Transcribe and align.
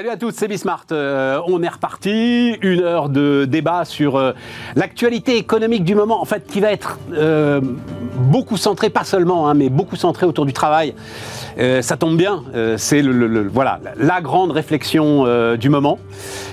Salut 0.00 0.12
à 0.12 0.16
tous, 0.16 0.32
c'est 0.34 0.48
Bismart. 0.48 0.86
Euh, 0.92 1.42
on 1.46 1.62
est 1.62 1.68
reparti, 1.68 2.56
une 2.62 2.80
heure 2.80 3.10
de 3.10 3.44
débat 3.44 3.84
sur 3.84 4.16
euh, 4.16 4.32
l'actualité 4.74 5.36
économique 5.36 5.84
du 5.84 5.94
moment, 5.94 6.22
en 6.22 6.24
fait, 6.24 6.46
qui 6.46 6.60
va 6.60 6.72
être 6.72 6.98
euh, 7.12 7.60
beaucoup 8.16 8.56
centrée, 8.56 8.88
pas 8.88 9.04
seulement, 9.04 9.46
hein, 9.46 9.52
mais 9.52 9.68
beaucoup 9.68 9.96
centrée 9.96 10.24
autour 10.24 10.46
du 10.46 10.54
travail. 10.54 10.94
ça 11.82 11.98
tombe 11.98 12.16
bien, 12.16 12.44
c'est 12.78 13.02
voilà, 13.02 13.80
la 13.98 14.22
grande 14.22 14.52
réflexion 14.52 15.26
du 15.56 15.68
moment. 15.68 15.98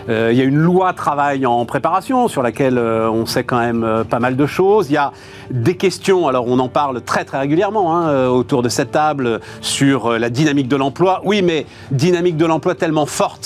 Il 0.09 0.34
y 0.34 0.41
a 0.41 0.43
une 0.43 0.57
loi 0.57 0.91
travail 0.91 1.45
en 1.45 1.66
préparation 1.66 2.27
sur 2.27 2.41
laquelle 2.41 2.77
on 2.77 3.25
sait 3.25 3.45
quand 3.45 3.59
même 3.59 4.04
pas 4.09 4.20
mal 4.20 4.36
de 4.36 4.45
choses. 4.45 4.89
Il 4.89 4.93
y 4.93 4.98
a 4.98 5.14
des 5.50 5.77
questions, 5.77 6.27
alors 6.27 6.48
on 6.48 6.59
en 6.59 6.68
parle 6.68 7.02
très 7.02 7.23
très 7.23 7.40
régulièrement 7.40 7.95
hein, 7.95 8.27
autour 8.27 8.63
de 8.63 8.70
cette 8.70 8.91
table 8.91 9.40
sur 9.62 10.18
la 10.20 10.29
dynamique 10.29 10.68
de 10.68 10.76
l'emploi. 10.76 11.21
Oui, 11.23 11.41
mais 11.41 11.66
dynamique 11.91 12.35
de 12.35 12.45
l'emploi 12.45 12.76
tellement 12.76 13.05
forte 13.05 13.37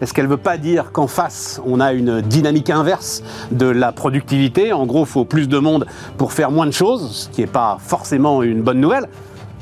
est-ce 0.00 0.14
qu'elle 0.14 0.26
ne 0.26 0.30
veut 0.30 0.36
pas 0.36 0.58
dire 0.58 0.92
qu'en 0.92 1.06
face, 1.06 1.60
on 1.66 1.80
a 1.80 1.92
une 1.92 2.20
dynamique 2.20 2.70
inverse 2.70 3.22
de 3.50 3.66
la 3.66 3.92
productivité? 3.92 4.72
En 4.72 4.86
gros, 4.86 5.00
il 5.00 5.06
faut 5.06 5.24
plus 5.24 5.48
de 5.48 5.58
monde 5.58 5.86
pour 6.16 6.32
faire 6.32 6.50
moins 6.50 6.66
de 6.66 6.72
choses, 6.72 7.10
ce 7.12 7.28
qui 7.28 7.40
n'est 7.40 7.46
pas 7.46 7.78
forcément 7.80 8.42
une 8.42 8.62
bonne 8.62 8.80
nouvelle 8.80 9.08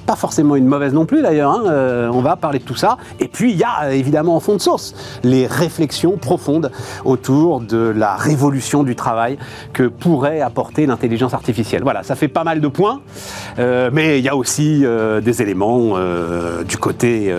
pas 0.06 0.16
forcément 0.16 0.56
une 0.56 0.66
mauvaise 0.66 0.94
non 0.94 1.04
plus 1.04 1.20
d'ailleurs, 1.20 1.50
hein. 1.50 1.64
euh, 1.66 2.08
on 2.12 2.20
va 2.20 2.36
parler 2.36 2.60
de 2.60 2.64
tout 2.64 2.76
ça. 2.76 2.96
Et 3.18 3.28
puis 3.28 3.50
il 3.50 3.58
y 3.58 3.64
a 3.64 3.92
évidemment 3.92 4.36
en 4.36 4.40
fond 4.40 4.54
de 4.54 4.60
source 4.60 4.94
les 5.24 5.46
réflexions 5.46 6.16
profondes 6.16 6.70
autour 7.04 7.60
de 7.60 7.92
la 7.94 8.14
révolution 8.14 8.84
du 8.84 8.94
travail 8.94 9.36
que 9.72 9.88
pourrait 9.88 10.40
apporter 10.40 10.86
l'intelligence 10.86 11.34
artificielle. 11.34 11.82
Voilà, 11.82 12.04
ça 12.04 12.14
fait 12.14 12.28
pas 12.28 12.44
mal 12.44 12.60
de 12.60 12.68
points, 12.68 13.00
euh, 13.58 13.90
mais 13.92 14.18
il 14.18 14.24
y 14.24 14.28
a 14.28 14.36
aussi 14.36 14.82
euh, 14.84 15.20
des 15.20 15.42
éléments 15.42 15.96
du 16.66 16.76
côté 16.76 17.34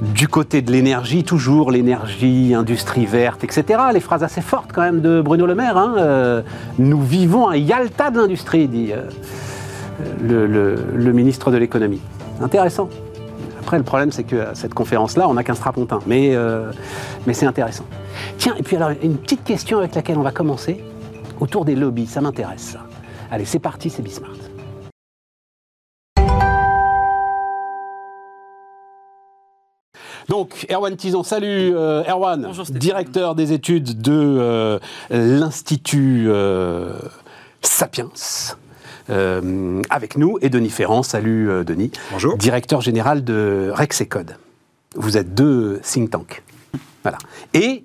du 0.00 0.28
côté 0.28 0.62
de 0.62 0.70
l'énergie, 0.70 1.24
toujours 1.24 1.70
l'énergie, 1.70 2.54
industrie 2.54 3.06
verte, 3.06 3.44
etc. 3.44 3.64
Les 3.92 4.00
phrases 4.00 4.22
assez 4.22 4.40
fortes 4.40 4.70
quand 4.72 4.82
même 4.82 5.00
de 5.00 5.20
Bruno 5.20 5.46
Le 5.46 5.54
Maire. 5.54 5.76
Hein. 5.76 5.94
Euh, 5.98 6.42
nous 6.78 7.00
vivons 7.00 7.48
un 7.48 7.56
Yalta 7.56 8.10
de 8.10 8.20
l'industrie, 8.20 8.68
dit 8.68 8.92
euh, 8.92 10.76
le, 10.94 11.12
ministre 11.12 11.50
de 11.50 11.56
l'économie. 11.56 12.00
Intéressant. 12.40 12.88
Après, 13.60 13.78
le 13.78 13.84
problème, 13.84 14.12
c'est 14.12 14.24
que 14.24 14.44
cette 14.54 14.74
conférence-là, 14.74 15.28
on 15.28 15.34
n'a 15.34 15.42
qu'un 15.42 15.54
strapontin. 15.54 15.98
Mais, 16.06 16.30
euh, 16.34 16.70
mais 17.26 17.32
c'est 17.32 17.46
intéressant. 17.46 17.84
Tiens, 18.38 18.54
et 18.58 18.62
puis 18.62 18.76
alors, 18.76 18.90
une 19.02 19.16
petite 19.16 19.44
question 19.44 19.78
avec 19.78 19.94
laquelle 19.94 20.18
on 20.18 20.22
va 20.22 20.30
commencer, 20.30 20.84
autour 21.40 21.64
des 21.64 21.74
lobbies, 21.74 22.06
ça 22.06 22.20
m'intéresse. 22.20 22.76
Allez, 23.30 23.44
c'est 23.44 23.58
parti, 23.58 23.90
c'est 23.90 24.02
Bismart. 24.02 24.30
Donc, 30.28 30.66
Erwan 30.70 30.96
Tison, 30.96 31.22
salut 31.22 31.74
euh, 31.74 32.02
Erwan, 32.04 32.50
directeur 32.70 33.34
des 33.34 33.52
études 33.52 34.00
de 34.00 34.12
euh, 34.12 34.78
l'Institut 35.10 36.24
euh, 36.26 36.94
Sapiens. 37.62 38.10
avec 39.08 40.16
nous, 40.16 40.38
et 40.42 40.48
Denis 40.48 40.70
Ferrand, 40.70 41.02
salut 41.02 41.64
Denis. 41.64 41.92
Bonjour. 42.10 42.36
Directeur 42.36 42.80
général 42.80 43.22
de 43.22 43.70
Rexecode. 43.72 44.36
Vous 44.96 45.16
êtes 45.16 45.34
deux 45.34 45.80
think 45.84 46.10
tanks. 46.10 46.42
Voilà. 47.02 47.18
Et 47.54 47.84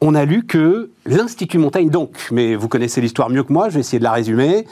on 0.00 0.14
a 0.14 0.24
lu 0.24 0.46
que 0.46 0.90
l'Institut 1.04 1.58
Montaigne, 1.58 1.90
donc, 1.90 2.28
mais 2.30 2.56
vous 2.56 2.68
connaissez 2.68 3.00
l'histoire 3.00 3.28
mieux 3.28 3.42
que 3.42 3.52
moi, 3.52 3.68
je 3.68 3.74
vais 3.74 3.80
essayer 3.80 3.98
de 3.98 4.04
la 4.04 4.12
résumer, 4.12 4.66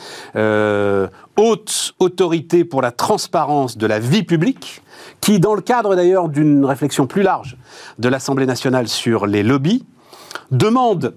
haute 1.36 1.94
autorité 1.98 2.64
pour 2.64 2.80
la 2.80 2.92
transparence 2.92 3.76
de 3.76 3.86
la 3.86 3.98
vie 3.98 4.22
publique, 4.22 4.82
qui, 5.20 5.38
dans 5.38 5.54
le 5.54 5.60
cadre 5.60 5.94
d'ailleurs 5.96 6.28
d'une 6.28 6.64
réflexion 6.64 7.06
plus 7.06 7.22
large 7.22 7.56
de 7.98 8.08
l'Assemblée 8.08 8.46
nationale 8.46 8.88
sur 8.88 9.26
les 9.26 9.42
lobbies, 9.42 9.84
demande 10.50 11.14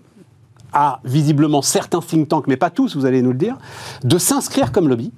à 0.74 1.00
visiblement 1.04 1.62
certains 1.62 2.02
think 2.02 2.30
tanks, 2.30 2.48
mais 2.48 2.58
pas 2.58 2.70
tous, 2.70 2.96
vous 2.96 3.06
allez 3.06 3.22
nous 3.22 3.32
le 3.32 3.38
dire, 3.38 3.58
de 4.04 4.18
s'inscrire 4.18 4.72
comme 4.72 4.88
lobby. 4.88 5.12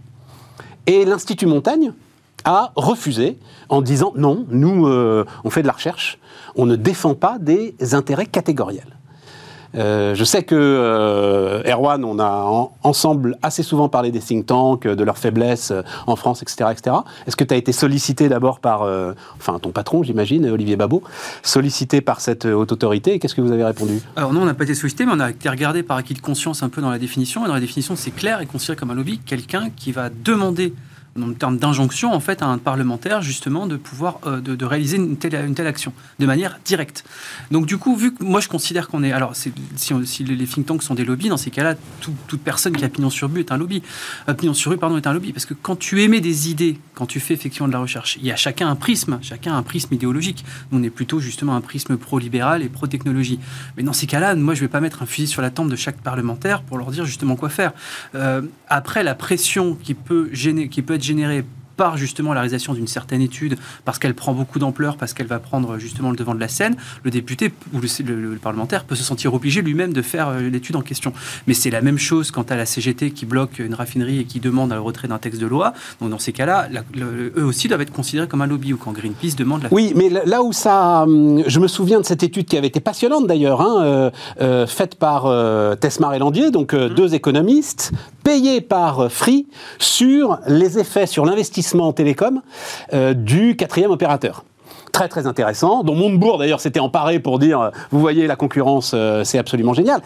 Et 0.87 1.05
l'Institut 1.05 1.45
Montaigne 1.45 1.93
a 2.45 2.71
refusé 2.75 3.37
en 3.69 3.81
disant 3.81 4.13
non, 4.15 4.45
nous, 4.49 4.87
euh, 4.87 5.25
on 5.43 5.49
fait 5.49 5.61
de 5.61 5.67
la 5.67 5.73
recherche, 5.73 6.19
on 6.55 6.65
ne 6.65 6.75
défend 6.75 7.15
pas 7.15 7.37
des 7.39 7.75
intérêts 7.93 8.25
catégoriels. 8.25 8.97
Euh, 9.75 10.13
je 10.13 10.23
sais 10.23 10.43
que 10.43 10.55
euh, 10.55 11.63
Erwan, 11.65 12.03
on 12.03 12.19
a 12.19 12.69
ensemble 12.83 13.37
assez 13.41 13.63
souvent 13.63 13.89
parlé 13.89 14.11
des 14.11 14.19
think 14.19 14.45
tanks, 14.45 14.87
de 14.87 15.03
leurs 15.03 15.17
faiblesses 15.17 15.71
euh, 15.71 15.81
en 16.05 16.15
France, 16.15 16.41
etc. 16.41 16.69
etc. 16.71 16.97
Est-ce 17.25 17.35
que 17.35 17.43
tu 17.43 17.53
as 17.53 17.57
été 17.57 17.71
sollicité 17.71 18.29
d'abord 18.29 18.59
par, 18.59 18.81
enfin 19.35 19.59
ton 19.59 19.71
patron, 19.71 20.03
j'imagine, 20.03 20.47
Olivier 20.49 20.75
Babot, 20.75 21.03
sollicité 21.41 22.01
par 22.01 22.21
cette 22.21 22.45
haute 22.45 22.71
autorité, 22.71 23.19
qu'est-ce 23.19 23.35
que 23.35 23.41
vous 23.41 23.51
avez 23.51 23.63
répondu? 23.63 24.01
Alors 24.15 24.33
non, 24.33 24.41
on 24.41 24.45
n'a 24.45 24.53
pas 24.53 24.63
été 24.63 24.75
sollicité, 24.75 25.05
mais 25.05 25.13
on 25.15 25.19
a 25.19 25.31
été 25.31 25.49
regardé 25.49 25.83
par 25.83 25.97
acquis 25.97 26.13
de 26.13 26.21
conscience 26.21 26.63
un 26.63 26.69
peu 26.69 26.81
dans 26.81 26.91
la 26.91 26.99
définition. 26.99 27.45
Et 27.45 27.47
dans 27.47 27.53
la 27.53 27.59
définition, 27.59 27.95
c'est 27.95 28.11
clair 28.11 28.41
et 28.41 28.45
considéré 28.45 28.77
comme 28.77 28.91
un 28.91 28.95
lobby 28.95 29.19
quelqu'un 29.19 29.69
qui 29.75 29.91
va 29.91 30.09
demander 30.09 30.73
en 31.21 31.33
termes 31.33 31.57
d'injonction 31.57 32.13
en 32.13 32.19
fait 32.19 32.41
à 32.41 32.47
un 32.47 32.57
parlementaire 32.57 33.21
justement 33.21 33.67
de 33.67 33.77
pouvoir 33.77 34.19
euh, 34.25 34.41
de, 34.41 34.65
réaliser 34.65 34.97
une 34.97 35.17
telle, 35.17 35.67
action 35.67 35.93
de 36.19 36.25
manière 36.25 36.59
directe. 36.65 37.03
Donc 37.51 37.65
du 37.65 37.77
coup, 37.77 37.95
vu 37.95 38.13
que 38.13 38.23
moi 38.23 38.39
je 38.39 38.47
considère 38.47 38.87
qu'on 38.87 39.03
est 39.03 39.11
alors 39.11 39.35
si, 39.35 39.53
si, 39.75 40.23
les 40.23 40.45
think 40.45 40.65
tanks 40.65 40.83
sont 40.83 40.95
des 40.95 41.05
lobbies, 41.05 41.29
dans 41.29 41.37
ces 41.37 41.51
cas-là, 41.51 41.75
toute 41.99 42.41
personne 42.41 42.75
qui 42.75 42.83
a 42.83 42.89
pignon 42.89 43.09
sur 43.09 43.31
rue 43.31 43.39
est 43.39 43.51
un 43.51 43.57
lobby. 43.57 43.83
Euh, 44.29 44.33
pignon 44.33 44.53
sur 44.53 44.71
rue, 44.71 44.77
pardon, 44.77 44.97
est 44.97 45.07
un 45.07 45.13
lobby 45.13 45.33
parce 45.33 45.45
que 45.45 45.53
quand 45.53 45.75
tu 45.75 46.01
émets 46.01 46.21
des 46.21 46.49
idées, 46.49 46.79
quand 46.95 47.05
tu 47.05 47.19
fais 47.19 47.33
effectivement 47.33 47.67
de 47.67 47.73
la 47.73 47.79
recherche, 47.79 48.17
il 48.19 48.25
y 48.25 48.31
a 48.31 48.35
chacun 48.35 48.67
un 48.67 48.75
prisme, 48.75 49.19
chacun 49.21 49.55
un 49.55 49.63
prisme 49.63 49.93
idéologique. 49.93 50.43
on 50.71 50.81
est 50.83 50.89
plutôt 50.89 51.19
justement 51.19 51.55
un 51.55 51.61
prisme 51.61 51.97
pro-libéral 51.97 52.63
et 52.63 52.69
pro-technologie. 52.69 53.39
Mais 53.77 53.83
dans 53.83 53.93
ces 53.93 54.07
cas-là, 54.07 54.35
moi 54.35 54.55
je 54.55 54.61
vais 54.61 54.67
pas 54.67 54.81
mettre 54.81 55.03
un 55.03 55.05
fusil 55.05 55.27
sur 55.27 55.41
la 55.41 55.51
tempe 55.51 55.69
de 55.69 55.75
chaque 55.75 55.97
parlementaire 55.97 56.61
pour 56.63 56.77
leur 56.77 56.91
dire 56.91 57.05
justement 57.05 57.35
quoi 57.35 57.49
faire. 57.49 57.73
Euh, 58.15 58.41
après, 58.67 59.03
la 59.03 59.15
pression 59.15 59.75
qui 59.75 59.93
peut 59.93 60.29
gêner, 60.31 60.67
qui 60.67 60.81
peut 60.81 60.95
être 60.95 61.02
générée 61.03 61.43
par 61.75 61.97
justement 61.97 62.33
la 62.33 62.41
réalisation 62.41 62.73
d'une 62.73 62.87
certaine 62.87 63.21
étude, 63.21 63.57
parce 63.85 63.99
qu'elle 63.99 64.13
prend 64.13 64.33
beaucoup 64.33 64.59
d'ampleur, 64.59 64.97
parce 64.97 65.13
qu'elle 65.13 65.27
va 65.27 65.39
prendre 65.39 65.77
justement 65.77 66.11
le 66.11 66.15
devant 66.15 66.35
de 66.35 66.39
la 66.39 66.47
scène, 66.47 66.75
le 67.03 67.11
député 67.11 67.53
ou 67.73 67.79
le, 67.79 68.37
parlementaire 68.41 68.83
peut 68.83 68.95
se 68.95 69.03
sentir 69.03 69.33
obligé 69.33 69.61
lui-même 69.61 69.93
de 69.93 70.01
faire 70.01 70.29
euh, 70.29 70.49
l'étude 70.49 70.75
en 70.75 70.81
question. 70.81 71.13
Mais 71.47 71.53
c'est 71.53 71.69
la 71.69 71.81
même 71.81 71.97
chose 71.97 72.31
quant 72.31 72.43
à 72.43 72.55
la 72.55 72.65
CGT 72.65 73.11
qui 73.11 73.25
bloque 73.25 73.59
une 73.59 73.73
raffinerie 73.73 74.19
et 74.19 74.25
qui 74.25 74.39
demande 74.39 74.71
le 74.71 74.79
retrait 74.79 75.07
d'un 75.07 75.17
texte 75.17 75.41
de 75.41 75.47
loi. 75.47 75.73
Donc 76.01 76.09
dans 76.09 76.19
ces 76.19 76.33
cas-là, 76.33 76.67
eux 76.97 77.43
aussi 77.43 77.67
doivent 77.67 77.81
être 77.81 77.91
considérés 77.91 78.27
comme 78.27 78.41
un 78.41 78.47
lobby 78.47 78.73
ou 78.73 78.77
quand 78.77 78.91
Greenpeace 78.91 79.35
demande 79.35 79.63
la... 79.63 79.69
Oui, 79.71 79.93
mais 79.95 80.09
là 80.09 80.43
où 80.43 80.53
ça... 80.53 81.03
Hum, 81.03 81.43
je 81.47 81.59
me 81.59 81.67
souviens 81.67 81.99
de 81.99 82.05
cette 82.05 82.23
étude 82.23 82.45
qui 82.45 82.57
avait 82.57 82.67
été 82.67 82.79
passionnante 82.79 83.27
d'ailleurs, 83.27 83.61
hein, 83.61 83.83
euh, 83.83 84.11
euh, 84.41 84.67
faite 84.67 84.95
par 84.95 85.23
Tesmar 85.79 86.13
et 86.13 86.19
Landier, 86.19 86.51
donc 86.51 86.73
mmh. 86.73 86.89
deux 86.89 87.15
économistes, 87.15 87.91
payés 88.23 88.61
par 88.61 89.11
Free 89.11 89.47
sur 89.79 90.39
les 90.47 90.79
effets 90.79 91.07
sur 91.07 91.25
l'investissement 91.25 91.62
en 91.81 91.93
télécom 91.93 92.41
euh, 92.93 93.13
du 93.13 93.55
quatrième 93.55 93.91
opérateur 93.91 94.43
très 94.91 95.07
très 95.07 95.25
intéressant, 95.27 95.83
dont 95.83 95.95
Montebourg 95.95 96.37
d'ailleurs 96.37 96.61
s'était 96.61 96.79
emparé 96.79 97.19
pour 97.19 97.39
dire, 97.39 97.59
euh, 97.59 97.69
vous 97.89 97.99
voyez 97.99 98.27
la 98.27 98.35
concurrence, 98.35 98.91
euh, 98.93 99.23
c'est 99.23 99.39
absolument 99.39 99.73
génial. 99.73 100.01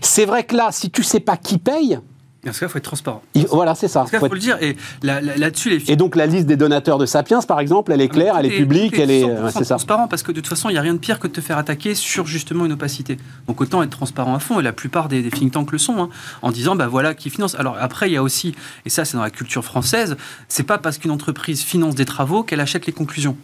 C'est 0.00 0.24
vrai 0.24 0.44
que 0.44 0.56
là, 0.56 0.68
si 0.70 0.90
tu 0.90 1.02
sais 1.02 1.20
pas 1.20 1.36
qui 1.36 1.58
paye, 1.58 2.00
parce 2.44 2.58
qu'il 2.58 2.68
faut 2.68 2.78
être 2.78 2.84
transparent. 2.84 3.22
voilà, 3.50 3.74
c'est 3.74 3.88
ça. 3.88 4.06
Il 4.10 4.18
faut, 4.18 4.26
le 4.26 4.38
dire. 4.38 4.56
Et 4.62 4.76
là-dessus, 5.02 5.70
les... 5.70 5.90
Et 5.90 5.96
donc 5.96 6.16
la 6.16 6.26
liste 6.26 6.46
des 6.46 6.56
donateurs 6.56 6.96
de 6.96 7.04
Sapiens, 7.04 7.40
par 7.42 7.60
exemple, 7.60 7.92
elle 7.92 8.00
est 8.00 8.08
ah, 8.10 8.14
claire, 8.14 8.36
elle 8.38 8.46
est 8.46 8.56
publique, 8.56 8.98
elle 8.98 9.10
est. 9.10 9.26
c'est 9.52 9.64
transparent 9.64 10.08
parce 10.08 10.22
que 10.22 10.32
de 10.32 10.40
toute 10.40 10.48
façon, 10.48 10.70
il 10.70 10.72
n'y 10.72 10.78
a 10.78 10.82
rien 10.82 10.94
de 10.94 10.98
pire 10.98 11.18
que 11.18 11.26
de 11.26 11.32
te 11.32 11.40
faire 11.40 11.58
attaquer 11.58 11.94
sur 11.94 12.26
justement 12.26 12.64
une 12.64 12.72
opacité. 12.72 13.18
Donc 13.46 13.60
autant 13.60 13.82
être 13.82 13.90
transparent 13.90 14.34
à 14.34 14.38
fond. 14.38 14.58
Et 14.58 14.62
la 14.62 14.72
plupart 14.72 15.08
des, 15.08 15.28
think 15.30 15.52
tanks 15.52 15.72
le 15.72 15.78
sont, 15.78 16.00
hein, 16.00 16.08
en 16.40 16.50
disant 16.50 16.76
bah 16.76 16.86
voilà 16.86 17.14
qui 17.14 17.28
finance. 17.28 17.54
Alors 17.56 17.76
après, 17.78 18.08
il 18.08 18.14
y 18.14 18.16
a 18.16 18.22
aussi, 18.22 18.54
et 18.86 18.90
ça 18.90 19.04
c'est 19.04 19.16
dans 19.16 19.22
la 19.22 19.30
culture 19.30 19.64
française, 19.64 20.16
c'est 20.48 20.62
pas 20.62 20.78
parce 20.78 20.98
qu'une 20.98 21.10
entreprise 21.10 21.62
finance 21.62 21.94
des 21.94 22.06
travaux 22.06 22.42
qu'elle 22.42 22.60
achète 22.60 22.86
les 22.86 22.92
conclusions. 22.92 23.36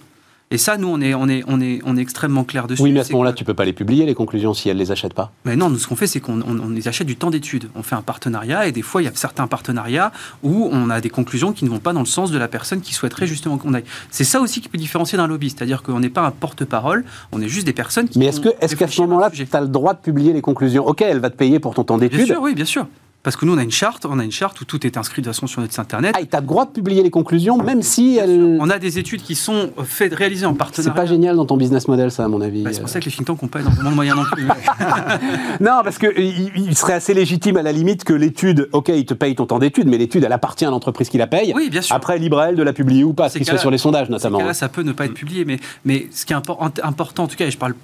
Et 0.52 0.58
ça, 0.58 0.76
nous, 0.76 0.86
on 0.86 1.00
est, 1.00 1.12
on 1.12 1.28
est, 1.28 1.42
on 1.48 1.60
est, 1.60 1.80
on 1.84 1.96
est 1.96 2.00
extrêmement 2.00 2.44
clair 2.44 2.68
dessus. 2.68 2.80
Oui, 2.80 2.92
mais 2.92 3.00
à 3.00 3.04
ce 3.04 3.10
moment-là, 3.12 3.32
tu 3.32 3.44
peux 3.44 3.54
pas 3.54 3.64
les 3.64 3.72
publier, 3.72 4.06
les 4.06 4.14
conclusions, 4.14 4.54
si 4.54 4.68
elles 4.68 4.76
les 4.76 4.92
achètent 4.92 5.14
pas. 5.14 5.32
Mais 5.44 5.56
non, 5.56 5.70
nous, 5.70 5.78
ce 5.78 5.88
qu'on 5.88 5.96
fait, 5.96 6.06
c'est 6.06 6.20
qu'on 6.20 6.40
on, 6.40 6.70
les 6.70 6.86
achète 6.86 7.08
du 7.08 7.16
temps 7.16 7.30
d'étude. 7.30 7.68
On 7.74 7.82
fait 7.82 7.96
un 7.96 8.02
partenariat, 8.02 8.68
et 8.68 8.70
des 8.70 8.82
fois, 8.82 9.02
il 9.02 9.06
y 9.06 9.08
a 9.08 9.12
certains 9.12 9.48
partenariats 9.48 10.12
où 10.44 10.68
on 10.70 10.88
a 10.88 11.00
des 11.00 11.10
conclusions 11.10 11.52
qui 11.52 11.64
ne 11.64 11.70
vont 11.70 11.80
pas 11.80 11.92
dans 11.92 12.00
le 12.00 12.06
sens 12.06 12.30
de 12.30 12.38
la 12.38 12.46
personne 12.46 12.80
qui 12.80 12.94
souhaiterait 12.94 13.26
justement 13.26 13.58
qu'on 13.58 13.74
aille. 13.74 13.84
C'est 14.10 14.22
ça 14.22 14.40
aussi 14.40 14.60
qui 14.60 14.68
peut 14.68 14.78
différencier 14.78 15.18
d'un 15.18 15.26
lobby, 15.26 15.50
c'est-à-dire 15.50 15.82
qu'on 15.82 15.98
n'est 15.98 16.10
pas 16.10 16.22
un 16.22 16.30
porte-parole, 16.30 17.04
on 17.32 17.42
est 17.42 17.48
juste 17.48 17.66
des 17.66 17.72
personnes 17.72 18.08
qui. 18.08 18.20
Mais 18.20 18.26
est-ce 18.26 18.40
que, 18.40 18.50
est-ce 18.60 18.76
qu'à 18.76 18.86
ce 18.86 19.00
moment-là, 19.00 19.30
tu 19.30 19.44
as 19.52 19.60
le 19.60 19.66
droit 19.66 19.94
de 19.94 20.00
publier 20.00 20.32
les 20.32 20.42
conclusions? 20.42 20.86
Ok, 20.86 21.02
elle 21.02 21.18
va 21.18 21.30
te 21.30 21.36
payer 21.36 21.58
pour 21.58 21.74
ton 21.74 21.82
temps 21.82 21.98
d'étude. 21.98 22.18
Bien 22.18 22.26
sûr, 22.26 22.40
oui, 22.40 22.54
bien 22.54 22.64
sûr. 22.64 22.86
Parce 23.26 23.34
que 23.34 23.44
nous, 23.44 23.54
on 23.54 23.58
a 23.58 23.64
une 23.64 23.72
charte, 23.72 24.06
on 24.06 24.20
a 24.20 24.24
une 24.24 24.30
charte 24.30 24.60
où 24.60 24.64
tout 24.64 24.86
est 24.86 24.96
inscrit 24.96 25.20
de 25.20 25.26
façon 25.26 25.48
sur 25.48 25.60
notre 25.60 25.72
site 25.72 25.80
internet. 25.80 26.14
Ah, 26.16 26.20
et 26.20 26.28
tu 26.28 26.36
as 26.36 26.40
le 26.40 26.46
droit 26.46 26.64
de 26.64 26.70
publier 26.70 27.02
les 27.02 27.10
conclusions, 27.10 27.58
même 27.58 27.82
si 27.82 28.18
elles. 28.18 28.56
On 28.60 28.70
a 28.70 28.78
des 28.78 29.00
études 29.00 29.20
qui 29.20 29.34
sont 29.34 29.72
faites, 29.84 30.14
réalisées 30.14 30.46
en 30.46 30.54
partenariat. 30.54 30.92
C'est 30.94 30.96
pas 30.96 31.06
génial 31.06 31.34
dans 31.34 31.44
ton 31.44 31.56
business 31.56 31.88
model, 31.88 32.12
ça, 32.12 32.24
à 32.24 32.28
mon 32.28 32.40
avis. 32.40 32.62
Bah, 32.62 32.70
c'est 32.72 32.78
pour 32.78 32.88
ça 32.88 33.00
que 33.00 33.06
les 33.06 33.10
think 33.10 33.26
tanks 33.26 33.42
n'ont 33.42 33.48
pas 33.48 33.62
énormément 33.62 33.90
de 33.90 33.94
moyens 33.96 34.16
non 34.16 34.22
plus. 34.30 34.46
non, 35.60 35.80
parce 35.82 35.98
qu'il 35.98 36.52
il 36.54 36.76
serait 36.76 36.92
assez 36.92 37.14
légitime 37.14 37.56
à 37.56 37.62
la 37.62 37.72
limite 37.72 38.04
que 38.04 38.12
l'étude, 38.12 38.68
ok, 38.70 38.92
il 38.94 39.04
te 39.04 39.14
paye 39.14 39.34
ton 39.34 39.46
temps 39.46 39.58
d'étude, 39.58 39.88
mais 39.88 39.98
l'étude, 39.98 40.22
elle 40.22 40.32
appartient 40.32 40.64
à 40.64 40.70
l'entreprise 40.70 41.08
qui 41.08 41.18
la 41.18 41.26
paye. 41.26 41.52
Oui, 41.52 41.68
bien 41.68 41.82
sûr. 41.82 41.96
Après, 41.96 42.20
libre 42.20 42.38
à 42.38 42.50
elle 42.50 42.54
de 42.54 42.62
la 42.62 42.72
publier 42.72 43.02
ou 43.02 43.12
pas, 43.12 43.28
ce 43.28 43.38
qui 43.38 43.44
se 43.44 43.50
fait 43.50 43.58
sur 43.58 43.72
les 43.72 43.78
sondages 43.78 44.08
notamment. 44.08 44.38
Là, 44.38 44.54
ça 44.54 44.68
peut 44.68 44.82
ne 44.82 44.92
pas 44.92 45.06
être 45.06 45.14
publié, 45.14 45.44
mais, 45.44 45.58
mais 45.84 46.06
ce 46.12 46.26
qui 46.26 46.32
est 46.32 46.36
important, 46.36 47.24
en 47.24 47.26
tout 47.26 47.36
cas, 47.36 47.46
et 47.46 47.50
je 47.50 47.58
parle 47.58 47.74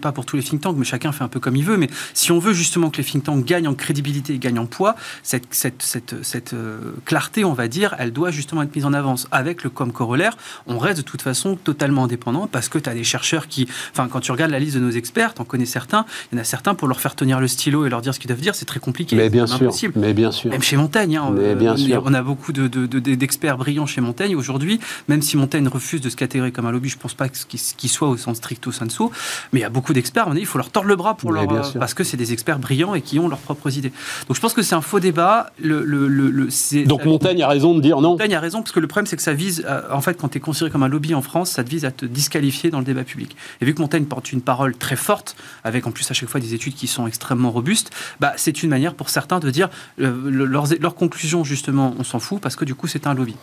pas 0.00 0.10
pour 0.10 0.26
tous 0.26 0.34
les 0.34 0.42
think 0.42 0.62
tanks, 0.62 0.76
mais 0.76 0.84
chacun 0.84 1.12
fait 1.12 1.22
un 1.22 1.28
peu 1.28 1.38
comme 1.38 1.54
il 1.54 1.64
veut, 1.64 1.76
mais 1.76 1.88
si 2.12 2.32
on 2.32 2.40
veut 2.40 2.54
justement 2.54 2.90
que 2.90 2.96
les 2.96 3.04
think 3.04 3.22
tanks 3.22 3.44
gagnent 3.44 3.68
en 3.68 3.74
crédibilité 3.74 4.31
et 4.32 4.38
gagnent 4.38 4.60
en 4.60 4.66
poids, 4.66 4.96
cette, 5.22 5.46
cette, 5.50 5.82
cette, 5.82 6.14
cette 6.22 6.52
euh, 6.54 6.92
clarté, 7.04 7.44
on 7.44 7.52
va 7.52 7.68
dire, 7.68 7.94
elle 7.98 8.12
doit 8.12 8.30
justement 8.30 8.62
être 8.62 8.74
mise 8.74 8.84
en 8.84 8.92
avance. 8.92 9.28
Avec 9.30 9.62
le 9.62 9.70
comme 9.70 9.92
corollaire, 9.92 10.36
on 10.66 10.78
reste 10.78 10.98
de 10.98 11.02
toute 11.02 11.22
façon 11.22 11.56
totalement 11.56 12.04
indépendant 12.04 12.46
parce 12.46 12.68
que 12.68 12.78
tu 12.78 12.88
as 12.88 12.94
des 12.94 13.04
chercheurs 13.04 13.48
qui, 13.48 13.68
enfin, 13.92 14.08
quand 14.08 14.20
tu 14.20 14.32
regardes 14.32 14.50
la 14.50 14.58
liste 14.58 14.76
de 14.76 14.80
nos 14.80 14.90
experts, 14.90 15.34
en 15.38 15.44
connais 15.44 15.66
certains, 15.66 16.04
il 16.30 16.36
y 16.36 16.38
en 16.38 16.42
a 16.42 16.44
certains 16.44 16.74
pour 16.74 16.88
leur 16.88 17.00
faire 17.00 17.14
tenir 17.14 17.40
le 17.40 17.48
stylo 17.48 17.86
et 17.86 17.90
leur 17.90 18.00
dire 18.00 18.14
ce 18.14 18.20
qu'ils 18.20 18.28
doivent 18.28 18.40
dire, 18.40 18.54
c'est 18.54 18.64
très 18.64 18.80
compliqué. 18.80 19.16
Mais 19.16 19.30
bien 19.30 19.46
sûr. 19.46 19.72
Mais 19.96 20.14
bien 20.14 20.32
sûr. 20.32 20.50
Même 20.50 20.62
chez 20.62 20.76
Montaigne, 20.76 21.16
hein, 21.16 21.30
mais 21.34 21.54
bien 21.54 21.74
on, 21.74 21.76
sûr. 21.76 22.02
on 22.04 22.14
a 22.14 22.22
beaucoup 22.22 22.52
d'experts 22.52 23.56
de, 23.56 23.62
brillants 23.62 23.86
chez 23.86 24.00
Montaigne 24.00 24.36
aujourd'hui, 24.36 24.80
même 25.08 25.22
si 25.22 25.36
Montaigne 25.36 25.68
refuse 25.68 26.00
de 26.00 26.10
se 26.10 26.16
catégoriser 26.16 26.52
comme 26.52 26.66
un 26.66 26.72
lobby, 26.72 26.88
je 26.88 26.98
pense 26.98 27.14
pas 27.14 27.28
qu'il 27.28 27.90
soit 27.90 28.08
au 28.08 28.16
sens 28.16 28.36
stricto 28.36 28.72
sensu, 28.72 29.04
mais 29.52 29.60
il 29.60 29.62
y 29.62 29.66
a 29.66 29.70
beaucoup 29.70 29.92
d'experts, 29.92 30.28
il 30.36 30.46
faut 30.46 30.58
leur 30.58 30.70
tordre 30.70 30.88
le 30.88 30.96
bras 30.96 31.14
pour 31.14 31.32
leur, 31.32 31.46
parce 31.78 31.94
que 31.94 32.04
c'est 32.04 32.16
des 32.16 32.32
experts 32.32 32.58
brillants 32.58 32.94
et 32.94 33.02
qui 33.02 33.18
ont 33.18 33.28
leurs 33.28 33.38
propres 33.38 33.76
idées. 33.76 33.92
Donc 34.28 34.36
je 34.36 34.40
pense 34.40 34.54
que 34.54 34.62
c'est 34.62 34.74
un 34.74 34.80
faux 34.80 35.00
débat. 35.00 35.50
Le, 35.58 35.84
le, 35.84 36.08
le, 36.08 36.86
Donc 36.86 37.04
Montaigne 37.04 37.42
a 37.42 37.48
raison 37.48 37.74
de 37.74 37.80
dire 37.80 38.00
non 38.00 38.10
Montaigne 38.10 38.34
a 38.34 38.40
raison, 38.40 38.60
parce 38.60 38.72
que 38.72 38.80
le 38.80 38.86
problème 38.86 39.06
c'est 39.06 39.16
que 39.16 39.22
ça 39.22 39.32
vise, 39.34 39.64
euh, 39.66 39.82
en 39.90 40.00
fait, 40.00 40.14
quand 40.14 40.28
tu 40.28 40.38
es 40.38 40.40
considéré 40.40 40.70
comme 40.70 40.82
un 40.82 40.88
lobby 40.88 41.14
en 41.14 41.22
France, 41.22 41.50
ça 41.50 41.64
te 41.64 41.70
vise 41.70 41.84
à 41.84 41.90
te 41.90 42.04
disqualifier 42.06 42.70
dans 42.70 42.78
le 42.78 42.84
débat 42.84 43.04
public. 43.04 43.36
Et 43.60 43.64
vu 43.64 43.74
que 43.74 43.80
Montaigne 43.80 44.04
porte 44.04 44.32
une 44.32 44.42
parole 44.42 44.76
très 44.76 44.96
forte, 44.96 45.36
avec 45.64 45.86
en 45.86 45.90
plus 45.90 46.10
à 46.10 46.14
chaque 46.14 46.28
fois 46.28 46.40
des 46.40 46.54
études 46.54 46.74
qui 46.74 46.86
sont 46.86 47.06
extrêmement 47.06 47.50
robustes, 47.50 47.90
bah, 48.20 48.32
c'est 48.36 48.62
une 48.62 48.70
manière 48.70 48.94
pour 48.94 49.08
certains 49.08 49.40
de 49.40 49.50
dire 49.50 49.68
euh, 50.00 50.30
leurs, 50.30 50.66
leurs 50.80 50.94
conclusions, 50.94 51.44
justement, 51.44 51.94
on 51.98 52.04
s'en 52.04 52.18
fout, 52.18 52.40
parce 52.40 52.56
que 52.56 52.64
du 52.64 52.74
coup 52.74 52.86
c'est 52.86 53.06
un 53.06 53.14
lobby. 53.14 53.36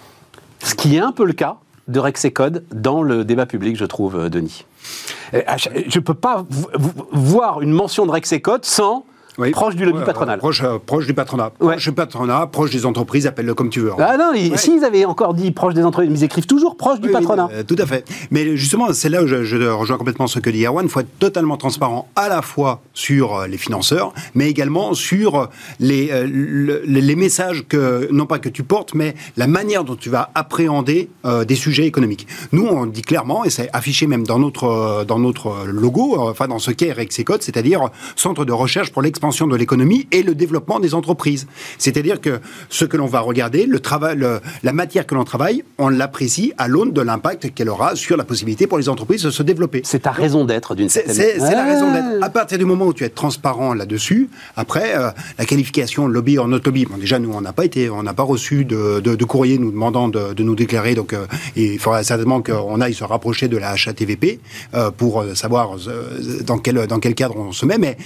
Ce 0.64 0.76
qui 0.76 0.96
est 0.96 1.02
un 1.02 1.12
peu 1.12 1.26
le 1.26 1.34
cas 1.34 1.58
de 1.88 2.00
Rexecode 2.00 2.64
dans 2.72 3.02
le 3.02 3.26
débat 3.26 3.46
public, 3.46 3.76
je 3.76 3.86
trouve, 3.86 4.16
euh, 4.16 4.30
Denis. 4.30 4.66
Euh, 5.34 5.42
je 5.58 6.00
ne 6.00 6.04
peux 6.04 6.14
pas 6.14 6.46
voir 7.12 7.62
une 7.62 7.72
mention 7.72 8.06
de 8.06 8.12
Rexecode 8.12 8.64
sans 8.64 9.06
proche 9.52 9.76
du 9.76 9.86
lobby 9.86 10.04
patronal. 10.06 10.40
Proche, 10.40 10.64
euh, 10.64 10.78
proche, 10.84 11.06
du 11.06 11.14
patronat. 11.14 11.52
Proche 11.52 11.86
du 11.86 11.92
patronat, 11.92 12.48
proche 12.48 12.72
des 12.72 12.86
entreprises, 12.86 13.28
appelle-le 13.28 13.54
comme 13.54 13.70
tu 13.70 13.80
veux. 13.80 13.92
Ah 13.98 14.18
non, 14.18 14.32
s'ils 14.56 14.84
avaient 14.84 15.06
encore 15.06 15.34
dit 15.34 15.52
proche 15.52 15.74
des 15.74 15.84
entreprises, 15.84 16.22
ils 16.22 16.24
écrivent 16.24 16.46
toujours 16.46 16.76
proche 16.78 17.00
du 17.00 17.10
patronat. 17.10 17.50
tout 17.68 17.76
à 17.78 17.86
fait. 17.86 18.06
Mais 18.32 18.56
justement, 18.58 18.92
c'est 18.94 19.10
là 19.10 19.24
où 19.24 19.28
je, 19.28 19.70
rejoins 19.70 19.98
complètement 19.98 20.28
ce 20.28 20.40
que 20.40 20.50
dit 20.50 20.66
Erwan. 20.66 20.86
Il 20.86 20.90
faut 20.90 21.00
être 21.00 21.20
totalement 21.20 21.58
transparent 21.58 22.08
à 22.16 22.30
la 22.30 22.42
fois 22.42 22.82
sur 22.94 23.36
euh, 23.36 23.48
les 23.48 23.58
financeurs, 23.58 24.14
mais 24.36 24.50
également 24.50 24.94
sur 24.94 25.36
euh, 25.36 25.46
les, 25.80 26.12
les 26.28 27.16
messages 27.16 27.66
que, 27.68 28.08
non 28.12 28.26
pas 28.26 28.40
que 28.40 28.50
tu 28.50 28.64
portes, 28.64 28.94
mais 28.94 29.16
la 29.38 29.48
manière 29.48 29.84
dont 29.84 29.96
tu 29.96 30.10
vas 30.10 30.30
appréhender 30.36 31.10
des 31.48 31.56
sujets 31.56 31.86
économiques. 31.86 32.28
Nous, 32.52 32.66
on 32.66 32.86
dit 32.86 33.02
clairement, 33.02 33.46
et 33.46 33.50
c'est 33.50 33.70
affiché 33.74 34.08
même 34.08 34.26
dans 34.26 34.40
notre, 34.40 35.06
dans 35.08 35.20
notre 35.20 35.66
logo, 35.66 36.16
enfin 36.18 36.48
dans 36.48 36.60
ce 36.60 36.72
qu'est 36.72 36.92
Rexecode, 36.92 37.42
c'est-à-dire 37.42 37.90
Centre 38.16 38.46
de 38.46 38.52
recherche 38.52 38.92
pour 38.92 39.02
l'expansion 39.02 39.29
de 39.30 39.56
l'économie 39.56 40.08
et 40.12 40.24
le 40.24 40.36
développement 40.36 40.80
des 40.80 40.94
entreprises. 40.94 41.48
C'est-à-dire 41.78 42.20
que 42.22 42.40
ce 42.70 42.86
que 42.86 42.98
l'on 42.98 43.06
va 43.06 43.20
regarder, 43.20 43.66
le 43.66 43.80
travail, 43.80 44.20
la 44.64 44.74
matière 44.74 45.06
que 45.06 45.16
l'on 45.16 45.24
travaille, 45.24 45.64
on 45.78 45.90
l'apprécie 45.90 46.54
à 46.58 46.68
l'aune 46.68 46.92
de 46.92 47.02
l'impact 47.02 47.54
qu'elle 47.54 47.70
aura 47.70 47.96
sur 47.96 48.18
la 48.18 48.24
possibilité 48.24 48.68
pour 48.68 48.78
les 48.78 48.90
entreprises 48.90 49.24
de 49.24 49.32
se 49.32 49.44
développer. 49.44 49.82
C'est 49.86 50.00
ta 50.00 50.12
raison 50.12 50.46
d'être 50.46 50.76
d'une 50.76 50.90
certaine 50.90 51.14
C'est 51.14 51.38
la 51.38 51.64
raison 51.64 51.92
d'être. 51.92 52.24
À 52.24 52.30
partir 52.30 52.58
du 52.58 52.66
moment 52.66 52.88
où 52.88 52.94
tu 52.94 53.04
es 53.04 53.10
transparent 53.10 53.74
là-dessus, 53.74 54.30
après, 54.56 54.96
euh, 54.96 55.10
la 55.38 55.46
qualification 55.46 56.08
lobby 56.08 56.40
en 56.40 56.48
not 56.48 56.60
lobby, 56.66 56.86
bon, 56.86 56.98
déjà, 56.98 57.20
nous, 57.20 57.32
on 57.32 57.42
n'a 57.42 57.54
pas 57.54 57.66
été, 57.66 57.90
on 57.90 58.04
n'a 58.04 58.14
pas 58.14 58.24
reçu 58.24 58.66
de, 58.66 59.00
de, 59.00 59.26
courrier 59.26 59.58
nous 59.58 59.72
demandant 59.72 60.08
de, 60.08 60.34
de 60.34 60.44
nous 60.44 60.56
déclarer, 60.56 60.96
donc 60.96 61.14
euh, 61.14 61.26
il 61.56 61.80
faudra 61.80 62.04
certainement 62.04 62.42
qu'on 62.42 62.82
aille 62.82 62.94
se 62.94 63.04
rapprocher 63.04 63.48
de 63.48 63.58
la 63.58 63.72
HATVP 63.74 64.40
euh, 64.74 64.92
pour 64.92 65.24
savoir 65.36 65.76
dans, 66.46 66.58
quel, 66.58 66.88
dans 66.88 67.00
quel 67.00 67.16
cadre 67.16 67.38
on 67.38 67.52
se 67.52 67.66
met, 67.66 67.78
mais 67.78 67.98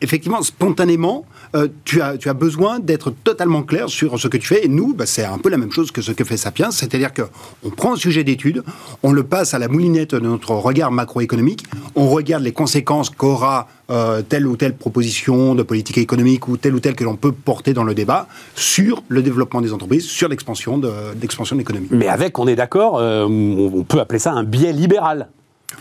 effectivement, 0.00 0.37
spontanément, 0.42 1.24
euh, 1.54 1.68
tu, 1.84 2.02
as, 2.02 2.16
besoin 2.34 2.78
d'être 2.78 3.10
totalement 3.10 3.62
clair 3.62 3.88
sur 3.88 4.18
ce 4.18 4.28
que 4.28 4.36
tu 4.36 4.48
fais. 4.48 4.64
Et 4.64 4.68
nous, 4.68 4.94
bah, 4.94 5.06
c'est 5.06 5.24
un 5.24 5.38
peu 5.38 5.48
la 5.48 5.56
même 5.56 5.72
chose 5.72 5.90
que 5.90 6.02
ce 6.02 6.12
que 6.12 6.24
fait 6.24 6.36
Sapiens, 6.36 6.70
c'est-à-dire 6.70 7.10
qu'on 7.12 7.70
prend 7.70 7.94
un 7.94 7.96
sujet 7.96 8.24
d'étude, 8.24 8.62
on 9.02 9.12
le 9.12 9.22
passe 9.22 9.54
à 9.54 9.58
la 9.58 9.68
moulinette 9.68 10.14
de 10.14 10.20
notre 10.20 10.52
regard 10.52 10.90
macroéconomique, 10.90 11.64
on 11.94 12.08
regarde 12.08 12.42
les 12.42 12.52
conséquences 12.52 13.10
qu'aura 13.10 13.68
euh, 13.90 14.20
telle 14.20 14.46
ou 14.46 14.56
telle 14.56 14.74
proposition 14.74 15.54
de 15.54 15.62
politique 15.62 15.96
économique 15.96 16.48
ou 16.48 16.58
telle 16.58 16.74
ou 16.74 16.80
telle 16.80 16.94
que 16.94 17.04
l'on 17.04 17.16
peut 17.16 17.32
porter 17.32 17.72
dans 17.72 17.84
le 17.84 17.94
débat 17.94 18.28
sur 18.54 19.02
le 19.08 19.22
développement 19.22 19.62
des 19.62 19.72
entreprises, 19.72 20.04
sur 20.04 20.28
l'expansion 20.28 20.76
de, 20.76 20.90
l'expansion 21.20 21.56
de 21.56 21.60
l'économie. 21.60 21.88
Mais 21.90 22.08
avec, 22.08 22.38
on 22.38 22.46
est 22.46 22.56
d'accord, 22.56 22.98
euh, 22.98 23.24
on 23.24 23.84
peut 23.84 24.00
appeler 24.00 24.18
ça 24.18 24.32
un 24.32 24.44
biais 24.44 24.72
libéral. 24.72 25.28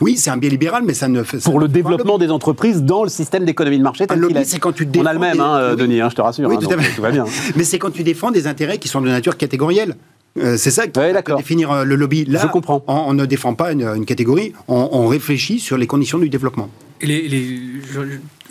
Oui, 0.01 0.17
c'est 0.17 0.29
un 0.29 0.37
biais 0.37 0.49
libéral, 0.49 0.83
mais 0.85 0.93
ça 0.93 1.07
ne 1.07 1.23
fait. 1.23 1.41
Pour 1.43 1.59
le 1.59 1.67
développement 1.67 2.17
des 2.17 2.29
entreprises 2.29 2.83
dans 2.83 3.03
le 3.03 3.09
système 3.09 3.45
d'économie 3.45 3.77
de 3.77 3.83
marché 3.83 4.05
tel 4.05 4.25
qu'il 4.25 4.37
est. 4.37 4.43
c'est 4.43 4.59
quand 4.59 4.73
tu 4.73 4.87
On 4.97 5.05
a 5.05 5.13
le 5.13 5.19
même, 5.19 5.39
hein, 5.39 5.75
Denis, 5.75 6.01
hein, 6.01 6.09
je 6.09 6.15
te 6.15 6.21
rassure. 6.21 6.47
Oui, 6.49 6.55
hein, 6.55 6.59
tout, 6.61 6.71
à 6.71 6.77
fait. 6.77 6.95
tout 6.95 7.01
va 7.01 7.11
bien. 7.11 7.25
mais 7.55 7.63
c'est 7.63 7.79
quand 7.79 7.91
tu 7.91 8.03
défends 8.03 8.31
des 8.31 8.47
intérêts 8.47 8.77
qui 8.77 8.87
sont 8.87 9.01
de 9.01 9.07
nature 9.07 9.37
catégorielle. 9.37 9.95
Euh, 10.37 10.57
c'est 10.57 10.71
ça 10.71 10.87
qui 10.87 10.99
ouais, 10.99 11.13
définir 11.37 11.71
euh, 11.71 11.83
le 11.83 11.95
lobby. 11.95 12.25
Là, 12.25 12.39
je 12.43 12.47
comprends. 12.47 12.83
On, 12.87 13.13
ne 13.13 13.25
défend 13.25 13.53
pas 13.53 13.71
une, 13.71 14.05
catégorie, 14.05 14.53
on, 14.67 15.07
réfléchit 15.07 15.59
sur 15.59 15.77
les 15.77 15.87
conditions 15.87 16.19
du 16.19 16.29
développement. 16.29 16.69
Et 17.01 17.07
les, 17.07 17.61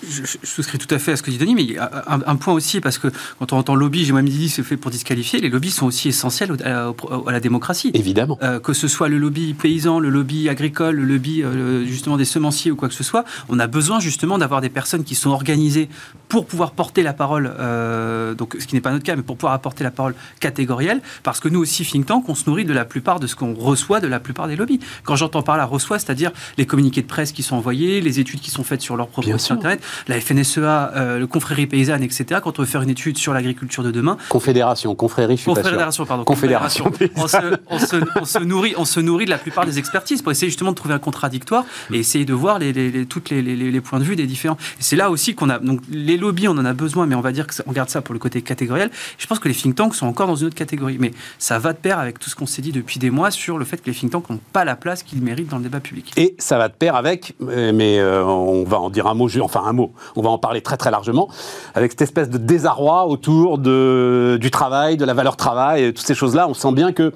je, 0.08 0.22
souscris 0.42 0.78
tout 0.78 0.92
à 0.94 0.98
fait 0.98 1.12
à 1.12 1.16
ce 1.16 1.22
que 1.22 1.30
dit 1.30 1.38
Denis, 1.38 1.54
mais 1.54 1.78
un, 1.78 2.20
un 2.26 2.36
point 2.36 2.54
aussi, 2.54 2.80
parce 2.80 2.98
que 2.98 3.08
quand 3.38 3.52
on 3.52 3.58
entend 3.58 3.74
lobby, 3.74 4.04
j'ai 4.04 4.12
même 4.12 4.28
dit 4.28 4.48
c'est 4.48 4.62
fait 4.62 4.76
pour 4.76 4.90
disqualifier, 4.90 5.40
les 5.40 5.48
lobbies 5.48 5.70
sont 5.70 5.86
aussi 5.86 6.08
essentiels 6.08 6.56
à, 6.64 6.92
la 7.30 7.40
démocratie. 7.40 7.90
Évidemment. 7.94 8.38
Euh, 8.42 8.60
que 8.60 8.72
ce 8.72 8.88
soit 8.88 9.08
le 9.08 9.18
lobby 9.18 9.54
paysan, 9.54 9.98
le 9.98 10.10
lobby 10.10 10.48
agricole, 10.48 10.96
le 10.96 11.04
lobby 11.04 11.42
euh, 11.42 11.84
justement 11.86 12.16
des 12.16 12.24
semenciers 12.24 12.70
ou 12.70 12.76
quoi 12.76 12.88
que 12.88 12.94
ce 12.94 13.04
soit, 13.04 13.24
on 13.48 13.58
a 13.58 13.66
besoin 13.66 14.00
justement 14.00 14.38
d'avoir 14.38 14.60
des 14.60 14.68
personnes 14.68 15.04
qui 15.04 15.14
sont 15.14 15.30
organisées 15.30 15.88
pour 16.28 16.46
pouvoir 16.46 16.72
porter 16.72 17.02
la 17.02 17.12
parole, 17.12 17.54
euh, 17.58 18.34
donc 18.34 18.56
ce 18.58 18.66
qui 18.66 18.74
n'est 18.74 18.80
pas 18.80 18.90
notre 18.90 19.04
cas, 19.04 19.16
mais 19.16 19.22
pour 19.22 19.36
pouvoir 19.36 19.52
apporter 19.52 19.84
la 19.84 19.90
parole 19.90 20.14
catégorielle, 20.40 21.00
parce 21.22 21.40
que 21.40 21.48
nous 21.48 21.60
aussi, 21.60 21.84
think 21.84 22.06
tank, 22.06 22.28
on 22.28 22.34
se 22.34 22.48
nourrit 22.48 22.64
de 22.64 22.72
la 22.72 22.84
plupart 22.84 23.20
de 23.20 23.26
ce 23.26 23.36
qu'on 23.36 23.54
reçoit 23.54 24.00
de 24.00 24.06
la 24.06 24.20
plupart 24.20 24.48
des 24.48 24.56
lobbies. 24.56 24.80
Quand 25.04 25.16
j'entends 25.16 25.42
par 25.42 25.56
là 25.56 25.64
reçoit, 25.64 25.98
c'est-à-dire 25.98 26.32
les 26.58 26.66
communiqués 26.66 27.02
de 27.02 27.06
presse 27.06 27.32
qui 27.32 27.42
sont 27.42 27.56
envoyés, 27.56 28.00
les 28.00 28.20
études 28.20 28.40
qui 28.40 28.50
sont 28.50 28.64
faites 28.64 28.80
sur 28.80 28.96
leur 28.96 29.08
propre 29.08 29.36
site 29.38 29.52
internet, 29.52 29.82
la 30.08 30.20
FNSEA, 30.20 30.92
euh, 30.96 31.18
le 31.18 31.26
confrérie 31.26 31.66
paysanne, 31.66 32.02
etc., 32.02 32.40
quand 32.42 32.58
on 32.58 32.62
veut 32.62 32.68
faire 32.68 32.82
une 32.82 32.90
étude 32.90 33.18
sur 33.18 33.32
l'agriculture 33.32 33.82
de 33.82 33.90
demain. 33.90 34.16
Confédération, 34.28 34.94
confrérie, 34.94 35.36
je 35.36 35.42
suis 35.42 35.52
Confédération, 35.52 36.06
pardon. 36.06 36.24
Confédération. 36.24 36.92
On 37.16 37.28
se, 37.28 38.38
nourrit, 38.38 38.74
on 38.76 38.84
se 38.84 39.00
nourrit 39.00 39.24
de 39.24 39.30
la 39.30 39.38
plupart 39.38 39.66
des 39.66 39.78
expertises 39.78 40.22
pour 40.22 40.32
essayer 40.32 40.48
justement 40.48 40.70
de 40.70 40.76
trouver 40.76 40.94
un 40.94 40.98
contradictoire 40.98 41.64
et 41.92 41.98
essayer 41.98 42.24
de 42.24 42.34
voir 42.34 42.58
les, 42.58 42.72
les, 42.72 43.06
toutes 43.06 43.30
les, 43.30 43.42
les, 43.42 43.80
points 43.80 43.98
de 43.98 44.04
vue 44.04 44.16
des 44.16 44.26
différents. 44.26 44.56
c'est 44.78 44.96
là 44.96 45.10
aussi 45.10 45.34
qu'on 45.34 45.50
a. 45.50 45.58
Donc 45.58 45.80
les 45.90 46.16
lobbies, 46.16 46.48
on 46.48 46.52
en 46.52 46.64
a 46.64 46.72
besoin, 46.72 47.06
mais 47.06 47.14
on 47.14 47.20
va 47.20 47.32
dire 47.32 47.46
qu'on 47.46 47.72
garde 47.72 47.88
ça 47.88 48.02
pour 48.02 48.12
le 48.12 48.18
côté 48.18 48.42
catégoriel. 48.42 48.90
Je 49.18 49.26
pense 49.26 49.38
que 49.38 49.48
les 49.48 49.54
think 49.54 49.74
tanks 49.74 49.94
sont 49.94 50.06
encore 50.06 50.26
dans 50.26 50.36
une 50.36 50.48
autre 50.48 50.56
catégorie. 50.56 50.96
Mais 50.98 51.12
ça 51.38 51.58
va 51.58 51.72
de 51.72 51.78
pair 51.78 51.98
avec 51.98 52.18
tout 52.18 52.30
ce 52.30 52.36
qu'on 52.36 52.46
s'est 52.46 52.62
dit 52.62 52.72
depuis 52.72 52.98
des 52.98 53.10
mois 53.10 53.30
sur 53.30 53.58
le 53.58 53.64
fait 53.64 53.78
que 53.78 53.90
les 53.90 53.96
think 53.96 54.12
tanks 54.12 54.30
n'ont 54.30 54.40
pas 54.52 54.64
la 54.64 54.76
place 54.76 55.02
qu'ils 55.02 55.22
méritent 55.22 55.48
dans 55.48 55.58
le 55.58 55.64
débat 55.64 55.80
public. 55.80 56.12
Et 56.16 56.34
ça 56.38 56.58
va 56.58 56.68
de 56.68 56.74
pair 56.74 56.96
avec, 56.96 57.34
mais 57.40 57.98
euh, 57.98 58.24
on 58.24 58.64
va 58.64 58.78
en 58.78 58.90
dire 58.90 59.06
un 59.06 59.14
mot, 59.14 59.28
enfin 59.40 59.62
un 59.64 59.72
on 59.78 60.22
va 60.22 60.30
en 60.30 60.38
parler 60.38 60.60
très 60.60 60.76
très 60.76 60.90
largement, 60.90 61.28
avec 61.74 61.92
cette 61.92 62.02
espèce 62.02 62.30
de 62.30 62.38
désarroi 62.38 63.06
autour 63.06 63.58
de, 63.58 64.38
du 64.40 64.50
travail, 64.50 64.96
de 64.96 65.04
la 65.04 65.14
valeur 65.14 65.36
travail, 65.36 65.84
et 65.84 65.92
toutes 65.92 66.06
ces 66.06 66.14
choses-là. 66.14 66.48
On 66.48 66.54
sent 66.54 66.72
bien 66.72 66.92
que, 66.92 67.12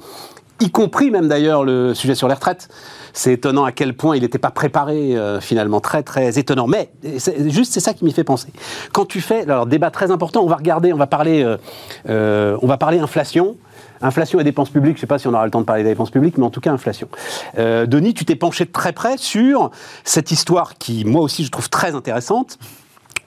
y 0.60 0.70
compris 0.70 1.10
même 1.10 1.28
d'ailleurs 1.28 1.64
le 1.64 1.94
sujet 1.94 2.14
sur 2.14 2.28
les 2.28 2.34
retraites, 2.34 2.68
c'est 3.12 3.32
étonnant 3.32 3.64
à 3.64 3.72
quel 3.72 3.94
point 3.94 4.16
il 4.16 4.22
n'était 4.22 4.38
pas 4.38 4.50
préparé 4.50 5.16
euh, 5.16 5.40
finalement, 5.40 5.80
très 5.80 6.02
très 6.02 6.38
étonnant. 6.38 6.66
Mais 6.66 6.90
juste 7.46 7.72
c'est 7.72 7.80
ça 7.80 7.94
qui 7.94 8.04
m'y 8.04 8.12
fait 8.12 8.24
penser. 8.24 8.48
Quand 8.92 9.06
tu 9.06 9.20
fais, 9.20 9.42
alors 9.42 9.66
débat 9.66 9.90
très 9.90 10.10
important, 10.10 10.42
on 10.42 10.46
va 10.46 10.56
regarder, 10.56 10.92
on 10.92 10.98
va 10.98 11.06
parler, 11.06 11.42
euh, 11.42 11.56
euh, 12.08 12.56
on 12.62 12.66
va 12.66 12.76
parler 12.76 12.98
inflation. 12.98 13.56
Inflation 14.02 14.40
et 14.40 14.44
dépenses 14.44 14.70
publiques, 14.70 14.96
je 14.96 14.98
ne 14.98 15.00
sais 15.02 15.06
pas 15.06 15.18
si 15.18 15.28
on 15.28 15.34
aura 15.34 15.44
le 15.44 15.50
temps 15.50 15.60
de 15.60 15.66
parler 15.66 15.82
des 15.82 15.90
dépenses 15.90 16.10
publiques, 16.10 16.38
mais 16.38 16.44
en 16.44 16.50
tout 16.50 16.60
cas 16.60 16.72
inflation. 16.72 17.08
Denis, 17.56 18.14
tu 18.14 18.24
t'es 18.24 18.36
penché 18.36 18.64
de 18.64 18.70
très 18.70 18.92
près 18.92 19.16
sur 19.16 19.70
cette 20.04 20.30
histoire 20.30 20.78
qui, 20.78 21.04
moi 21.04 21.22
aussi, 21.22 21.44
je 21.44 21.50
trouve 21.50 21.68
très 21.68 21.94
intéressante, 21.94 22.58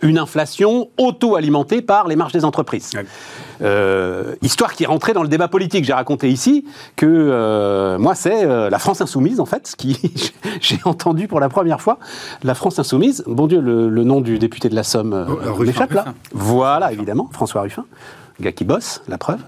une 0.03 0.17
inflation 0.17 0.89
auto-alimentée 0.97 1.81
par 1.81 2.07
les 2.07 2.15
marges 2.15 2.33
des 2.33 2.45
entreprises. 2.45 2.91
Euh, 3.61 4.35
histoire 4.41 4.73
qui 4.73 4.83
est 4.83 4.87
rentrée 4.87 5.13
dans 5.13 5.23
le 5.23 5.29
débat 5.29 5.47
politique. 5.47 5.85
J'ai 5.85 5.93
raconté 5.93 6.29
ici 6.29 6.65
que 6.95 7.05
euh, 7.07 7.97
moi, 7.97 8.13
c'est 8.13 8.43
euh, 8.43 8.69
la 8.69 8.79
France 8.79 9.01
insoumise, 9.01 9.39
en 9.39 9.45
fait, 9.45 9.67
ce 9.67 9.75
qui 9.75 9.97
j'ai 10.61 10.79
entendu 10.83 11.27
pour 11.27 11.39
la 11.39 11.49
première 11.49 11.81
fois. 11.81 11.99
La 12.43 12.53
France 12.53 12.77
insoumise, 12.77 13.23
bon 13.25 13.47
Dieu, 13.47 13.61
le, 13.61 14.03
nom 14.03 14.19
du 14.19 14.37
député 14.37 14.67
de 14.67 14.75
la 14.75 14.83
Somme 14.83 15.25
m'échappe 15.59 15.93
là. 15.93 16.05
Voilà, 16.33 16.91
évidemment, 16.91 17.29
François 17.31 17.61
Ruffin 17.61 17.85
gars 18.41 18.51
qui 18.51 18.63
bosse, 18.63 19.01
la 19.07 19.17
preuve, 19.17 19.39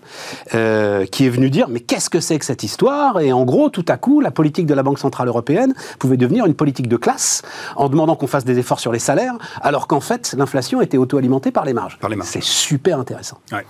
qui 0.51 1.25
est 1.25 1.29
venu 1.29 1.49
dire 1.49 1.67
mais 1.69 1.79
qu'est-ce 1.79 2.09
que 2.09 2.19
c'est 2.19 2.39
que 2.39 2.45
cette 2.45 2.63
histoire? 2.63 3.19
Et 3.19 3.33
en 3.33 3.43
gros, 3.43 3.69
tout 3.69 3.85
à 3.87 3.97
coup, 3.97 4.21
la 4.21 4.31
politique 4.31 4.65
de 4.65 4.73
la 4.73 4.83
Banque 4.83 4.99
centrale 4.99 5.27
européenne 5.27 5.73
pouvait 5.99 6.17
devenir 6.17 6.45
une 6.45 6.53
politique 6.53 6.87
de 6.87 6.97
classe 6.97 7.41
en 7.75 7.89
demandant 7.89 8.15
qu'on 8.15 8.27
fasse 8.27 8.45
des 8.45 8.59
efforts 8.59 8.79
sur 8.79 8.91
les 8.91 8.99
salaires, 8.99 9.35
alors 9.61 9.87
qu'en 9.87 9.99
fait, 9.99 10.35
l'inflation 10.37 10.81
était 10.81 10.97
auto-alimentée 10.97 11.51
par 11.51 11.65
les 11.65 11.73
marges. 11.73 11.97
Par 11.99 12.09
les 12.09 12.15
marges. 12.15 12.29
C'est 12.29 12.43
super 12.43 12.99
intéressant. 12.99 13.37
Ouais. 13.51 13.65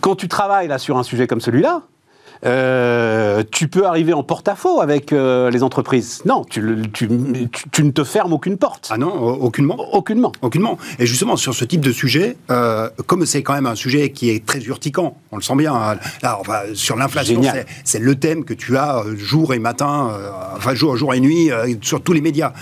Quand 0.00 0.16
tu 0.16 0.28
travailles 0.28 0.68
là 0.68 0.78
sur 0.78 0.98
un 0.98 1.02
sujet 1.02 1.26
comme 1.26 1.40
celui-là, 1.40 1.82
euh, 2.44 3.44
tu 3.50 3.68
peux 3.68 3.86
arriver 3.86 4.12
en 4.12 4.22
porte-à-faux 4.22 4.80
avec 4.80 5.12
euh, 5.12 5.50
les 5.50 5.62
entreprises. 5.62 6.22
Non, 6.24 6.44
tu, 6.44 6.60
ne 6.60 7.90
te 7.90 8.04
fermes 8.04 8.32
aucune 8.32 8.58
porte. 8.58 8.88
Ah 8.90 8.98
non, 8.98 9.12
aucunement? 9.12 9.76
Aucunement. 9.92 10.32
Aucunement. 10.42 10.78
Et 10.98 11.06
justement, 11.06 11.36
sur 11.36 11.54
ce 11.54 11.64
type 11.64 11.80
de 11.80 11.92
sujet, 11.92 12.36
euh, 12.50 12.88
comme 13.06 13.26
c'est 13.26 13.42
quand 13.42 13.54
même 13.54 13.66
un 13.66 13.74
sujet 13.74 14.10
qui 14.10 14.30
est 14.30 14.44
très 14.44 14.60
urticant, 14.60 15.16
on 15.30 15.36
le 15.36 15.42
sent 15.42 15.56
bien, 15.56 15.74
hein, 15.74 15.96
là, 16.22 16.40
sur 16.74 16.96
l'inflation, 16.96 17.40
c'est 17.84 18.00
le 18.00 18.14
thème 18.16 18.44
que 18.44 18.54
tu 18.54 18.76
as 18.76 19.04
jour 19.16 19.54
et 19.54 19.58
matin, 19.58 20.10
enfin 20.56 20.74
jour, 20.74 20.96
jour 20.96 21.14
et 21.14 21.20
nuit, 21.20 21.50
sur 21.80 22.02
tous 22.02 22.12
les 22.12 22.20
médias. 22.20 22.52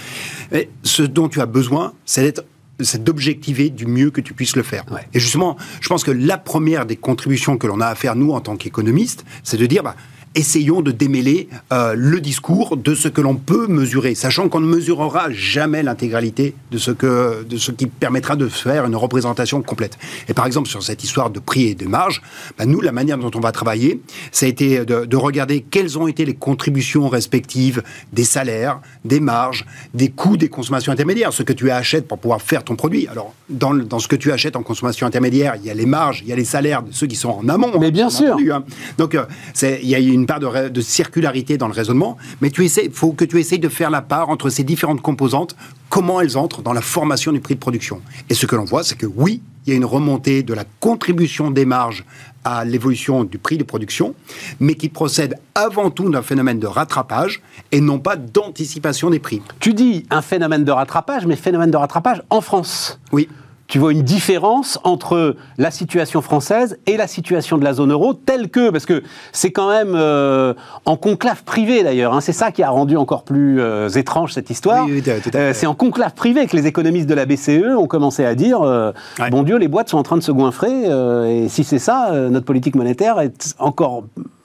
Mais 0.52 0.68
ce 0.82 1.02
dont 1.02 1.28
tu 1.28 1.40
as 1.40 1.46
besoin, 1.46 1.92
c'est 2.04 2.22
d'être 2.22 2.44
c'est 2.82 3.02
d'objectiver 3.02 3.70
du 3.70 3.86
mieux 3.86 4.10
que 4.10 4.20
tu 4.20 4.34
puisses 4.34 4.56
le 4.56 4.62
faire. 4.62 4.84
Et 5.14 5.20
justement, 5.20 5.56
je 5.80 5.88
pense 5.88 6.04
que 6.04 6.10
la 6.10 6.38
première 6.38 6.86
des 6.86 6.96
contributions 6.96 7.56
que 7.56 7.66
l'on 7.66 7.80
a 7.80 7.86
à 7.86 7.94
faire, 7.94 8.16
nous, 8.16 8.32
en 8.32 8.40
tant 8.40 8.56
qu'économistes, 8.56 9.24
c'est 9.42 9.56
de 9.56 9.66
dire, 9.66 9.82
bah, 9.82 9.96
essayons 10.34 10.80
de 10.80 10.92
démêler 10.92 11.48
euh, 11.72 11.94
le 11.96 12.20
discours 12.20 12.76
de 12.76 12.94
ce 12.94 13.08
que 13.08 13.20
l'on 13.20 13.34
peut 13.34 13.66
mesurer, 13.66 14.14
sachant 14.14 14.48
qu'on 14.48 14.60
ne 14.60 14.66
mesurera 14.66 15.30
jamais 15.30 15.82
l'intégralité 15.82 16.54
de 16.70 16.78
ce 16.78 16.92
que 16.92 17.42
de 17.42 17.56
ce 17.56 17.72
qui 17.72 17.86
permettra 17.86 18.36
de 18.36 18.48
faire 18.48 18.84
une 18.86 18.94
représentation 18.94 19.60
complète. 19.62 19.98
Et 20.28 20.34
par 20.34 20.46
exemple 20.46 20.68
sur 20.68 20.82
cette 20.82 21.02
histoire 21.02 21.30
de 21.30 21.40
prix 21.40 21.68
et 21.68 21.74
de 21.74 21.86
marge, 21.86 22.22
bah, 22.58 22.66
nous 22.66 22.80
la 22.80 22.92
manière 22.92 23.18
dont 23.18 23.30
on 23.34 23.40
va 23.40 23.50
travailler, 23.50 24.00
ça 24.30 24.46
a 24.46 24.48
été 24.48 24.84
de, 24.84 25.16
regarder 25.16 25.60
quelles 25.60 25.98
ont 25.98 26.06
été 26.06 26.24
les 26.24 26.34
contributions 26.34 27.08
respectives 27.08 27.82
des 28.12 28.24
salaires, 28.24 28.80
des 29.04 29.20
marges, 29.20 29.66
des 29.92 30.08
coûts 30.08 30.36
des 30.36 30.48
consommations 30.48 30.92
intermédiaires, 30.92 31.32
ce 31.32 31.42
que 31.42 31.52
tu 31.52 31.70
achètes 31.70 32.08
pour 32.08 32.18
pouvoir 32.18 32.40
faire 32.40 32.64
ton 32.64 32.76
produit. 32.76 33.06
Alors 33.08 33.34
dans, 33.48 33.74
dans 33.74 33.98
ce 33.98 34.08
que 34.08 34.16
tu 34.16 34.32
achètes 34.32 34.56
en 34.56 34.62
consommation 34.62 35.06
intermédiaire, 35.06 35.56
il 35.56 35.66
y 35.66 35.70
a 35.70 35.74
les 35.74 35.86
marges, 35.86 36.20
il 36.22 36.28
y 36.28 36.32
a 36.32 36.36
les 36.36 36.44
salaires 36.44 36.82
de 36.82 36.92
ceux 36.92 37.06
qui 37.06 37.16
sont 37.16 37.30
en 37.30 37.48
amont. 37.48 37.78
Mais 37.78 37.90
bien 37.90 38.10
sûr. 38.10 38.36
Hein. 38.52 38.64
Donc 38.96 39.14
euh, 39.14 39.24
il 39.62 39.88
y 39.88 39.94
a 39.94 39.98
une 39.98 40.19
une 40.20 40.26
part 40.26 40.40
de, 40.40 40.80
circularité 40.80 41.56
dans 41.56 41.66
le 41.66 41.72
raisonnement, 41.72 42.16
mais 42.40 42.50
tu 42.50 42.64
il 42.64 42.92
faut 42.92 43.12
que 43.12 43.24
tu 43.24 43.40
essayes 43.40 43.58
de 43.58 43.68
faire 43.68 43.90
la 43.90 44.02
part 44.02 44.28
entre 44.28 44.50
ces 44.50 44.64
différentes 44.64 45.00
composantes, 45.00 45.56
comment 45.88 46.20
elles 46.20 46.36
entrent 46.36 46.62
dans 46.62 46.72
la 46.72 46.82
formation 46.82 47.32
du 47.32 47.40
prix 47.40 47.54
de 47.54 47.60
production. 47.60 48.00
Et 48.28 48.34
ce 48.34 48.46
que 48.46 48.54
l'on 48.54 48.64
voit, 48.64 48.84
c'est 48.84 48.96
que 48.96 49.06
oui, 49.06 49.40
il 49.66 49.70
y 49.70 49.72
a 49.72 49.76
une 49.76 49.84
remontée 49.84 50.42
de 50.42 50.54
la 50.54 50.64
contribution 50.80 51.50
des 51.50 51.64
marges 51.64 52.04
à 52.44 52.64
l'évolution 52.64 53.24
du 53.24 53.38
prix 53.38 53.58
de 53.58 53.64
production, 53.64 54.14
mais 54.58 54.74
qui 54.74 54.88
procède 54.88 55.36
avant 55.54 55.90
tout 55.90 56.10
d'un 56.10 56.22
phénomène 56.22 56.58
de 56.58 56.66
rattrapage 56.66 57.42
et 57.72 57.80
non 57.80 57.98
pas 57.98 58.16
d'anticipation 58.16 59.10
des 59.10 59.18
prix. 59.18 59.42
Tu 59.58 59.74
dis 59.74 60.06
un 60.10 60.22
phénomène 60.22 60.64
de 60.64 60.72
rattrapage, 60.72 61.26
mais 61.26 61.36
phénomène 61.36 61.70
de 61.70 61.76
rattrapage 61.76 62.22
en 62.30 62.40
France. 62.40 63.00
Oui 63.12 63.28
tu 63.70 63.78
vois 63.78 63.92
une 63.92 64.02
différence 64.02 64.80
entre 64.82 65.36
la 65.56 65.70
situation 65.70 66.20
française 66.20 66.78
et 66.86 66.96
la 66.96 67.06
situation 67.06 67.56
de 67.56 67.64
la 67.64 67.72
zone 67.72 67.92
euro, 67.92 68.14
telle 68.14 68.50
que, 68.50 68.70
parce 68.70 68.84
que 68.84 69.02
c'est 69.32 69.52
quand 69.52 69.70
même 69.70 69.94
euh, 69.94 70.54
en 70.84 70.96
conclave 70.96 71.44
privé 71.44 71.84
d'ailleurs, 71.84 72.12
hein, 72.12 72.20
c'est 72.20 72.32
ça 72.32 72.50
qui 72.50 72.64
a 72.64 72.70
rendu 72.70 72.96
encore 72.96 73.22
plus 73.22 73.60
euh, 73.60 73.88
étrange 73.88 74.32
cette 74.32 74.50
histoire. 74.50 74.88
Euh, 75.34 75.52
c'est 75.54 75.66
en 75.66 75.74
conclave 75.76 76.14
privé 76.14 76.46
que 76.48 76.56
les 76.56 76.66
économistes 76.66 77.08
de 77.08 77.14
la 77.14 77.26
BCE 77.26 77.76
ont 77.78 77.86
commencé 77.86 78.24
à 78.24 78.34
dire 78.34 78.60
bon 79.30 79.42
Dieu, 79.44 79.56
les 79.56 79.68
boîtes 79.68 79.88
sont 79.88 79.98
en 79.98 80.02
train 80.02 80.16
de 80.16 80.22
se 80.22 80.32
goinfrer, 80.32 80.86
et 81.30 81.48
si 81.48 81.62
c'est 81.62 81.78
ça, 81.78 82.10
notre 82.28 82.46
politique 82.46 82.74
monétaire 82.74 83.20
est 83.20 83.54
encore 83.60 84.02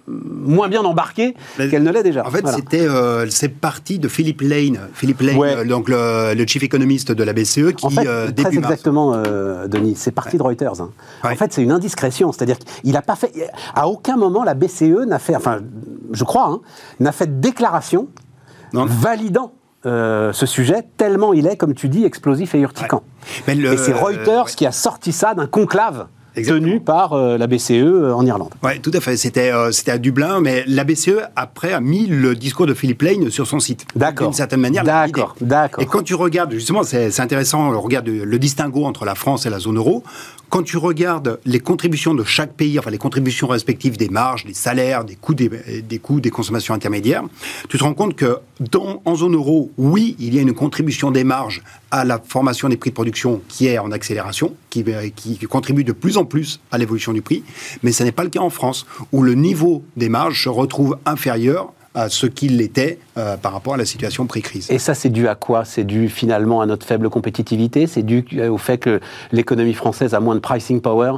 moins 0.07 0.67
bien 0.67 0.83
embarquée 0.83 1.35
qu'elle 1.57 1.83
ne 1.83 1.91
l'est 1.91 2.03
déjà. 2.03 2.25
En 2.25 2.31
fait, 2.31 2.47
c'était 2.47 2.87
euh, 2.87 3.27
c'est 3.29 3.49
parti 3.49 3.99
de 3.99 4.07
Philippe 4.07 4.41
Lane, 4.41 4.79
Philippe 4.93 5.21
Lane, 5.21 5.37
euh, 5.41 5.65
donc 5.65 5.89
le, 5.89 6.45
chief 6.47 6.63
économiste 6.63 7.11
de 7.11 7.23
la 7.23 7.33
BCE, 7.33 7.73
qui 7.75 7.85
en 7.85 7.89
fait, 7.89 8.07
euh, 8.07 8.31
très 8.31 8.53
exactement, 8.53 9.17
Denis, 9.67 9.95
c'est 9.95 10.11
parti 10.11 10.37
de 10.37 10.43
Reuters. 10.43 10.81
Hein. 10.81 10.91
En 11.23 11.35
fait, 11.35 11.53
c'est 11.53 11.63
une 11.63 11.71
indiscrétion, 11.71 12.31
c'est-à-dire 12.31 12.57
qu'il 12.59 12.91
n'a 12.91 13.01
pas 13.01 13.15
fait, 13.15 13.31
à 13.73 13.87
aucun 13.87 14.17
moment 14.17 14.43
la 14.43 14.53
BCE 14.53 15.05
n'a 15.07 15.19
fait, 15.19 15.35
enfin, 15.35 15.59
je 16.11 16.23
crois, 16.23 16.47
hein, 16.49 16.61
n'a 16.99 17.11
fait 17.11 17.27
de 17.27 17.41
déclaration 17.41 18.07
validant 18.73 19.53
ce 19.83 20.45
sujet, 20.45 20.83
tellement 20.97 21.33
il 21.33 21.47
est, 21.47 21.57
comme 21.57 21.73
tu 21.73 21.89
dis, 21.89 22.05
explosif 22.05 22.53
et 22.55 22.59
urticant. 22.59 23.03
et 23.47 23.77
c'est 23.77 23.93
Reuters 23.93 24.47
qui 24.55 24.65
a 24.65 24.71
sorti 24.71 25.11
ça 25.11 25.33
d'un 25.33 25.47
conclave 25.47 26.07
tenu 26.43 26.79
par 26.79 27.13
euh, 27.13 27.37
la 27.37 27.47
BCE 27.47 27.71
euh, 27.71 28.13
en 28.13 28.25
Irlande. 28.25 28.53
Oui, 28.63 28.79
tout 28.81 28.91
à 28.93 28.99
fait. 28.99 29.17
C'était 29.17 29.51
euh, 29.51 29.71
à 29.87 29.97
Dublin, 29.97 30.41
mais 30.41 30.63
la 30.67 30.83
BCE, 30.83 31.21
après, 31.35 31.73
a 31.73 31.79
mis 31.79 32.07
le 32.07 32.35
discours 32.35 32.65
de 32.65 32.73
Philippe 32.73 33.01
Lane 33.01 33.29
sur 33.29 33.47
son 33.47 33.59
site. 33.59 33.85
D'accord. 33.95 34.27
D'une 34.27 34.35
certaine 34.35 34.61
manière. 34.61 34.83
D'accord, 34.83 35.35
d'accord. 35.41 35.83
Et 35.83 35.85
quand 35.85 36.03
tu 36.03 36.15
regardes, 36.15 36.53
justement, 36.53 36.83
c'est 36.83 37.19
intéressant, 37.19 37.71
on 37.71 37.81
regarde 37.81 38.07
le 38.07 38.39
distinguo 38.39 38.85
entre 38.85 39.05
la 39.05 39.15
France 39.15 39.45
et 39.45 39.49
la 39.49 39.59
zone 39.59 39.77
euro. 39.77 40.03
Quand 40.49 40.63
tu 40.63 40.77
regardes 40.77 41.39
les 41.45 41.59
contributions 41.59 42.13
de 42.13 42.23
chaque 42.23 42.53
pays, 42.53 42.77
enfin 42.77 42.91
les 42.91 42.97
contributions 42.97 43.47
respectives 43.47 43.97
des 43.97 44.09
marges, 44.09 44.45
des 44.45 44.53
salaires, 44.53 45.03
des 45.03 45.15
coûts 45.15 45.33
des, 45.33 45.49
des 45.49 45.99
coûts 45.99 46.21
des 46.21 46.29
consommations 46.29 46.73
intermédiaires, 46.73 47.23
tu 47.67 47.77
te 47.77 47.83
rends 47.83 47.93
compte 47.95 48.15
que 48.15 48.37
dans, 48.59 49.01
en 49.05 49.15
zone 49.15 49.33
euro, 49.33 49.71
oui, 49.77 50.15
il 50.19 50.33
y 50.35 50.39
a 50.39 50.41
une 50.41 50.53
contribution 50.53 51.11
des 51.11 51.23
marges 51.23 51.63
à 51.95 52.03
la 52.03 52.19
formation 52.19 52.67
des 52.67 52.75
prix 52.75 52.89
de 52.89 52.93
production 52.93 53.41
qui 53.47 53.67
est 53.67 53.77
en 53.77 53.89
accélération, 53.89 54.53
qui, 54.69 54.83
qui 55.15 55.39
contribue 55.45 55.85
de 55.85 55.93
plus 55.93 56.17
en 56.17 56.25
plus 56.25 56.59
à 56.69 56.77
l'évolution 56.77 57.13
du 57.13 57.21
prix, 57.21 57.41
mais 57.83 57.93
ce 57.93 58.03
n'est 58.03 58.11
pas 58.11 58.25
le 58.25 58.29
cas 58.29 58.41
en 58.41 58.49
France, 58.49 58.85
où 59.13 59.23
le 59.23 59.33
niveau 59.33 59.81
des 59.95 60.09
marges 60.09 60.43
se 60.43 60.49
retrouve 60.49 60.97
inférieur 61.05 61.71
à 61.95 62.09
ce 62.09 62.27
qu'il 62.27 62.61
était 62.61 62.99
euh, 63.17 63.37
par 63.37 63.53
rapport 63.53 63.73
à 63.73 63.77
la 63.77 63.85
situation 63.85 64.25
pré-crise. 64.27 64.69
Et 64.69 64.77
ça, 64.77 64.93
c'est 64.93 65.09
dû 65.09 65.29
à 65.29 65.35
quoi? 65.35 65.63
C'est 65.63 65.85
dû 65.85 66.09
finalement 66.09 66.59
à 66.59 66.65
notre 66.65 66.85
faible 66.85 67.09
compétitivité? 67.09 67.87
C'est 67.87 68.03
dû 68.03 68.25
au 68.49 68.57
fait 68.57 68.77
que 68.77 68.99
l'économie 69.31 69.73
française 69.73 70.13
a 70.13 70.19
moins 70.19 70.35
de 70.35 70.41
pricing 70.41 70.81
power 70.81 71.13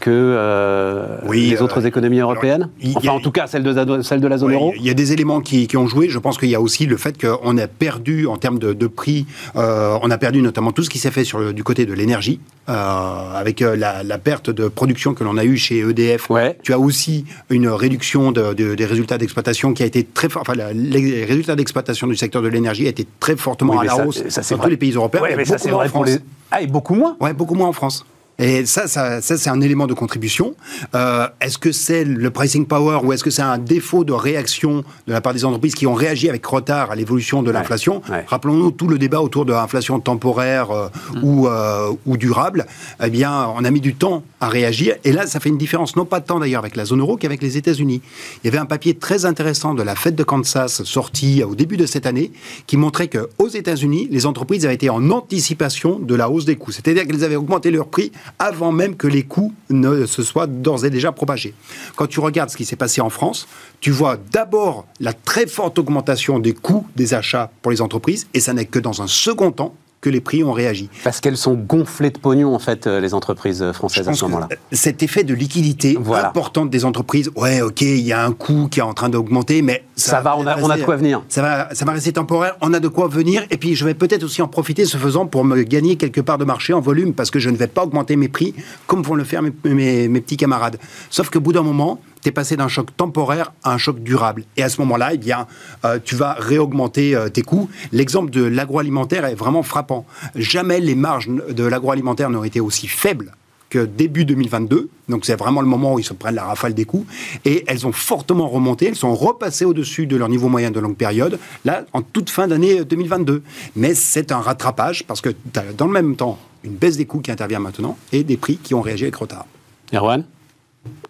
que 0.00 0.10
euh, 0.10 1.18
les 1.30 1.54
euh, 1.54 1.62
autres 1.62 1.84
économies 1.84 2.20
européennes? 2.20 2.70
Enfin, 2.94 3.10
en 3.10 3.20
tout 3.20 3.30
cas, 3.30 3.46
celle 3.46 3.62
de, 3.62 4.02
celle 4.02 4.22
de 4.22 4.28
la 4.28 4.38
zone 4.38 4.54
euro 4.54 4.72
Il 4.76 4.86
y 4.86 4.90
a 4.90 4.94
des 4.94 5.12
éléments 5.12 5.42
qui, 5.42 5.68
ont 5.76 5.86
joué. 5.86 6.08
Je 6.08 6.18
pense 6.18 6.38
qu'il 6.38 6.48
y 6.48 6.54
a 6.54 6.60
aussi 6.60 6.86
le 6.86 6.96
fait 6.96 7.20
qu'on 7.20 7.58
a 7.58 7.66
perdu, 7.66 8.26
en 8.26 8.38
termes 8.38 8.58
de, 8.58 8.86
prix, 8.86 9.26
on 9.54 10.10
a 10.10 10.18
perdu 10.18 10.40
notamment 10.40 10.72
tout 10.72 10.82
ce 10.82 10.90
qui 10.90 10.98
s'est 10.98 11.10
fait 11.10 11.24
sur 11.24 11.52
du 11.52 11.64
côté 11.64 11.84
de 11.84 11.92
l'énergie, 11.92 12.40
avec 12.66 13.60
la, 13.60 14.18
perte 14.18 14.50
de 14.50 14.68
production 14.68 15.12
que 15.12 15.24
l'on 15.24 15.36
a 15.36 15.44
eue 15.44 15.58
chez 15.58 15.80
EDF. 15.80 16.28
Tu 16.62 16.72
as 16.72 16.78
aussi 16.78 17.26
une 17.50 17.68
réduction 17.68 18.32
des 18.32 18.86
résultats 18.86 19.18
d'exploitation 19.18 19.74
qui 19.74 19.82
a 19.82 19.86
été 19.86 20.02
très 20.04 20.21
Enfin, 20.26 20.54
les 20.74 21.24
résultats 21.24 21.56
d'exploitation 21.56 22.06
du 22.06 22.16
secteur 22.16 22.42
de 22.42 22.48
l'énergie 22.48 22.86
a 22.86 22.90
été 22.90 23.06
très 23.20 23.36
fortement 23.36 23.78
à 23.80 23.84
la 23.84 24.06
hausse 24.06 24.22
dans 24.50 24.58
tous 24.58 24.68
les 24.68 24.76
pays 24.76 24.92
européens. 24.92 25.22
mais 25.36 25.44
ça, 25.44 25.58
c'est 25.58 25.70
vrai 25.70 25.88
pour 25.88 26.04
les... 26.04 26.18
Ah, 26.50 26.60
et 26.60 26.66
beaucoup 26.66 26.94
moins 26.94 27.16
Ouais, 27.20 27.32
beaucoup 27.32 27.54
moins 27.54 27.68
en 27.68 27.72
France. 27.72 28.04
Et 28.38 28.66
ça, 28.66 28.88
ça, 28.88 29.20
c'est 29.20 29.50
un 29.50 29.60
élément 29.60 29.86
de 29.86 29.94
contribution. 29.94 30.54
Euh, 30.94 31.28
est-ce 31.40 31.58
que 31.58 31.70
c'est 31.70 32.04
le 32.04 32.30
pricing 32.30 32.66
power 32.66 33.00
ou 33.04 33.12
est-ce 33.12 33.22
que 33.22 33.30
c'est 33.30 33.42
un 33.42 33.58
défaut 33.58 34.04
de 34.04 34.12
réaction 34.12 34.84
de 35.06 35.12
la 35.12 35.20
part 35.20 35.34
des 35.34 35.44
entreprises 35.44 35.74
qui 35.74 35.86
ont 35.86 35.94
réagi 35.94 36.28
avec 36.28 36.44
retard 36.44 36.90
à 36.90 36.96
l'évolution 36.96 37.42
de 37.42 37.50
l'inflation? 37.50 38.02
Rappelons-nous 38.26 38.70
tout 38.72 38.88
le 38.88 38.98
débat 38.98 39.20
autour 39.20 39.44
de 39.44 39.52
l'inflation 39.52 40.00
temporaire 40.00 40.70
euh, 40.70 40.88
mm. 41.14 41.24
ou, 41.24 41.46
euh, 41.46 41.92
ou 42.06 42.16
durable. 42.16 42.66
Eh 43.02 43.10
bien, 43.10 43.48
on 43.56 43.64
a 43.64 43.70
mis 43.70 43.80
du 43.80 43.94
temps 43.94 44.22
à 44.40 44.48
réagir. 44.48 44.96
Et 45.04 45.12
là, 45.12 45.26
ça 45.26 45.38
fait 45.38 45.48
une 45.48 45.58
différence, 45.58 45.94
non 45.96 46.04
pas 46.04 46.20
tant 46.20 46.40
d'ailleurs 46.40 46.60
avec 46.60 46.76
la 46.76 46.84
zone 46.84 47.00
euro 47.00 47.16
qu'avec 47.16 47.42
les 47.42 47.56
États-Unis. 47.56 48.00
Il 48.42 48.46
y 48.46 48.48
avait 48.48 48.58
un 48.58 48.66
papier 48.66 48.94
très 48.94 49.24
intéressant 49.24 49.74
de 49.74 49.82
la 49.82 49.94
Fed 49.94 50.14
de 50.14 50.24
Kansas 50.24 50.82
sorti 50.84 51.44
au 51.44 51.54
début 51.54 51.76
de 51.76 51.86
cette 51.86 52.06
année 52.06 52.32
qui 52.66 52.76
montrait 52.76 53.08
qu'aux 53.08 53.48
États-Unis, 53.48 54.08
les 54.10 54.26
entreprises 54.26 54.64
avaient 54.64 54.74
été 54.74 54.90
en 54.90 55.10
anticipation 55.10 55.98
de 55.98 56.14
la 56.14 56.30
hausse 56.30 56.44
des 56.44 56.56
coûts. 56.56 56.72
C'est-à-dire 56.72 57.06
qu'elles 57.06 57.24
avaient 57.24 57.36
augmenté 57.36 57.70
leurs 57.70 57.88
prix 57.88 58.10
avant 58.38 58.72
même 58.72 58.96
que 58.96 59.06
les 59.06 59.22
coûts 59.22 59.52
ne 59.70 60.06
se 60.06 60.22
soient 60.22 60.46
d'ores 60.46 60.84
et 60.84 60.90
déjà 60.90 61.12
propagés. 61.12 61.54
Quand 61.96 62.06
tu 62.06 62.20
regardes 62.20 62.50
ce 62.50 62.56
qui 62.56 62.64
s'est 62.64 62.76
passé 62.76 63.00
en 63.00 63.10
France, 63.10 63.46
tu 63.80 63.90
vois 63.90 64.16
d'abord 64.32 64.86
la 65.00 65.12
très 65.12 65.46
forte 65.46 65.78
augmentation 65.78 66.38
des 66.38 66.52
coûts 66.52 66.86
des 66.96 67.14
achats 67.14 67.50
pour 67.62 67.70
les 67.70 67.80
entreprises, 67.80 68.26
et 68.34 68.40
ça 68.40 68.52
n'est 68.52 68.66
que 68.66 68.78
dans 68.78 69.02
un 69.02 69.06
second 69.06 69.52
temps 69.52 69.74
que 70.02 70.10
les 70.10 70.20
prix 70.20 70.44
ont 70.44 70.52
réagi. 70.52 70.90
Parce 71.04 71.20
qu'elles 71.20 71.36
sont 71.36 71.54
gonflées 71.54 72.10
de 72.10 72.18
pognon, 72.18 72.54
en 72.54 72.58
fait, 72.58 72.86
euh, 72.86 73.00
les 73.00 73.14
entreprises 73.14 73.64
françaises 73.72 74.08
à 74.08 74.12
ce 74.12 74.24
moment-là. 74.24 74.48
Cet 74.72 75.02
effet 75.02 75.22
de 75.22 75.32
liquidité 75.32 75.96
voilà. 75.98 76.28
importante 76.28 76.68
des 76.68 76.84
entreprises, 76.84 77.30
ouais, 77.36 77.62
ok, 77.62 77.80
il 77.82 78.00
y 78.00 78.12
a 78.12 78.26
un 78.26 78.32
coût 78.32 78.68
qui 78.68 78.80
est 78.80 78.82
en 78.82 78.94
train 78.94 79.08
d'augmenter, 79.08 79.62
mais 79.62 79.84
ça, 79.94 80.20
va, 80.20 80.36
on 80.36 80.46
a, 80.46 80.58
on 80.60 80.68
a, 80.68 80.76
de 80.76 80.82
quoi 80.82 80.96
venir. 80.96 81.22
Ça 81.28 81.40
va, 81.40 81.72
ça 81.72 81.84
va 81.84 81.92
rester 81.92 82.12
temporaire, 82.12 82.56
on 82.60 82.74
a 82.74 82.80
de 82.80 82.88
quoi 82.88 83.06
venir, 83.06 83.44
et 83.50 83.56
puis 83.56 83.76
je 83.76 83.84
vais 83.84 83.94
peut-être 83.94 84.24
aussi 84.24 84.42
en 84.42 84.48
profiter, 84.48 84.84
ce 84.86 84.96
faisant, 84.96 85.26
pour 85.26 85.44
me 85.44 85.62
gagner 85.62 85.94
quelque 85.94 86.20
part 86.20 86.36
de 86.36 86.44
marché 86.44 86.72
en 86.72 86.80
volume, 86.80 87.14
parce 87.14 87.30
que 87.30 87.38
je 87.38 87.48
ne 87.48 87.56
vais 87.56 87.68
pas 87.68 87.84
augmenter 87.84 88.16
mes 88.16 88.28
prix 88.28 88.54
comme 88.88 89.02
vont 89.02 89.14
le 89.14 89.24
faire 89.24 89.40
mes, 89.42 89.52
mes, 89.64 90.08
mes 90.08 90.20
petits 90.20 90.36
camarades. 90.36 90.78
Sauf 91.10 91.30
que 91.30 91.38
bout 91.38 91.52
d'un 91.52 91.62
moment, 91.62 92.00
tu 92.22 92.28
es 92.28 92.32
passé 92.32 92.56
d'un 92.56 92.68
choc 92.68 92.96
temporaire 92.96 93.52
à 93.62 93.72
un 93.72 93.78
choc 93.78 94.00
durable. 94.00 94.44
Et 94.56 94.62
à 94.62 94.68
ce 94.68 94.80
moment-là, 94.80 95.10
eh 95.14 95.18
bien, 95.18 95.46
euh, 95.84 95.98
tu 96.02 96.14
vas 96.14 96.34
réaugmenter 96.38 97.14
euh, 97.14 97.28
tes 97.28 97.42
coûts. 97.42 97.68
L'exemple 97.90 98.30
de 98.30 98.42
l'agroalimentaire 98.42 99.24
est 99.24 99.34
vraiment 99.34 99.62
frappant. 99.62 100.06
Jamais 100.34 100.80
les 100.80 100.94
marges 100.94 101.28
de 101.28 101.64
l'agroalimentaire 101.64 102.30
n'ont 102.30 102.44
été 102.44 102.60
aussi 102.60 102.86
faibles 102.86 103.32
que 103.72 103.86
début 103.86 104.26
2022. 104.26 104.90
Donc 105.08 105.24
c'est 105.24 105.34
vraiment 105.34 105.62
le 105.62 105.66
moment 105.66 105.94
où 105.94 105.98
ils 105.98 106.04
se 106.04 106.12
prennent 106.12 106.34
la 106.34 106.44
rafale 106.44 106.74
des 106.74 106.84
coûts. 106.84 107.06
Et 107.44 107.64
elles 107.66 107.86
ont 107.86 107.92
fortement 107.92 108.48
remonté. 108.48 108.86
Elles 108.86 108.96
sont 108.96 109.14
repassées 109.14 109.64
au-dessus 109.64 110.06
de 110.06 110.16
leur 110.16 110.28
niveau 110.28 110.48
moyen 110.48 110.70
de 110.70 110.78
longue 110.78 110.96
période, 110.96 111.38
là, 111.64 111.84
en 111.94 112.02
toute 112.02 112.28
fin 112.28 112.46
d'année 112.46 112.84
2022. 112.84 113.42
Mais 113.74 113.94
c'est 113.94 114.30
un 114.30 114.40
rattrapage 114.40 115.04
parce 115.04 115.22
que 115.22 115.30
tu 115.30 115.58
as 115.58 115.72
dans 115.76 115.86
le 115.86 115.92
même 115.92 116.16
temps 116.16 116.38
une 116.64 116.74
baisse 116.74 116.98
des 116.98 117.06
coûts 117.06 117.20
qui 117.20 117.30
intervient 117.30 117.60
maintenant 117.60 117.96
et 118.12 118.22
des 118.22 118.36
prix 118.36 118.58
qui 118.58 118.74
ont 118.74 118.82
réagi 118.82 119.04
avec 119.04 119.16
retard. 119.16 119.46
Erwan? 119.92 120.24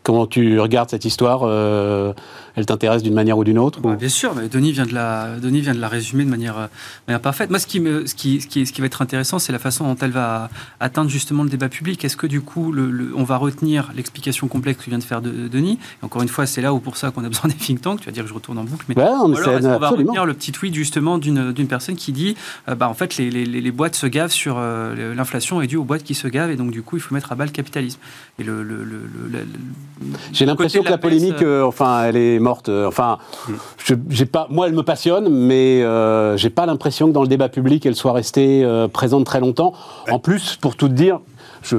Comment 0.02 0.26
tu 0.26 0.58
regardes 0.58 0.90
cette 0.90 1.04
histoire 1.04 1.42
euh, 1.44 2.12
Elle 2.54 2.66
t'intéresse 2.66 3.02
d'une 3.02 3.14
manière 3.14 3.38
ou 3.38 3.44
d'une 3.44 3.58
autre 3.58 3.80
bah, 3.80 3.96
Bien 3.98 4.08
sûr, 4.08 4.34
mais 4.34 4.48
Denis 4.48 4.72
vient, 4.72 4.86
de 4.86 4.94
la, 4.94 5.38
Denis 5.40 5.60
vient 5.60 5.74
de 5.74 5.80
la 5.80 5.88
résumer 5.88 6.24
de 6.24 6.30
manière, 6.30 6.58
euh, 6.58 6.66
manière 7.08 7.20
parfaite. 7.20 7.50
Moi, 7.50 7.58
ce 7.58 7.66
qui, 7.66 7.80
me, 7.80 8.06
ce, 8.06 8.14
qui, 8.14 8.40
ce, 8.40 8.46
qui, 8.46 8.66
ce 8.66 8.72
qui 8.72 8.80
va 8.80 8.86
être 8.86 9.02
intéressant, 9.02 9.38
c'est 9.38 9.52
la 9.52 9.58
façon 9.58 9.84
dont 9.84 9.96
elle 10.00 10.10
va 10.10 10.50
atteindre 10.80 11.10
justement 11.10 11.44
le 11.44 11.50
débat 11.50 11.68
public. 11.68 12.04
Est-ce 12.04 12.16
que 12.16 12.26
du 12.26 12.40
coup, 12.40 12.72
le, 12.72 13.12
on 13.16 13.24
va 13.24 13.36
retenir 13.36 13.90
l'explication 13.94 14.48
complexe 14.48 14.84
que 14.84 14.90
vient 14.90 14.98
de 14.98 15.04
faire 15.04 15.22
de, 15.22 15.48
Denis? 15.48 15.78
Encore 16.02 16.22
une 16.22 16.28
fois, 16.28 16.46
c'est 16.46 16.60
là 16.60 16.74
où 16.74 16.80
pour 16.80 16.96
ça 16.96 17.10
qu'on 17.10 17.24
a 17.24 17.28
besoin 17.30 17.48
des 17.48 17.56
think 17.56 17.80
tanks. 17.80 18.00
Tu 18.00 18.06
vas 18.06 18.12
dire 18.12 18.24
que 18.24 18.28
je 18.28 18.34
retourne 18.34 18.58
en 18.58 18.64
boucle, 18.64 18.84
mais 18.88 18.96
ouais, 18.96 19.04
on, 19.04 19.34
alors, 19.34 19.76
on 19.76 19.78
va 19.78 19.88
retenir 19.88 20.26
le 20.26 20.34
petit 20.34 20.52
tweet 20.52 20.74
justement 20.74 21.18
d'une 21.18 21.66
personne 21.68 21.96
qui 21.96 22.12
dit 22.12 22.36
euh, 22.68 22.74
bah, 22.74 22.88
en 22.88 22.94
fait, 22.94 23.16
les, 23.16 23.30
les, 23.30 23.44
les, 23.44 23.70
boîtes 23.70 23.94
se 23.94 24.06
gavent 24.06 24.32
sur 24.32 24.60
l'inflation 24.60 25.62
est 25.62 25.66
due 25.66 25.76
aux 25.76 25.84
boîtes 25.84 26.02
qui 26.02 26.14
se 26.14 26.28
gavent 26.28 26.50
et 26.50 26.56
donc 26.56 26.70
du 26.70 26.82
coup, 26.82 26.96
il 26.96 27.00
faut 27.00 27.14
mettre 27.14 27.32
à 27.32 27.34
bas 27.34 27.44
le 27.44 27.50
capitalisme. 27.50 27.98
Et 28.38 28.44
le, 28.44 28.62
le 28.62 28.82
j'ai 30.32 30.46
l'impression 30.46 30.82
que 30.82 30.88
la, 30.88 30.98
polémique, 30.98 31.42
euh, 31.42 31.62
enfin, 31.62 32.04
elle 32.04 32.16
est 32.16 32.38
morte. 32.42 32.68
Euh, 32.68 32.86
enfin, 32.86 33.18
j'ai 34.10 34.26
pas, 34.26 34.46
moi, 34.50 34.66
elle 34.66 34.74
me 34.74 34.82
passionne, 34.82 35.28
mais 35.28 35.82
euh, 35.82 36.36
j'ai 36.36 36.50
pas 36.50 36.66
l'impression 36.66 37.08
que 37.08 37.12
dans 37.12 37.22
le 37.22 37.28
débat 37.28 37.48
public, 37.48 37.86
elle 37.86 37.96
soit 37.96 38.12
restée 38.12 38.66
présente 38.92 39.24
très 39.24 39.40
longtemps. 39.40 39.72
En 40.10 40.18
plus, 40.18 40.56
pour 40.56 40.76
tout 40.76 40.88
dire, 40.88 41.20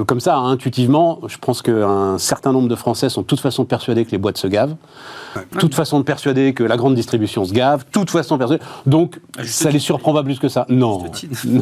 comme 0.07 0.19
ça, 0.19 0.37
intuitivement, 0.37 1.19
je 1.27 1.37
pense 1.37 1.61
qu'un 1.61 2.17
certain 2.17 2.51
nombre 2.51 2.67
de 2.67 2.75
Français 2.75 3.09
sont 3.09 3.21
de 3.21 3.27
toute 3.27 3.39
façon 3.39 3.65
persuadés 3.65 4.05
que 4.05 4.11
les 4.11 4.17
boîtes 4.17 4.37
se 4.37 4.47
gavent, 4.47 4.75
de 5.35 5.57
toute 5.59 5.75
façon 5.75 6.01
persuadés 6.03 6.53
que 6.53 6.63
la 6.63 6.77
grande 6.77 6.95
distribution 6.95 7.45
se 7.45 7.53
gave, 7.53 7.85
de 7.85 7.91
toute 7.91 8.09
façon 8.09 8.37
persuadés. 8.37 8.63
Donc, 8.85 9.19
ah, 9.37 9.41
ça 9.45 9.69
les 9.69 9.79
surprend 9.79 10.13
pas 10.13 10.23
plus 10.23 10.39
que 10.39 10.49
ça. 10.49 10.65
Non. 10.69 11.03
non. 11.45 11.61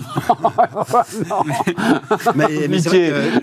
mais, 2.36 2.68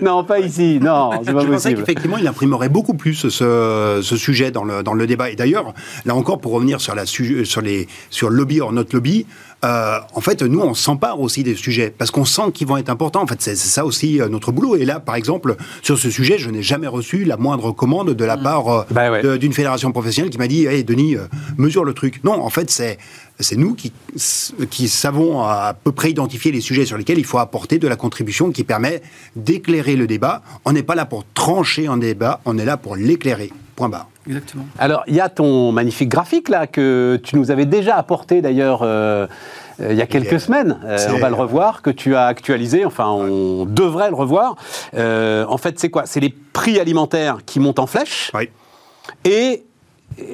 Non, 0.01 0.23
pas 0.23 0.39
ici. 0.39 0.79
Non, 0.81 1.11
c'est 1.23 1.33
pas 1.33 1.41
je 1.41 1.47
pensais 1.47 1.73
qu'effectivement, 1.73 2.17
il 2.17 2.27
imprimerait 2.27 2.69
beaucoup 2.69 2.93
plus 2.93 3.15
ce, 3.15 3.99
ce, 4.01 4.17
sujet 4.17 4.51
dans 4.51 4.63
le, 4.63 4.83
dans 4.83 4.93
le 4.93 5.07
débat. 5.07 5.29
Et 5.29 5.35
d'ailleurs, 5.35 5.73
là 6.05 6.15
encore, 6.15 6.39
pour 6.39 6.53
revenir 6.53 6.81
sur, 6.81 6.95
la, 6.95 7.05
sur, 7.05 7.61
les, 7.61 7.87
sur 8.09 8.29
lobby 8.29 8.61
or 8.61 8.71
notre 8.71 8.95
lobby, 8.95 9.25
euh, 9.65 9.99
en 10.13 10.21
fait, 10.21 10.41
nous, 10.41 10.61
on 10.61 10.73
s'empare 10.73 11.19
aussi 11.19 11.43
des 11.43 11.55
sujets 11.55 11.93
parce 11.95 12.11
qu'on 12.11 12.25
sent 12.25 12.51
qu'ils 12.53 12.67
vont 12.67 12.77
être 12.77 12.89
importants. 12.89 13.21
En 13.21 13.27
fait, 13.27 13.41
c'est 13.41 13.55
ça 13.55 13.85
aussi 13.85 14.21
euh, 14.21 14.29
notre 14.29 14.51
boulot. 14.51 14.77
Et 14.77 14.85
là, 14.85 14.99
par 14.99 15.15
exemple, 15.15 15.57
sur 15.81 15.97
ce 15.97 16.09
sujet, 16.09 16.37
je 16.37 16.49
n'ai 16.49 16.63
jamais 16.63 16.87
reçu 16.87 17.25
la 17.25 17.35
moindre 17.35 17.71
commande 17.71 18.13
de 18.13 18.25
la 18.25 18.37
mm. 18.37 18.43
part 18.43 18.67
euh, 18.69 18.85
bah 18.91 19.37
d'une 19.37 19.53
fédération 19.53 19.91
professionnelle 19.91 20.31
qui 20.31 20.37
m'a 20.37 20.47
dit 20.47 20.65
Hey, 20.65 20.83
Denis, 20.83 21.17
mesure 21.57 21.83
le 21.83 21.93
truc. 21.93 22.21
Non, 22.23 22.41
en 22.41 22.49
fait, 22.49 22.69
c'est 22.69 22.97
c'est 23.41 23.55
nous 23.55 23.73
qui, 23.73 23.93
qui 24.69 24.89
savons 24.89 25.41
à 25.43 25.73
peu 25.73 25.93
près 25.93 26.09
identifier 26.11 26.51
les 26.51 26.59
sujets 26.59 26.85
sur 26.85 26.97
lesquels 26.97 27.19
il 27.19 27.25
faut 27.25 27.37
apporter 27.37 27.79
de 27.79 27.87
la 27.87 27.95
contribution 27.95 28.51
qui 28.51 28.65
permet 28.65 29.01
d'éclairer 29.37 29.95
le 29.95 30.07
débat. 30.07 30.41
On 30.65 30.73
n'est 30.73 30.83
pas 30.83 30.95
là 30.95 31.05
pour 31.05 31.23
trancher 31.33 31.87
un 31.87 31.97
débat, 31.97 32.41
on 32.43 32.57
est 32.57 32.65
là 32.65 32.75
pour 32.75 32.97
l'éclairer. 32.97 33.51
Point 33.79 33.87
barre. 33.87 34.07
Exactement. 34.27 34.65
Alors, 34.77 35.03
il 35.07 35.15
y 35.15 35.21
a 35.21 35.29
ton 35.29 35.71
magnifique 35.71 36.09
graphique 36.09 36.49
là 36.49 36.67
que 36.67 37.17
tu 37.23 37.37
nous 37.37 37.49
avais 37.49 37.65
déjà 37.65 37.95
apporté 37.95 38.41
d'ailleurs. 38.41 38.81
Euh, 38.83 39.25
euh, 39.81 39.93
il 39.93 39.97
y 39.97 40.01
a 40.01 40.05
quelques 40.05 40.41
semaines, 40.41 40.77
euh, 40.83 40.97
on 41.15 41.19
va 41.19 41.29
le 41.29 41.35
revoir, 41.35 41.81
que 41.81 41.89
tu 41.89 42.13
as 42.13 42.25
actualisé, 42.25 42.83
enfin 42.83 43.07
on 43.07 43.63
devrait 43.63 44.09
le 44.09 44.15
revoir. 44.15 44.57
en 44.93 45.57
fait, 45.57 45.79
c'est 45.79 45.89
quoi? 45.89 46.05
C'est 46.05 46.19
les 46.19 46.35
prix 46.51 46.77
alimentaires 46.77 47.37
qui 47.45 47.61
montent 47.61 47.79
en 47.79 47.87
flèche. 47.87 48.29
Oui. 48.33 48.49
Et 49.23 49.63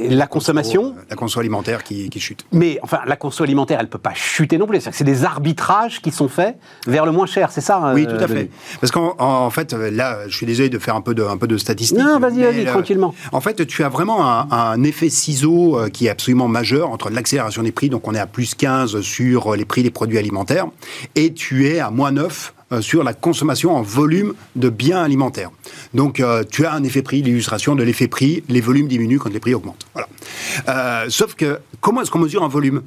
la 0.09 0.27
consommation. 0.27 0.95
La 1.09 1.15
conso 1.15 1.39
alimentaire 1.39 1.83
qui, 1.83 2.09
chute. 2.19 2.45
Mais 2.51 2.79
enfin, 2.81 2.99
la 3.05 3.15
conso 3.15 3.43
alimentaire, 3.43 3.79
elle 3.79 3.85
ne 3.85 3.91
peut 3.91 3.97
pas 3.97 4.13
chuter 4.13 4.57
non 4.57 4.67
plus. 4.67 4.81
C'est 4.91 5.03
des 5.03 5.25
arbitrages 5.25 6.01
qui 6.01 6.11
sont 6.11 6.27
faits 6.27 6.57
vers 6.87 7.05
le 7.05 7.11
moins 7.11 7.25
cher, 7.25 7.51
c'est 7.51 7.61
ça 7.61 7.91
Oui, 7.93 8.07
tout 8.07 8.15
à 8.15 8.27
fait. 8.27 8.49
Parce 8.79 8.91
qu'en 8.91 9.49
fait, 9.49 9.73
là, 9.73 10.27
je 10.27 10.35
suis 10.35 10.45
désolé 10.45 10.69
de 10.69 10.79
faire 10.79 10.95
un 10.95 11.01
peu 11.01 11.13
de, 11.13 11.23
un 11.23 11.37
peu 11.37 11.47
de 11.47 11.57
statistiques. 11.57 11.97
Non, 11.97 12.19
vas-y, 12.19 12.41
vas-y, 12.41 12.65
tranquillement. 12.65 13.13
En 13.31 13.41
fait, 13.41 13.65
tu 13.65 13.83
as 13.83 13.89
vraiment 13.89 14.51
un, 14.51 14.83
effet 14.83 15.09
ciseau 15.09 15.79
euh, 15.79 15.89
qui 15.89 16.07
est 16.07 16.09
absolument 16.09 16.47
majeur 16.47 16.91
entre 16.91 17.09
l'accélération 17.09 17.63
des 17.63 17.71
prix, 17.71 17.89
donc 17.89 18.07
on 18.07 18.13
est 18.13 18.19
à 18.19 18.27
plus 18.27 18.53
15 18.53 19.01
sur 19.01 19.55
les 19.55 19.65
prix 19.65 19.83
des 19.83 19.89
produits 19.89 20.17
alimentaires, 20.17 20.67
et 21.15 21.33
tu 21.33 21.67
es 21.67 21.79
à 21.79 21.89
moins 21.89 22.11
9 22.11 22.54
euh, 22.71 22.81
sur 22.81 23.03
la 23.03 23.13
consommation 23.13 23.75
en 23.75 23.83
volume 23.83 24.33
de 24.55 24.69
biens 24.69 25.03
alimentaires. 25.03 25.51
Donc 25.93 26.19
euh, 26.19 26.43
tu 26.49 26.65
as 26.65 26.73
un 26.73 26.83
effet 26.83 27.03
prix, 27.03 27.21
l'illustration 27.21 27.75
de 27.75 27.83
l'effet 27.83 28.07
prix, 28.07 28.43
les 28.49 28.59
volumes 28.59 28.87
diminuent 28.87 29.19
quand 29.19 29.31
les 29.31 29.39
prix 29.39 29.53
augmentent. 29.53 29.85
Voilà. 29.93 30.07
Euh, 30.67 31.05
sauf 31.09 31.35
que 31.35 31.59
comment 31.79 32.01
est-ce 32.01 32.09
qu'on 32.09 32.17
mesure 32.17 32.43
un 32.43 32.47
volume? 32.47 32.81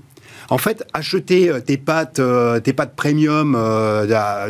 En 0.50 0.58
fait, 0.58 0.84
acheter 0.94 1.52
tes 1.64 1.76
pâtes, 1.76 2.20
tes 2.64 2.72
pâtes 2.72 2.96
premium 2.96 3.52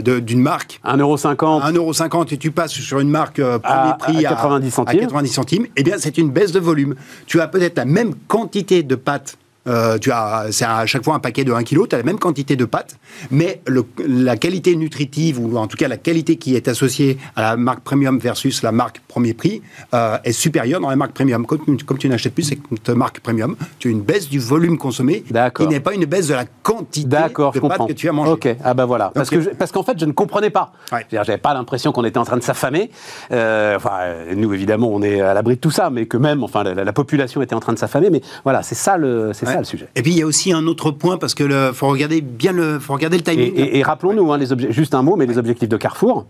d'une 0.01 0.41
marque. 0.41 0.81
1,50€. 0.85 1.73
1,50€ 1.75 2.33
et 2.33 2.38
tu 2.38 2.51
passes 2.51 2.73
sur 2.73 3.01
une 3.01 3.11
marque 3.11 3.43
premier 3.43 3.93
prix 3.99 4.25
à, 4.25 4.31
90 4.31 4.71
centimes. 4.71 4.99
à 4.99 5.03
90 5.03 5.29
centimes, 5.29 5.67
eh 5.77 5.83
bien, 5.83 5.97
c'est 5.99 6.17
une 6.17 6.31
baisse 6.31 6.53
de 6.53 6.61
volume. 6.61 6.95
Tu 7.27 7.41
as 7.41 7.49
peut-être 7.49 7.77
la 7.77 7.85
même 7.85 8.14
quantité 8.29 8.83
de 8.83 8.95
pâtes 8.95 9.37
euh, 9.68 9.98
tu 9.98 10.11
as, 10.11 10.46
c'est 10.50 10.64
à 10.64 10.87
chaque 10.87 11.04
fois 11.04 11.14
un 11.14 11.18
paquet 11.18 11.44
de 11.44 11.52
1 11.52 11.62
kg, 11.62 11.88
tu 11.88 11.94
as 11.94 11.98
la 11.98 12.04
même 12.04 12.18
quantité 12.18 12.57
de 12.57 12.64
pâtes, 12.64 12.96
mais 13.31 13.61
la 13.98 14.37
qualité 14.37 14.74
nutritive, 14.76 15.38
ou 15.38 15.57
en 15.57 15.66
tout 15.66 15.76
cas 15.76 15.88
la 15.88 15.96
qualité 15.96 16.37
qui 16.37 16.57
est 16.57 16.68
associée 16.68 17.18
à 17.37 17.42
la 17.42 17.57
marque 17.57 17.81
premium 17.81 18.18
versus 18.18 18.62
la 18.62 18.72
marque 18.72 19.00
premier 19.09 19.35
prix, 19.35 19.62
euh, 19.94 20.18
est 20.24 20.33
supérieure 20.33 20.81
dans 20.81 20.90
la 20.90 20.96
marque 20.96 21.12
premium. 21.12 21.46
Comme, 21.46 21.98
tu 21.98 22.09
n'achètes 22.09 22.35
plus 22.35 22.44
cette 22.44 22.88
marque 22.90 23.20
premium, 23.20 23.57
tu 23.78 23.88
as 23.88 23.90
une 23.90 24.02
baisse 24.02 24.28
du 24.28 24.38
volume 24.38 24.78
consommé, 24.78 25.24
qui 25.54 25.66
n'est 25.66 25.81
pas 25.81 25.94
une 25.94 26.04
baisse 26.04 26.28
de 26.28 26.35
la 26.35 26.44
quantité 26.62 27.09
de 27.09 27.11
pâtes 27.59 27.88
que 27.88 27.92
tu 27.92 28.09
as 28.09 28.12
mangé. 28.12 28.33
Ok, 28.33 28.57
ah 28.64 28.74
ben 28.74 28.85
voilà. 28.85 29.11
Parce, 29.14 29.31
que 29.31 29.54
parce 29.54 29.72
qu'en 29.72 29.83
fait, 29.83 29.98
je 29.98 30.04
ne 30.04 30.12
comprenais 30.12 30.50
pas. 30.50 30.72
J'avais 31.11 31.38
pas 31.38 31.54
l'impression 31.54 31.92
qu'on 31.92 32.04
était 32.04 32.18
en 32.18 32.24
train 32.24 32.37
de 32.37 32.42
s'affamer. 32.42 32.90
Euh, 33.33 33.76
enfin, 33.76 33.98
nous, 34.35 34.52
évidemment, 34.54 34.88
on 34.92 35.02
est 35.02 35.20
à 35.20 35.35
l'abri 35.35 35.57
de 35.57 35.61
tout 35.61 35.70
ça, 35.70 35.90
mais 35.90 36.07
que 36.07 36.16
même, 36.16 36.42
enfin, 36.42 36.62
la, 36.62 36.92
population 36.92 37.42
était 37.42 37.54
en 37.54 37.61
train 37.61 37.72
de 37.72 37.78
s'affamer. 37.78 38.11
Mais 38.11 38.22
voilà, 38.44 38.62
c'est 38.62 38.74
ça 38.74 38.96
le, 38.96 39.33
c'est 39.33 39.46
ça 39.46 39.58
le 39.59 39.64
sujet. 39.64 39.88
Et 39.97 40.03
puis 40.03 40.12
il 40.12 40.18
y 40.18 40.23
a 40.23 40.27
aussi 40.27 40.53
un 40.53 40.66
autre 40.66 40.90
point 40.90 41.18
parce 41.18 41.35
que 41.35 41.44
le, 41.44 41.73
faut 41.73 41.88
regarder 41.88 42.21
bien 42.21 42.53
le, 42.53 42.79
faut 42.79 42.92
regarder 42.92 43.16
le 43.16 43.23
timing. 43.23 43.53
Et, 43.57 43.83
rappelons-nous, 43.83 44.33
hein, 44.33 44.38
juste 44.71 44.94
un 44.94 45.03
mot, 45.03 45.16
mais 45.16 45.27
les 45.27 45.38
objectifs 45.38 45.68
de 45.68 45.77
Carrefour, 45.77 46.27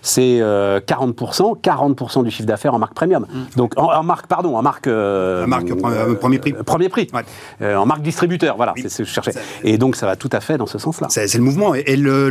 c'est 0.00 0.38
40%, 0.38 0.42
euh, 0.42 0.80
40% 0.80 2.24
du 2.24 2.30
chiffre 2.30 2.46
d'affaires 2.46 2.74
en 2.74 2.78
marque 2.78 2.94
premium. 2.94 3.22
Mm. 3.22 3.56
Donc 3.56 3.74
en, 3.76 4.02
marque, 4.02 4.26
pardon, 4.26 4.56
en 4.56 4.62
marque. 4.62 4.86
Euh, 4.86 5.46
marque 5.46 5.70
euh, 5.70 6.14
premier 6.14 6.38
prix. 6.38 6.52
premier 6.52 6.88
prix. 6.88 7.08
en 7.60 7.86
marque 7.86 8.02
distributeur, 8.02 8.56
voilà, 8.56 8.74
c'est 8.76 8.88
ce 8.88 8.98
que 8.98 9.04
je 9.04 9.12
cherchais. 9.12 9.34
Et 9.64 9.78
donc 9.78 9.96
ça 9.96 10.06
va 10.06 10.16
tout 10.16 10.30
à 10.32 10.40
fait 10.40 10.58
dans 10.58 10.66
ce 10.66 10.78
sens-là. 10.78 11.08
C'est 11.10 11.34
le 11.34 11.44
mouvement. 11.44 11.74
Et 11.74 11.96
le, 11.96 12.30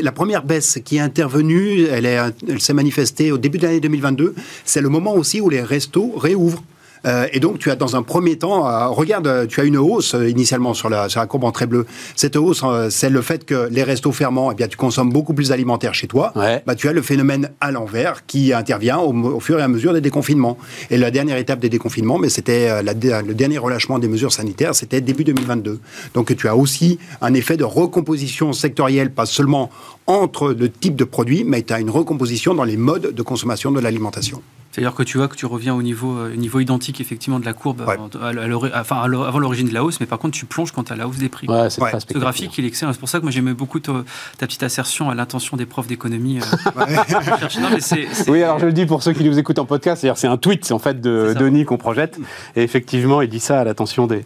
la 0.00 0.12
première 0.12 0.44
baisse 0.44 0.78
qui 0.84 0.96
est 0.96 1.00
intervenue, 1.00 1.84
elle, 1.84 2.06
elle 2.06 2.60
s'est 2.60 2.74
manifestée 2.74 3.32
au 3.32 3.38
début 3.38 3.58
de 3.58 3.64
l'année 3.64 3.80
2022. 3.80 4.34
C'est 4.64 4.80
le 4.80 4.88
moment 4.88 5.14
aussi 5.14 5.40
où 5.40 5.48
les 5.48 5.62
restos 5.62 6.12
réouvrent. 6.16 6.62
Euh, 7.06 7.26
et 7.32 7.40
donc, 7.40 7.58
tu 7.58 7.70
as 7.70 7.76
dans 7.76 7.96
un 7.96 8.02
premier 8.02 8.36
temps, 8.36 8.68
euh, 8.68 8.86
regarde, 8.88 9.46
tu 9.48 9.60
as 9.60 9.64
une 9.64 9.76
hausse 9.76 10.14
euh, 10.14 10.28
initialement 10.28 10.74
sur 10.74 10.88
la, 10.88 11.08
sur 11.08 11.20
la 11.20 11.26
courbe 11.26 11.44
en 11.44 11.52
très 11.52 11.66
bleu. 11.66 11.86
Cette 12.16 12.36
hausse, 12.36 12.64
c'est 12.90 13.10
le 13.10 13.22
fait 13.22 13.44
que 13.44 13.68
les 13.70 13.82
restos 13.82 14.12
fermants, 14.12 14.50
eh 14.52 14.54
bien, 14.54 14.68
tu 14.68 14.76
consommes 14.76 15.10
beaucoup 15.10 15.34
plus 15.34 15.48
d'alimentaire 15.48 15.94
chez 15.94 16.06
toi. 16.06 16.32
Bah, 16.34 16.74
tu 16.74 16.88
as 16.88 16.92
le 16.92 17.02
phénomène 17.02 17.50
à 17.60 17.70
l'envers 17.70 18.26
qui 18.26 18.52
intervient 18.52 18.98
au, 18.98 19.40
fur 19.40 19.58
et 19.58 19.62
à 19.62 19.68
mesure 19.68 19.92
des 19.92 20.00
déconfinements. 20.00 20.56
Et 20.90 20.96
la 20.96 21.10
dernière 21.10 21.36
étape 21.36 21.60
des 21.60 21.68
déconfinements, 21.68 22.18
mais 22.18 22.28
c'était 22.28 22.82
le 22.82 23.34
dernier 23.34 23.58
relâchement 23.58 23.98
des 23.98 24.08
mesures 24.08 24.32
sanitaires, 24.32 24.74
c'était 24.74 25.00
début 25.00 25.24
2022. 25.24 25.80
Donc, 26.14 26.34
tu 26.36 26.48
as 26.48 26.56
aussi 26.56 26.98
un 27.20 27.34
effet 27.34 27.56
de 27.56 27.64
recomposition 27.64 28.52
sectorielle, 28.52 29.10
pas 29.10 29.26
seulement 29.26 29.70
entre 30.06 30.50
le 30.52 30.70
type 30.70 30.96
de 30.96 31.04
produit, 31.04 31.44
mais 31.44 31.62
tu 31.62 31.72
as 31.72 31.80
une 31.80 31.90
recomposition 31.90 32.54
dans 32.54 32.64
les 32.64 32.76
modes 32.76 33.14
de 33.14 33.22
consommation 33.22 33.70
de 33.72 33.80
l'alimentation. 33.80 34.42
C'est-à-dire 34.70 34.94
que 34.96 35.04
tu 35.04 35.18
vois 35.18 35.28
que 35.28 35.36
tu 35.36 35.46
reviens 35.46 35.72
au 35.72 35.82
niveau, 35.82 36.18
euh, 36.18 36.34
niveau 36.34 36.58
identique 36.58 37.00
effectivement 37.00 37.38
de 37.38 37.44
la 37.44 37.52
courbe 37.52 37.82
Ouais. 37.86 37.96
à- 38.20 38.26
à- 38.26 38.30
à- 38.30 38.80
enfin, 38.80 38.96
à 38.96 39.06
l'or- 39.06 39.24
avant 39.24 39.38
l'origine 39.38 39.68
de 39.68 39.72
la 39.72 39.84
hausse, 39.84 40.00
mais 40.00 40.06
par 40.06 40.18
contre 40.18 40.36
tu 40.36 40.46
plonges 40.46 40.72
quand 40.72 40.90
à 40.90 40.96
la 40.96 41.06
hausse 41.06 41.18
des 41.18 41.28
prix. 41.28 41.46
Ouais, 41.46 41.70
c'est 41.70 41.80
Ouais. 41.80 41.92
Ce 41.96 42.18
graphique, 42.18 42.58
il 42.58 42.64
est 42.64 42.66
excellent. 42.66 42.92
C'est 42.92 42.98
pour 42.98 43.08
ça 43.08 43.18
que 43.18 43.22
moi 43.22 43.30
j'aimais 43.30 43.54
beaucoup 43.54 43.78
ta, 43.78 43.92
ta 44.36 44.46
petite 44.48 44.64
assertion 44.64 45.10
à 45.10 45.14
l'intention 45.14 45.56
des 45.56 45.64
profs 45.64 45.86
d'économie. 45.86 46.40
euh. 46.40 46.42
non, 47.60 47.68
mais 47.72 47.78
c'est- 47.78 48.08
c'est- 48.12 48.28
Oui, 48.28 48.42
alors 48.42 48.58
je 48.58 48.66
le 48.66 48.72
dis 48.72 48.84
pour 48.84 49.04
ceux 49.04 49.12
qui 49.12 49.22
nous 49.22 49.38
écoutent 49.38 49.60
en 49.60 49.64
podcast, 49.64 50.00
c'est-à-dire 50.00 50.18
c'est 50.18 50.26
un 50.26 50.38
tweet 50.38 50.72
en 50.72 50.80
fait 50.80 51.00
de. 51.00 51.36
Denis 51.38 51.64
qu'on 51.64 51.76
projette, 51.78 52.18
et 52.56 52.62
effectivement 52.64 53.22
il 53.22 53.28
dit 53.28 53.38
ça 53.38 53.60
à 53.60 53.64
l'attention 53.64 54.08
des, 54.08 54.24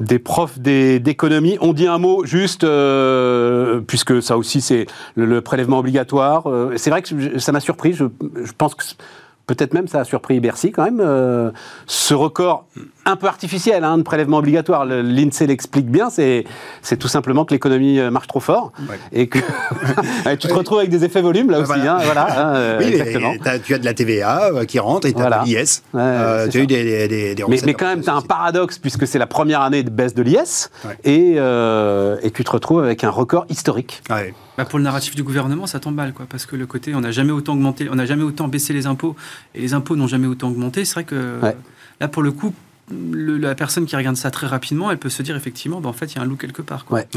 des 0.00 0.18
profs 0.18 0.58
des- 0.58 0.98
d'économie. 0.98 1.58
On 1.60 1.72
dit 1.72 1.86
un 1.86 1.98
mot 1.98 2.24
juste, 2.26 2.64
euh, 2.64 3.80
puisque 3.86 4.20
ça 4.20 4.36
aussi 4.36 4.60
c'est 4.60 4.86
le, 5.14 5.24
le 5.26 5.40
prélèvement 5.40 5.78
obligatoire. 5.78 6.48
Euh, 6.50 6.74
c'est 6.76 6.90
vrai 6.90 7.02
que 7.02 7.08
je- 7.18 7.38
ça 7.38 7.52
m'a 7.52 7.60
surpris, 7.60 7.92
je, 7.92 8.04
je 8.44 8.52
pense 8.56 8.74
que 8.74 8.84
peut-être 9.46 9.74
même 9.74 9.86
ça 9.86 10.00
a 10.00 10.04
surpris 10.04 10.40
Bercy 10.40 10.72
quand 10.72 10.82
même, 10.82 10.98
euh, 11.00 11.52
ce 11.86 12.14
record 12.14 12.64
un 13.04 13.14
peu 13.14 13.28
artificiel 13.28 13.84
hein, 13.84 13.96
de 13.98 14.02
prélèvement 14.02 14.38
obligatoire. 14.38 14.84
L'INSEE 14.84 15.46
l'explique 15.46 15.86
bien, 15.86 16.10
c'est 16.10 16.44
tout 16.98 17.06
simplement 17.06 17.44
que 17.44 17.54
l'économie 17.54 18.00
euh, 18.00 18.10
marche 18.10 18.26
trop 18.26 18.40
fort 18.40 18.72
Ouais. 18.90 18.98
et 19.12 19.28
que 19.28 19.38
tu 20.40 20.48
te 20.48 20.52
retrouves 20.52 20.78
avec 20.78 20.90
des 20.90 21.04
effets 21.04 21.22
volumes 21.22 21.48
là 21.52 21.60
aussi. 21.60 21.66
Voilà. 21.68 21.94
hein, 21.94 22.00
voilà, 22.04 22.26
hein, 22.74 22.78
Oui, 22.80 22.86
exactement. 22.86 23.34
tu 23.64 23.74
as 23.74 23.78
de 23.78 23.84
la 23.84 23.94
TVA 23.94 24.46
euh, 24.52 24.64
qui 24.64 24.80
rentre 24.80 25.06
et 25.06 25.12
tu 25.12 25.18
as 25.18 25.28
Voilà. 25.28 25.44
de 25.44 25.48
l'IS. 25.48 25.82
Ouais, 25.94 26.00
Euh, 26.02 26.48
tu 26.48 26.58
as 26.58 26.60
eu 26.62 26.66
des, 26.66 26.82
des, 26.82 27.06
des, 27.08 27.34
des 27.36 27.44
Mais, 27.48 27.74
quand 27.74 27.86
même, 27.86 28.02
tu 28.02 28.10
as 28.10 28.14
un 28.16 28.22
paradoxe 28.22 28.78
puisque 28.80 29.06
c'est 29.06 29.20
la 29.20 29.28
première 29.28 29.60
année 29.60 29.84
de 29.84 29.90
baisse 29.90 30.14
de 30.14 30.22
l'IS 30.24 30.70
Ouais. 30.84 30.96
et, 31.04 31.36
et 31.36 32.30
tu 32.32 32.42
te 32.42 32.50
retrouves 32.50 32.82
avec 32.82 33.04
un 33.04 33.10
record 33.10 33.46
historique. 33.48 34.02
Bah, 34.56 34.64
pour 34.64 34.78
le 34.78 34.84
narratif 34.84 35.14
du 35.14 35.22
gouvernement, 35.22 35.66
ça 35.66 35.80
tombe 35.80 35.94
mal, 35.94 36.12
quoi, 36.12 36.26
parce 36.28 36.46
que 36.46 36.56
le 36.56 36.66
côté, 36.66 36.94
on 36.94 37.00
n'a 37.00 37.10
jamais 37.10 37.32
autant 37.32 37.52
augmenté, 37.54 37.88
on 37.90 37.94
n'a 37.94 38.06
jamais 38.06 38.22
autant 38.22 38.48
baissé 38.48 38.72
les 38.72 38.86
impôts, 38.86 39.14
et 39.54 39.60
les 39.60 39.74
impôts 39.74 39.96
n'ont 39.96 40.06
jamais 40.06 40.26
autant 40.26 40.48
augmenté. 40.48 40.84
C'est 40.84 40.94
vrai 40.94 41.04
que 41.04 41.40
Ouais. 41.42 41.56
là, 42.00 42.08
pour 42.08 42.22
le 42.22 42.32
coup, 42.32 42.54
le- 42.90 43.36
la 43.36 43.54
personne 43.54 43.84
qui 43.86 43.96
regarde 43.96 44.16
ça 44.16 44.30
très 44.30 44.46
rapidement, 44.46 44.90
elle 44.90 44.98
peut 44.98 45.10
se 45.10 45.22
dire 45.22 45.36
effectivement, 45.36 45.80
bah, 45.80 45.88
en 45.88 45.92
fait, 45.92 46.06
il 46.12 46.16
y 46.16 46.18
a 46.18 46.22
un 46.22 46.24
loup 46.24 46.36
quelque 46.36 46.62
part. 46.62 46.84
Quoi. 46.84 46.98
Ouais. 47.00 47.08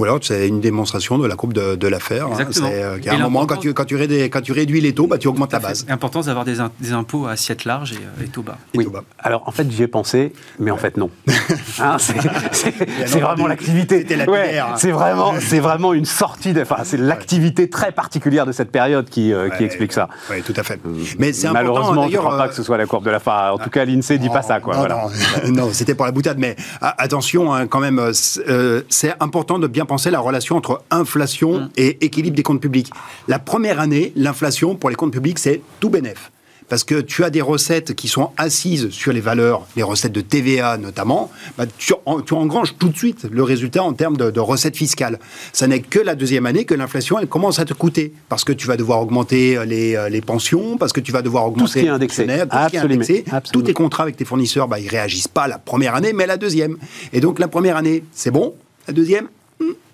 Ou 0.00 0.04
alors, 0.04 0.18
c'est 0.22 0.48
une 0.48 0.60
démonstration 0.60 1.18
de 1.18 1.26
la 1.26 1.36
courbe 1.36 1.52
de, 1.52 1.74
de 1.76 1.86
l'affaire. 1.86 2.26
hein. 2.26 2.30
Exactement. 2.32 2.70
Euh, 2.72 2.98
Et 3.04 3.10
un 3.10 3.18
moment, 3.18 3.44
quand 3.44 3.58
tu, 3.58 3.74
quand, 3.74 3.84
tu 3.84 3.96
réduis, 3.96 4.22
quand 4.30 4.40
tu 4.40 4.52
réduis 4.52 4.80
les 4.80 4.94
taux, 4.94 5.06
bah, 5.06 5.18
tu 5.18 5.28
augmentes 5.28 5.52
la 5.52 5.58
base. 5.58 5.84
L'importance 5.88 6.24
d'avoir 6.26 6.46
des, 6.46 6.58
in- 6.60 6.70
des 6.80 6.92
impôts 6.92 7.26
à 7.26 7.32
assiette 7.32 7.66
large 7.66 7.92
et, 7.92 7.96
euh, 7.96 8.24
et 8.24 8.28
taux 8.28 8.40
bas. 8.40 8.56
Et 8.72 8.78
Oui. 8.78 8.84
tout 8.86 8.90
bas. 8.90 9.04
Alors 9.18 9.42
en 9.46 9.50
fait, 9.52 9.70
j'y 9.70 9.82
ai 9.82 9.88
pensé, 9.88 10.32
mais 10.58 10.70
en 10.70 10.78
fait 10.78 10.96
non. 10.96 11.10
Hein, 11.80 11.96
c'est 11.98 12.14
c'est- 12.52 13.20
vraiment 13.20 13.46
l'activité. 13.46 14.06
Hein. 14.10 14.74
c'est 14.76 14.90
vraiment, 14.90 15.34
c'est 15.40 15.60
vraiment 15.60 15.92
une 15.92 16.04
sortie. 16.06 16.52
De, 16.54 16.62
enfin, 16.62 16.78
c'est 16.84 16.96
l'activité 16.96 17.68
très 17.68 17.92
particulière 17.92 18.46
de 18.46 18.52
cette 18.52 18.70
période 18.72 19.08
qui, 19.10 19.32
euh, 19.34 19.50
qui 19.50 19.64
explique 19.64 19.92
ça. 19.92 20.08
Oui, 20.30 20.42
tout 20.42 20.54
à 20.56 20.62
fait. 20.62 20.80
Mais 21.18 21.32
c'est 21.34 21.50
Malheureusement, 21.50 22.08
je 22.08 22.14
ne 22.14 22.18
crois 22.18 22.38
pas 22.38 22.46
euh, 22.46 22.48
que 22.48 22.54
ce 22.54 22.62
soit 22.62 22.78
la 22.78 22.86
courbe 22.86 23.04
de 23.04 23.10
la 23.10 23.20
fin. 23.20 23.50
En 23.50 23.58
tout 23.58 23.70
cas, 23.70 23.84
l'Insee 23.84 24.18
dit 24.18 24.30
pas 24.30 24.42
ça, 24.42 24.60
quoi. 24.60 24.74
Non, 24.74 24.80
voilà. 24.80 25.06
non, 25.46 25.66
non, 25.66 25.68
c'était 25.72 25.94
pour 25.94 26.06
la 26.06 26.12
boutade, 26.12 26.38
mais 26.38 26.56
ah, 26.80 26.94
attention 26.98 27.52
hein, 27.52 27.66
quand 27.66 27.80
même, 27.80 27.98
euh, 27.98 28.12
c'est 28.14 28.48
euh, 28.48 28.82
c'est 28.88 29.14
important 29.20 29.58
de 29.58 29.66
bien 29.66 29.84
penser 29.90 30.10
la 30.12 30.20
relation 30.20 30.54
entre 30.56 30.82
inflation 30.92 31.52
Mm. 31.62 31.68
et 31.76 32.04
équilibre 32.06 32.36
des 32.36 32.44
comptes 32.44 32.60
publics. 32.60 32.90
La 33.26 33.40
première 33.40 33.80
année, 33.80 34.12
l'inflation 34.14 34.76
pour 34.76 34.88
les 34.88 34.94
comptes 34.96 35.12
publics, 35.12 35.40
c'est 35.40 35.60
tout 35.80 35.90
bénef. 35.90 36.30
Parce 36.68 36.84
que 36.84 37.00
tu 37.00 37.24
as 37.24 37.30
des 37.30 37.40
recettes 37.40 37.94
qui 37.96 38.06
sont 38.06 38.30
assises 38.36 38.90
sur 38.90 39.12
les 39.12 39.20
valeurs, 39.20 39.66
les 39.74 39.82
recettes 39.82 40.12
de 40.12 40.20
TVA 40.20 40.76
notamment, 40.78 41.28
bah, 41.58 41.64
tu, 41.76 41.92
en- 42.06 42.20
tu 42.20 42.34
engranges 42.34 42.76
tout 42.78 42.88
de 42.88 42.96
suite 42.96 43.26
le 43.28 43.42
résultat 43.42 43.82
en 43.82 43.92
termes 43.94 44.16
de, 44.16 44.30
de 44.30 44.38
recettes 44.38 44.76
fiscales. 44.76 45.18
Ça 45.52 45.66
n'est 45.66 45.80
que 45.80 45.98
la 45.98 46.14
deuxième 46.14 46.46
année 46.46 46.64
que 46.64 46.74
l'inflation, 46.76 47.18
elle 47.18 47.26
commence 47.26 47.58
à 47.58 47.64
te 47.64 47.74
coûter. 47.74 48.12
Parce 48.28 48.44
que 48.44 48.52
tu 48.52 48.68
vas 48.68 48.76
devoir 48.76 49.00
augmenter 49.00 49.56
euh, 49.58 49.64
les, 49.64 49.96
euh, 49.96 50.08
les 50.08 50.20
pensions, 50.20 50.76
parce 50.78 50.92
que 50.92 51.00
tu 51.00 51.10
vas 51.10 51.22
devoir 51.22 51.46
augmenter 51.48 51.72
ce 51.72 51.78
qui 51.80 51.86
est 51.86 51.88
indexé. 51.88 52.22
tout 52.24 52.56
ce 52.66 52.70
qui 52.70 52.76
est 52.76 52.78
indexé. 52.94 53.24
Tous 53.52 53.62
tes 53.62 53.74
contrats 53.74 54.04
avec 54.04 54.16
tes 54.16 54.24
fournisseurs, 54.24 54.68
bah, 54.68 54.78
ils 54.78 54.88
réagissent 54.88 55.26
pas 55.40 55.48
la 55.48 55.58
première 55.58 55.96
année, 55.96 56.12
mais 56.12 56.26
la 56.28 56.36
deuxième. 56.36 56.76
Et 57.12 57.20
donc 57.20 57.40
la 57.40 57.48
première 57.48 57.76
année, 57.76 58.04
c'est 58.12 58.30
bon. 58.30 58.54
La 58.86 58.94
deuxième, 58.94 59.26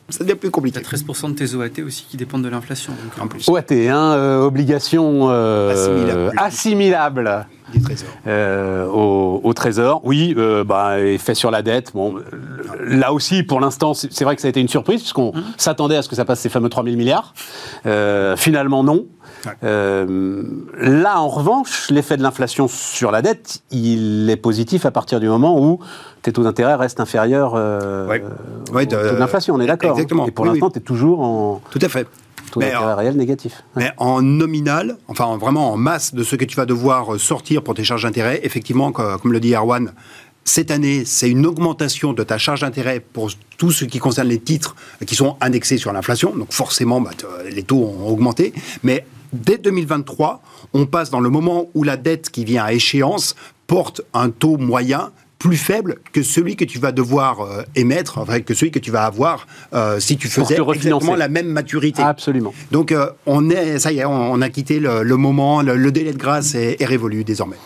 ça 0.09 0.23
devient 0.25 0.37
plus 0.37 0.49
Tu 0.49 0.53
compliqué. 0.53 0.79
as 0.79 0.83
13% 0.83 1.31
de 1.31 1.35
tes 1.35 1.55
OAT 1.55 1.85
aussi 1.85 2.07
qui 2.09 2.17
dépendent 2.17 2.43
de 2.45 2.49
l'inflation. 2.49 2.93
En 3.21 3.27
plus, 3.27 3.49
OAT, 3.49 3.63
hein, 3.73 4.13
euh, 4.15 4.41
obligation 4.41 5.29
euh, 5.31 5.73
Assimilable. 5.73 6.33
assimilable. 6.39 7.47
du 7.73 7.81
trésor. 7.83 8.09
euh, 8.29 8.87
au, 8.87 9.41
au 9.43 9.53
Trésor. 9.53 10.01
Oui, 10.05 10.33
euh, 10.39 10.63
bah, 10.63 11.01
effet 11.01 11.35
sur 11.35 11.51
la 11.51 11.63
dette. 11.63 11.91
Bon, 11.93 12.15
là 12.85 13.13
aussi, 13.13 13.43
pour 13.43 13.59
l'instant, 13.61 13.95
c'est 13.95 14.23
vrai 14.23 14.37
que 14.37 14.43
ça 14.43 14.47
a 14.47 14.51
été 14.51 14.61
une 14.61 14.69
surprise, 14.69 15.01
puisqu'on 15.01 15.33
Mmh. 15.33 15.43
s'attendait 15.57 15.97
à 15.97 16.03
ce 16.03 16.09
que 16.09 16.15
ça 16.15 16.25
passe 16.25 16.39
ces 16.41 16.49
fameux 16.49 16.69
3 16.69 16.85
000 16.85 16.97
milliards. 16.97 17.35
Euh, 17.87 18.37
finalement, 18.37 18.85
non. 18.85 19.07
Euh, 19.65 20.43
là, 20.79 21.21
en 21.21 21.29
revanche, 21.29 21.91
l'effet 21.91 22.17
de 22.17 22.23
l'inflation 22.23 22.69
sur 22.69 23.11
la 23.11 23.23
dette, 23.23 23.63
il 23.71 24.29
est 24.31 24.37
positif 24.37 24.87
à 24.87 24.91
partir 24.91 25.21
du 25.21 25.29
moment 25.29 25.61
où 25.61 25.79
tes 26.23 26.33
taux 26.33 26.43
d'intérêt 26.43 26.75
restent 26.75 27.01
inférieurs 27.01 27.53
euh, 27.57 28.07
Ouais. 28.09 28.23
au 28.71 28.75
Ouais, 28.75 28.87
de- 28.87 28.97
taux 29.11 29.17
d'inflation, 29.17 29.55
on 29.55 29.61
est 29.61 29.67
d'accord. 29.67 29.93
Exactement. 29.93 30.27
Et 30.27 30.31
pour 30.31 30.45
Oui, 30.45 30.51
l'instant, 30.53 30.67
oui. 30.67 30.73
tu 30.73 30.79
es 30.79 30.83
toujours 30.83 31.21
en 31.21 31.61
Tout 31.71 31.79
à 31.83 31.89
fait. 31.89 32.07
taux 32.51 32.61
Mais, 32.61 32.67
d'intérêt 32.71 32.93
euh, 32.93 32.95
réel 32.97 33.17
négatif. 33.17 33.63
Mais 33.77 33.91
en 33.99 34.23
nominal, 34.23 34.97
enfin 35.09 35.25
en- 35.25 35.39
vraiment 35.39 35.73
en 35.73 35.77
masse 35.77 36.15
de 36.15 36.23
ce 36.23 36.37
que 36.37 36.45
tu 36.45 36.57
vas 36.57 36.67
devoir 36.67 37.19
sortir 37.19 37.63
pour 37.63 37.75
tes 37.75 37.85
charges 37.85 38.03
d'intérêt, 38.05 38.41
effectivement, 38.43 38.93
co- 38.93 39.19
comme 39.21 39.33
le 39.33 39.41
dit 39.41 39.55
Erwan, 39.55 39.93
cette 40.49 40.71
année, 40.71 41.05
c'est 41.05 41.29
une 41.29 41.45
augmentation 41.45 42.13
de 42.13 42.23
ta 42.23 42.39
charge 42.39 42.61
d'intérêt 42.61 43.01
pour 43.01 43.31
tout 43.59 43.73
ce 43.73 43.85
qui 43.85 43.99
concerne 43.99 44.29
les 44.29 44.39
titres 44.39 44.77
qui 45.05 45.17
sont 45.17 45.37
indexés 45.41 45.77
sur 45.77 45.93
l'inflation. 45.93 46.37
Donc 46.37 46.53
forcément, 46.53 47.01
bah, 47.01 47.11
les 47.51 47.65
taux 47.65 47.79
ont 47.83 48.09
augmenté. 48.09 48.53
Mais 48.85 49.05
dès 49.37 49.59
2023, 49.59 50.43
on 50.75 50.87
passe 50.87 51.11
dans 51.11 51.21
le 51.21 51.31
moment 51.31 51.67
où 51.75 51.83
la 51.85 51.97
dette 51.97 52.31
qui 52.31 52.45
vient 52.45 52.65
à 52.65 52.73
échéance 52.73 53.37
porte 53.67 54.03
un 54.15 54.31
taux 54.31 54.57
moyen 54.57 55.11
plus 55.39 55.57
faible 55.57 55.97
que 56.13 56.23
celui 56.23 56.57
que 56.57 56.65
tu 56.65 56.79
vas 56.79 56.93
devoir 56.93 57.41
euh, 57.41 57.63
émettre, 57.75 58.19
enfin, 58.19 58.41
que 58.41 58.55
celui 58.55 58.71
que 58.71 58.79
tu 58.79 58.91
vas 58.91 59.05
avoir 59.05 59.47
euh, 59.75 60.01
si 60.01 60.17
tu 60.17 60.29
faisais 60.29 60.57
exactement 60.57 61.15
la 61.15 61.29
même 61.29 61.47
maturité. 61.47 62.03
Absolument. 62.03 62.55
Donc 62.73 62.91
euh, 62.91 63.11
on 63.27 63.51
est, 63.51 63.79
ça 63.79 63.93
y 63.93 63.99
est, 63.99 64.05
on, 64.05 64.33
on 64.33 64.41
a 64.41 64.49
quitté 64.49 64.81
le, 64.81 65.03
le 65.03 65.17
moment, 65.17 65.63
le, 65.63 65.77
le 65.77 65.93
délai 65.93 66.13
de 66.13 66.19
grâce 66.19 66.55
est, 66.55 66.81
est 66.81 66.85
révolu 66.87 67.23
désormais. 67.23 67.57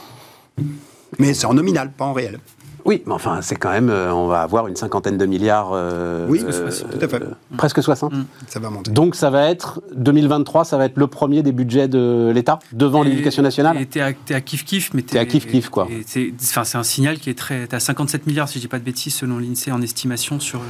Mais 1.18 1.32
c'est 1.32 1.46
en 1.46 1.54
nominal, 1.54 1.92
pas 1.92 2.04
en 2.04 2.12
réel. 2.12 2.38
Oui, 2.84 3.02
mais 3.06 3.12
enfin, 3.12 3.42
c'est 3.42 3.56
quand 3.56 3.70
même, 3.70 3.90
euh, 3.90 4.12
on 4.12 4.26
va 4.26 4.42
avoir 4.42 4.66
une 4.68 4.76
cinquantaine 4.76 5.18
de 5.18 5.26
milliards. 5.26 5.70
euh, 5.72 6.26
Oui, 6.28 6.42
euh, 6.44 6.70
tout 6.92 7.04
à 7.04 7.08
fait. 7.08 7.22
presque 7.56 7.82
60. 7.82 8.12
Ça 8.48 8.60
va 8.60 8.70
monter. 8.70 8.90
Donc 8.90 9.14
ça 9.14 9.30
va 9.30 9.50
être, 9.50 9.80
2023, 9.94 10.64
ça 10.64 10.76
va 10.78 10.86
être 10.86 10.96
le 10.96 11.06
premier 11.06 11.42
des 11.42 11.52
budgets 11.52 11.88
de 11.88 12.30
l'État, 12.34 12.58
devant 12.72 13.02
l'éducation 13.02 13.42
nationale 13.42 13.76
Et 13.80 13.86
t'es 13.86 14.00
à, 14.00 14.06
à 14.08 14.40
kiff-kiff, 14.40 14.90
mais 14.94 15.02
T'es 15.02 15.18
à 15.18 15.24
kiff-kiff, 15.24 15.68
quoi. 15.68 15.88
C'est 16.06 16.32
enfin, 16.42 16.64
c'est 16.64 16.78
un 16.78 16.82
signal 16.82 17.18
qui 17.18 17.30
est 17.30 17.34
très. 17.38 17.66
T'es 17.66 17.76
à 17.76 17.80
57 17.80 18.26
milliards, 18.26 18.48
si 18.48 18.54
je 18.58 18.60
dis 18.60 18.68
pas 18.68 18.78
de 18.78 18.84
bêtises, 18.84 19.14
selon 19.14 19.38
l'INSEE 19.38 19.72
en 19.72 19.82
estimation 19.82 20.40
sur 20.40 20.60
le- 20.60 20.64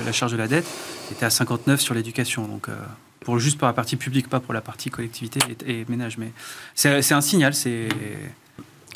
le- 0.00 0.04
la 0.06 0.12
charge 0.12 0.32
de 0.32 0.36
la 0.36 0.48
dette, 0.48 0.66
et 1.10 1.14
t'es 1.14 1.24
à 1.26 1.30
59 1.30 1.80
sur 1.80 1.94
l'éducation. 1.94 2.46
Donc, 2.46 2.68
euh, 2.68 2.72
pour, 3.20 3.38
juste 3.38 3.58
pour 3.58 3.66
la 3.66 3.72
partie 3.72 3.96
publique, 3.96 4.28
pas 4.28 4.38
pour 4.40 4.54
la 4.54 4.60
partie 4.60 4.88
collectivité 4.90 5.40
et, 5.66 5.80
et 5.80 5.86
ménage. 5.88 6.16
Mais 6.18 6.30
c'est 6.74 7.02
c'est 7.02 7.14
un 7.14 7.20
signal, 7.20 7.54
c'est. 7.54 7.88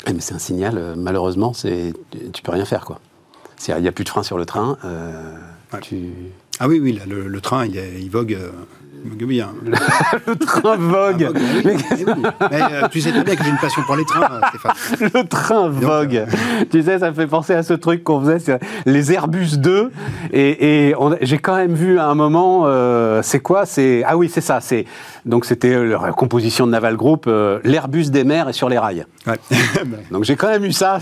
Eh, 0.07 0.13
Mais 0.13 0.19
c'est 0.21 0.33
un 0.33 0.39
signal, 0.39 0.77
euh, 0.77 0.95
malheureusement, 0.97 1.53
c'est, 1.53 1.93
tu 2.33 2.41
peux 2.41 2.51
rien 2.51 2.65
faire, 2.65 2.85
quoi. 2.85 2.99
Il 3.67 3.75
n'y 3.81 3.87
a 3.87 3.91
plus 3.91 4.03
de 4.03 4.09
frein 4.09 4.23
sur 4.23 4.37
le 4.37 4.45
train. 4.45 4.77
euh, 4.85 5.35
Ouais. 5.73 5.79
tu... 5.79 6.09
Ah 6.59 6.67
oui, 6.67 6.79
oui, 6.79 6.91
là, 6.93 7.05
le, 7.07 7.27
le 7.27 7.41
train, 7.41 7.65
il, 7.65 7.71
vogue, 7.71 7.77
euh, 7.77 7.97
il 7.99 8.09
vogue 8.09 8.37
bien. 9.03 9.53
Le 10.27 10.35
train 10.35 10.75
vogue 10.77 11.27
Ah, 11.29 11.31
vogue, 11.33 11.41
oui. 11.65 11.75
Mais 12.51 12.61
euh, 12.61 12.87
tu 12.91 13.01
sais 13.01 13.11
très 13.11 13.23
bien 13.23 13.35
que 13.35 13.43
j'ai 13.43 13.49
une 13.49 13.57
passion 13.57 13.81
pour 13.83 13.95
les 13.95 14.05
trains, 14.05 14.29
euh, 14.31 14.39
Stéphane. 14.49 15.09
Le 15.13 15.27
train 15.27 15.67
vogue. 15.69 16.25
Tu 16.71 16.83
sais, 16.83 16.99
ça 16.99 17.09
me 17.09 17.15
fait 17.15 17.27
penser 17.27 17.53
à 17.53 17.63
ce 17.63 17.73
truc 17.73 18.03
qu'on 18.03 18.21
faisait, 18.21 18.59
les 18.85 19.11
Airbus 19.11 19.57
2. 19.57 19.91
Et, 20.31 20.89
et 20.89 20.95
j'ai 21.21 21.37
quand 21.37 21.55
même 21.55 21.73
vu 21.73 21.99
à 21.99 22.07
un 22.07 22.15
moment, 22.15 22.63
euh, 22.65 23.21
c'est 23.23 23.39
quoi? 23.39 23.65
C'est 23.65 24.03
ah 24.05 24.17
oui, 24.17 24.29
c'est 24.29 24.41
ça. 24.41 24.59
C'est 24.61 24.85
donc 25.25 25.45
c'était 25.45 25.73
euh, 25.75 25.97
la 26.01 26.11
composition 26.11 26.65
de 26.65 26.71
Naval 26.71 26.95
Group. 26.97 27.25
euh, 27.27 27.59
L'Airbus 27.63 28.09
des 28.09 28.23
mers 28.23 28.49
est 28.49 28.53
sur 28.53 28.69
les 28.69 28.77
rails. 28.79 29.05
Ouais. 29.27 29.39
Donc 30.11 30.23
j'ai 30.23 30.35
quand 30.35 30.47
même 30.49 30.65
eu 30.65 30.71
ça. 30.71 30.97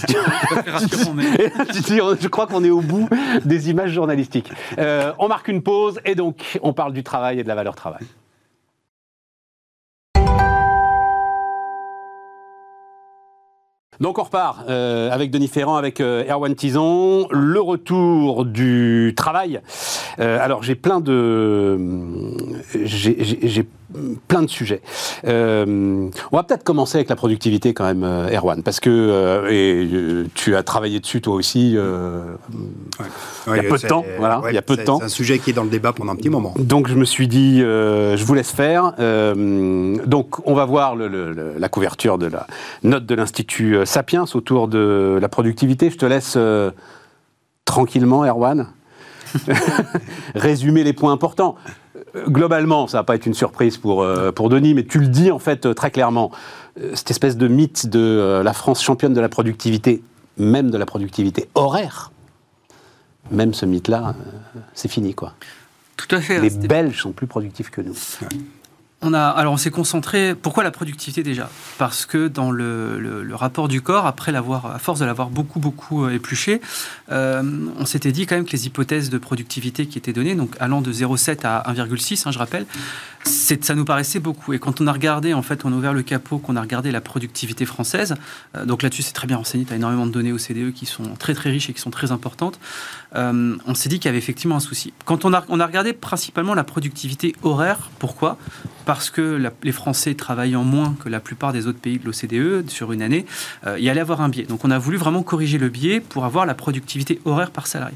Et 1.37 1.49
je 1.87 2.27
crois 2.27 2.47
qu'on 2.47 2.63
est 2.63 2.69
au 2.69 2.81
bout 2.81 3.07
des 3.45 3.69
images 3.69 3.91
journalistiques. 3.91 4.51
Euh, 4.77 5.13
on 5.19 5.27
marque 5.29 5.47
une 5.47 5.61
pause 5.61 5.99
et 6.05 6.15
donc 6.15 6.59
on 6.61 6.73
parle 6.73 6.93
du 6.93 7.03
travail 7.03 7.39
et 7.39 7.43
de 7.43 7.47
la 7.47 7.55
valeur 7.55 7.75
travail. 7.75 7.88
Donc 13.99 14.17
on 14.17 14.23
repart 14.23 14.59
euh, 14.69 15.11
avec 15.11 15.29
Denis 15.29 15.49
Ferrand, 15.49 15.75
avec 15.75 15.99
euh, 15.99 16.23
Erwan 16.29 16.55
Tison, 16.55 17.27
le 17.31 17.59
retour 17.59 18.45
du 18.45 19.13
travail. 19.17 19.59
Euh, 20.19 20.39
alors 20.41 20.63
j'ai 20.63 20.75
plein 20.75 21.01
de, 21.01 21.77
j'ai- 22.85 23.67
plein 24.27 24.41
de 24.41 24.47
sujets. 24.47 24.81
on 25.23 26.09
va 26.31 26.43
peut-être 26.43 26.63
commencer 26.63 26.97
avec 26.97 27.09
la 27.09 27.15
productivité 27.15 27.73
quand 27.73 27.85
même, 27.85 28.03
Erwan, 28.03 28.63
parce 28.63 28.79
que 28.79 29.47
et, 29.49 30.27
tu 30.33 30.55
as 30.55 30.63
travaillé 30.63 30.99
dessus 30.99 31.21
toi 31.21 31.35
aussi 31.35 31.71
il 31.71 31.75
y 31.75 31.77
a 31.77 33.63
peu 33.63 33.77
de 33.77 33.87
temps. 33.87 34.05
Voilà, 34.17 34.41
il 34.49 34.55
y 34.55 34.57
a 34.57 34.61
peu 34.61 34.77
de 34.77 34.83
temps. 34.83 34.99
C'est 34.99 35.05
un 35.05 35.09
sujet 35.09 35.39
qui 35.39 35.51
est 35.51 35.53
dans 35.53 35.63
le 35.63 35.69
débat 35.69 35.93
pendant 35.93 36.11
un 36.11 36.15
petit 36.15 36.29
moment. 36.29 36.53
Donc 36.57 36.87
je 36.87 36.95
me 36.95 37.05
suis 37.05 37.27
dit, 37.27 37.59
je 37.59 38.23
vous 38.23 38.33
laisse 38.33 38.51
faire. 38.51 38.93
donc 38.97 40.47
on 40.47 40.53
va 40.53 40.65
voir 40.65 40.95
le, 40.95 41.55
la 41.57 41.69
couverture 41.69 42.17
de 42.17 42.27
la 42.27 42.47
note 42.83 43.05
de 43.05 43.15
l'Institut 43.15 43.85
Sapiens 43.85 44.25
autour 44.33 44.67
de 44.67 45.17
la 45.21 45.29
productivité. 45.29 45.89
Je 45.89 45.97
te 45.97 46.05
laisse 46.05 46.37
tranquillement, 47.65 48.25
Erwan. 48.25 48.67
Résumer 50.35 50.83
les 50.83 50.93
points 50.93 51.11
importants. 51.11 51.55
Globalement, 52.27 52.87
ça 52.87 52.99
va 52.99 53.03
pas 53.03 53.15
être 53.15 53.25
une 53.25 53.33
surprise 53.33 53.77
pour, 53.77 54.01
euh, 54.01 54.31
pour 54.31 54.49
Denis, 54.49 54.73
mais 54.73 54.83
tu 54.83 54.99
le 54.99 55.07
dis 55.07 55.31
en 55.31 55.39
fait 55.39 55.65
euh, 55.65 55.73
très 55.73 55.91
clairement. 55.91 56.31
Euh, 56.79 56.95
cette 56.95 57.11
espèce 57.11 57.37
de 57.37 57.47
mythe 57.47 57.87
de 57.87 58.41
la 58.43 58.53
France 58.53 58.83
championne 58.83 59.13
de 59.13 59.21
la 59.21 59.29
productivité, 59.29 60.01
même 60.37 60.71
de 60.71 60.77
la 60.77 60.85
productivité 60.85 61.49
horaire, 61.55 62.11
même 63.31 63.53
ce 63.53 63.65
mythe-là, 63.65 64.15
c'est 64.73 64.87
fini 64.87 65.13
quoi. 65.13 65.33
Tout 65.97 66.15
à 66.15 66.21
fait. 66.21 66.39
Les 66.39 66.49
Belges 66.49 67.01
sont 67.01 67.11
plus 67.11 67.27
productifs 67.27 67.69
que 67.69 67.81
nous. 67.81 67.95
On 69.01 69.13
a, 69.13 69.21
alors 69.21 69.53
on 69.53 69.57
s'est 69.57 69.71
concentré. 69.71 70.35
Pourquoi 70.35 70.61
la 70.61 70.71
productivité 70.71 71.23
déjà? 71.23 71.49
Parce 71.77 72.05
que 72.05 72.27
dans 72.27 72.51
le, 72.51 73.29
rapport 73.31 73.69
du 73.69 73.81
corps, 73.81 74.05
après 74.05 74.33
l'avoir, 74.33 74.65
à 74.65 74.79
force 74.79 74.99
de 74.99 75.05
l'avoir 75.05 75.29
beaucoup 75.29 75.59
beaucoup 75.61 76.03
euh, 76.03 76.13
épluché, 76.13 76.59
euh, 77.09 77.41
on 77.77 77.85
s'était 77.85 78.11
dit 78.11 78.25
quand 78.25 78.35
même 78.35 78.43
que 78.43 78.51
les 78.51 78.67
hypothèses 78.67 79.09
de 79.09 79.17
productivité 79.17 79.85
qui 79.85 79.97
étaient 79.97 80.11
données, 80.11 80.35
donc 80.35 80.53
allant 80.59 80.81
de 80.81 80.91
0,7 80.91 81.45
à 81.45 81.63
1,6, 81.71 82.27
hein, 82.27 82.31
je 82.31 82.39
rappelle, 82.39 82.65
ça 83.23 83.73
nous 83.73 83.85
paraissait 83.85 84.19
beaucoup. 84.19 84.51
Et 84.51 84.59
quand 84.59 84.81
on 84.81 84.87
a 84.87 84.91
regardé, 84.91 85.33
en 85.33 85.43
fait, 85.43 85.63
on 85.63 85.71
a 85.71 85.75
ouvert 85.77 85.93
le 85.93 86.03
capot, 86.03 86.37
qu'on 86.37 86.57
a 86.57 86.61
regardé 86.61 86.91
la 86.91 86.99
productivité 86.99 87.65
française, 87.65 88.15
euh, 88.57 88.65
donc 88.65 88.83
là-dessus 88.83 89.03
c'est 89.03 89.13
très 89.13 89.27
bien 89.27 89.37
renseigné, 89.37 89.63
tu 89.63 89.71
as 89.71 89.77
énormément 89.77 90.07
de 90.07 90.11
données 90.11 90.33
au 90.33 90.37
CDE 90.37 90.73
qui 90.73 90.85
sont 90.85 91.15
très 91.17 91.33
très 91.33 91.51
riches 91.51 91.69
et 91.69 91.73
qui 91.73 91.79
sont 91.79 91.91
très 91.91 92.11
importantes, 92.11 92.59
on 93.15 93.73
s'est 93.75 93.89
dit 93.89 93.99
qu'il 93.99 94.05
y 94.05 94.09
avait 94.09 94.17
effectivement 94.17 94.57
un 94.57 94.59
souci. 94.59 94.93
Quand 95.05 95.23
on 95.23 95.33
a 95.33 95.65
regardé 95.65 95.93
principalement 95.93 96.53
la 96.53 96.63
productivité 96.63 97.33
horaire, 97.43 97.89
pourquoi? 97.97 98.37
Parce 98.89 99.11
que 99.11 99.39
les 99.61 99.71
Français 99.71 100.15
travaillant 100.15 100.63
moins 100.63 100.95
que 101.03 101.09
la 101.09 101.19
plupart 101.19 101.53
des 101.53 101.67
autres 101.67 101.77
pays 101.77 101.99
de 101.99 102.05
l'OCDE 102.07 102.67
sur 102.71 102.91
une 102.91 103.03
année, 103.03 103.27
euh, 103.67 103.77
il 103.77 103.85
y 103.85 103.89
allait 103.91 104.01
avoir 104.01 104.21
un 104.21 104.29
biais. 104.29 104.45
Donc 104.45 104.65
on 104.65 104.71
a 104.71 104.79
voulu 104.79 104.97
vraiment 104.97 105.21
corriger 105.21 105.59
le 105.59 105.69
biais 105.69 105.99
pour 105.99 106.25
avoir 106.25 106.47
la 106.47 106.55
productivité 106.55 107.21
horaire 107.23 107.51
par 107.51 107.67
salarié. 107.67 107.95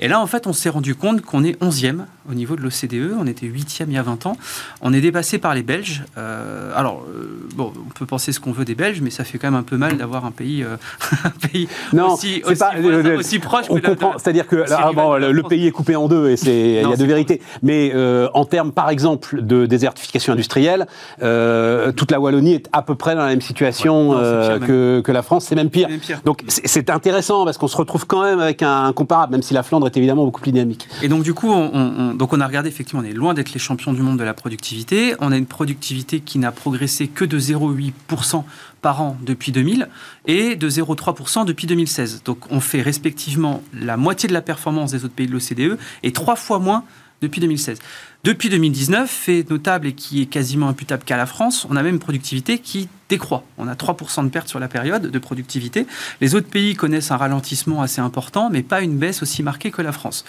Et 0.00 0.08
là, 0.08 0.18
en 0.18 0.26
fait, 0.26 0.48
on 0.48 0.52
s'est 0.52 0.68
rendu 0.68 0.96
compte 0.96 1.20
qu'on 1.20 1.44
est 1.44 1.62
11e 1.62 2.06
au 2.28 2.34
niveau 2.34 2.56
de 2.56 2.62
l'OCDE, 2.62 3.16
on 3.18 3.26
était 3.26 3.46
8e 3.46 3.84
il 3.88 3.94
y 3.94 3.98
a 3.98 4.02
20 4.02 4.26
ans. 4.26 4.36
On 4.80 4.92
est 4.92 5.00
dépassé 5.00 5.38
par 5.38 5.54
les 5.54 5.62
Belges. 5.62 6.04
Euh, 6.18 6.72
alors, 6.74 7.04
euh, 7.08 7.48
bon, 7.54 7.72
on 7.76 7.90
peut 7.90 8.06
penser 8.06 8.32
ce 8.32 8.40
qu'on 8.40 8.52
veut 8.52 8.64
des 8.64 8.74
Belges, 8.74 9.00
mais 9.00 9.10
ça 9.10 9.24
fait 9.24 9.38
quand 9.38 9.48
même 9.48 9.58
un 9.58 9.64
peu 9.64 9.76
mal 9.76 9.96
d'avoir 9.96 10.24
un 10.24 10.30
pays, 10.30 10.62
euh, 10.62 10.76
un 11.24 11.48
pays 11.48 11.68
non, 11.92 12.14
aussi, 12.14 12.42
aussi, 12.44 12.58
pas, 12.58 12.72
aussi, 13.16 13.38
proche. 13.38 13.66
On 13.70 13.80
comprend, 13.80 14.14
c'est-à-dire 14.18 14.46
que 14.46 14.56
le, 14.56 15.42
pays 15.42 15.66
est 15.66 15.72
coupé 15.72 15.96
en 15.96 16.08
deux 16.08 16.30
et 16.30 16.80
il 16.82 16.88
y 16.88 16.92
a 16.92 16.96
deux 16.96 17.06
vérités. 17.06 17.40
Mais 17.62 17.92
en 18.34 18.44
termes, 18.44 18.72
par 18.72 18.90
exemple, 18.90 19.42
de 19.42 19.66
désertification 19.66 20.31
industrielle, 20.32 20.86
toute 21.18 22.10
la 22.10 22.20
Wallonie 22.20 22.54
est 22.54 22.68
à 22.72 22.82
peu 22.82 22.94
près 22.94 23.14
dans 23.14 23.22
la 23.22 23.28
même 23.28 23.40
situation 23.40 24.12
que, 24.12 25.00
que, 25.00 25.12
la 25.12 25.22
France, 25.22 25.46
c'est 25.46 25.54
même 25.54 25.70
pire. 25.70 25.88
Donc 26.24 26.42
c'est 26.48 26.90
intéressant 26.90 27.44
parce 27.44 27.58
qu'on 27.58 27.68
se 27.68 27.76
retrouve 27.76 28.06
quand 28.06 28.22
même 28.22 28.40
avec 28.40 28.62
un, 28.62 28.92
comparable, 28.92 29.32
même 29.32 29.42
si 29.42 29.54
la 29.54 29.62
Flandre 29.62 29.86
est 29.86 29.96
évidemment 29.96 30.24
beaucoup 30.24 30.40
plus 30.40 30.52
dynamique. 30.52 30.88
Et 31.02 31.08
donc 31.08 31.22
du 31.22 31.34
coup, 31.34 31.50
on, 31.50 32.14
donc 32.14 32.32
on 32.32 32.40
a 32.40 32.46
regardé 32.46 32.68
effectivement, 32.68 33.02
on 33.02 33.08
est 33.08 33.12
loin 33.12 33.34
d'être 33.34 33.52
les 33.52 33.60
champions 33.60 33.92
du 33.92 34.02
monde 34.02 34.18
de 34.18 34.24
la 34.24 34.34
productivité. 34.34 35.14
On 35.20 35.32
a 35.32 35.36
une 35.36 35.46
productivité 35.46 36.20
qui 36.20 36.38
n'a 36.38 36.52
progressé 36.52 37.08
que 37.08 37.24
de 37.24 37.38
0,8% 37.38 38.44
par 38.80 39.00
an 39.00 39.16
depuis 39.22 39.52
2000 39.52 39.88
et 40.26 40.56
de 40.56 40.68
0,3% 40.68 41.44
depuis 41.44 41.66
2016. 41.66 42.22
Donc 42.24 42.38
on 42.50 42.60
fait 42.60 42.82
respectivement 42.82 43.62
la 43.72 43.96
moitié 43.96 44.28
de 44.28 44.34
la 44.34 44.42
performance 44.42 44.92
des 44.92 45.04
autres 45.04 45.14
pays 45.14 45.26
de 45.26 45.32
l'OCDE 45.32 45.78
et 46.02 46.12
trois 46.12 46.36
fois 46.36 46.58
moins 46.58 46.84
depuis 47.22 47.40
2016. 47.40 47.78
Depuis 48.24 48.48
2019, 48.50 49.10
fait 49.10 49.50
notable 49.50 49.88
et 49.88 49.94
qui 49.94 50.22
est 50.22 50.26
quasiment 50.26 50.68
imputable 50.68 51.02
qu'à 51.02 51.16
la 51.16 51.26
France, 51.26 51.66
on 51.68 51.74
a 51.74 51.82
même 51.82 51.94
une 51.94 51.98
productivité 51.98 52.60
qui 52.60 52.88
décroît. 53.12 53.44
On 53.58 53.68
a 53.68 53.74
3% 53.74 54.24
de 54.24 54.30
perte 54.30 54.48
sur 54.48 54.58
la 54.58 54.68
période 54.68 55.10
de 55.10 55.18
productivité. 55.18 55.86
Les 56.22 56.34
autres 56.34 56.48
pays 56.48 56.74
connaissent 56.74 57.10
un 57.10 57.18
ralentissement 57.18 57.82
assez 57.82 58.00
important, 58.00 58.48
mais 58.48 58.62
pas 58.62 58.80
une 58.80 58.96
baisse 58.96 59.22
aussi 59.22 59.42
marquée 59.42 59.70
que 59.70 59.82
la 59.82 59.92
France. 59.92 60.24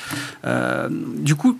Euh, 0.45 0.89
du 0.91 1.35
coup, 1.35 1.57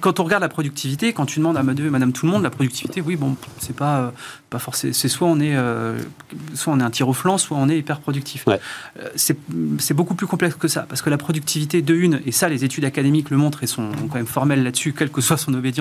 quand 0.00 0.18
on 0.18 0.24
regarde 0.24 0.42
la 0.42 0.48
productivité, 0.48 1.12
quand 1.12 1.26
tu 1.26 1.40
demandes 1.40 1.58
à 1.58 1.62
madame, 1.62 1.90
madame 1.90 2.12
tout 2.12 2.24
le 2.24 2.32
monde, 2.32 2.42
la 2.42 2.48
productivité, 2.48 3.02
oui, 3.02 3.16
bon, 3.16 3.36
c'est 3.58 3.76
pas, 3.76 3.98
euh, 3.98 4.10
pas 4.48 4.58
forcément. 4.58 4.94
C'est 4.94 5.08
soit 5.08 5.28
on 5.28 5.40
est, 5.40 5.56
euh, 5.56 5.98
soit 6.54 6.72
on 6.72 6.80
est 6.80 6.84
un 6.84 6.90
tir 6.90 7.06
au 7.06 7.12
flanc, 7.12 7.36
soit 7.36 7.58
on 7.58 7.68
est 7.68 7.78
hyper 7.78 8.00
productif. 8.00 8.46
c'est 9.16 9.94
beaucoup 9.94 10.14
plus 10.14 10.26
complexe 10.26 10.56
que 10.56 10.68
ça, 10.68 10.86
parce 10.88 11.02
que 11.02 11.10
la 11.10 11.18
productivité 11.18 11.82
de 11.82 11.94
une, 11.94 12.22
et 12.24 12.32
ça, 12.32 12.48
les 12.48 12.64
études 12.64 12.86
académiques 12.86 13.28
le 13.28 13.36
montrent 13.36 13.62
et 13.62 13.66
sont 13.66 13.90
quand 14.08 14.14
même 14.14 14.26
formelles 14.26 14.62
là-dessus, 14.62 14.94
quelle 14.94 15.10
que 15.10 15.20
soit 15.20 15.36
son 15.36 15.52
obédience, 15.52 15.71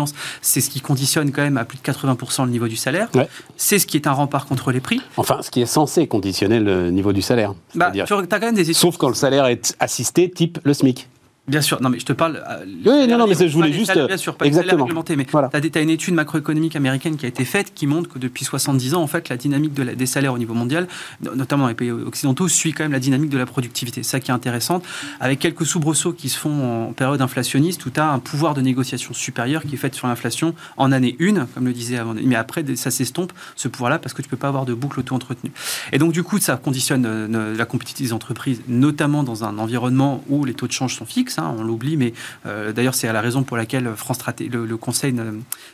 c'est 0.41 0.61
ce 0.61 0.69
qui 0.69 0.81
conditionne 0.81 1.31
quand 1.31 1.41
même 1.41 1.57
à 1.57 1.65
plus 1.65 1.77
de 1.77 1.83
80% 1.83 2.45
le 2.45 2.51
niveau 2.51 2.67
du 2.67 2.75
salaire. 2.75 3.09
C'est 3.57 3.79
ce 3.79 3.87
qui 3.87 3.97
est 3.97 4.07
un 4.07 4.13
rempart 4.13 4.45
contre 4.45 4.71
les 4.71 4.79
prix. 4.79 5.01
Enfin, 5.17 5.41
ce 5.41 5.51
qui 5.51 5.61
est 5.61 5.65
censé 5.65 6.07
conditionner 6.07 6.59
le 6.59 6.91
niveau 6.91 7.13
du 7.13 7.21
salaire. 7.21 7.53
Bah, 7.75 7.91
tu 7.91 8.01
as 8.01 8.05
quand 8.05 8.39
même 8.39 8.55
des 8.55 8.73
Sauf 8.73 8.97
quand 8.97 9.09
le 9.09 9.15
salaire 9.15 9.45
est 9.47 9.75
assisté, 9.79 10.29
type 10.29 10.59
le 10.63 10.73
SMIC. 10.73 11.07
Bien 11.47 11.61
sûr, 11.61 11.81
non 11.81 11.89
mais 11.89 11.99
je 11.99 12.05
te 12.05 12.13
parle. 12.13 12.43
Euh, 12.47 12.63
oui, 12.65 13.07
non, 13.07 13.17
non, 13.17 13.25
mais 13.25 13.33
je 13.33 13.51
voulais 13.51 13.73
juste. 13.73 13.91
bien 13.93 14.17
sûr, 14.17 14.35
pas 14.35 14.45
exactement. 14.45 14.87
mais 15.09 15.25
voilà. 15.31 15.49
tu 15.49 15.71
as, 15.75 15.81
une 15.81 15.89
étude 15.89 16.13
macroéconomique 16.13 16.75
américaine 16.75 17.17
qui 17.17 17.25
a 17.25 17.29
été 17.29 17.45
faite 17.45 17.73
qui 17.73 17.87
montre 17.87 18.09
que 18.09 18.19
depuis 18.19 18.45
70 18.45 18.93
ans, 18.93 19.01
en 19.01 19.07
fait, 19.07 19.27
la 19.27 19.37
dynamique 19.37 19.73
de 19.73 19.83
des 19.83 20.05
salaires 20.05 20.33
au 20.33 20.37
niveau 20.37 20.53
mondial, 20.53 20.87
notamment 21.35 21.63
dans 21.63 21.69
les 21.69 21.75
pays 21.75 21.89
occidentaux, 21.89 22.47
suit 22.47 22.73
quand 22.73 22.83
même 22.83 22.91
la 22.91 22.99
dynamique 22.99 23.31
de 23.31 23.39
la 23.39 23.47
productivité. 23.47 24.03
Ça 24.03 24.19
qui 24.19 24.29
est 24.29 24.33
intéressant, 24.33 24.83
avec 25.19 25.39
quelques 25.39 25.65
soubresauts 25.65 26.13
qui 26.13 26.29
se 26.29 26.37
font 26.37 26.89
en 26.89 26.93
période 26.93 27.21
inflationniste 27.21 27.83
où 27.87 27.89
tu 27.89 27.99
as 27.99 28.11
un 28.11 28.19
pouvoir 28.19 28.53
de 28.53 28.61
négociation 28.61 29.15
supérieur 29.15 29.63
qui 29.63 29.73
est 29.73 29.79
fait 29.79 29.95
sur 29.95 30.07
l'inflation 30.07 30.53
en 30.77 30.91
année 30.91 31.17
1, 31.19 31.47
comme 31.55 31.65
le 31.65 31.73
disait 31.73 31.97
avant. 31.97 32.13
Mais 32.23 32.35
après, 32.35 32.63
ça 32.75 32.91
s'estompe, 32.91 33.33
ce 33.55 33.67
pouvoir-là, 33.67 33.97
parce 33.97 34.13
que 34.13 34.21
tu 34.21 34.29
peux 34.29 34.37
pas 34.37 34.47
avoir 34.47 34.65
de 34.65 34.75
boucle 34.75 34.99
auto-entretenue. 34.99 35.51
Et 35.91 35.97
donc, 35.97 36.11
du 36.11 36.21
coup, 36.21 36.37
ça 36.37 36.55
conditionne 36.57 37.05
euh, 37.07 37.57
la 37.57 37.65
compétitivité 37.65 38.03
des 38.03 38.13
entreprises, 38.13 38.61
notamment 38.67 39.23
dans 39.23 39.43
un 39.43 39.57
environnement 39.57 40.23
où 40.29 40.45
les 40.45 40.53
taux 40.53 40.67
de 40.67 40.71
change 40.71 40.95
sont 40.95 41.05
fixes 41.05 41.39
On 41.49 41.63
l'oublie, 41.63 41.97
mais 41.97 42.13
euh, 42.45 42.71
d'ailleurs 42.71 42.95
c'est 42.95 43.11
la 43.11 43.21
raison 43.21 43.43
pour 43.43 43.57
laquelle 43.57 43.91
France 43.95 44.19
le, 44.39 44.65
le, 44.65 44.77
Conseil 44.77 45.13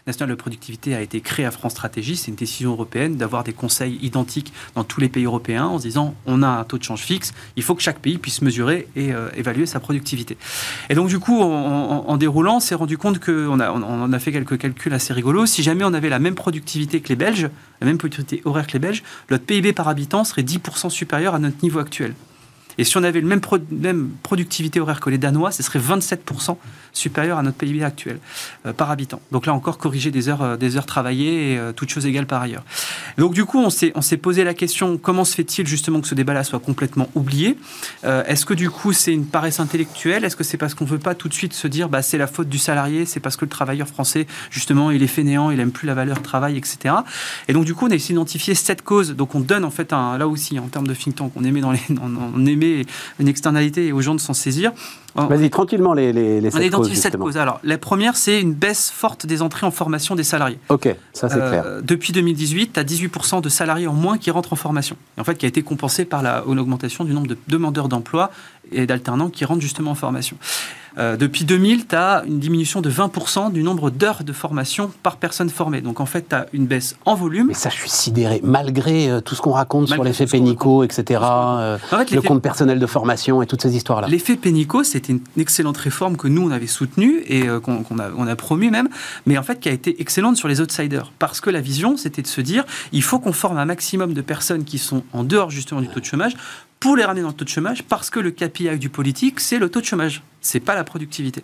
national 0.06 0.36
de 0.36 0.39
productivité 0.39 0.95
a 0.95 1.01
été 1.01 1.21
créé 1.21 1.45
à 1.45 1.51
France 1.51 1.73
Stratégie. 1.73 2.15
C'est 2.15 2.30
une 2.30 2.36
décision 2.36 2.71
européenne 2.71 3.15
d'avoir 3.15 3.43
des 3.43 3.53
conseils 3.53 3.97
identiques 4.01 4.53
dans 4.75 4.84
tous 4.84 5.01
les 5.01 5.10
pays 5.10 5.25
européens 5.25 5.65
en 5.65 5.77
se 5.77 5.84
disant 5.84 6.15
on 6.25 6.43
a 6.43 6.47
un 6.47 6.63
taux 6.63 6.77
de 6.77 6.84
change 6.84 7.01
fixe, 7.01 7.34
il 7.56 7.63
faut 7.63 7.75
que 7.75 7.82
chaque 7.82 7.99
pays 7.99 8.17
puisse 8.17 8.41
mesurer 8.41 8.88
et 8.95 9.13
euh, 9.13 9.30
évaluer 9.36 9.65
sa 9.65 9.80
productivité. 9.80 10.38
Et 10.89 10.95
donc 10.95 11.08
du 11.08 11.19
coup, 11.19 11.41
en, 11.41 12.17
déroulant, 12.17 12.58
on 12.58 12.60
s'est 12.60 12.75
rendu 12.75 12.97
compte 12.97 13.19
qu'on 13.19 13.60
a, 13.60 13.71
on, 13.71 14.12
a 14.12 14.19
fait 14.19 14.32
quelques 14.32 14.58
calculs 14.58 14.93
assez 14.93 15.13
rigolos. 15.13 15.45
Si 15.45 15.63
jamais 15.63 15.84
on 15.84 15.93
avait 15.93 16.10
la 16.10 16.19
même 16.19 16.36
productivité 16.36 17.01
que 17.01 17.10
les 17.10 17.15
Belges, 17.15 17.49
la 17.82 17.88
même 17.88 17.97
productivité 17.97 18.41
horaire 18.45 18.67
que 18.67 18.73
les 18.73 18.80
Belges, 18.80 19.03
notre 19.30 19.45
PIB 19.45 19.73
par 19.73 19.88
habitant 19.88 20.23
serait 20.23 20.43
10% 20.43 20.89
supérieur 20.89 21.36
à 21.36 21.39
notre 21.39 21.58
niveau 21.63 21.80
actuel. 21.80 22.13
Et 22.77 22.83
si 22.83 22.97
on 22.97 23.03
avait 23.03 23.21
le 23.21 23.27
même, 23.27 23.41
même 23.71 24.09
productivité 24.23 24.79
horaire 24.79 24.99
que 24.99 25.09
les 25.09 25.17
Danois, 25.17 25.51
ce 25.51 25.63
serait 25.63 25.79
27% 25.79 26.57
supérieur 26.97 27.38
à 27.38 27.43
notre 27.43 27.57
PIB 27.57 27.83
actuel 27.83 28.19
euh, 28.65 28.73
par 28.73 28.91
habitant. 28.91 29.21
Donc 29.31 29.45
là 29.45 29.53
encore, 29.53 29.77
corriger 29.77 30.12
des 30.12 30.29
heures, 30.29 30.41
euh, 30.41 30.57
des 30.57 30.77
heures 30.77 30.86
travaillées 30.86 31.53
et 31.53 31.57
euh, 31.57 31.71
toutes 31.71 31.89
choses 31.89 32.05
égales 32.05 32.25
par 32.25 32.41
ailleurs. 32.41 32.63
Donc 33.17 33.33
du 33.33 33.45
coup, 33.45 33.60
on 33.60 33.69
s'est, 33.69 33.93
on 33.95 34.01
posé 34.17 34.43
la 34.43 34.53
question 34.53 34.97
comment 34.97 35.25
se 35.25 35.36
fait-il 35.36 35.67
justement 35.67 36.01
que 36.01 36.07
ce 36.07 36.15
débat-là 36.15 36.43
soit 36.43 36.60
complètement 36.60 37.07
oublié? 37.13 37.57
Est-ce 38.03 38.45
que 38.45 38.53
du 38.53 38.69
coup, 38.69 38.93
c'est 38.93 39.13
une 39.13 39.25
paresse 39.25 39.60
intellectuelle? 39.60 40.23
Est-ce 40.25 40.36
que 40.36 40.43
c'est 40.43 40.57
parce 40.57 40.73
qu'on 40.73 40.86
ne 40.86 40.89
veut 40.89 40.97
pas 40.97 41.13
tout 41.13 41.29
de 41.29 41.33
suite 41.33 41.53
se 41.53 41.67
dire 41.67 41.88
bah, 41.88 42.01
c'est 42.01 42.17
la 42.17 42.25
faute 42.25 42.49
du 42.49 42.57
salarié, 42.57 43.05
c'est 43.05 43.19
parce 43.19 43.38
que 43.38 43.45
le 43.45 43.49
travailleur 43.49 43.88
français, 43.88 44.25
justement, 44.49 44.89
il 44.89 45.03
est 45.03 45.07
fainéant, 45.07 45.51
il 45.51 45.60
aime 45.60 45.71
plus 45.71 45.86
la 45.86 45.93
valeur 45.93 46.21
travail, 46.21 46.57
etc. 46.57 46.95
Et 47.47 47.53
donc 47.53 47.65
du 47.65 47.75
coup, 47.75 47.86
on 47.86 47.91
a 47.91 47.95
essayé 47.95 48.13
d'identifier 48.13 48.55
cette 48.55 48.81
cause. 48.81 49.15
Donc 49.15 49.36
on 49.36 49.39
donne 49.39 49.65
en 49.65 49.71
fait, 49.71 49.93
un, 49.93 50.17
là 50.17 50.27
aussi, 50.27 50.57
en 50.57 50.67
termes 50.67 50.88
de 50.88 50.95
think 50.95 51.15
tank, 51.15 51.31
on 51.36 51.43
aimait 51.43 51.62
dans 51.62 51.71
les, 51.71 51.81
on 52.01 52.45
aimait 52.45 52.86
une 53.19 53.27
externalité 53.27 53.88
et 53.88 53.91
aux 53.91 54.01
gens 54.01 54.15
de 54.15 54.19
s'en 54.19 54.33
saisir. 54.33 54.71
Vas-y, 55.25 55.49
tranquillement, 55.49 55.93
les, 55.93 56.13
les, 56.13 56.41
les 56.41 56.56
On 56.56 56.60
identifie 56.60 56.95
sept 56.95 57.17
causes. 57.17 57.38
Alors, 57.38 57.60
la 57.63 57.77
première, 57.77 58.15
c'est 58.15 58.39
une 58.39 58.53
baisse 58.53 58.91
forte 58.91 59.25
des 59.25 59.41
entrées 59.41 59.65
en 59.65 59.71
formation 59.71 60.15
des 60.15 60.23
salariés. 60.23 60.60
Ok, 60.69 60.95
ça 61.13 61.30
c'est 61.30 61.36
clair. 61.36 61.63
Euh, 61.65 61.82
depuis 61.82 62.13
2018, 62.13 62.73
tu 62.73 62.80
as 62.80 62.84
18% 62.84 63.41
de 63.41 63.49
salariés 63.49 63.88
en 63.88 63.93
moins 63.93 64.17
qui 64.17 64.30
rentrent 64.32 64.53
en 64.53 64.58
formation. 64.58 64.95
Et 65.17 65.21
en 65.21 65.23
fait, 65.23 65.36
qui 65.36 65.45
a 65.45 65.49
été 65.49 65.63
compensé 65.63 66.06
par 66.06 66.21
la, 66.21 66.43
une 66.47 66.60
augmentation 66.60 67.03
du 67.03 67.13
nombre 67.13 67.27
de 67.27 67.38
demandeurs 67.47 67.89
d'emploi 67.89 68.32
et 68.71 68.86
d'alternants 68.86 69.30
qui 69.30 69.45
rentrent 69.45 69.62
justement 69.62 69.91
en 69.91 69.95
formation. 69.95 70.38
Euh, 70.97 71.15
depuis 71.15 71.45
2000, 71.45 71.88
tu 71.88 71.95
as 71.95 72.23
une 72.25 72.39
diminution 72.39 72.81
de 72.81 72.89
20% 72.89 73.51
du 73.51 73.63
nombre 73.63 73.89
d'heures 73.89 74.23
de 74.23 74.33
formation 74.33 74.91
par 75.03 75.17
personne 75.17 75.49
formée. 75.49 75.81
Donc 75.81 75.99
en 75.99 76.05
fait, 76.05 76.29
tu 76.29 76.36
as 76.36 76.47
une 76.53 76.65
baisse 76.65 76.95
en 77.05 77.15
volume. 77.15 77.47
Mais 77.47 77.53
ça, 77.53 77.69
je 77.69 77.75
suis 77.75 77.89
sidéré. 77.89 78.41
Malgré 78.43 79.10
euh, 79.10 79.21
tout 79.21 79.36
ce 79.36 79.41
qu'on 79.41 79.51
raconte 79.51 79.88
sur 79.89 80.03
l'effet 80.03 80.25
Pénico, 80.25 80.83
etc., 80.83 81.21
euh, 81.23 81.77
le 82.12 82.21
compte 82.21 82.41
personnel 82.41 82.79
de 82.79 82.86
formation 82.86 83.41
et 83.41 83.45
toutes 83.45 83.62
ces 83.62 83.75
histoires-là. 83.75 84.07
L'effet 84.07 84.36
Pénico, 84.36 84.83
c'était 84.83 85.13
une 85.13 85.21
excellente 85.38 85.77
réforme 85.77 86.17
que 86.17 86.27
nous, 86.27 86.47
on 86.47 86.51
avait 86.51 86.67
soutenue 86.67 87.21
et 87.27 87.45
qu'on 87.63 87.99
a, 87.99 88.10
on 88.17 88.27
a 88.27 88.36
promu 88.36 88.69
même, 88.69 88.89
mais 89.25 89.38
en 89.38 89.43
fait 89.43 89.60
qui 89.60 89.69
a 89.69 89.71
été 89.71 90.01
excellente 90.01 90.38
sur 90.38 90.47
les 90.47 90.62
outsiders. 90.62 91.12
Parce 91.19 91.41
que 91.41 91.49
la 91.49 91.62
vision, 91.62 91.97
c'était 91.97 92.21
de 92.21 92.27
se 92.27 92.41
dire, 92.41 92.65
il 92.91 93.03
faut 93.03 93.19
qu'on 93.19 93.33
forme 93.33 93.57
un 93.57 93.65
maximum 93.65 94.13
de 94.13 94.21
personnes 94.21 94.63
qui 94.63 94.77
sont 94.77 95.03
en 95.13 95.23
dehors 95.23 95.51
justement 95.51 95.81
du 95.81 95.88
taux 95.88 95.99
de 95.99 96.05
chômage 96.05 96.36
pour 96.79 96.95
les 96.95 97.03
ramener 97.03 97.21
dans 97.21 97.29
le 97.29 97.33
taux 97.33 97.45
de 97.45 97.49
chômage, 97.49 97.83
parce 97.83 98.10
que 98.10 98.19
le 98.19 98.31
KPI 98.31 98.77
du 98.77 98.89
politique, 98.89 99.39
c'est 99.39 99.57
le 99.57 99.69
taux 99.69 99.81
de 99.81 99.86
chômage. 99.86 100.21
C'est 100.41 100.60
pas 100.60 100.76
la 100.76 100.84
productivité. 100.84 101.43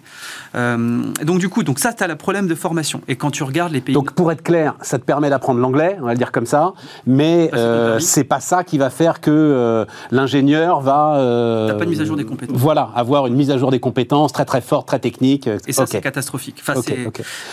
Euh, 0.55 1.03
donc 1.23 1.39
du 1.39 1.49
coup, 1.49 1.63
donc 1.63 1.79
ça, 1.79 1.93
tu 1.93 2.03
as 2.03 2.07
le 2.07 2.15
problème 2.15 2.47
de 2.47 2.55
formation. 2.55 3.01
Et 3.07 3.15
quand 3.15 3.31
tu 3.31 3.43
regardes 3.43 3.73
les 3.73 3.81
pays... 3.81 3.93
Donc 3.93 4.13
pour 4.13 4.31
être 4.31 4.43
clair, 4.43 4.75
ça 4.81 4.99
te 4.99 5.03
permet 5.03 5.29
d'apprendre 5.29 5.59
l'anglais, 5.59 5.97
on 5.99 6.05
va 6.05 6.11
le 6.11 6.17
dire 6.17 6.31
comme 6.31 6.45
ça, 6.45 6.73
mais 7.05 7.49
euh, 7.53 7.99
c'est 7.99 8.23
pas 8.23 8.39
ça 8.39 8.63
qui 8.63 8.77
va 8.77 8.89
faire 8.89 9.19
que 9.19 9.31
euh, 9.31 9.85
l'ingénieur 10.11 10.81
va... 10.81 11.67
T'as 11.67 11.75
pas 11.75 11.85
de 11.85 11.89
mise 11.89 12.01
à 12.01 12.05
jour 12.05 12.17
des 12.17 12.25
compétences. 12.25 12.55
Voilà, 12.55 12.91
avoir 12.95 13.27
une 13.27 13.35
mise 13.35 13.51
à 13.51 13.57
jour 13.57 13.71
des 13.71 13.79
compétences 13.79 14.31
très 14.31 14.45
très 14.45 14.61
forte, 14.61 14.87
très 14.87 14.99
technique. 14.99 15.49
Et 15.67 15.73
ça, 15.73 15.85
c'est 15.85 16.01
catastrophique. 16.01 16.61
Enfin, 16.61 16.79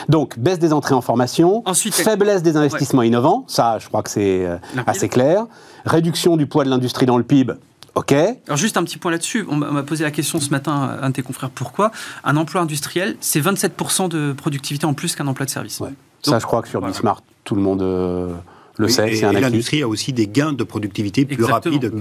Donc 0.09 0.39
baisse 0.39 0.59
des 0.59 0.73
entrées 0.73 0.95
en 0.95 1.01
formation, 1.01 1.63
Ensuite, 1.67 1.95
faiblesse 1.95 2.43
des 2.43 2.57
investissements 2.57 3.03
innovants, 3.03 3.45
ça 3.49 3.79
je 3.81 3.89
crois 3.89 4.03
que 4.03 4.11
c'est 4.11 4.47
assez 4.87 5.09
clair, 5.09 5.47
réduction 5.85 6.37
du 6.37 6.47
poids 6.47 6.65
de 6.65 6.71
l'industrie 6.71 7.07
dans 7.07 7.19
le 7.19 7.25
PIB, 7.25 7.55
OK. 7.95 8.13
Alors 8.13 8.57
juste 8.57 8.77
un 8.77 8.85
petit 8.85 8.99
point 8.99 9.11
là-dessus. 9.11 9.47
On 9.49 9.57
m'a 9.57 9.83
posé 9.83 10.05
la 10.05 10.11
question 10.11 10.41
ce 10.41 10.51
matin, 10.51 10.99
un 11.01 11.09
de 11.09 11.15
tes 11.15 11.23
confrères, 11.23 11.51
pourquoi 11.51 11.91
un 12.25 12.37
emploi 12.37 12.63
industriel, 12.63 13.17
c'est 13.21 13.41
27% 13.41 14.09
de 14.09 14.33
productivité 14.33 14.87
en 14.87 14.95
plus 14.95 15.15
qu'un 15.17 15.27
emploi 15.27 15.47
de 15.47 15.51
service. 15.51 15.83
Ça, 16.23 16.39
je 16.39 16.47
crois 16.47 16.63
que 16.63 16.69
sur 16.69 16.81
Bismarck, 16.81 17.25
tout 17.45 17.55
le 17.55 17.63
monde... 17.63 17.83
Euh, 17.83 18.35
le 18.77 18.89
sait, 18.89 19.15
et, 19.15 19.21
l'industrie 19.33 19.83
a 19.83 19.89
aussi 19.89 20.13
des 20.13 20.27
gains 20.27 20.53
de 20.53 20.65
productivité 20.65 21.25
plus 21.25 21.45
rapides. 21.45 21.93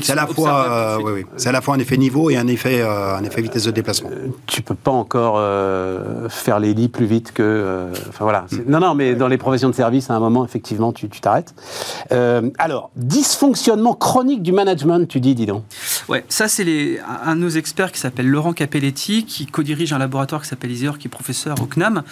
C'est 0.00 0.12
à 0.12 0.14
la 0.14 0.26
fois, 0.26 1.00
euh, 1.00 1.22
c'est 1.36 1.48
à 1.48 1.52
la 1.52 1.60
fois 1.60 1.74
un 1.74 1.78
effet 1.78 1.96
niveau 1.96 2.30
et 2.30 2.36
un 2.36 2.46
effet, 2.46 2.80
euh, 2.80 3.16
un 3.16 3.24
effet 3.24 3.42
vitesse 3.42 3.64
de 3.64 3.70
déplacement. 3.70 4.10
Euh, 4.12 4.28
tu 4.46 4.62
peux 4.62 4.74
pas 4.74 4.90
encore 4.90 5.38
faire 6.30 6.60
les 6.60 6.74
lits 6.74 6.88
plus 6.88 7.06
vite 7.06 7.32
que, 7.32 7.88
enfin 8.08 8.24
voilà. 8.24 8.46
Non, 8.66 8.80
non, 8.80 8.94
mais 8.94 9.14
dans 9.14 9.28
les 9.28 9.38
professions 9.38 9.70
de 9.70 9.74
service, 9.74 10.10
à 10.10 10.14
un 10.14 10.20
moment, 10.20 10.44
effectivement, 10.44 10.92
tu 10.92 11.08
t'arrêtes. 11.08 11.54
alors, 12.58 12.90
dysfonctionnement 12.96 13.94
chronique 13.94 14.42
du 14.42 14.52
management, 14.52 15.08
tu 15.08 15.20
dis, 15.20 15.34
dis 15.34 15.46
donc. 15.46 15.64
Ouais, 16.08 16.24
ça 16.28 16.48
c'est 16.48 16.98
un 17.24 17.36
de 17.36 17.40
nos 17.40 17.48
experts 17.48 17.92
qui 17.92 18.00
s'appelle 18.00 18.28
Laurent 18.28 18.52
Capelletti, 18.52 19.24
qui 19.24 19.46
co-dirige 19.46 19.92
un 19.92 19.98
laboratoire 19.98 20.42
qui 20.42 20.48
s'appelle 20.48 20.70
Iser, 20.70 20.92
qui 20.98 21.08
est 21.08 21.10
professeur 21.10 21.56
au 21.62 21.66
CNAM, 21.66 22.02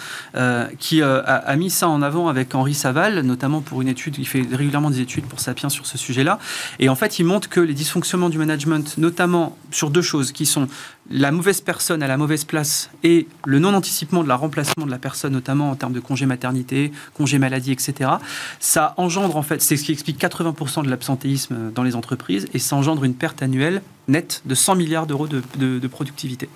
qui 0.79 1.01
a, 1.01 1.17
a, 1.17 1.55
mis 1.55 1.69
ça 1.69 1.89
en 1.89 2.01
avant 2.01 2.27
avec 2.27 2.53
Henri 2.55 2.73
Saval, 2.73 3.21
notamment 3.21 3.61
pour 3.61 3.76
une 3.81 3.87
étude, 3.87 4.17
il 4.17 4.27
fait 4.27 4.41
régulièrement 4.41 4.89
des 4.89 5.01
études 5.01 5.25
pour 5.25 5.39
Sapiens 5.39 5.69
sur 5.69 5.85
ce 5.85 5.97
sujet-là. 5.97 6.39
Et 6.79 6.89
en 6.89 6.95
fait, 6.95 7.19
il 7.19 7.25
montre 7.25 7.49
que 7.49 7.59
les 7.59 7.73
dysfonctionnements 7.73 8.29
du 8.29 8.37
management, 8.37 8.97
notamment 8.97 9.57
sur 9.71 9.89
deux 9.89 10.01
choses, 10.01 10.31
qui 10.31 10.45
sont 10.45 10.67
la 11.09 11.31
mauvaise 11.31 11.61
personne 11.61 12.03
à 12.03 12.07
la 12.07 12.17
mauvaise 12.17 12.43
place 12.43 12.89
et 13.03 13.27
le 13.45 13.59
non-anticipement 13.59 14.23
de 14.23 14.27
la 14.27 14.35
remplacement 14.35 14.85
de 14.85 14.91
la 14.91 14.97
personne, 14.97 15.33
notamment 15.33 15.71
en 15.71 15.75
termes 15.75 15.93
de 15.93 15.99
congé 15.99 16.25
maternité, 16.25 16.91
congé 17.13 17.39
maladie, 17.39 17.71
etc., 17.71 18.11
ça 18.59 18.93
engendre, 18.97 19.37
en 19.37 19.43
fait, 19.43 19.61
c'est 19.61 19.77
ce 19.77 19.83
qui 19.83 19.91
explique 19.91 20.19
80% 20.19 20.83
de 20.83 20.89
l'absentéisme 20.89 21.71
dans 21.73 21.83
les 21.83 21.95
entreprises 21.95 22.47
et 22.53 22.59
ça 22.59 22.75
engendre 22.75 23.03
une 23.03 23.15
perte 23.15 23.41
annuelle 23.41 23.81
nette 24.07 24.41
de 24.45 24.55
100 24.55 24.75
milliards 24.75 25.07
d'euros 25.07 25.27
de 25.27 25.87
productivité. 25.87 26.49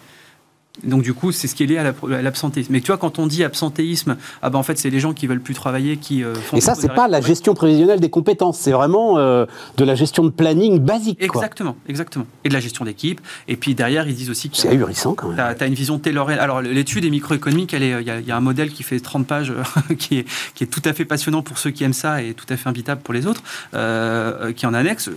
Donc 0.84 1.04
du 1.04 1.14
coup, 1.14 1.32
c'est 1.32 1.48
ce 1.48 1.56
qui 1.56 1.64
est 1.64 1.68
lié 1.68 1.78
à 1.78 1.94
l'absentéisme. 2.22 2.72
Mais 2.74 2.82
tu 2.82 2.88
vois, 2.88 2.98
quand 2.98 3.20
on 3.20 3.28
dit 3.28 3.44
absentéisme, 3.44 4.18
ah 4.42 4.50
ben 4.50 4.60
en 4.60 4.64
fait, 4.64 4.78
c'est 4.78 4.90
les 4.90 5.00
gens 5.00 5.14
qui 5.14 5.28
veulent 5.28 5.42
plus 5.42 5.54
travailler, 5.54 5.98
qui 5.98 6.24
euh, 6.24 6.36
font. 6.36 6.58
Et 6.58 6.62
ça, 6.62 6.76
c'est 6.76 6.94
pas 6.94 7.08
la 7.08 7.22
gestion 7.22 7.54
prévisionnelle 7.54 8.00
des 8.00 8.10
compétences, 8.10 8.60
c'est 8.60 8.72
vraiment 8.72 9.18
euh, 9.18 9.46
de 9.78 9.86
la 9.86 9.96
gestion 9.96 10.24
de 10.24 10.30
planning 10.30 10.80
basique. 10.80 11.22
Exactement, 11.22 11.76
exactement. 11.88 12.26
Et 12.44 12.50
de 12.50 12.54
la 12.54 12.60
gestion 12.60 12.86
d'équipe. 12.86 13.22
Et 13.48 13.56
puis 13.56 13.76
derrière, 13.76 14.08
ils 14.08 14.16
disent 14.16 14.30
aussi 14.30 14.50
que. 14.50 14.58
C'est 14.58 14.70
ahurissant 14.70 15.14
quand 15.14 15.30
même. 15.30 15.56
Tu 15.58 15.64
as, 15.64 15.68
une 15.68 15.74
vision 15.74 16.00
taylorienne. 16.00 16.40
Alors 16.40 16.62
l'étude 16.62 17.06
est 17.06 17.10
microéconomique, 17.10 17.74
il 17.74 17.84
y, 17.84 18.28
y, 18.28 18.32
a 18.32 18.38
un 18.38 18.42
modèle 18.42 18.72
qui 18.72 18.84
fait 18.84 19.00
30 19.00 19.28
pages, 19.28 19.54
qui, 19.98 20.20
est, 20.20 20.26
qui 20.56 20.64
est 20.64 20.68
tout 20.68 20.82
à 20.86 20.94
fait 20.94 21.06
passionnant 21.06 21.42
pour 21.42 21.58
ceux 21.58 21.72
qui 21.72 21.84
aiment 21.84 21.94
ça 21.94 22.22
et 22.22 22.34
tout 22.34 22.46
à 22.50 22.58
fait 22.58 22.70
invitable 22.70 23.02
pour 23.02 23.14
les 23.14 23.28
autres, 23.28 23.44
euh, 23.74 24.52
qui 24.54 24.66
est 24.66 24.68
en 24.68 24.74
annexe. 24.74 25.10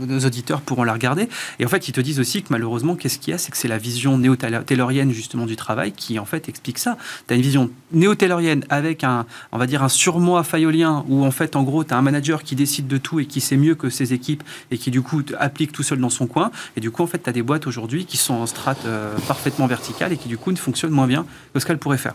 Nos 0.00 0.20
auditeurs 0.20 0.60
pourront 0.60 0.84
la 0.84 0.92
regarder. 0.92 1.28
Et 1.58 1.64
en 1.64 1.68
fait, 1.68 1.88
ils 1.88 1.92
te 1.92 2.00
disent 2.00 2.20
aussi 2.20 2.42
que 2.42 2.48
malheureusement, 2.50 2.96
qu'est-ce 2.96 3.18
qu'il 3.18 3.32
y 3.32 3.34
a? 3.34 3.38
C'est 3.38 3.50
que 3.50 3.56
c'est 3.56 3.68
la 3.68 3.78
vision 3.78 4.18
néo-taylorienne 4.18 5.03
justement 5.12 5.46
du 5.46 5.56
travail 5.56 5.92
qui 5.92 6.18
en 6.18 6.24
fait 6.24 6.48
explique 6.48 6.78
ça. 6.78 6.96
Tu 7.26 7.34
as 7.34 7.36
une 7.36 7.42
vision 7.42 7.70
néo-taylorienne 7.92 8.64
avec 8.68 9.04
un, 9.04 9.26
on 9.52 9.58
va 9.58 9.66
dire, 9.66 9.82
un 9.82 9.88
surmoi 9.88 10.44
fayolien 10.44 11.04
où 11.08 11.24
en 11.24 11.30
fait, 11.30 11.56
en 11.56 11.62
gros, 11.62 11.84
tu 11.84 11.94
as 11.94 11.96
un 11.96 12.02
manager 12.02 12.42
qui 12.42 12.56
décide 12.56 12.86
de 12.86 12.98
tout 12.98 13.20
et 13.20 13.26
qui 13.26 13.40
sait 13.40 13.56
mieux 13.56 13.74
que 13.74 13.90
ses 13.90 14.12
équipes 14.12 14.42
et 14.70 14.78
qui 14.78 14.90
du 14.90 15.02
coup 15.02 15.22
applique 15.38 15.72
tout 15.72 15.82
seul 15.82 15.98
dans 15.98 16.10
son 16.10 16.26
coin. 16.26 16.50
Et 16.76 16.80
du 16.80 16.90
coup, 16.90 17.02
en 17.02 17.06
fait, 17.06 17.22
tu 17.22 17.30
as 17.30 17.32
des 17.32 17.42
boîtes 17.42 17.66
aujourd'hui 17.66 18.06
qui 18.06 18.16
sont 18.16 18.34
en 18.34 18.46
strate 18.46 18.84
euh, 18.86 19.16
parfaitement 19.28 19.66
verticale 19.66 20.12
et 20.12 20.16
qui 20.16 20.28
du 20.28 20.38
coup 20.38 20.52
ne 20.52 20.56
fonctionnent 20.56 20.92
moins 20.92 21.06
bien 21.06 21.26
que 21.52 21.60
ce 21.60 21.66
qu'elles 21.66 21.78
pourraient 21.78 21.98
faire. 21.98 22.14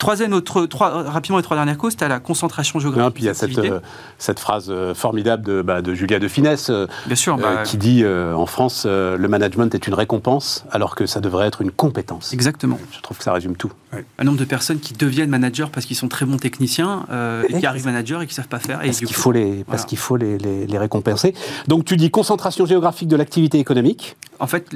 Troisième, 0.00 0.32
autre, 0.32 0.64
trois, 0.64 1.02
rapidement, 1.02 1.36
les 1.36 1.42
trois 1.42 1.58
dernières 1.58 1.76
causes, 1.76 1.94
tu 1.94 2.02
as 2.02 2.08
la 2.08 2.20
concentration 2.20 2.80
géographique. 2.80 3.14
puis 3.16 3.24
il 3.24 3.26
y 3.26 3.28
a 3.28 3.34
cette, 3.34 3.58
euh, 3.58 3.80
cette 4.16 4.40
phrase 4.40 4.68
euh, 4.70 4.94
formidable 4.94 5.44
de, 5.44 5.60
bah, 5.60 5.82
de, 5.82 5.92
Julia 5.92 6.18
de 6.18 6.26
Finesse 6.26 6.70
euh, 6.70 6.86
Bien 7.04 7.16
sûr, 7.16 7.36
bah, 7.36 7.64
qui 7.64 7.76
dit 7.76 8.02
en 8.06 8.46
France, 8.46 8.86
le 8.86 9.28
management 9.28 9.74
est 9.74 9.86
une 9.86 9.92
récompense 9.92 10.64
alors 10.70 10.94
que 10.94 11.04
ça 11.04 11.20
devrait 11.20 11.46
être 11.46 11.60
une 11.60 11.70
compétence. 11.70 12.32
Exactement. 12.32 12.78
Je 12.92 13.00
trouve 13.00 13.18
que 13.18 13.24
ça 13.24 13.34
résume 13.34 13.56
tout. 13.56 13.72
Un 14.18 14.24
nombre 14.24 14.38
de 14.38 14.44
personnes 14.46 14.80
qui 14.80 14.94
deviennent 14.94 15.28
managers 15.28 15.66
parce 15.70 15.84
qu'ils 15.84 15.96
sont 15.96 16.08
très 16.08 16.24
bons 16.24 16.38
techniciens 16.38 17.04
et 17.46 17.58
qui 17.58 17.66
arrivent 17.66 17.84
managers 17.84 18.20
et 18.22 18.26
qui 18.26 18.32
ne 18.32 18.36
savent 18.36 18.48
pas 18.48 18.58
faire. 18.58 18.80
parce 18.80 19.00
qu'il 19.00 19.12
faut, 19.12 19.32
les, 19.32 19.64
parce 19.64 19.84
qu'il 19.84 19.98
faut 19.98 20.16
les, 20.16 20.38
les, 20.38 20.78
récompenser. 20.78 21.34
Donc 21.68 21.84
tu 21.84 21.98
dis 21.98 22.10
concentration 22.10 22.64
géographique 22.64 23.08
de 23.08 23.16
l'activité 23.16 23.58
économique. 23.58 24.16
En 24.40 24.46
fait, 24.46 24.74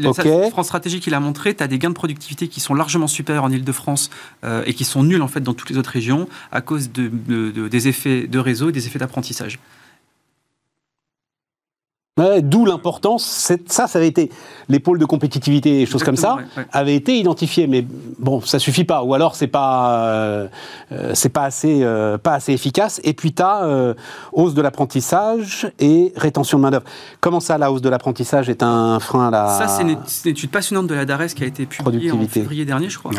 France 0.50 0.66
Stratégie 0.66 1.00
qui 1.00 1.10
l'a 1.10 1.20
montré, 1.20 1.54
tu 1.54 1.62
as 1.62 1.66
des 1.66 1.78
gains 1.78 1.88
de 1.88 1.94
productivité 1.94 2.48
qui 2.48 2.60
sont 2.60 2.74
largement 2.74 3.06
supérieurs 3.06 3.44
en 3.44 3.50
Ile-de-France 3.50 4.10
et 4.66 4.74
qui 4.74 4.84
sont 4.84 5.02
nuls 5.02 5.22
en 5.22 5.28
fait 5.28 5.40
dans 5.40 5.54
toutes 5.54 5.70
les 5.70 5.78
autres 5.78 5.90
régions 5.90 6.28
à 6.52 6.60
cause 6.60 6.90
de, 6.92 7.08
des 7.68 7.88
effets 7.88 8.26
de 8.26 8.38
réseau 8.38 8.68
et 8.68 8.72
des 8.72 8.86
effets 8.86 8.98
d'apprentissage. 8.98 9.58
D'où 12.16 12.64
l'importance, 12.64 13.24
ça, 13.24 13.88
ça 13.88 13.98
avait 13.98 14.06
été, 14.06 14.30
les 14.68 14.78
pôles 14.78 15.00
de 15.00 15.04
compétitivité 15.04 15.80
et 15.80 15.86
choses 15.86 16.04
comme 16.04 16.14
ça, 16.14 16.36
avaient 16.70 16.94
été 16.94 17.18
identifiés, 17.18 17.66
mais 17.66 17.84
bon, 18.20 18.40
ça 18.40 18.60
suffit 18.60 18.84
pas, 18.84 19.02
ou 19.02 19.14
alors 19.14 19.34
c'est 19.34 19.48
pas, 19.48 20.06
euh, 20.06 20.48
c'est 21.14 21.30
pas 21.30 21.42
assez, 21.42 21.80
euh, 21.82 22.16
pas 22.16 22.34
assez 22.34 22.52
efficace. 22.52 23.00
Et 23.02 23.14
puis 23.14 23.32
tu 23.32 23.42
as 23.42 23.64
euh, 23.64 23.94
hausse 24.32 24.54
de 24.54 24.62
l'apprentissage 24.62 25.68
et 25.80 26.12
rétention 26.14 26.58
de 26.58 26.62
main 26.62 26.70
d'œuvre. 26.70 26.84
Comment 27.20 27.40
ça, 27.40 27.58
la 27.58 27.72
hausse 27.72 27.82
de 27.82 27.88
l'apprentissage 27.88 28.48
est 28.48 28.62
un 28.62 29.00
frein 29.00 29.26
à 29.26 29.30
la 29.32 29.48
Ça, 29.48 29.66
c'est 29.66 29.82
une, 29.82 29.98
étude 30.24 30.50
passionnante 30.50 30.86
de 30.86 30.94
la 30.94 31.06
DARES 31.06 31.34
qui 31.34 31.42
a 31.42 31.46
été 31.48 31.66
publiée 31.66 32.12
en 32.12 32.28
février 32.28 32.64
dernier, 32.64 32.90
je 32.90 32.98
crois, 33.00 33.10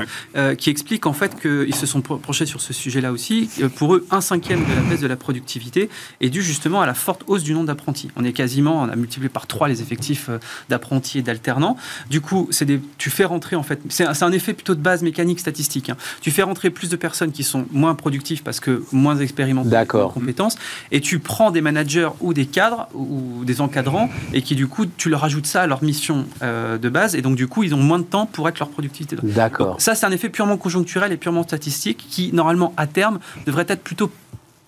qui 0.58 0.70
explique 0.70 1.06
en 1.06 1.12
fait 1.12 1.38
qu'ils 1.38 1.76
se 1.76 1.86
sont 1.86 2.00
penchés 2.00 2.46
sur 2.46 2.62
ce 2.62 2.72
sujet-là 2.72 3.12
aussi. 3.12 3.50
Pour 3.76 3.96
eux, 3.96 4.08
un 4.10 4.22
cinquième 4.22 4.64
de 4.64 4.74
la 4.74 4.90
baisse 4.90 5.02
de 5.02 5.08
la 5.08 5.18
productivité 5.18 5.90
est 6.22 6.30
dû 6.30 6.42
justement 6.42 6.80
à 6.80 6.86
la 6.86 6.94
forte 6.94 7.24
hausse 7.28 7.44
du 7.44 7.54
nombre 7.54 7.68
d'apprentis. 7.68 8.10
On 8.16 8.24
est 8.24 8.32
quasiment 8.32 8.85
on 8.86 8.90
a 8.90 8.96
multiplié 8.96 9.30
par 9.30 9.48
trois 9.48 9.68
les 9.68 9.82
effectifs 9.82 10.30
euh, 10.30 10.40
d'apprentis 10.70 11.20
et 11.20 11.22
d'alternants. 11.22 11.78
Du 12.10 12.22
coup, 12.22 12.48
c'est 12.52 12.66
des, 12.66 12.80
tu 12.98 13.10
fais 13.10 13.26
rentrer 13.26 13.56
en 13.56 13.64
fait, 13.64 13.80
c'est 13.90 14.06
un, 14.06 14.32
effet 14.32 14.54
plutôt 14.54 14.76
de 14.76 14.82
base 14.82 15.02
mécanique 15.02 15.40
statistique. 15.40 15.90
Hein. 15.90 15.98
Tu 16.22 16.32
fais 16.32 16.44
rentrer 16.44 16.70
plus 16.70 16.90
de 16.90 16.96
personnes 16.96 17.32
qui 17.32 17.44
sont 17.44 17.66
moins 17.72 17.96
productives 17.96 18.44
parce 18.44 18.60
que 18.60 18.84
moins 18.92 19.18
expérimentées 19.18 19.76
en 19.94 20.10
compétences, 20.10 20.58
et 20.92 21.02
tu 21.02 21.20
prends 21.20 21.52
des 21.52 21.62
managers 21.62 22.10
ou 22.22 22.34
des 22.34 22.46
cadres 22.46 22.88
ou 22.94 23.44
des 23.46 23.62
encadrants 23.62 24.10
et 24.34 24.42
qui 24.42 24.56
du 24.56 24.68
coup 24.68 24.86
tu 24.86 25.10
leur 25.10 25.24
ajoutes 25.24 25.46
ça 25.46 25.62
à 25.62 25.68
leur 25.68 25.84
mission 25.84 26.26
euh, 26.42 26.78
de 26.78 26.90
base 26.90 27.16
et 27.16 27.22
donc 27.22 27.36
du 27.36 27.48
coup 27.48 27.64
ils 27.64 27.74
ont 27.74 27.82
moins 27.82 28.00
de 28.00 28.04
temps 28.04 28.26
pour 28.26 28.48
être 28.50 28.60
leur 28.60 28.70
productivité. 28.70 29.16
D'accord. 29.24 29.80
Ça 29.80 29.96
c'est 29.96 30.06
un 30.06 30.12
effet 30.12 30.30
purement 30.30 30.58
conjoncturel 30.58 31.12
et 31.12 31.18
purement 31.18 31.44
statistique 31.44 32.06
qui 32.10 32.34
normalement 32.34 32.74
à 32.78 32.88
terme 32.88 33.20
devrait 33.46 33.66
être 33.68 33.82
plutôt 33.82 34.12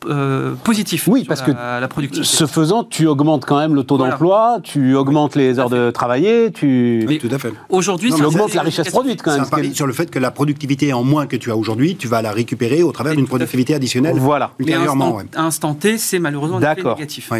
euh, 0.10 0.56
positif 0.64 1.08
oui, 1.08 1.24
parce 1.28 1.42
que 1.42 1.52
la 1.52 1.88
productivité. 1.88 2.28
Ce 2.28 2.46
faisant, 2.46 2.84
tu 2.84 3.08
augmentes 3.08 3.46
quand 3.46 3.60
même 3.60 3.76
le 3.76 3.84
taux 3.84 3.98
d'emploi, 3.98 4.60
tu 4.64 4.96
augmentes 4.96 5.36
les 5.36 5.60
heures 5.60 5.70
de 5.70 5.92
travailler, 5.92 6.52
tu. 6.52 7.06
Oui, 7.08 7.20
tout 7.20 7.30
à 7.32 7.38
fait. 7.38 7.54
Aujourd'hui, 7.70 8.12
tu 8.14 8.24
augmentes 8.24 8.54
la 8.54 8.62
richesse 8.62 8.90
produite 8.90 9.22
quand 9.22 9.32
même. 9.32 9.42
C'est 9.42 9.48
un 9.48 9.58
pari 9.58 9.76
sur 9.76 9.88
le 9.88 9.94
fait 9.94 10.10
que 10.10 10.20
la 10.20 10.32
productivité 10.32 10.94
en 10.94 11.04
moins 11.04 11.28
que 11.28 11.36
tu 11.36 11.52
as 11.52 11.58
aujourd'hui, 11.58 11.96
tu 11.96 12.08
vas 12.08 12.22
la 12.22 12.32
récupérer 12.32 12.84
au 12.84 12.92
travers 12.92 13.16
d'une 13.16 13.28
productivité 13.28 13.74
additionnelle. 13.76 14.16
Voilà. 14.18 14.52
Ultérieurement. 14.60 15.18
Mais 15.18 15.40
instant, 15.40 15.74
T, 15.74 15.98
c'est 15.98 16.20
malheureusement 16.20 16.60
négatif. 16.60 17.32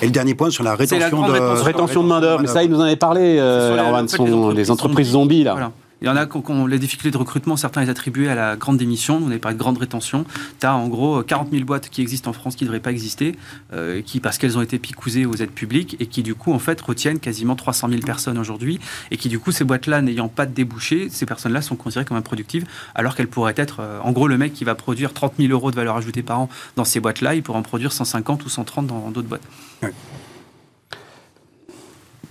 Et 0.00 0.06
le 0.06 0.12
dernier 0.12 0.34
point 0.34 0.50
sur 0.50 0.62
la 0.62 0.76
rétention 0.76 1.26
de, 1.26 1.32
rétention 1.32 2.02
de 2.04 2.08
main 2.08 2.20
d'œuvre. 2.20 2.40
Mais 2.40 2.46
ça, 2.46 2.62
il 2.62 2.70
nous 2.70 2.78
en 2.78 2.84
avait 2.84 2.96
parlé, 2.96 3.38
euh, 3.38 3.76
Erwan, 3.76 4.06
sont 4.06 4.50
les 4.50 4.70
entreprises 4.70 5.10
zombies 5.10 5.44
là. 5.44 5.72
Il 6.00 6.06
y 6.06 6.10
en 6.10 6.16
a 6.16 6.26
qui 6.26 6.38
ont 6.50 6.66
les 6.66 6.78
difficultés 6.78 7.10
de 7.10 7.16
recrutement, 7.16 7.56
certains 7.56 7.82
les 7.82 7.90
attribués 7.90 8.28
à 8.28 8.36
la 8.36 8.56
grande 8.56 8.76
démission, 8.76 9.20
on 9.22 9.26
avait 9.26 9.40
parlé 9.40 9.56
de 9.56 9.60
grande 9.60 9.78
rétention. 9.78 10.24
Tu 10.60 10.66
as 10.66 10.74
en 10.74 10.86
gros 10.86 11.22
40 11.22 11.50
000 11.50 11.64
boîtes 11.64 11.88
qui 11.88 12.02
existent 12.02 12.30
en 12.30 12.32
France 12.32 12.54
qui 12.54 12.64
ne 12.64 12.68
devraient 12.68 12.80
pas 12.80 12.92
exister, 12.92 13.34
euh, 13.72 14.00
qui, 14.02 14.20
parce 14.20 14.38
qu'elles 14.38 14.56
ont 14.56 14.62
été 14.62 14.78
picousées 14.78 15.26
aux 15.26 15.34
aides 15.34 15.50
publiques 15.50 15.96
et 15.98 16.06
qui 16.06 16.22
du 16.22 16.36
coup 16.36 16.52
en 16.52 16.60
fait 16.60 16.80
retiennent 16.80 17.18
quasiment 17.18 17.56
300 17.56 17.88
000 17.88 18.02
personnes 18.02 18.38
aujourd'hui 18.38 18.78
et 19.10 19.16
qui 19.16 19.28
du 19.28 19.40
coup 19.40 19.50
ces 19.50 19.64
boîtes-là 19.64 20.00
n'ayant 20.00 20.28
pas 20.28 20.46
de 20.46 20.52
débouchés, 20.52 21.08
ces 21.10 21.26
personnes-là 21.26 21.62
sont 21.62 21.74
considérées 21.74 22.04
comme 22.04 22.16
improductives 22.16 22.64
alors 22.94 23.16
qu'elles 23.16 23.28
pourraient 23.28 23.54
être, 23.56 23.80
euh, 23.80 23.98
en 24.02 24.12
gros 24.12 24.28
le 24.28 24.38
mec 24.38 24.52
qui 24.52 24.64
va 24.64 24.76
produire 24.76 25.12
30 25.12 25.34
000 25.38 25.52
euros 25.52 25.70
de 25.72 25.76
valeur 25.76 25.96
ajoutée 25.96 26.22
par 26.22 26.40
an 26.40 26.48
dans 26.76 26.84
ces 26.84 27.00
boîtes-là, 27.00 27.34
il 27.34 27.42
pourrait 27.42 27.58
en 27.58 27.62
produire 27.62 27.92
150 27.92 28.44
ou 28.44 28.48
130 28.48 28.86
dans 28.86 29.10
d'autres 29.10 29.28
boîtes. 29.28 29.42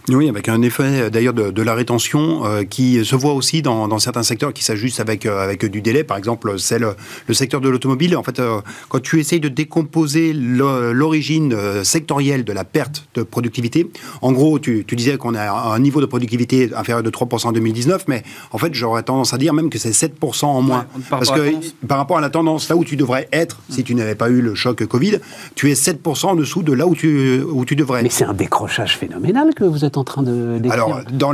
Oui, 0.10 0.30
avec 0.30 0.48
un 0.48 0.62
effet 0.62 0.84
euh, 0.84 1.10
d'ailleurs 1.10 1.34
de, 1.34 1.62
la 1.62 1.76
rétention 1.76 2.46
euh, 2.46 2.64
qui 2.64 3.04
se 3.04 3.16
voit 3.16 3.34
aussi 3.34 3.62
dans, 3.62 4.00
certains 4.00 4.24
secteurs 4.24 4.54
qui 4.54 4.64
s'ajustent 4.64 5.02
avec, 5.02 5.26
euh, 5.26 5.44
avec 5.44 5.66
du 5.66 5.82
délai. 5.82 6.06
Par 6.06 6.16
exemple, 6.16 6.58
c'est 6.60 6.80
le, 6.80 6.96
secteur 7.34 7.60
de 7.60 7.68
l'automobile. 7.68 8.16
En 8.16 8.24
fait, 8.24 8.42
quand 8.90 9.02
tu 9.02 9.20
essayes 9.20 9.42
de 9.42 9.50
décomposer 9.50 10.34
l'origine 10.34 11.56
sectorielle 11.84 12.44
de 12.46 12.54
la 12.54 12.64
perte 12.64 13.08
de 13.16 13.24
productivité, 13.24 13.92
en 14.22 14.32
gros, 14.32 14.60
tu, 14.60 14.84
disais 14.84 15.18
qu'on 15.18 15.36
a 15.36 15.52
un 15.52 15.80
niveau 15.80 16.02
de 16.02 16.06
productivité 16.06 16.72
inférieur 16.74 17.04
de 17.04 17.10
3% 17.10 17.48
en 17.48 17.52
2019, 17.52 18.06
mais 18.08 18.24
en 18.52 18.58
fait, 18.58 18.74
j'aurais 18.74 19.04
tendance 19.04 19.34
à 19.34 19.38
dire 19.38 19.54
même 19.54 19.70
que 19.70 19.78
c'est 19.78 19.92
7% 19.92 20.46
en 20.46 20.62
moins. 20.62 20.86
Parce 21.10 21.30
que 21.30 21.54
par 21.86 21.98
rapport 21.98 22.18
à 22.18 22.22
la 22.22 22.30
tendance, 22.30 22.70
là 22.70 22.76
où 22.76 22.84
tu 22.84 22.96
devrais 22.96 23.28
être, 23.32 23.60
si 23.70 23.84
tu 23.84 23.94
n'avais 23.94 24.16
pas 24.16 24.30
eu 24.30 24.42
le 24.42 24.56
choc 24.56 24.84
Covid, 24.86 25.20
tu 25.56 25.70
es 25.70 25.74
7% 25.74 26.28
en 26.28 26.36
dessous 26.36 26.64
de 26.64 26.74
là 26.74 26.88
où 26.88 26.96
tu, 26.96 27.42
où 27.42 27.66
tu 27.66 27.76
devrais 27.76 28.00
être. 28.00 28.04
Mais 28.04 28.10
c'est 28.10 28.26
un 28.26 28.34
décrochage 28.34 28.98
phénoménal 28.98 29.54
que 29.54 29.64
vous 29.64 29.86
êtes 29.86 29.97
en 29.98 30.04
train 30.04 30.24
de 30.24 30.60
Alors, 30.70 31.02
dans, 31.12 31.32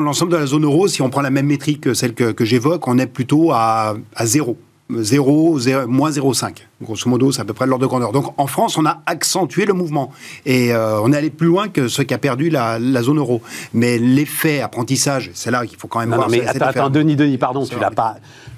l'ensemble 0.00 0.32
de 0.32 0.36
la 0.36 0.46
zone 0.46 0.64
euro, 0.64 0.88
si 0.88 1.02
on 1.02 1.10
prend 1.10 1.22
la 1.22 1.30
même 1.30 1.46
métrique 1.46 1.82
que 1.82 1.94
celle 1.94 2.14
que, 2.14 2.44
j'évoque, 2.44 2.86
on 2.88 2.98
est 2.98 3.06
plutôt 3.06 3.52
à, 3.52 3.94
à 4.14 4.26
zéro. 4.26 4.56
0, 4.88 5.58
0 5.58 5.88
moins 5.88 6.10
0,5. 6.10 6.58
Grosso 6.80 7.10
modo, 7.10 7.32
c'est 7.32 7.40
à 7.40 7.44
peu 7.44 7.54
près 7.54 7.66
l'ordre 7.66 7.82
de 7.82 7.88
grandeur. 7.88 8.12
Donc 8.12 8.32
en 8.38 8.46
France, 8.46 8.78
on 8.78 8.86
a 8.86 9.02
accentué 9.06 9.64
le 9.64 9.72
mouvement. 9.72 10.12
Et 10.44 10.72
euh, 10.72 11.00
on 11.00 11.12
est 11.12 11.16
allé 11.16 11.30
plus 11.30 11.48
loin 11.48 11.68
que 11.68 11.88
ce 11.88 12.02
qu'a 12.02 12.18
perdu 12.18 12.50
la, 12.50 12.78
zone 13.02 13.18
euro. 13.18 13.42
Mais 13.74 13.98
l'effet 13.98 14.60
apprentissage, 14.60 15.30
c'est 15.34 15.50
là 15.50 15.66
qu'il 15.66 15.76
faut 15.76 15.88
quand 15.88 15.98
même 15.98 16.14
voir. 16.14 16.28
Non, 16.28 16.36
mais 16.36 16.46
attends, 16.46 16.90
Denis, 16.90 17.16
Denis, 17.16 17.36
pardon, 17.38 17.64
tu 17.66 17.78
l'as 17.80 17.90
pas 17.90 18.16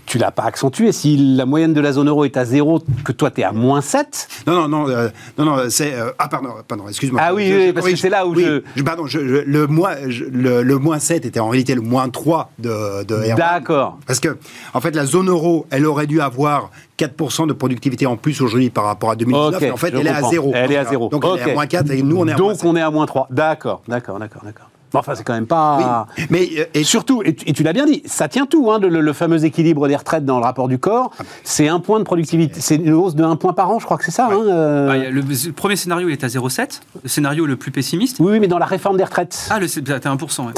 tu 0.09 0.19
l'as 0.19 0.31
pas 0.31 0.45
accentué. 0.45 0.91
Si 0.91 1.17
la 1.17 1.47
moyenne 1.47 1.75
de 1.75 1.81
la 1.81 1.93
zone 1.93 2.09
euro 2.09 2.25
est 2.25 2.37
à 2.37 2.45
0, 2.45 2.83
que 3.05 3.13
toi, 3.13 3.31
tu 3.31 3.43
es 3.43 3.45
à 3.45 3.53
moins 3.53 3.81
7 3.81 4.29
Non, 4.47 4.55
non, 4.55 4.69
non, 4.69 4.89
euh, 4.89 5.09
non, 5.37 5.45
non 5.45 5.57
c'est... 5.69 5.95
Euh, 5.95 6.11
ah, 6.19 6.29
pardon, 6.29 6.49
pardon 6.67 6.89
excuse-moi. 6.89 7.21
Ah 7.23 7.35
oui, 7.35 7.53
oui 7.55 7.73
parce 7.73 7.87
que 7.87 7.97
c'est 7.97 8.09
là 8.09 8.27
où 8.27 8.35
je... 8.35 8.63
Pardon, 8.83 9.05
le, 9.05 9.67
moins, 9.67 9.95
le, 10.07 10.77
moins 10.77 10.99
7 10.99 11.27
était 11.27 11.41
en 11.41 11.49
réalité 11.49 11.75
le 11.75 11.83
moins 11.83 12.09
3 12.09 12.51
de, 12.59 13.05
de 13.05 13.37
D'accord. 13.37 13.99
Parce 14.07 14.21
que, 14.21 14.39
en 14.73 14.81
fait, 14.81 14.97
la 14.97 15.05
zone 15.05 15.29
euro, 15.29 15.67
elle 15.71 15.87
aurait 15.87 16.07
dû 16.07 16.21
avoir 16.21 16.71
4% 16.99 17.47
de 17.47 17.53
productivité 17.53 18.07
en 18.07 18.17
plus 18.17 18.41
aujourd'hui 18.41 18.71
par 18.71 18.85
rapport 18.85 19.11
à 19.11 19.17
2019. 19.17 19.73
en 19.73 19.77
fait, 19.77 19.93
elle 19.95 20.07
est 20.07 20.11
à 20.11 20.23
0. 20.23 20.53
Elle 20.55 20.73
est 20.73 20.77
à 20.77 20.85
0. 20.85 21.09
Donc, 21.11 21.25
elle 21.25 21.49
est 21.49 21.51
à 21.51 21.55
moins 21.55 21.67
4 21.67 21.91
et 21.91 22.03
nous, 22.03 22.17
on 22.17 22.27
est 22.27 22.33
à 22.33 22.37
Donc, 22.37 22.65
on 22.65 22.75
est 22.77 22.81
à 22.81 22.91
moins 22.91 23.07
3. 23.07 23.29
D'accord, 23.31 23.83
d'accord, 23.87 24.19
d'accord, 24.19 24.43
d'accord. 24.45 24.71
Enfin, 24.95 25.15
c'est 25.15 25.25
quand 25.25 25.35
même 25.35 25.47
pas. 25.47 26.07
mais 26.31 26.49
euh, 26.59 26.65
et 26.75 26.85
surtout, 26.85 27.23
et 27.25 27.35
tu, 27.35 27.63
l'as 27.63 27.73
bien 27.73 27.87
dit, 27.87 28.03
ça 28.07 28.29
tient 28.29 28.47
tout, 28.47 28.71
hein, 28.71 28.79
le, 28.79 29.13
fameux 29.13 29.45
équilibre 29.45 29.89
des 29.89 29.97
retraites 29.97 30.25
dans 30.25 30.39
le 30.39 30.45
rapport 30.45 30.69
du 30.69 30.79
corps. 30.79 31.11
Ah. 31.19 31.23
C'est 31.45 31.69
un 31.69 31.81
point 31.81 31.99
de 31.99 32.05
productivité, 32.05 32.61
c'est 32.61 32.77
une 32.77 32.93
hausse 32.93 33.15
de 33.15 33.25
1 33.25 33.37
point 33.37 33.53
par 33.53 33.71
an, 33.71 33.79
je 33.79 33.85
crois 33.85 33.99
que 33.99 34.05
c'est 34.05 34.11
ça. 34.11 34.29
Hein, 34.31 34.41
euh. 34.47 34.87
bah, 34.87 35.11
le, 35.11 35.53
premier 35.53 35.77
scénario 35.77 36.09
il 36.09 36.13
est 36.13 36.25
à 36.25 36.29
0,7. 36.29 36.81
Le 37.03 37.09
scénario 37.09 37.47
le 37.47 37.57
plus 37.57 37.71
pessimiste. 37.71 38.17
Oui, 38.21 38.41
mais 38.41 38.49
dans 38.49 38.59
la 38.59 38.67
réforme 38.67 38.97
des 38.97 39.05
retraites. 39.05 39.49
Ah, 39.51 39.59
c'est 39.67 39.89
à 39.91 39.99
1%. 39.99 40.53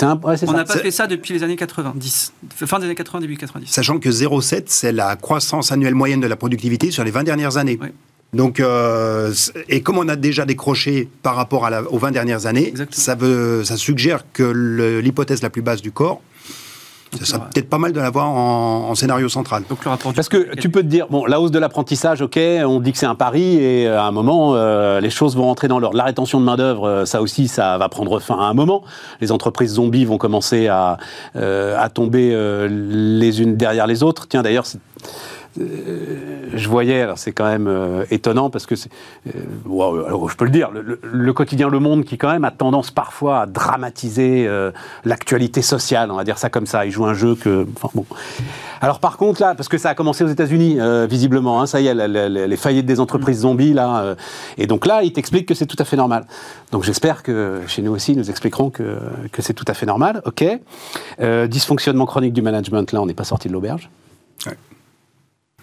On 0.47 0.53
n'a 0.53 0.65
pas 0.65 0.77
fait 0.77 0.91
ça 0.91 1.07
depuis 1.07 1.35
les 1.35 1.43
années 1.43 1.57
90, 1.57 2.33
fin 2.55 2.79
des 2.79 2.87
années 2.87 2.95
80, 2.95 3.21
début 3.21 3.37
90. 3.37 3.71
Sachant 3.71 3.99
que 3.99 4.09
0,7, 4.09 4.65
c'est 4.67 4.93
la 4.93 5.17
croissance 5.17 5.73
annuelle 5.73 5.95
moyenne 5.95 6.21
de 6.21 6.27
la 6.27 6.37
productivité 6.37 6.91
sur 6.91 7.05
les 7.05 7.11
20 7.11 7.25
dernières 7.25 7.57
années. 7.57 7.79
Donc, 8.33 8.61
euh, 8.61 9.33
et 9.69 9.83
comme 9.83 9.99
on 9.99 10.09
a 10.09 10.17
déjà 10.17 10.45
décroché 10.45 11.09
par 11.23 11.35
rapport 11.35 11.67
à 11.67 11.83
aux 11.91 11.99
20 11.99 12.13
dernières 12.13 12.47
années, 12.47 12.73
ça, 12.91 13.15
veut, 13.15 13.65
ça 13.65 13.77
suggère 13.77 14.25
que 14.33 15.01
l'hypothèse 15.01 15.43
la 15.43 15.51
plus 15.51 15.63
basse 15.63 15.83
du 15.83 15.91
corps, 15.91 16.21
ça 17.19 17.25
serait 17.25 17.41
peut-être 17.41 17.69
pas 17.69 17.79
mal 17.79 17.93
de 17.93 17.99
l'avoir 17.99 18.29
en, 18.29 18.95
scénario 18.95 19.29
central. 19.29 19.65
Donc, 19.69 19.85
le 19.85 20.13
Parce 20.13 20.29
que 20.29 20.55
tu 20.55 20.71
peux 20.71 20.83
te 20.83 20.87
dire, 20.87 21.09
bon, 21.11 21.27
la 21.27 21.41
hausse 21.41 21.51
de 21.51 21.59
l'apprentissage, 21.59 22.23
ok, 22.23 22.39
on 22.65 22.79
dit 22.79 22.93
que 22.93 22.99
c'est 22.99 23.07
un 23.07 23.17
pari, 23.17 23.57
et 23.57 23.89
euh, 23.89 24.01
à 24.01 24.05
un 24.05 24.13
moment, 24.13 24.55
euh, 24.55 25.01
les 25.01 25.11
choses 25.11 25.35
vont 25.35 25.43
rentrer 25.43 25.67
dans 25.67 25.81
l'ordre. 25.81 25.97
La 25.97 26.05
rétention 26.05 26.39
de 26.39 26.45
main-d'œuvre, 26.45 27.05
ça 27.07 27.21
aussi, 27.21 27.49
ça 27.49 27.79
va 27.79 27.89
prendre 27.89 28.21
fin 28.21 28.39
à 28.39 28.45
un 28.45 28.55
moment. 28.55 28.85
Les 29.21 29.33
entreprises 29.33 29.73
zombies 29.73 30.05
vont 30.05 30.19
commencer 30.19 30.69
à, 30.69 30.99
à 31.35 31.89
tomber 31.89 32.31
les 32.69 33.43
unes 33.43 33.57
derrière 33.57 33.89
les 33.89 34.05
autres. 34.05 34.29
Tiens, 34.29 34.43
d'ailleurs, 34.43 34.67
euh, 34.69 35.40
je 35.59 36.69
voyais, 36.69 37.01
alors 37.01 37.19
c'est 37.19 37.33
quand 37.33 37.47
même 37.47 37.67
euh, 37.67 38.05
étonnant 38.11 38.51
parce 38.51 38.67
que, 38.67 38.75
euh, 38.75 40.29
je 40.29 40.37
peux 40.37 40.45
le 40.45 40.51
dire, 40.51 40.71
le, 40.71 41.33
quotidien 41.33 41.69
Le 41.69 41.81
Monde 41.81 42.05
qui 42.05 42.19
quand 42.19 42.31
même 42.31 42.45
a 42.45 42.51
tendance 42.51 42.91
parfois 42.91 43.43
à 43.43 43.47
dramatiser 43.47 44.49
l'actualité 45.05 45.63
sociale, 45.63 46.11
on 46.11 46.17
va 46.17 46.25
dire 46.25 46.39
ça 46.39 46.51
comme 46.51 46.67
ça. 46.67 46.87
Il 46.87 46.93
joue 46.93 47.07
un 47.07 47.15
jeu 47.15 47.35
que, 47.35 47.67
enfin 47.77 47.89
bon. 47.95 48.05
Alors 48.81 49.01
par 49.01 49.17
contre 49.17 49.41
là, 49.41 49.55
parce 49.55 49.69
que 49.69 49.79
ça 49.79 49.91
a 49.91 49.95
commencé 49.95 50.25
aux 50.25 50.29
États-Unis 50.29 50.79
visiblement, 51.09 51.61
hein, 51.61 51.67
ça 51.67 51.81
y 51.81 51.87
est, 51.87 51.95
les 51.95 52.57
faillites 52.57 52.87
des 52.87 53.01
entreprises 53.01 53.41
zombies 53.41 53.73
là, 53.73 54.15
et 54.59 54.67
donc 54.67 54.87
là, 54.87 55.03
il 55.03 55.13
t'explique 55.13 55.47
que 55.47 55.55
c'est 55.55 55.67
tout 55.67 55.77
à 55.79 55.85
fait 55.85 55.97
normal. 55.97 56.27
Donc 56.71 56.85
j'espère 56.85 57.23
que 57.23 57.63
chez 57.67 57.83
nous 57.83 57.93
aussi, 57.93 58.17
nous 58.17 58.31
expliquerons 58.31 58.71
que, 58.71 58.99
c'est 59.39 59.55
tout 59.55 59.65
à 59.67 59.75
fait 59.75 59.87
normal. 59.87 60.23
Ok. 60.25 60.45
dysfonctionnement 61.49 62.07
chronique 62.07 62.33
du 62.33 62.43
management, 62.43 62.93
là, 62.93 63.03
on 63.03 63.07
n'est 63.07 63.15
pas 63.15 63.25
sorti 63.25 63.49
de 63.49 63.53
l'auberge. 63.53 63.91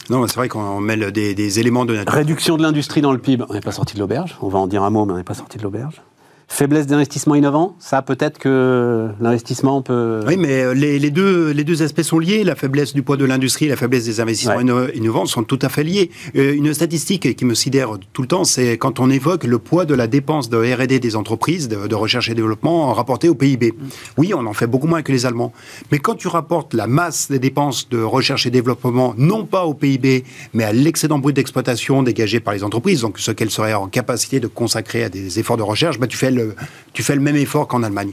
Non, 0.10 0.26
c'est 0.28 0.36
vrai 0.36 0.48
qu'on 0.48 0.80
mêle 0.80 1.12
des, 1.12 1.60
éléments 1.60 1.86
de 1.86 1.96
nature. 1.96 2.14
Réduction 2.14 2.58
de 2.58 2.64
l'industrie 2.64 3.02
dans 3.02 3.12
le 3.12 3.18
PIB, 3.18 3.44
on 3.50 3.54
n'est 3.54 3.62
pas 3.62 3.72
sorti 3.72 3.96
de 3.96 4.00
l'auberge. 4.00 4.38
On 4.42 4.48
va 4.48 4.60
en 4.60 4.68
dire 4.68 4.84
un 4.84 4.90
mot, 4.90 5.06
mais 5.06 5.14
on 5.14 5.18
n'est 5.18 5.24
pas 5.24 5.34
sorti 5.34 5.58
de 5.58 5.64
l'auberge. 5.64 6.02
Faiblesse 6.50 6.88
d'investissement 6.88 7.36
innovant, 7.36 7.76
ça 7.78 8.02
peut-être 8.02 8.40
que 8.40 9.10
l'investissement 9.20 9.82
peut... 9.82 10.22
Oui, 10.26 10.38
mais 10.38 10.62
euh, 10.62 10.74
les, 10.74 11.12
deux, 11.12 11.52
les 11.52 11.66
deux 11.66 11.84
aspects 11.84 12.02
sont 12.04 12.20
liés. 12.20 12.46
La 12.46 12.56
faiblesse 12.56 12.94
du 12.94 13.04
poids 13.04 13.18
de 13.18 13.26
l'industrie 13.26 13.66
et 13.66 13.68
la 13.68 13.76
faiblesse 13.76 14.06
des 14.06 14.22
investissements 14.22 14.62
innovants 14.62 15.26
sont 15.26 15.44
tout 15.44 15.60
à 15.62 15.68
fait 15.68 15.84
liés. 15.84 16.10
Euh, 16.38 16.56
une 16.56 16.74
statistique 16.74 17.36
qui 17.36 17.44
me 17.44 17.54
sidère 17.54 17.98
tout 18.14 18.22
le 18.22 18.30
temps, 18.30 18.46
c'est 18.46 18.78
quand 18.78 19.02
on 19.02 19.10
évoque 19.10 19.44
le 19.44 19.60
poids 19.60 19.84
de 19.84 19.94
la 19.94 20.08
dépense 20.08 20.50
de 20.50 20.58
R&D 20.58 21.00
des 21.00 21.16
entreprises, 21.18 21.68
de, 21.68 21.96
recherche 21.96 22.30
et 22.30 22.34
développement, 22.34 22.94
rapporté 22.94 23.28
au 23.28 23.36
PIB. 23.36 23.74
Mm. 23.74 23.88
Oui, 24.18 24.34
on 24.34 24.46
en 24.46 24.54
fait 24.54 24.68
beaucoup 24.68 24.88
moins 24.88 25.02
que 25.02 25.12
les 25.12 25.26
Allemands. 25.26 25.52
Mais 25.92 26.00
quand 26.00 26.16
tu 26.16 26.30
rapportes 26.30 26.74
la 26.74 26.88
masse 26.88 27.30
des 27.30 27.40
dépenses 27.40 27.90
de 27.90 28.02
recherche 28.02 28.46
et 28.46 28.52
développement, 28.52 29.14
non 29.18 29.46
pas 29.46 29.66
au 29.66 29.74
PIB, 29.74 30.24
mais 30.54 30.64
à 30.64 30.72
l'excédent 30.72 31.20
brut 31.20 31.36
d'exploitation 31.36 32.04
dégagé 32.04 32.40
par 32.40 32.54
les 32.54 32.64
entreprises, 32.64 33.02
donc 33.02 33.20
ce 33.20 33.32
qu'elles 33.32 33.52
seraient 33.52 33.74
en 33.74 33.88
capacité 33.88 34.40
de 34.40 34.48
consacrer 34.48 35.04
à 35.04 35.10
des 35.10 35.40
efforts 35.40 35.58
de 35.58 35.64
recherche, 35.64 36.00
bah, 36.00 36.08
tu 36.08 36.16
fais 36.16 36.37
tu 36.98 37.04
fais 37.04 37.14
le 37.14 37.22
même 37.22 37.36
effort 37.36 37.68
qu'en 37.68 37.84
Allemagne. 37.84 38.12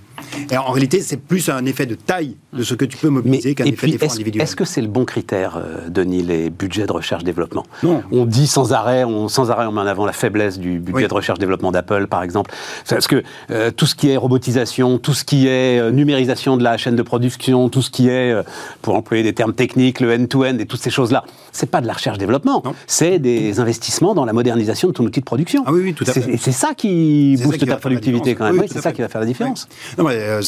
Et 0.51 0.59
en 0.59 0.71
réalité, 0.71 1.01
c'est 1.01 1.17
plus 1.17 1.49
un 1.49 1.65
effet 1.65 1.87
de 1.87 1.95
taille 1.95 2.37
de 2.53 2.63
ce 2.63 2.75
que 2.75 2.85
tu 2.85 2.99
peux 2.99 3.09
mobiliser 3.09 3.55
qu'un 3.55 3.65
effet 3.65 3.87
d'effort 3.87 4.13
individuel. 4.13 4.43
Est-ce 4.43 4.57
que 4.57 4.67
c'est 4.67 4.83
le 4.83 4.89
bon 4.89 5.07
critère, 5.07 5.57
euh, 5.57 5.89
Denis, 5.89 6.23
les 6.23 6.51
budgets 6.51 6.87
de 6.87 6.93
recherche-développement 6.93 7.65
On 8.13 8.27
dit 8.27 8.47
sans 8.47 8.73
arrêt, 8.73 9.05
on, 9.05 9.29
sans 9.29 9.51
arrêt, 9.51 9.67
on 9.67 9.73
met 9.73 9.81
en 9.81 9.87
avant 9.87 10.05
la 10.05 10.13
faiblesse 10.13 10.59
du 10.59 10.81
budget 10.81 11.09
de 11.09 11.15
recherche-développement 11.15 11.73
d'Apple, 11.73 12.09
par 12.09 12.23
exemple. 12.23 12.53
Parce 12.89 13.07
que 13.07 13.23
euh, 13.51 13.71
tout 13.71 13.87
ce 13.87 13.95
qui 13.95 14.11
est 14.11 14.17
robotisation, 14.17 14.99
tout 14.99 15.15
ce 15.15 15.25
qui 15.25 15.47
est 15.47 15.81
euh, 15.81 15.91
numérisation 15.91 16.57
de 16.57 16.63
la 16.63 16.77
chaîne 16.77 16.97
de 16.97 17.03
production, 17.03 17.69
tout 17.71 17.81
ce 17.81 17.91
qui 17.91 18.09
est, 18.09 18.35
pour 18.83 18.97
employer 18.97 19.23
des 19.23 19.33
termes 19.33 19.55
techniques, 19.55 20.01
le 20.01 20.13
end-to-end 20.15 20.59
et 20.59 20.67
toutes 20.67 20.83
ces 20.83 20.91
choses-là, 20.91 21.25
c'est 21.53 21.71
pas 21.71 21.81
de 21.81 21.87
la 21.87 21.95
recherche-développment, 21.95 22.63
c'est 22.87 23.19
des 23.19 23.61
investissements 23.61 24.15
dans 24.15 24.25
la 24.25 24.33
modernisation 24.33 24.89
de 24.89 24.93
ton 24.93 25.05
outil 25.05 25.21
de 25.21 25.25
production. 25.25 25.63
Ah 25.67 25.73
oui, 25.73 25.81
oui, 25.85 25.95
tout 25.95 26.05
à 26.07 26.13
fait. 26.13 26.35
Et 26.35 26.37
c'est 26.37 26.53
ça 26.53 26.75
qui 26.75 27.39
booste 27.43 27.67
ta 27.67 27.77
productivité 27.77 28.14
quand 28.21 28.45
même. 28.45 28.61
Oui, 28.61 28.67
c'est 28.71 28.81
ça 28.81 28.93
qui 28.93 29.03
va 29.03 29.09
faire 29.09 29.21
la 29.21 29.27
différence. 29.27 29.69
Non, 29.99 30.05
mais, 30.05 30.41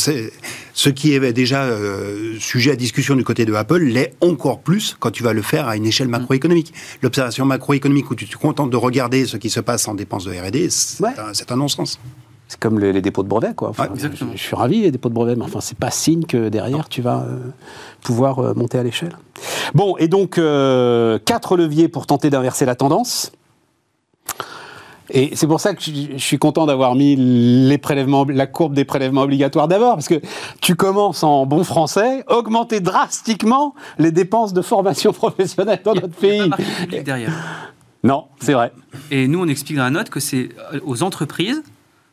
ce 0.77 0.91
qui 0.91 1.15
est 1.15 1.33
déjà 1.33 1.65
euh, 1.65 2.39
sujet 2.39 2.73
à 2.73 2.77
discussion 2.77 3.17
du 3.17 3.25
côté 3.25 3.45
de 3.45 3.55
Apple 3.55 3.79
l'est 3.79 4.15
encore 4.21 4.61
plus 4.61 4.97
quand 4.99 5.11
tu 5.11 5.23
vas 5.23 5.33
le 5.33 5.43
faire 5.43 5.69
à 5.69 5.77
une 5.77 5.87
échelle 5.87 6.09
macroéconomique. 6.09 6.75
L'observation 7.03 7.45
macroéconomique 7.47 8.11
où 8.11 8.15
tu 8.15 8.29
te 8.29 8.37
contentes 8.37 8.71
de 8.71 8.77
regarder 8.77 9.27
ce 9.27 9.37
qui 9.37 9.51
se 9.51 9.61
passe 9.61 9.89
en 9.89 9.95
dépenses 9.95 10.25
de 10.25 10.33
R&D, 10.33 10.69
c'est 10.71 11.53
un, 11.53 11.57
non-sens. 11.57 11.99
C'est 12.49 12.61
comme 12.61 12.79
les, 12.79 13.01
dépôts 13.01 13.23
de 13.23 13.29
brevets, 13.29 13.55
quoi. 13.57 13.73
je, 13.97 14.37
suis 14.37 14.55
ravi, 14.55 14.83
les 14.83 14.91
dépôts 14.91 15.09
de 15.09 15.15
brevets, 15.15 15.37
mais 15.37 15.45
enfin, 15.45 15.61
c'est 15.61 15.79
pas 15.79 15.91
signe 15.91 16.25
que 16.25 16.49
derrière, 16.49 16.89
tu 16.89 17.03
vas 17.03 17.23
euh, 17.23 17.39
pouvoir 18.03 18.39
euh, 18.39 18.55
monter 18.55 18.79
à 18.79 18.83
l'échelle. 18.83 19.17
Bon, 19.75 19.97
et 19.97 20.09
donc, 20.09 20.35
quatre 20.35 21.57
leviers 21.57 21.89
pour 21.89 22.07
tenter 22.07 22.31
d'inverser 22.31 22.67
la 22.67 22.75
tendance. 22.75 23.33
Et 25.11 25.37
c'est 25.37 25.47
pour 25.47 25.61
ça 25.61 25.75
que 25.75 25.83
je 25.83 26.17
suis 26.19 26.39
content 26.39 26.67
d'avoir 26.67 26.95
mis 26.95 27.17
les 27.17 27.79
prélèvements, 27.79 28.25
la 28.29 28.47
courbe 28.47 28.75
des 28.75 28.85
prélèvements 28.85 29.23
obligatoires 29.23 29.69
d'abord, 29.69 29.95
parce 29.95 30.09
que 30.09 30.21
tu 30.61 30.75
commences 30.75 31.23
en 31.23 31.47
bon 31.47 31.65
français, 31.65 32.25
augmenter 32.29 32.81
drastiquement 32.81 33.75
les 33.99 34.11
dépenses 34.11 34.53
de 34.53 34.63
formation 34.63 35.13
professionnelle 35.13 35.81
dans 35.85 35.95
notre 35.95 36.09
pays. 36.09 36.51
derrière. 37.05 37.33
Non, 38.03 38.27
c'est 38.41 38.53
vrai. 38.53 38.73
Et 39.11 39.27
nous, 39.27 39.41
on 39.41 39.49
explique 39.49 39.77
dans 39.77 39.85
la 39.85 39.91
note 39.91 40.11
que 40.11 40.21
c'est 40.21 40.51
euh, 40.73 40.81
aux 40.85 41.03
entreprises, 41.03 41.63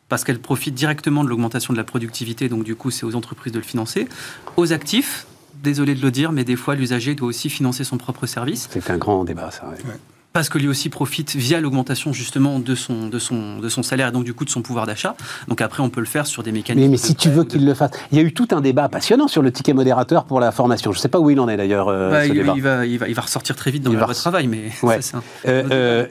parce 0.08 0.24
qu'elles 0.24 0.40
profitent 0.40 0.74
directement 0.74 1.24
de 1.24 1.28
l'augmentation 1.28 1.72
de 1.72 1.78
la 1.78 1.84
productivité, 1.84 2.48
donc 2.48 2.64
du 2.64 2.74
coup, 2.76 2.90
c'est 2.90 3.04
aux 3.04 3.14
entreprises 3.14 3.52
de 3.52 3.58
le 3.58 3.64
financer, 3.64 4.08
aux 4.56 4.72
actifs, 4.72 5.26
désolé 5.62 5.94
de 5.94 6.02
le 6.02 6.10
dire, 6.10 6.32
mais 6.32 6.44
des 6.44 6.56
fois, 6.56 6.74
l'usager 6.74 7.14
doit 7.14 7.28
aussi 7.28 7.48
financer 7.48 7.84
son 7.84 7.96
propre 7.96 8.26
service. 8.26 8.68
C'est 8.70 8.90
un 8.90 8.98
grand 8.98 9.24
débat, 9.24 9.50
ça. 9.50 9.66
ouais. 9.68 9.94
Parce 10.34 10.48
que 10.48 10.58
lui 10.58 10.66
aussi 10.66 10.88
profite 10.88 11.36
via 11.36 11.60
l'augmentation 11.60 12.12
justement 12.12 12.58
de 12.58 12.74
son, 12.74 13.06
de, 13.08 13.20
son, 13.20 13.60
de 13.60 13.68
son 13.68 13.84
salaire 13.84 14.08
et 14.08 14.10
donc 14.10 14.24
du 14.24 14.34
coup 14.34 14.44
de 14.44 14.50
son 14.50 14.62
pouvoir 14.62 14.84
d'achat. 14.84 15.14
Donc 15.46 15.60
après, 15.60 15.80
on 15.80 15.90
peut 15.90 16.00
le 16.00 16.06
faire 16.06 16.26
sur 16.26 16.42
des 16.42 16.50
mécanismes. 16.50 16.90
Mais, 16.90 16.96
si 16.96 17.14
tu 17.14 17.30
veux 17.30 17.44
de- 17.44 17.48
qu'il 17.48 17.64
le 17.64 17.72
fasse. 17.72 17.92
Il 18.10 18.18
y 18.18 18.20
a 18.20 18.24
eu 18.24 18.34
tout 18.34 18.48
un 18.50 18.60
débat 18.60 18.88
passionnant 18.88 19.28
sur 19.28 19.42
le 19.42 19.52
ticket 19.52 19.72
modérateur 19.74 20.24
pour 20.24 20.40
la 20.40 20.50
formation. 20.50 20.90
Je 20.90 20.98
ne 20.98 21.02
sais 21.02 21.08
pas 21.08 21.20
où 21.20 21.30
il 21.30 21.38
en 21.38 21.48
est 21.48 21.56
d'ailleurs, 21.56 21.86
euh, 21.86 22.10
Bah, 22.10 22.26
il, 22.26 22.34
il 22.34 22.42
va, 22.62 22.84
il, 22.84 22.98
va, 22.98 23.08
il 23.08 23.14
va 23.14 23.22
ressortir 23.22 23.54
très 23.54 23.70
vite 23.70 23.84
dans 23.84 23.92
Il 23.92 23.96
le 23.96 24.04
va 24.04 24.12
travail, 24.12 24.48
mais 24.48 24.72
Ouais. 24.82 25.00
ça, 25.02 25.18
un- 25.18 25.22
Euh, 25.48 25.62
euh, 25.70 26.06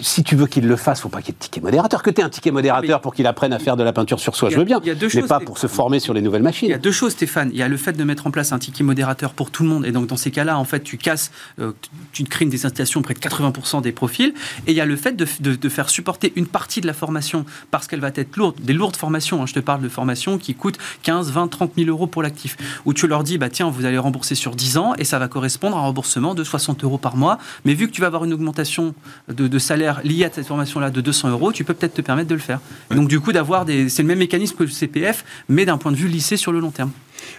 si 0.00 0.22
tu 0.22 0.36
veux 0.36 0.46
qu'il 0.46 0.68
le 0.68 0.76
fasse, 0.76 1.00
faut 1.00 1.08
pas 1.08 1.20
qu'il 1.20 1.30
y 1.30 1.32
ait 1.32 1.38
de 1.40 1.42
ticket 1.42 1.60
modérateur. 1.60 2.04
Que 2.04 2.10
tu 2.10 2.20
aies 2.20 2.24
un 2.24 2.28
ticket 2.30 2.52
modérateur 2.52 2.98
Mais- 3.00 3.02
pour 3.02 3.16
qu'il 3.16 3.26
apprenne 3.26 3.52
à 3.52 3.58
faire 3.58 3.76
de 3.76 3.82
la 3.82 3.92
peinture 3.92 4.20
sur 4.20 4.36
soi, 4.36 4.48
Il 4.50 4.52
je 4.54 4.58
veux 4.60 4.64
bien. 4.64 4.78
il 4.84 4.86
y 4.86 4.90
a 4.92 4.94
deux 4.94 5.06
mais 5.12 5.20
choses, 5.22 5.28
pas 5.28 5.40
pour 5.40 5.58
se 5.58 5.66
former 5.66 5.98
sur 5.98 6.14
les 6.14 6.22
nouvelles 6.22 6.42
Il 6.42 6.44
y 6.44 6.46
machines. 6.46 6.72
a 6.72 6.78
deux 6.78 6.92
choses, 6.92 7.10
Stéphane. 7.14 7.50
Il 7.52 7.58
y 7.58 7.62
a 7.62 7.68
le 7.68 7.76
fait 7.76 7.94
de 7.94 8.04
mettre 8.04 8.28
en 8.28 8.30
place 8.30 8.52
un 8.52 8.60
ticket 8.60 8.84
modérateur 8.84 9.32
pour 9.32 9.50
tout 9.50 9.64
le 9.64 9.70
monde. 9.70 9.84
Et 9.86 9.90
donc, 9.90 10.06
dans 10.06 10.16
ces 10.16 10.30
cas-là, 10.30 10.56
en 10.56 10.64
fait, 10.64 10.84
tu 10.84 10.98
casses, 10.98 11.32
euh, 11.60 11.72
tu 12.12 12.22
tu 12.22 12.30
crées 12.30 12.44
une 12.44 12.50
désincitation 12.50 13.02
près 13.02 13.14
de 13.14 13.18
80% 13.28 13.82
des 13.82 13.92
profils. 13.92 14.34
Et 14.66 14.72
il 14.72 14.76
y 14.76 14.80
a 14.80 14.84
le 14.86 14.96
fait 14.96 15.12
de, 15.16 15.26
de- 15.40 15.54
de 15.56 15.68
faire 15.68 15.88
supporter 15.90 16.32
une 16.36 16.46
partie 16.46 16.80
de 16.80 16.86
la 16.86 16.92
formation 16.94 17.44
parce 17.70 17.86
qu'elle 17.86 18.00
va 18.00 18.10
être 18.14 18.36
lourde, 18.36 18.56
des 18.60 18.72
lourdes 18.72 18.96
formations. 18.96 19.42
hein. 19.42 19.46
Je 19.46 19.54
te 19.54 19.60
parle 19.60 19.82
de 19.82 19.88
formations 19.88 20.38
qui 20.38 20.54
coûtent 20.54 20.78
15, 21.02 21.30
20, 21.32 21.48
30 21.48 21.72
000 21.76 21.88
euros 21.88 22.06
pour 22.06 22.22
l'actif. 22.22 22.56
Où 22.84 22.92
tu 22.94 23.06
leur 23.06 23.24
dis, 23.24 23.38
bah, 23.38 23.48
tiens, 23.48 23.70
vous 23.70 23.84
allez 23.84 23.98
rembourser 23.98 24.34
sur 24.34 24.54
10 24.56 24.78
ans 24.78 24.94
et 24.98 25.04
ça 25.04 25.18
va 25.18 25.28
correspondre 25.28 25.76
à 25.76 25.80
un 25.80 25.82
remboursement 25.84 26.34
de 26.34 26.44
60 26.44 26.84
euros 26.84 26.98
par 26.98 27.16
mois. 27.16 27.38
Mais 27.64 27.74
vu 27.74 27.86
que 27.86 27.92
tu 27.92 28.00
vas 28.00 28.06
avoir 28.08 28.24
une 28.24 28.32
augmentation 28.32 28.94
de, 29.28 29.48
de 29.48 29.58
salaire 29.58 30.00
liée 30.04 30.24
à 30.24 30.30
cette 30.32 30.46
formation-là 30.46 30.90
de 30.90 31.00
200 31.00 31.30
euros, 31.30 31.52
tu 31.52 31.64
peux 31.64 31.74
peut-être 31.74 31.94
te 31.94 32.02
permettre 32.02 32.28
de 32.28 32.34
le 32.34 32.40
faire. 32.40 32.60
Et 32.90 32.94
donc, 32.94 33.08
du 33.08 33.20
coup, 33.20 33.32
d'avoir 33.32 33.64
des. 33.64 33.88
C'est 33.88 34.02
le 34.02 34.08
même 34.08 34.18
mécanisme 34.18 34.56
que 34.56 34.64
le 34.64 34.68
CPF, 34.70 35.24
mais 35.48 35.64
d'un 35.64 35.78
point 35.78 35.92
de 35.92 35.96
vue 35.96 36.08
lycée 36.08 36.36
sur 36.36 36.52
le 36.52 36.60
long 36.60 36.70
terme. 36.70 36.90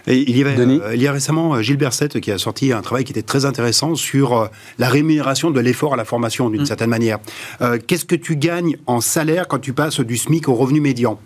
Et 0.06 0.18
il, 0.18 0.36
y 0.36 0.40
avait, 0.42 0.54
Denis 0.54 0.80
euh, 0.82 0.94
il 0.94 1.02
y 1.02 1.06
a 1.06 1.12
récemment 1.12 1.54
euh, 1.54 1.62
Gilles 1.62 1.76
Berset 1.76 2.08
qui 2.20 2.30
a 2.30 2.38
sorti 2.38 2.72
un 2.72 2.80
travail 2.82 3.04
qui 3.04 3.12
était 3.12 3.22
très 3.22 3.44
intéressant 3.44 3.94
sur 3.94 4.36
euh, 4.36 4.46
la 4.78 4.88
rémunération 4.88 5.50
de 5.50 5.60
l'effort 5.60 5.94
à 5.94 5.96
la 5.96 6.04
formation 6.04 6.48
d'une 6.50 6.62
Mm. 6.62 6.66
certaine 6.66 6.90
manière. 6.90 7.18
Euh, 7.60 7.78
Qu'est-ce 7.86 8.04
que 8.04 8.16
tu 8.16 8.36
gagnes 8.36 8.76
en 8.86 9.00
salaire 9.00 9.48
quand 9.48 9.58
tu 9.58 9.72
passes 9.72 10.00
du 10.00 10.16
SMIC 10.16 10.48
au 10.48 10.54
revenu 10.54 10.80
médian? 10.80 11.18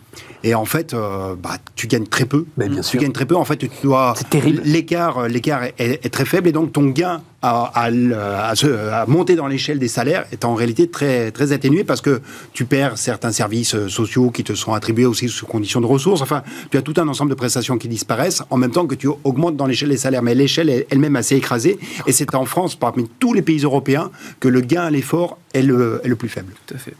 Et 0.42 0.54
en 0.54 0.64
fait, 0.64 0.94
euh, 0.94 1.34
bah, 1.40 1.58
tu 1.76 1.86
gagnes 1.86 2.06
très 2.06 2.24
peu. 2.24 2.46
Mais 2.56 2.68
bien 2.68 2.80
tu 2.80 2.88
sûr. 2.88 3.00
gagnes 3.00 3.12
très 3.12 3.26
peu. 3.26 3.36
En 3.36 3.44
fait, 3.44 3.56
tu 3.58 3.68
dois. 3.82 4.14
C'est 4.16 4.30
terrible. 4.30 4.62
L'écart, 4.64 5.28
l'écart 5.28 5.62
est, 5.64 5.74
est- 5.78 6.04
est 6.04 6.10
très 6.10 6.24
faible 6.24 6.48
et 6.48 6.52
donc 6.52 6.72
ton 6.72 6.86
gain 6.86 7.22
à, 7.42 7.64
à 7.74 7.88
l- 7.88 8.12
à 8.14 8.54
se- 8.54 8.66
à 8.66 9.06
monter 9.06 9.34
dans 9.34 9.46
l'échelle 9.46 9.78
des 9.78 9.88
salaires 9.88 10.26
est 10.32 10.44
en 10.44 10.54
réalité 10.54 10.88
très, 10.90 11.30
très 11.30 11.52
atténué 11.52 11.84
parce 11.84 12.00
que 12.00 12.20
tu 12.52 12.64
perds 12.66 12.98
certains 12.98 13.32
services 13.32 13.74
euh, 13.74 13.88
sociaux 13.88 14.30
qui 14.30 14.44
te 14.44 14.54
sont 14.54 14.72
attribués 14.74 15.06
aussi 15.06 15.28
sous 15.28 15.46
conditions 15.46 15.80
de 15.80 15.86
ressources. 15.86 16.20
Enfin, 16.20 16.42
tu 16.70 16.76
as 16.76 16.82
tout 16.82 16.94
un 16.98 17.08
ensemble 17.08 17.30
de 17.30 17.34
prestations 17.36 17.78
qui 17.78 17.88
disparaissent 17.88 18.42
en 18.50 18.56
même 18.58 18.70
temps 18.72 18.86
que 18.86 18.94
tu 18.94 19.08
augmentes 19.24 19.56
dans 19.56 19.66
l'échelle 19.66 19.88
des 19.88 19.96
salaires. 19.96 20.22
Mais 20.22 20.34
l'échelle 20.34 20.68
est 20.68 20.86
elle-même 20.90 21.16
assez 21.16 21.36
écrasée 21.36 21.78
et 22.06 22.12
c'est 22.12 22.34
en 22.34 22.44
France, 22.44 22.76
parmi 22.76 23.08
tous 23.18 23.32
les 23.32 23.42
pays 23.42 23.60
européens, 23.62 24.10
que 24.38 24.48
le 24.48 24.60
gain 24.60 24.82
à 24.82 24.90
l'effort 24.90 25.38
est 25.54 25.62
le, 25.62 26.00
est 26.04 26.08
le 26.08 26.16
plus 26.16 26.28
faible. 26.28 26.52
Tout 26.66 26.74
à 26.74 26.78
fait. 26.78 26.94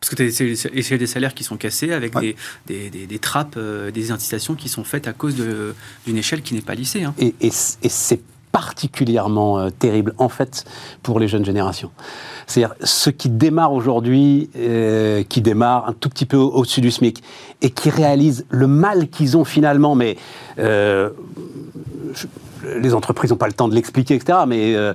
Parce 0.00 0.10
que 0.10 0.16
tu 0.16 0.94
as 0.94 0.98
des 0.98 1.06
salaires 1.06 1.32
qui 1.34 1.44
sont 1.44 1.56
cassés 1.56 1.92
avec 1.92 2.14
Ouais. 2.14 2.36
des, 2.66 2.74
des, 2.74 2.90
des- 2.90 3.06
des 3.06 3.18
trappes, 3.18 3.54
euh, 3.56 3.90
des 3.90 4.10
incitations 4.10 4.54
qui 4.54 4.68
sont 4.68 4.84
faites 4.84 5.08
à 5.08 5.12
cause 5.14 5.34
d'une 5.34 6.16
échelle 6.18 6.42
qui 6.42 6.52
n'est 6.54 6.60
pas 6.60 6.74
lissée. 6.74 7.04
hein. 7.04 7.14
Et, 7.18 7.34
et 7.40 7.50
c'est 7.50 8.20
particulièrement 8.54 9.58
euh, 9.58 9.70
terrible, 9.70 10.14
en 10.18 10.28
fait, 10.28 10.64
pour 11.02 11.18
les 11.18 11.26
jeunes 11.26 11.44
générations. 11.44 11.90
C'est-à-dire, 12.46 12.76
ceux 12.84 13.10
qui 13.10 13.28
démarrent 13.28 13.72
aujourd'hui, 13.72 14.48
euh, 14.56 15.24
qui 15.28 15.40
démarrent 15.40 15.88
un 15.88 15.92
tout 15.92 16.08
petit 16.08 16.24
peu 16.24 16.36
au- 16.36 16.52
au-dessus 16.52 16.80
du 16.80 16.92
SMIC, 16.92 17.20
et 17.62 17.70
qui 17.70 17.90
réalisent 17.90 18.46
le 18.50 18.68
mal 18.68 19.08
qu'ils 19.08 19.36
ont 19.36 19.44
finalement, 19.44 19.96
mais 19.96 20.16
euh, 20.60 21.10
je- 22.14 22.28
les 22.80 22.94
entreprises 22.94 23.30
n'ont 23.30 23.36
pas 23.36 23.46
le 23.46 23.52
temps 23.52 23.68
de 23.68 23.74
l'expliquer, 23.74 24.14
etc. 24.14 24.38
Mais 24.46 24.74
euh, 24.74 24.92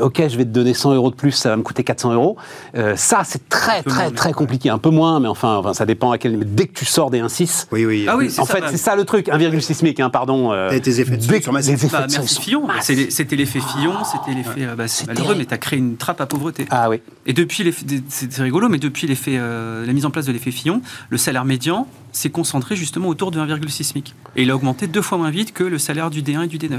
ok, 0.00 0.22
je 0.28 0.36
vais 0.36 0.44
te 0.44 0.50
donner 0.50 0.74
100 0.74 0.94
euros 0.94 1.10
de 1.10 1.14
plus, 1.16 1.32
ça 1.32 1.50
va 1.50 1.56
me 1.56 1.62
coûter 1.62 1.84
400 1.84 2.12
euros. 2.14 2.36
Euh, 2.76 2.94
ça, 2.96 3.22
c'est 3.24 3.48
très, 3.48 3.82
très, 3.82 4.10
très 4.10 4.32
compliqué. 4.32 4.70
Un 4.70 4.78
peu 4.78 4.90
moins, 4.90 5.20
mais 5.20 5.28
enfin, 5.28 5.56
enfin, 5.56 5.74
ça 5.74 5.86
dépend 5.86 6.10
à 6.10 6.18
quel. 6.18 6.36
mais 6.36 6.44
Dès 6.44 6.66
que 6.66 6.78
tu 6.78 6.84
sors 6.84 7.10
des 7.10 7.20
1,6, 7.20 7.66
Oui, 7.72 7.84
oui. 7.86 8.06
Ah 8.08 8.16
oui, 8.16 8.30
c'est 8.30 8.40
en 8.40 8.44
ça, 8.46 8.54
fait, 8.54 8.60
bah. 8.60 8.66
c'est 8.70 8.76
ça 8.76 8.96
le 8.96 9.04
truc, 9.04 9.28
1,6 9.28 9.74
SMIC, 9.74 10.00
hein, 10.00 10.10
pardon. 10.10 10.52
euh, 10.52 10.70
Et 10.70 10.80
tes 10.80 11.00
effets 11.00 11.16
de 11.16 11.26
dès 11.26 11.40
massifs. 11.50 11.72
les 11.72 11.84
effets 11.86 11.88
Bah, 11.96 12.06
de 12.06 12.12
merci 12.12 12.40
Fillon. 12.40 12.66
C'était 12.80 13.36
l'effet 13.36 13.60
Fillon, 13.60 13.94
c'était 14.04 14.36
l'effet. 14.36 14.66
bah, 14.76 14.88
c'est 14.88 15.06
malheureux, 15.06 15.34
mais 15.36 15.46
tu 15.46 15.54
as 15.54 15.58
créé 15.58 15.78
une 15.78 15.96
trappe 15.96 16.20
à 16.20 16.26
pauvreté. 16.26 16.66
Ah 16.70 16.88
oui. 16.90 17.00
Et 17.26 17.32
depuis, 17.32 17.72
c'est 18.08 18.42
rigolo, 18.42 18.68
mais 18.68 18.78
depuis 18.78 19.06
l'effet, 19.06 19.36
euh, 19.36 19.84
la 19.86 19.92
mise 19.92 20.06
en 20.06 20.10
place 20.10 20.26
de 20.26 20.32
l'effet 20.32 20.50
Fillon, 20.50 20.80
le 21.10 21.18
salaire 21.18 21.44
médian 21.44 21.86
s'est 22.12 22.30
concentré 22.30 22.76
justement 22.76 23.08
autour 23.08 23.30
de 23.30 23.38
1,6 23.40 23.82
SMIC. 23.82 24.14
Et 24.36 24.42
il 24.42 24.50
a 24.50 24.56
augmenté 24.56 24.86
deux 24.86 25.02
fois 25.02 25.18
moins 25.18 25.30
vite 25.30 25.52
que 25.52 25.64
le 25.64 25.78
salaire 25.78 26.10
du 26.10 26.22
D1 26.22 26.44
et 26.44 26.46
du 26.46 26.58
D9. 26.58 26.78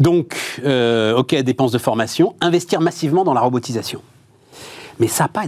Donc, 0.00 0.36
euh, 0.64 1.16
ok, 1.16 1.34
dépenses 1.36 1.72
de 1.72 1.78
formation, 1.78 2.34
investir 2.40 2.80
massivement 2.80 3.24
dans 3.24 3.34
la 3.34 3.40
robotisation. 3.40 4.02
Mais 5.00 5.08
ça 5.08 5.24
n'a 5.24 5.28
pas. 5.28 5.44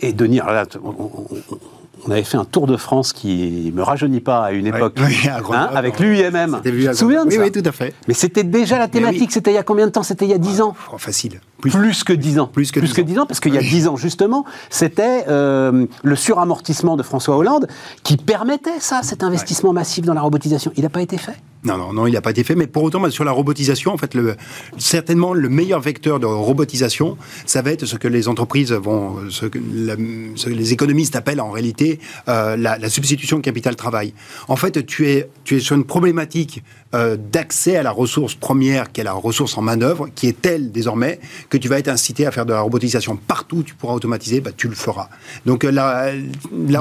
Et 0.00 0.12
Denis, 0.12 0.38
là, 0.38 0.64
on, 0.82 2.10
avait 2.10 2.22
fait 2.22 2.38
un 2.38 2.46
tour 2.46 2.66
de 2.66 2.76
France 2.76 3.12
qui 3.12 3.70
me 3.74 3.82
rajeunit 3.82 4.20
pas 4.20 4.44
à 4.44 4.52
une 4.52 4.66
époque, 4.66 4.94
oui, 4.98 5.28
à 5.28 5.40
Grenoble, 5.40 5.68
hein, 5.72 5.76
avec 5.76 6.00
l'UIMM. 6.00 6.60
Tu 6.64 6.86
te 6.86 6.92
souviens 6.94 7.24
de 7.24 7.30
Oui, 7.30 7.36
ça 7.36 7.42
oui, 7.42 7.52
tout 7.52 7.62
à 7.64 7.72
fait. 7.72 7.94
Mais 8.08 8.14
c'était 8.14 8.44
déjà 8.44 8.78
la 8.78 8.88
thématique, 8.88 9.32
c'était 9.32 9.50
il 9.50 9.54
y 9.54 9.58
a 9.58 9.62
combien 9.62 9.86
de 9.86 9.92
temps? 9.92 10.02
C'était 10.02 10.24
il 10.24 10.30
y 10.30 10.34
a 10.34 10.38
10 10.38 10.62
ans? 10.62 10.74
Oh, 10.92 10.98
facile. 10.98 11.40
Plus, 11.60 12.04
que 12.04 12.12
10 12.12 12.38
ans. 12.38 12.46
Plus 12.46 12.72
que 12.72 12.80
10 12.80 13.18
ans. 13.18 13.26
parce 13.26 13.40
qu'il 13.40 13.54
y 13.54 13.58
a 13.58 13.60
Oui. 13.60 13.68
10 13.68 13.88
ans, 13.88 13.96
justement, 13.96 14.44
c'était 14.70 15.24
euh, 15.28 15.86
le 16.02 16.16
suramortissement 16.16 16.96
de 16.96 17.02
François 17.02 17.36
Hollande 17.36 17.66
qui 18.02 18.16
permettait 18.16 18.80
ça, 18.80 19.00
cet 19.02 19.22
investissement 19.22 19.72
massif 19.72 20.04
dans 20.04 20.14
la 20.14 20.22
robotisation. 20.22 20.72
Il 20.76 20.82
n'a 20.82 20.88
pas 20.90 21.02
été 21.02 21.18
fait. 21.18 21.34
Non, 21.62 21.76
non, 21.76 21.92
non, 21.92 22.06
il 22.06 22.14
n'a 22.14 22.22
pas 22.22 22.30
été 22.30 22.42
fait. 22.42 22.54
Mais 22.54 22.66
pour 22.66 22.82
autant, 22.84 23.10
sur 23.10 23.22
la 23.22 23.32
robotisation, 23.32 23.92
en 23.92 23.98
fait, 23.98 24.14
le, 24.14 24.34
certainement 24.78 25.34
le 25.34 25.50
meilleur 25.50 25.80
vecteur 25.80 26.18
de 26.18 26.24
robotisation, 26.24 27.18
ça 27.44 27.60
va 27.60 27.70
être 27.72 27.84
ce 27.84 27.96
que 27.96 28.08
les 28.08 28.28
entreprises 28.28 28.72
vont, 28.72 29.16
ce 29.28 29.44
que, 29.44 29.58
la- 29.74 29.96
ce 30.36 30.46
que 30.46 30.50
les 30.54 30.72
économistes 30.72 31.16
appellent 31.16 31.40
en 31.40 31.50
réalité 31.50 32.00
euh, 32.28 32.56
la, 32.56 32.78
la 32.78 32.88
substitution 32.88 33.42
capital-travail. 33.42 34.14
En 34.48 34.56
fait, 34.56 34.86
tu 34.86 35.08
es, 35.10 35.28
tu 35.44 35.56
es 35.56 35.60
sur 35.60 35.76
une 35.76 35.84
problématique 35.84 36.62
euh, 36.94 37.18
d'accès 37.30 37.76
à 37.76 37.82
la 37.82 37.90
ressource 37.90 38.34
première, 38.34 38.90
qui 38.90 39.02
est 39.02 39.04
la 39.04 39.12
ressource 39.12 39.58
en 39.58 39.62
manœuvre, 39.62 40.08
qui 40.14 40.28
est 40.28 40.40
telle 40.40 40.72
désormais 40.72 41.20
que 41.50 41.58
tu 41.58 41.68
vas 41.68 41.78
être 41.78 41.88
incité 41.88 42.26
à 42.26 42.30
faire 42.30 42.46
de 42.46 42.52
la 42.52 42.60
robotisation 42.60 43.16
partout. 43.16 43.58
où 43.58 43.62
Tu 43.62 43.74
pourras 43.74 43.94
automatiser, 43.94 44.40
bah, 44.40 44.50
tu 44.56 44.68
le 44.68 44.74
feras. 44.74 45.08
Donc 45.44 45.64
euh, 45.64 45.70
la, 45.70 46.12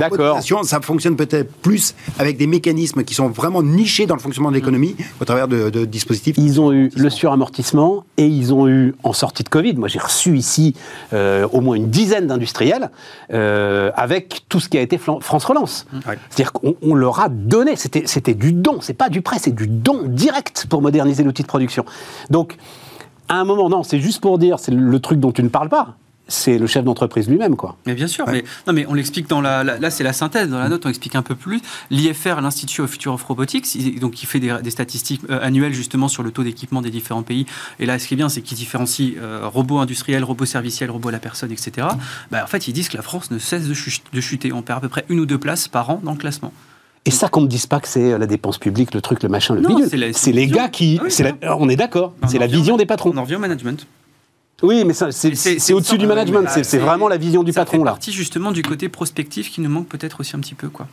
robotisation, 0.08 0.64
ça 0.64 0.80
fonctionne 0.80 1.16
peut-être 1.16 1.52
plus 1.52 1.96
avec 2.20 2.38
des 2.38 2.48
mécanismes 2.48 3.04
qui 3.04 3.16
sont 3.16 3.28
vraiment 3.28 3.64
nichés 3.64 4.06
dans 4.06 4.16
le 4.16 4.22
fonctionnement 4.22 4.52
de 4.52 4.56
l'économie 4.56 4.96
au 5.20 5.26
travers 5.26 5.48
de, 5.48 5.70
de 5.70 5.86
dispositifs. 5.86 6.38
Ils 6.38 6.62
ont 6.62 6.72
eu 6.72 6.92
le 6.96 7.10
suramortissement 7.10 8.06
et 8.18 8.28
ils 8.28 8.54
ont 8.54 8.68
eu, 8.68 8.96
en 9.04 9.14
sortie 9.14 9.44
de 9.44 9.50
Covid, 9.50 9.74
moi 9.74 9.88
j'ai 9.88 10.00
reçu 10.00 10.38
ici 10.38 10.76
euh, 11.14 11.48
au 11.52 11.62
moins 11.62 11.76
une 11.76 11.90
dizaine 11.90 12.28
d'industriels 12.28 12.92
euh, 13.34 13.92
avec 13.96 14.46
tout 14.50 14.60
ce 14.60 14.70
qui 14.70 14.78
a 14.78 14.82
été 14.82 14.98
France 14.98 15.46
Relance. 15.46 15.88
Ouais. 16.08 16.18
C'est-à-dire 16.30 16.54
qu'on 16.54 16.76
on 16.82 16.94
leur 16.94 17.20
a 17.20 17.30
donné, 17.30 17.76
c'était 17.76 18.04
c'était 18.06 18.36
du 18.36 18.54
don, 18.54 18.82
c'est 18.82 18.94
pas 18.94 19.10
du 19.10 19.22
prêt, 19.22 19.38
c'est 19.40 19.56
du 19.56 19.68
don 19.68 20.04
direct 20.06 20.68
pour 20.70 20.82
moderniser 20.82 21.24
l'outil 21.24 21.42
de 21.42 21.48
production. 21.48 21.86
Donc, 22.30 22.58
à 23.30 23.36
un 23.36 23.46
moment, 23.46 23.70
non, 23.70 23.84
c'est 23.84 24.00
juste 24.00 24.20
pour 24.22 24.38
dire, 24.40 24.60
c'est 24.60 24.72
le 24.72 25.00
truc 25.00 25.20
dont 25.20 25.32
tu 25.32 25.44
ne 25.44 25.50
parles 25.50 25.70
pas, 25.70 25.96
c'est 26.32 26.60
le 26.60 26.68
chef 26.68 26.84
d'entreprise 26.84 27.28
lui-même, 27.28 27.56
quoi. 27.56 27.76
Mais 27.88 27.96
bien 27.96 28.06
sûr, 28.06 28.28
Ouais. 28.28 28.34
mais, 28.34 28.44
non, 28.68 28.74
mais 28.74 28.86
on 28.88 28.94
l'explique 28.94 29.28
dans 29.28 29.42
la, 29.42 29.64
la- 29.64 29.80
là 29.80 29.90
c'est 29.90 30.04
la 30.04 30.14
synthèse, 30.14 30.48
dans 30.50 30.60
la 30.60 30.70
note 30.70 30.86
on 30.86 30.90
explique 30.90 31.16
un 31.16 31.24
peu 31.24 31.34
plus. 31.34 31.60
L'IFR, 31.90 32.40
l'Institut 32.42 32.82
of 32.82 32.92
Future 32.92 33.14
of 33.14 33.24
Robotics, 33.24 33.74
il- 33.74 34.00
donc 34.00 34.12
qui 34.14 34.28
fait 34.28 34.40
des, 34.40 34.56
des 34.62 34.70
statistiques 34.70 35.22
euh, 35.32 35.40
annuelles 35.42 35.74
justement 35.74 36.08
sur 36.08 36.22
le 36.22 36.30
taux 36.32 36.44
d'équipement 36.44 36.84
des 36.84 36.92
différents 36.92 37.24
pays. 37.24 37.48
Et 37.80 37.88
là, 37.88 37.98
ce 37.98 38.08
qui 38.08 38.14
est 38.14 38.18
bien, 38.18 38.30
c'est 38.30 38.42
qu'il 38.44 38.58
différencie 38.58 39.14
euh, 39.20 39.48
robots 39.48 39.80
industriels, 39.80 40.24
robots 40.24 40.46
serviciels, 40.46 40.92
robots 40.92 41.10
à 41.10 41.14
la 41.14 41.20
personne, 41.20 41.52
etc. 41.52 41.88
Bah, 42.30 42.44
en 42.44 42.48
fait, 42.48 42.68
ils 42.68 42.74
disent 42.74 42.90
que 42.90 42.98
la 42.98 43.04
France 43.04 43.32
ne 43.32 43.40
cesse 43.40 43.68
de 43.68 44.22
chuter. 44.22 44.54
On 44.54 44.62
perd 44.62 44.78
à 44.78 44.82
peu 44.82 44.90
près 44.90 45.06
une 45.10 45.20
ou 45.20 45.26
deux 45.26 45.40
places 45.40 45.68
par 45.68 45.90
an 45.90 46.00
dans 46.04 46.12
le 46.12 46.18
classement. 46.18 46.54
Et 47.10 47.12
ça, 47.12 47.28
qu'on 47.28 47.42
ne 47.42 47.48
dise 47.48 47.66
pas 47.66 47.80
que 47.80 47.88
c'est 47.88 48.16
la 48.20 48.28
dépense 48.28 48.60
publique, 48.60 48.94
le 48.94 49.02
truc, 49.02 49.24
le 49.24 49.30
machin, 49.30 49.56
le 49.56 49.62
Non, 49.62 49.70
bidule. 49.80 50.12
c'est 50.14 50.32
les 50.32 50.46
gars 50.46 50.70
qui. 50.70 50.98
Ah 51.00 51.06
oui, 51.06 51.12
c'est 51.12 51.24
la- 51.24 51.58
on 51.58 51.68
est 51.68 51.76
d'accord, 51.76 52.14
c'est 52.28 52.38
la 52.38 52.46
vision 52.46 52.78
des 52.78 52.86
patrons. 52.86 53.12
On 53.16 53.18
en 53.18 53.24
revient 53.24 53.38
au 53.38 53.40
management. 53.40 53.88
Oui, 54.62 54.84
mais 54.86 54.94
c'est 54.94 55.74
au-dessus 55.74 55.98
du 55.98 56.06
management, 56.06 56.48
mais 56.56 56.64
c'est 56.64 56.78
vraiment 56.78 57.08
la 57.08 57.18
vision 57.18 57.42
du 57.42 57.52
ça 57.52 57.62
patron, 57.62 57.80
fait 57.80 57.84
là. 57.86 57.92
partie 57.94 58.12
justement 58.12 58.52
du 58.52 58.62
côté 58.62 58.90
prospectif 58.90 59.50
qui 59.50 59.62
nous 59.62 59.72
manque 59.72 59.88
peut-être 59.88 60.20
aussi 60.20 60.36
un 60.36 60.40
petit 60.40 60.54
peu, 60.54 60.70
quoi. 60.70 60.88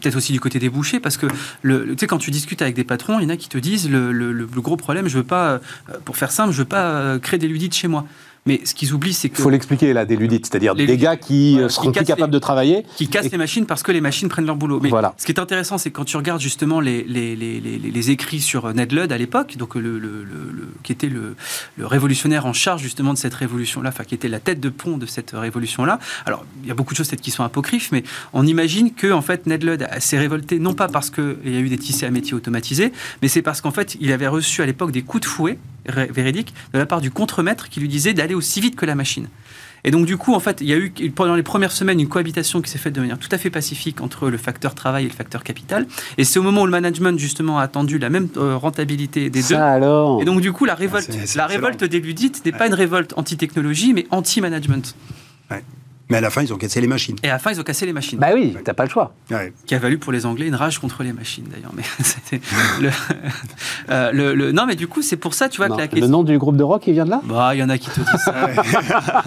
Peut-être 0.00 0.16
aussi 0.16 0.32
du 0.32 0.38
côté 0.38 0.60
des 0.60 0.68
bouchers, 0.68 1.00
parce 1.00 1.16
que 1.16 1.26
le, 1.62 1.88
tu 1.88 1.96
sais, 1.98 2.06
quand 2.06 2.18
tu 2.18 2.30
discutes 2.30 2.62
avec 2.62 2.76
des 2.76 2.84
patrons, 2.84 3.18
il 3.18 3.24
y 3.24 3.26
en 3.26 3.30
a 3.30 3.36
qui 3.36 3.48
te 3.48 3.58
disent 3.58 3.90
le, 3.90 4.12
le- 4.12 4.32
le- 4.32 4.48
le 4.54 4.60
gros 4.60 4.76
problème, 4.76 5.08
je 5.08 5.18
veux 5.18 5.24
pas, 5.24 5.48
euh, 5.50 5.58
pour 6.04 6.16
faire 6.16 6.30
simple, 6.30 6.52
je 6.52 6.58
veux 6.58 6.64
pas 6.64 6.84
euh, 6.84 7.18
créer 7.18 7.38
des 7.38 7.48
ludites 7.48 7.74
chez 7.74 7.88
moi. 7.88 8.06
Mais 8.44 8.60
ce 8.64 8.74
qu'ils 8.74 8.92
oublient, 8.92 9.12
c'est 9.12 9.28
que. 9.28 9.38
Il 9.38 9.42
faut 9.42 9.50
l'expliquer 9.50 9.92
là, 9.92 10.04
des 10.04 10.16
ludites, 10.16 10.46
c'est-à-dire 10.46 10.74
des 10.74 10.96
gars 10.96 11.16
qui 11.16 11.52
voilà, 11.54 11.68
seront 11.68 11.92
qui 11.92 11.98
plus 11.98 12.06
capables 12.06 12.32
les, 12.32 12.34
de 12.34 12.38
travailler. 12.40 12.84
Qui 12.96 13.06
cassent 13.08 13.26
et... 13.26 13.30
les 13.30 13.38
machines 13.38 13.66
parce 13.66 13.84
que 13.84 13.92
les 13.92 14.00
machines 14.00 14.28
prennent 14.28 14.46
leur 14.46 14.56
boulot. 14.56 14.80
Mais 14.82 14.88
voilà. 14.88 15.14
ce 15.16 15.26
qui 15.26 15.32
est 15.32 15.38
intéressant, 15.38 15.78
c'est 15.78 15.92
quand 15.92 16.04
tu 16.04 16.16
regardes 16.16 16.40
justement 16.40 16.80
les, 16.80 17.04
les, 17.04 17.36
les, 17.36 17.60
les 17.60 18.10
écrits 18.10 18.40
sur 18.40 18.74
Ned 18.74 18.92
Ludd 18.92 19.12
à 19.12 19.18
l'époque, 19.18 19.56
donc 19.56 19.76
le, 19.76 19.98
le, 20.00 20.24
le, 20.24 20.72
qui 20.82 20.90
était 20.90 21.08
le, 21.08 21.36
révolutionnaire 21.78 22.46
en 22.46 22.52
charge 22.52 22.82
justement 22.82 23.12
de 23.12 23.18
cette 23.18 23.34
révolution-là, 23.34 23.90
enfin 23.90 24.02
qui 24.02 24.16
était 24.16 24.28
la 24.28 24.40
tête 24.40 24.58
de 24.58 24.70
pont 24.70 24.98
de 24.98 25.06
cette 25.06 25.30
révolution-là. 25.30 26.00
Alors, 26.26 26.44
il 26.62 26.68
y 26.68 26.72
a 26.72 26.74
beaucoup 26.74 26.94
de 26.94 26.96
choses 26.96 27.08
peut-être 27.08 27.20
qui 27.20 27.30
sont 27.30 27.44
apocryphes, 27.44 27.92
mais 27.92 28.02
on 28.32 28.44
imagine 28.44 28.92
que 28.92 29.12
en 29.12 29.22
fait 29.22 29.46
Ned 29.46 29.62
Ludd 29.62 29.88
s'est 30.00 30.18
révolté 30.18 30.58
non 30.58 30.74
pas 30.74 30.88
parce 30.88 31.10
qu'il 31.10 31.36
y 31.46 31.56
a 31.56 31.60
eu 31.60 31.68
des 31.68 31.78
tissés 31.78 32.06
à 32.06 32.10
métier 32.10 32.34
automatisés, 32.34 32.92
mais 33.22 33.28
c'est 33.28 33.42
parce 33.42 33.60
qu'en 33.60 33.70
fait 33.70 33.96
il 34.00 34.10
avait 34.10 34.26
reçu 34.26 34.62
à 34.62 34.66
l'époque 34.66 34.90
des 34.90 35.02
coups 35.02 35.22
de 35.22 35.28
fouet 35.28 35.58
véridiques 35.86 36.54
de 36.72 36.78
la 36.78 36.86
part 36.86 37.00
du 37.00 37.10
contremaître 37.10 37.68
qui 37.68 37.80
lui 37.80 37.88
disait 37.88 38.14
d'aller 38.14 38.34
aussi 38.34 38.60
vite 38.60 38.76
que 38.76 38.86
la 38.86 38.94
machine. 38.94 39.28
Et 39.84 39.90
donc, 39.90 40.06
du 40.06 40.16
coup, 40.16 40.32
en 40.32 40.38
fait, 40.38 40.60
il 40.60 40.68
y 40.68 40.72
a 40.72 40.76
eu 40.76 40.90
pendant 41.12 41.34
les 41.34 41.42
premières 41.42 41.72
semaines 41.72 41.98
une 41.98 42.08
cohabitation 42.08 42.62
qui 42.62 42.70
s'est 42.70 42.78
faite 42.78 42.92
de 42.92 43.00
manière 43.00 43.18
tout 43.18 43.28
à 43.32 43.38
fait 43.38 43.50
pacifique 43.50 44.00
entre 44.00 44.30
le 44.30 44.38
facteur 44.38 44.76
travail 44.76 45.06
et 45.06 45.08
le 45.08 45.12
facteur 45.14 45.42
capital. 45.42 45.86
Et 46.18 46.24
c'est 46.24 46.38
au 46.38 46.42
moment 46.42 46.62
où 46.62 46.66
le 46.66 46.70
management, 46.70 47.18
justement, 47.18 47.58
a 47.58 47.62
attendu 47.62 47.98
la 47.98 48.08
même 48.08 48.28
euh, 48.36 48.56
rentabilité 48.56 49.28
des 49.28 49.42
Ça 49.42 49.48
deux. 49.48 49.60
Alors? 49.60 50.22
Et 50.22 50.24
donc, 50.24 50.40
du 50.40 50.52
coup, 50.52 50.66
la 50.66 50.76
révolte, 50.76 51.10
Ah, 51.12 51.22
c'est 51.24 51.36
la 51.36 51.46
révolte 51.48 51.82
des 51.82 51.98
ludites 51.98 52.44
n'est 52.46 52.52
ouais. 52.52 52.58
pas 52.58 52.68
une 52.68 52.74
révolte 52.74 53.12
anti-technologie, 53.16 53.92
mais 53.92 54.06
anti-management. 54.10 54.94
Ouais. 55.50 55.64
Mais 56.12 56.18
à 56.18 56.20
la 56.20 56.28
fin, 56.28 56.42
ils 56.42 56.52
ont 56.52 56.58
cassé 56.58 56.78
les 56.82 56.86
machines. 56.86 57.16
Et 57.22 57.30
à 57.30 57.32
la 57.32 57.38
fin, 57.38 57.52
ils 57.52 57.58
ont 57.58 57.62
cassé 57.62 57.86
les 57.86 57.94
machines. 57.94 58.18
Bah 58.18 58.32
oui, 58.34 58.54
t'as 58.62 58.74
pas 58.74 58.84
le 58.84 58.90
choix. 58.90 59.14
Ouais. 59.30 59.54
Qui 59.64 59.74
a 59.74 59.78
valu 59.78 59.96
pour 59.96 60.12
les 60.12 60.26
Anglais 60.26 60.46
une 60.46 60.54
rage 60.54 60.78
contre 60.78 61.02
les 61.02 61.14
machines, 61.14 61.46
d'ailleurs. 61.50 61.72
Mais 61.74 61.84
c'était 62.04 62.42
le, 62.82 62.90
euh, 63.88 64.12
le, 64.12 64.34
le, 64.34 64.52
non, 64.52 64.66
mais 64.66 64.76
du 64.76 64.88
coup, 64.88 65.00
c'est 65.00 65.16
pour 65.16 65.32
ça, 65.32 65.48
tu 65.48 65.56
vois, 65.56 65.68
non, 65.68 65.76
que 65.76 65.80
la 65.80 65.88
question... 65.88 66.04
Le 66.04 66.12
nom 66.12 66.22
du 66.22 66.36
groupe 66.36 66.58
de 66.58 66.62
rock, 66.62 66.86
il 66.86 66.92
vient 66.92 67.06
de 67.06 67.10
là? 67.10 67.22
Bah, 67.24 67.54
il 67.54 67.60
y 67.60 67.62
en 67.62 67.70
a 67.70 67.78
qui 67.78 67.88
te 67.88 67.98
disent 67.98 68.24
ça. 68.26 68.34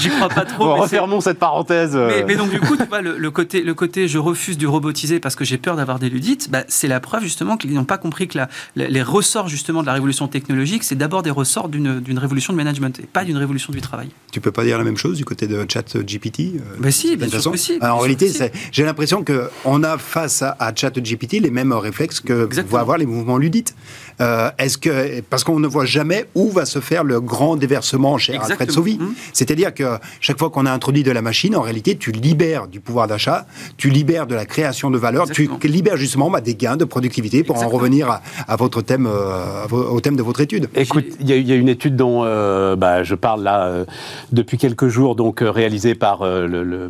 J'y 0.00 0.10
crois 0.10 0.28
pas 0.28 0.44
trop. 0.44 0.64
Bon, 0.64 0.74
refermons 0.82 1.22
cette 1.22 1.38
parenthèse. 1.38 1.96
Mais, 1.96 2.24
mais, 2.24 2.36
donc, 2.36 2.50
du 2.50 2.60
coup, 2.60 2.76
tu 2.76 2.84
vois, 2.84 3.00
le, 3.00 3.16
le, 3.16 3.30
côté, 3.30 3.62
le 3.62 3.72
côté 3.72 4.06
je 4.06 4.18
refuse 4.18 4.58
du 4.58 4.66
robotiser 4.66 5.18
parce 5.18 5.34
que 5.34 5.46
j'ai 5.46 5.56
peur 5.56 5.76
d'avoir 5.76 5.98
des 5.98 6.10
ludites, 6.10 6.50
bah, 6.50 6.64
c'est 6.68 6.88
la 6.88 7.00
preuve, 7.00 7.22
justement, 7.22 7.56
qu'ils 7.56 7.72
n'ont 7.72 7.84
pas 7.84 7.96
compris 7.96 8.28
que 8.28 8.36
la, 8.36 8.50
la, 8.76 8.88
les 8.88 9.02
ressorts, 9.02 9.48
justement, 9.48 9.80
de 9.80 9.86
la 9.86 9.94
révolution 9.94 10.28
technologique, 10.28 10.84
c'est 10.84 10.94
d'abord 10.94 11.22
des 11.22 11.30
ressorts 11.30 11.70
d'une 11.70 12.18
révolution 12.18 12.52
de 12.52 12.58
management 12.58 13.00
et 13.00 13.06
pas 13.06 13.24
d'une 13.24 13.38
révolution 13.38 13.72
du 13.72 13.80
travail. 13.80 14.10
Tu 14.30 14.42
peux 14.42 14.52
pas 14.52 14.64
dire 14.64 14.76
la 14.76 14.84
même 14.84 14.98
chose 14.98 15.16
du 15.16 15.24
côté 15.24 15.46
de 15.46 15.64
ChatGPT 15.66 16.01
euh, 16.02 16.76
bah 16.78 16.90
si, 16.90 17.16
bien 17.16 17.28
sûr 17.28 17.52
que 17.52 17.58
si. 17.58 17.78
Alors, 17.80 17.96
en 17.96 18.00
réalité, 18.00 18.30
j'ai 18.70 18.84
l'impression 18.84 19.24
qu'on 19.24 19.82
a 19.82 19.98
face 19.98 20.42
à, 20.42 20.56
à 20.58 20.74
ChatGPT 20.74 21.40
les 21.40 21.50
mêmes 21.50 21.72
réflexes 21.72 22.20
que 22.20 22.48
vont 22.62 22.78
avoir 22.78 22.98
les 22.98 23.06
mouvements 23.06 23.38
ludites. 23.38 23.74
Euh, 24.20 24.50
Est-ce 24.58 24.78
que 24.78 25.20
parce 25.22 25.44
qu'on 25.44 25.58
ne 25.58 25.66
voit 25.66 25.84
jamais 25.84 26.26
où 26.34 26.50
va 26.50 26.64
se 26.66 26.80
faire 26.80 27.04
le 27.04 27.20
grand 27.20 27.56
déversement 27.56 28.18
chez 28.18 28.32
Exactement. 28.34 28.52
Alfred 28.52 28.70
Sauvy, 28.70 28.98
Mmh. 28.98 29.14
c'est-à-dire 29.32 29.72
que 29.74 29.84
chaque 30.20 30.38
fois 30.38 30.50
qu'on 30.50 30.66
a 30.66 30.72
introduit 30.72 31.02
de 31.02 31.10
la 31.10 31.22
machine, 31.22 31.56
en 31.56 31.62
réalité, 31.62 31.96
tu 31.96 32.12
libères 32.12 32.68
du 32.68 32.80
pouvoir 32.80 33.06
d'achat, 33.08 33.46
tu 33.76 33.88
libères 33.90 34.26
de 34.26 34.34
la 34.34 34.44
création 34.44 34.90
de 34.90 34.98
valeur, 34.98 35.22
Exactement. 35.22 35.58
tu 35.58 35.68
libères 35.68 35.96
justement 35.96 36.30
bah, 36.30 36.40
des 36.40 36.54
gains 36.54 36.76
de 36.76 36.84
productivité 36.84 37.42
pour 37.42 37.56
Exactement. 37.56 37.78
en 37.78 37.82
revenir 37.82 38.10
à, 38.10 38.22
à 38.48 38.56
votre 38.56 38.82
thème, 38.82 39.06
euh, 39.10 39.66
au 39.70 40.00
thème 40.00 40.16
de 40.16 40.22
votre 40.22 40.40
étude. 40.40 40.68
Écoute, 40.74 41.06
il 41.20 41.30
y, 41.30 41.40
y, 41.42 41.52
a 41.52 41.56
une 41.56 41.68
étude 41.68 41.96
dont 41.96 42.22
euh, 42.24 42.76
bah, 42.76 43.02
je 43.02 43.14
parle 43.14 43.42
là 43.42 43.64
euh, 43.66 43.84
depuis 44.32 44.58
quelques 44.58 44.88
jours, 44.88 45.16
donc 45.16 45.42
euh, 45.42 45.50
réalisée 45.50 45.94
par 45.94 46.24
le, 46.24 46.46
le, 46.46 46.88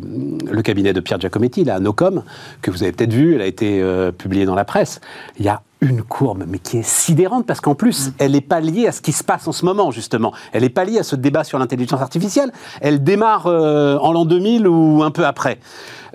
le, 0.51 0.61
cabinet 0.61 0.93
de 0.93 0.99
Pierre 0.99 1.19
Giacometti, 1.19 1.69
à 1.69 1.79
Nocom, 1.79 2.23
que 2.61 2.71
vous 2.71 2.83
avez 2.83 2.91
peut-être 2.91 3.13
vu, 3.13 3.35
elle 3.35 3.41
a 3.41 3.45
été 3.47 3.81
euh, 3.81 4.11
publiée 4.11 4.45
dans 4.45 4.55
la 4.55 4.65
presse. 4.65 4.99
Il 5.39 5.45
y 5.45 5.49
a 5.49 5.61
une 5.83 6.03
courbe, 6.03 6.43
mais 6.47 6.59
qui 6.59 6.77
est 6.77 6.87
sidérante, 6.87 7.45
parce 7.45 7.61
qu'en 7.61 7.75
plus, 7.75 8.07
mmh. 8.07 8.13
elle 8.19 8.31
n'est 8.33 8.41
pas 8.41 8.59
liée 8.59 8.87
à 8.87 8.91
ce 8.91 9.01
qui 9.01 9.11
se 9.11 9.23
passe 9.23 9.47
en 9.47 9.51
ce 9.51 9.65
moment, 9.65 9.91
justement. 9.91 10.33
Elle 10.51 10.63
n'est 10.63 10.69
pas 10.69 10.85
liée 10.85 10.99
à 10.99 11.03
ce 11.03 11.15
débat 11.15 11.43
sur 11.43 11.59
l'intelligence 11.59 12.01
artificielle. 12.01 12.51
Elle 12.81 13.03
démarre 13.03 13.47
euh, 13.47 13.97
en 13.97 14.11
l'an 14.11 14.25
2000 14.25 14.67
ou 14.67 15.03
un 15.03 15.11
peu 15.11 15.25
après. 15.25 15.59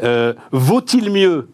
Euh, 0.02 0.34
Vaut-il 0.52 1.10
mieux 1.10 1.48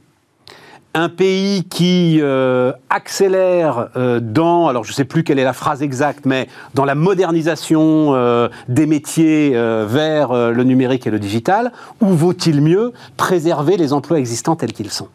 un 0.94 1.08
pays 1.08 1.64
qui 1.64 2.20
euh, 2.20 2.72
accélère 2.88 3.88
euh, 3.96 4.20
dans, 4.20 4.68
alors 4.68 4.84
je 4.84 4.92
ne 4.92 4.94
sais 4.94 5.04
plus 5.04 5.24
quelle 5.24 5.40
est 5.40 5.44
la 5.44 5.52
phrase 5.52 5.82
exacte, 5.82 6.24
mais 6.24 6.48
dans 6.74 6.84
la 6.84 6.94
modernisation 6.94 8.14
euh, 8.14 8.48
des 8.68 8.86
métiers 8.86 9.50
vers 9.54 10.32
le 10.32 10.64
numérique 10.64 11.06
et 11.06 11.10
le 11.10 11.18
digital, 11.18 11.72
ou 12.00 12.06
vaut-il 12.06 12.60
mieux 12.60 12.92
préserver 13.16 13.76
les 13.76 13.92
emplois 13.92 14.18
existants 14.18 14.56
tels 14.56 14.72
qu'ils 14.72 14.90
sont? 14.90 15.08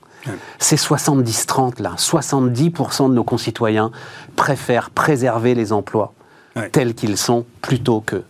C'est 0.58 0.76
70-30 0.76 1.82
là. 1.82 1.94
70% 1.98 3.10
de 3.10 3.14
nos 3.14 3.24
concitoyens 3.24 3.92
préfèrent 4.36 4.90
préserver 4.90 5.56
les 5.56 5.72
emplois 5.74 6.14
ouais. 6.56 6.70
tels 6.70 6.94
qu'ils 6.94 7.18
sont 7.18 7.46
plutôt 7.62 8.02
que 8.02 8.24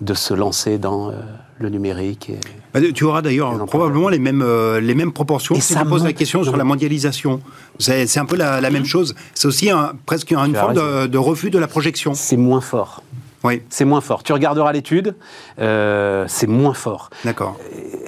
de 0.00 0.14
se 0.14 0.34
lancer 0.34 0.78
dans 0.78 1.10
euh, 1.10 1.14
le 1.58 1.68
numérique. 1.68 2.30
Et 2.30 2.40
bah, 2.74 2.80
tu 2.94 3.04
auras 3.04 3.22
d'ailleurs 3.22 3.64
probablement 3.66 4.08
les 4.08 4.18
mêmes, 4.18 4.42
euh, 4.42 4.80
les 4.80 4.94
mêmes 4.94 5.12
proportions 5.12 5.54
et 5.54 5.60
si 5.60 5.74
tu 5.74 5.84
poses 5.84 6.04
la 6.04 6.12
question 6.12 6.42
sur 6.44 6.56
la 6.56 6.64
mondialisation. 6.64 7.40
C'est 7.78 8.18
un 8.18 8.26
peu 8.26 8.36
la, 8.36 8.60
la 8.60 8.70
même 8.70 8.84
chose. 8.84 9.14
C'est 9.34 9.48
aussi 9.48 9.70
un, 9.70 9.92
presque 10.06 10.32
une 10.32 10.54
forme 10.54 10.74
de, 10.74 11.06
de 11.06 11.18
refus 11.18 11.50
de 11.50 11.58
la 11.58 11.68
projection. 11.68 12.14
C'est 12.14 12.36
moins 12.36 12.60
fort. 12.60 13.02
Oui. 13.44 13.62
C'est 13.68 13.84
moins 13.84 14.00
fort. 14.00 14.22
Tu 14.22 14.32
regarderas 14.32 14.72
l'étude, 14.72 15.14
euh, 15.58 16.24
c'est 16.28 16.46
moins 16.46 16.74
fort. 16.74 17.10
D'accord. 17.24 17.56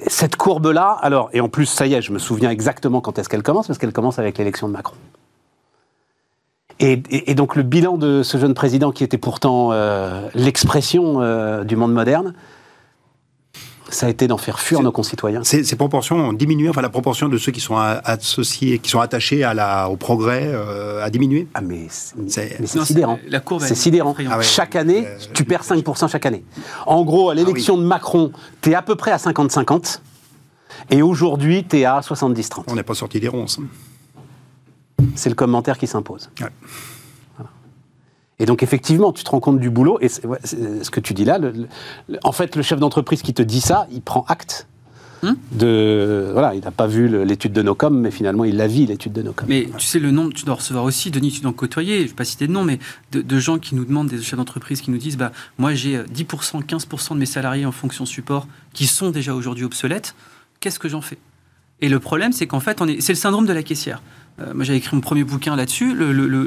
Cette 0.07 0.35
courbe-là, 0.35 0.97
alors, 1.01 1.29
et 1.33 1.41
en 1.41 1.49
plus, 1.49 1.65
ça 1.65 1.87
y 1.87 1.93
est, 1.93 2.01
je 2.01 2.11
me 2.11 2.19
souviens 2.19 2.49
exactement 2.49 3.01
quand 3.01 3.19
est-ce 3.19 3.29
qu'elle 3.29 3.43
commence, 3.43 3.67
parce 3.67 3.79
qu'elle 3.79 3.93
commence 3.93 4.19
avec 4.19 4.37
l'élection 4.37 4.67
de 4.67 4.73
Macron. 4.73 4.95
Et, 6.79 6.93
et, 7.09 7.31
et, 7.31 7.35
donc 7.35 7.57
le 7.57 7.63
bilan 7.63 7.97
de 7.97 8.23
ce 8.23 8.37
jeune 8.37 8.53
président 8.53 8.91
qui 8.91 9.03
était 9.03 9.17
pourtant 9.17 9.69
euh, 9.73 10.29
l'expression 10.33 11.21
euh, 11.21 11.65
du 11.65 11.75
monde 11.75 11.93
moderne, 11.93 12.33
ça 13.91 14.05
a 14.05 14.09
été 14.09 14.27
d'en 14.27 14.37
faire 14.37 14.59
fuir 14.59 14.81
nos 14.81 14.91
concitoyens. 14.91 15.43
Ces, 15.43 15.63
ces, 15.63 15.75
proportions 15.75 16.17
ont 16.17 16.33
diminué, 16.33 16.69
enfin 16.69 16.81
la 16.81 16.89
proportion 16.89 17.29
de 17.29 17.37
ceux 17.37 17.51
qui 17.51 17.59
sont 17.59 17.75
associés, 17.77 18.79
qui 18.79 18.89
sont 18.89 18.99
attachés 18.99 19.43
à 19.43 19.53
la, 19.53 19.89
au 19.89 19.97
progrès 19.97 20.43
euh, 20.45 21.03
a 21.03 21.09
diminué. 21.09 21.47
Ah 21.53 21.61
mais 21.61 21.87
c'est 21.89 22.67
sidérant. 22.67 23.19
La 23.27 23.39
courbe 23.39 23.61
c'est 23.61 23.75
sidérant. 23.75 24.15
Ah 24.29 24.37
ouais, 24.37 24.43
chaque 24.43 24.75
année, 24.75 25.05
euh, 25.05 25.17
tu 25.33 25.43
perds 25.43 25.63
5% 25.63 26.09
chaque 26.09 26.25
année. 26.25 26.43
En 26.85 27.03
gros, 27.03 27.29
à 27.29 27.35
l'élection 27.35 27.75
ah 27.75 27.77
oui. 27.77 27.83
de 27.83 27.87
Macron, 27.87 28.31
tu 28.61 28.71
es 28.71 28.75
à 28.75 28.81
peu 28.81 28.95
près 28.95 29.11
à 29.11 29.17
50-50. 29.17 29.99
Et 30.91 31.01
aujourd'hui, 31.01 31.65
tu 31.67 31.79
es 31.79 31.85
à 31.85 31.99
70-30. 31.99 32.63
On 32.67 32.75
n'est 32.75 32.83
pas 32.83 32.95
sorti 32.95 33.19
des 33.19 33.27
ronces. 33.27 33.59
C'est 35.15 35.29
le 35.29 35.35
commentaire 35.35 35.77
qui 35.77 35.87
s'impose. 35.87 36.29
Ouais. 36.41 36.47
Et 38.39 38.45
donc 38.45 38.63
effectivement, 38.63 39.11
tu 39.11 39.23
te 39.23 39.29
rends 39.29 39.39
compte 39.39 39.59
du 39.59 39.69
boulot. 39.69 39.99
Et 40.01 40.09
ouais, 40.25 40.39
ce 40.43 40.89
que 40.89 40.99
tu 40.99 41.13
dis 41.13 41.25
là, 41.25 41.37
le, 41.37 41.51
le, 42.07 42.19
en 42.23 42.31
fait, 42.31 42.55
le 42.55 42.61
chef 42.61 42.79
d'entreprise 42.79 43.21
qui 43.21 43.33
te 43.33 43.41
dit 43.41 43.61
ça, 43.61 43.87
il 43.91 44.01
prend 44.01 44.25
acte. 44.27 44.67
Hum 45.21 45.35
de, 45.51 46.29
voilà, 46.31 46.55
il 46.55 46.63
n'a 46.63 46.71
pas 46.71 46.87
vu 46.87 47.25
l'étude 47.25 47.51
de 47.51 47.61
Nocom, 47.61 47.99
mais 47.99 48.11
finalement, 48.11 48.45
il 48.45 48.55
la 48.55 48.67
vit, 48.67 48.85
l'étude 48.85 49.11
de 49.11 49.21
Nocom. 49.21 49.47
Mais 49.49 49.67
tu 49.77 49.85
sais, 49.85 49.99
le 49.99 50.11
nombre, 50.11 50.33
tu 50.33 50.45
dois 50.45 50.55
recevoir 50.55 50.85
aussi, 50.85 51.11
Denis, 51.11 51.31
tu 51.31 51.41
dois 51.41 51.51
en 51.51 51.53
côtoyer, 51.53 51.97
je 51.97 52.03
ne 52.03 52.07
vais 52.07 52.13
pas 52.13 52.23
citer 52.23 52.47
de 52.47 52.53
nom, 52.53 52.63
mais 52.63 52.79
de, 53.11 53.21
de, 53.21 53.39
gens 53.39 53.59
qui 53.59 53.75
nous 53.75 53.83
demandent, 53.83 54.07
des 54.07 54.21
chefs 54.21 54.37
d'entreprise 54.37 54.79
qui 54.81 54.91
nous 54.91 54.97
disent 54.97 55.17
bah, 55.17 55.31
Moi, 55.57 55.73
j'ai 55.73 55.97
10%, 55.97 56.63
15% 56.63 57.13
de 57.15 57.19
mes 57.19 57.25
salariés 57.25 57.65
en 57.65 57.71
fonction 57.71 58.05
support 58.05 58.47
qui 58.73 58.87
sont 58.87 59.09
déjà 59.09 59.35
aujourd'hui 59.35 59.65
obsolètes, 59.65 60.15
qu'est-ce 60.61 60.79
que 60.79 60.87
j'en 60.87 61.01
fais? 61.01 61.17
Et 61.81 61.89
le 61.89 61.99
problème, 61.99 62.31
c'est 62.31 62.47
qu'en 62.47 62.59
fait, 62.59 62.81
c'est 62.99 63.13
le 63.13 63.17
syndrome 63.17 63.45
de 63.45 63.53
la 63.53 63.63
caissière. 63.63 64.01
Euh, 64.41 64.53
moi, 64.53 64.63
j'avais 64.63 64.77
écrit 64.77 64.95
mon 64.95 65.01
premier 65.01 65.23
bouquin 65.23 65.55
là-dessus. 65.55 65.95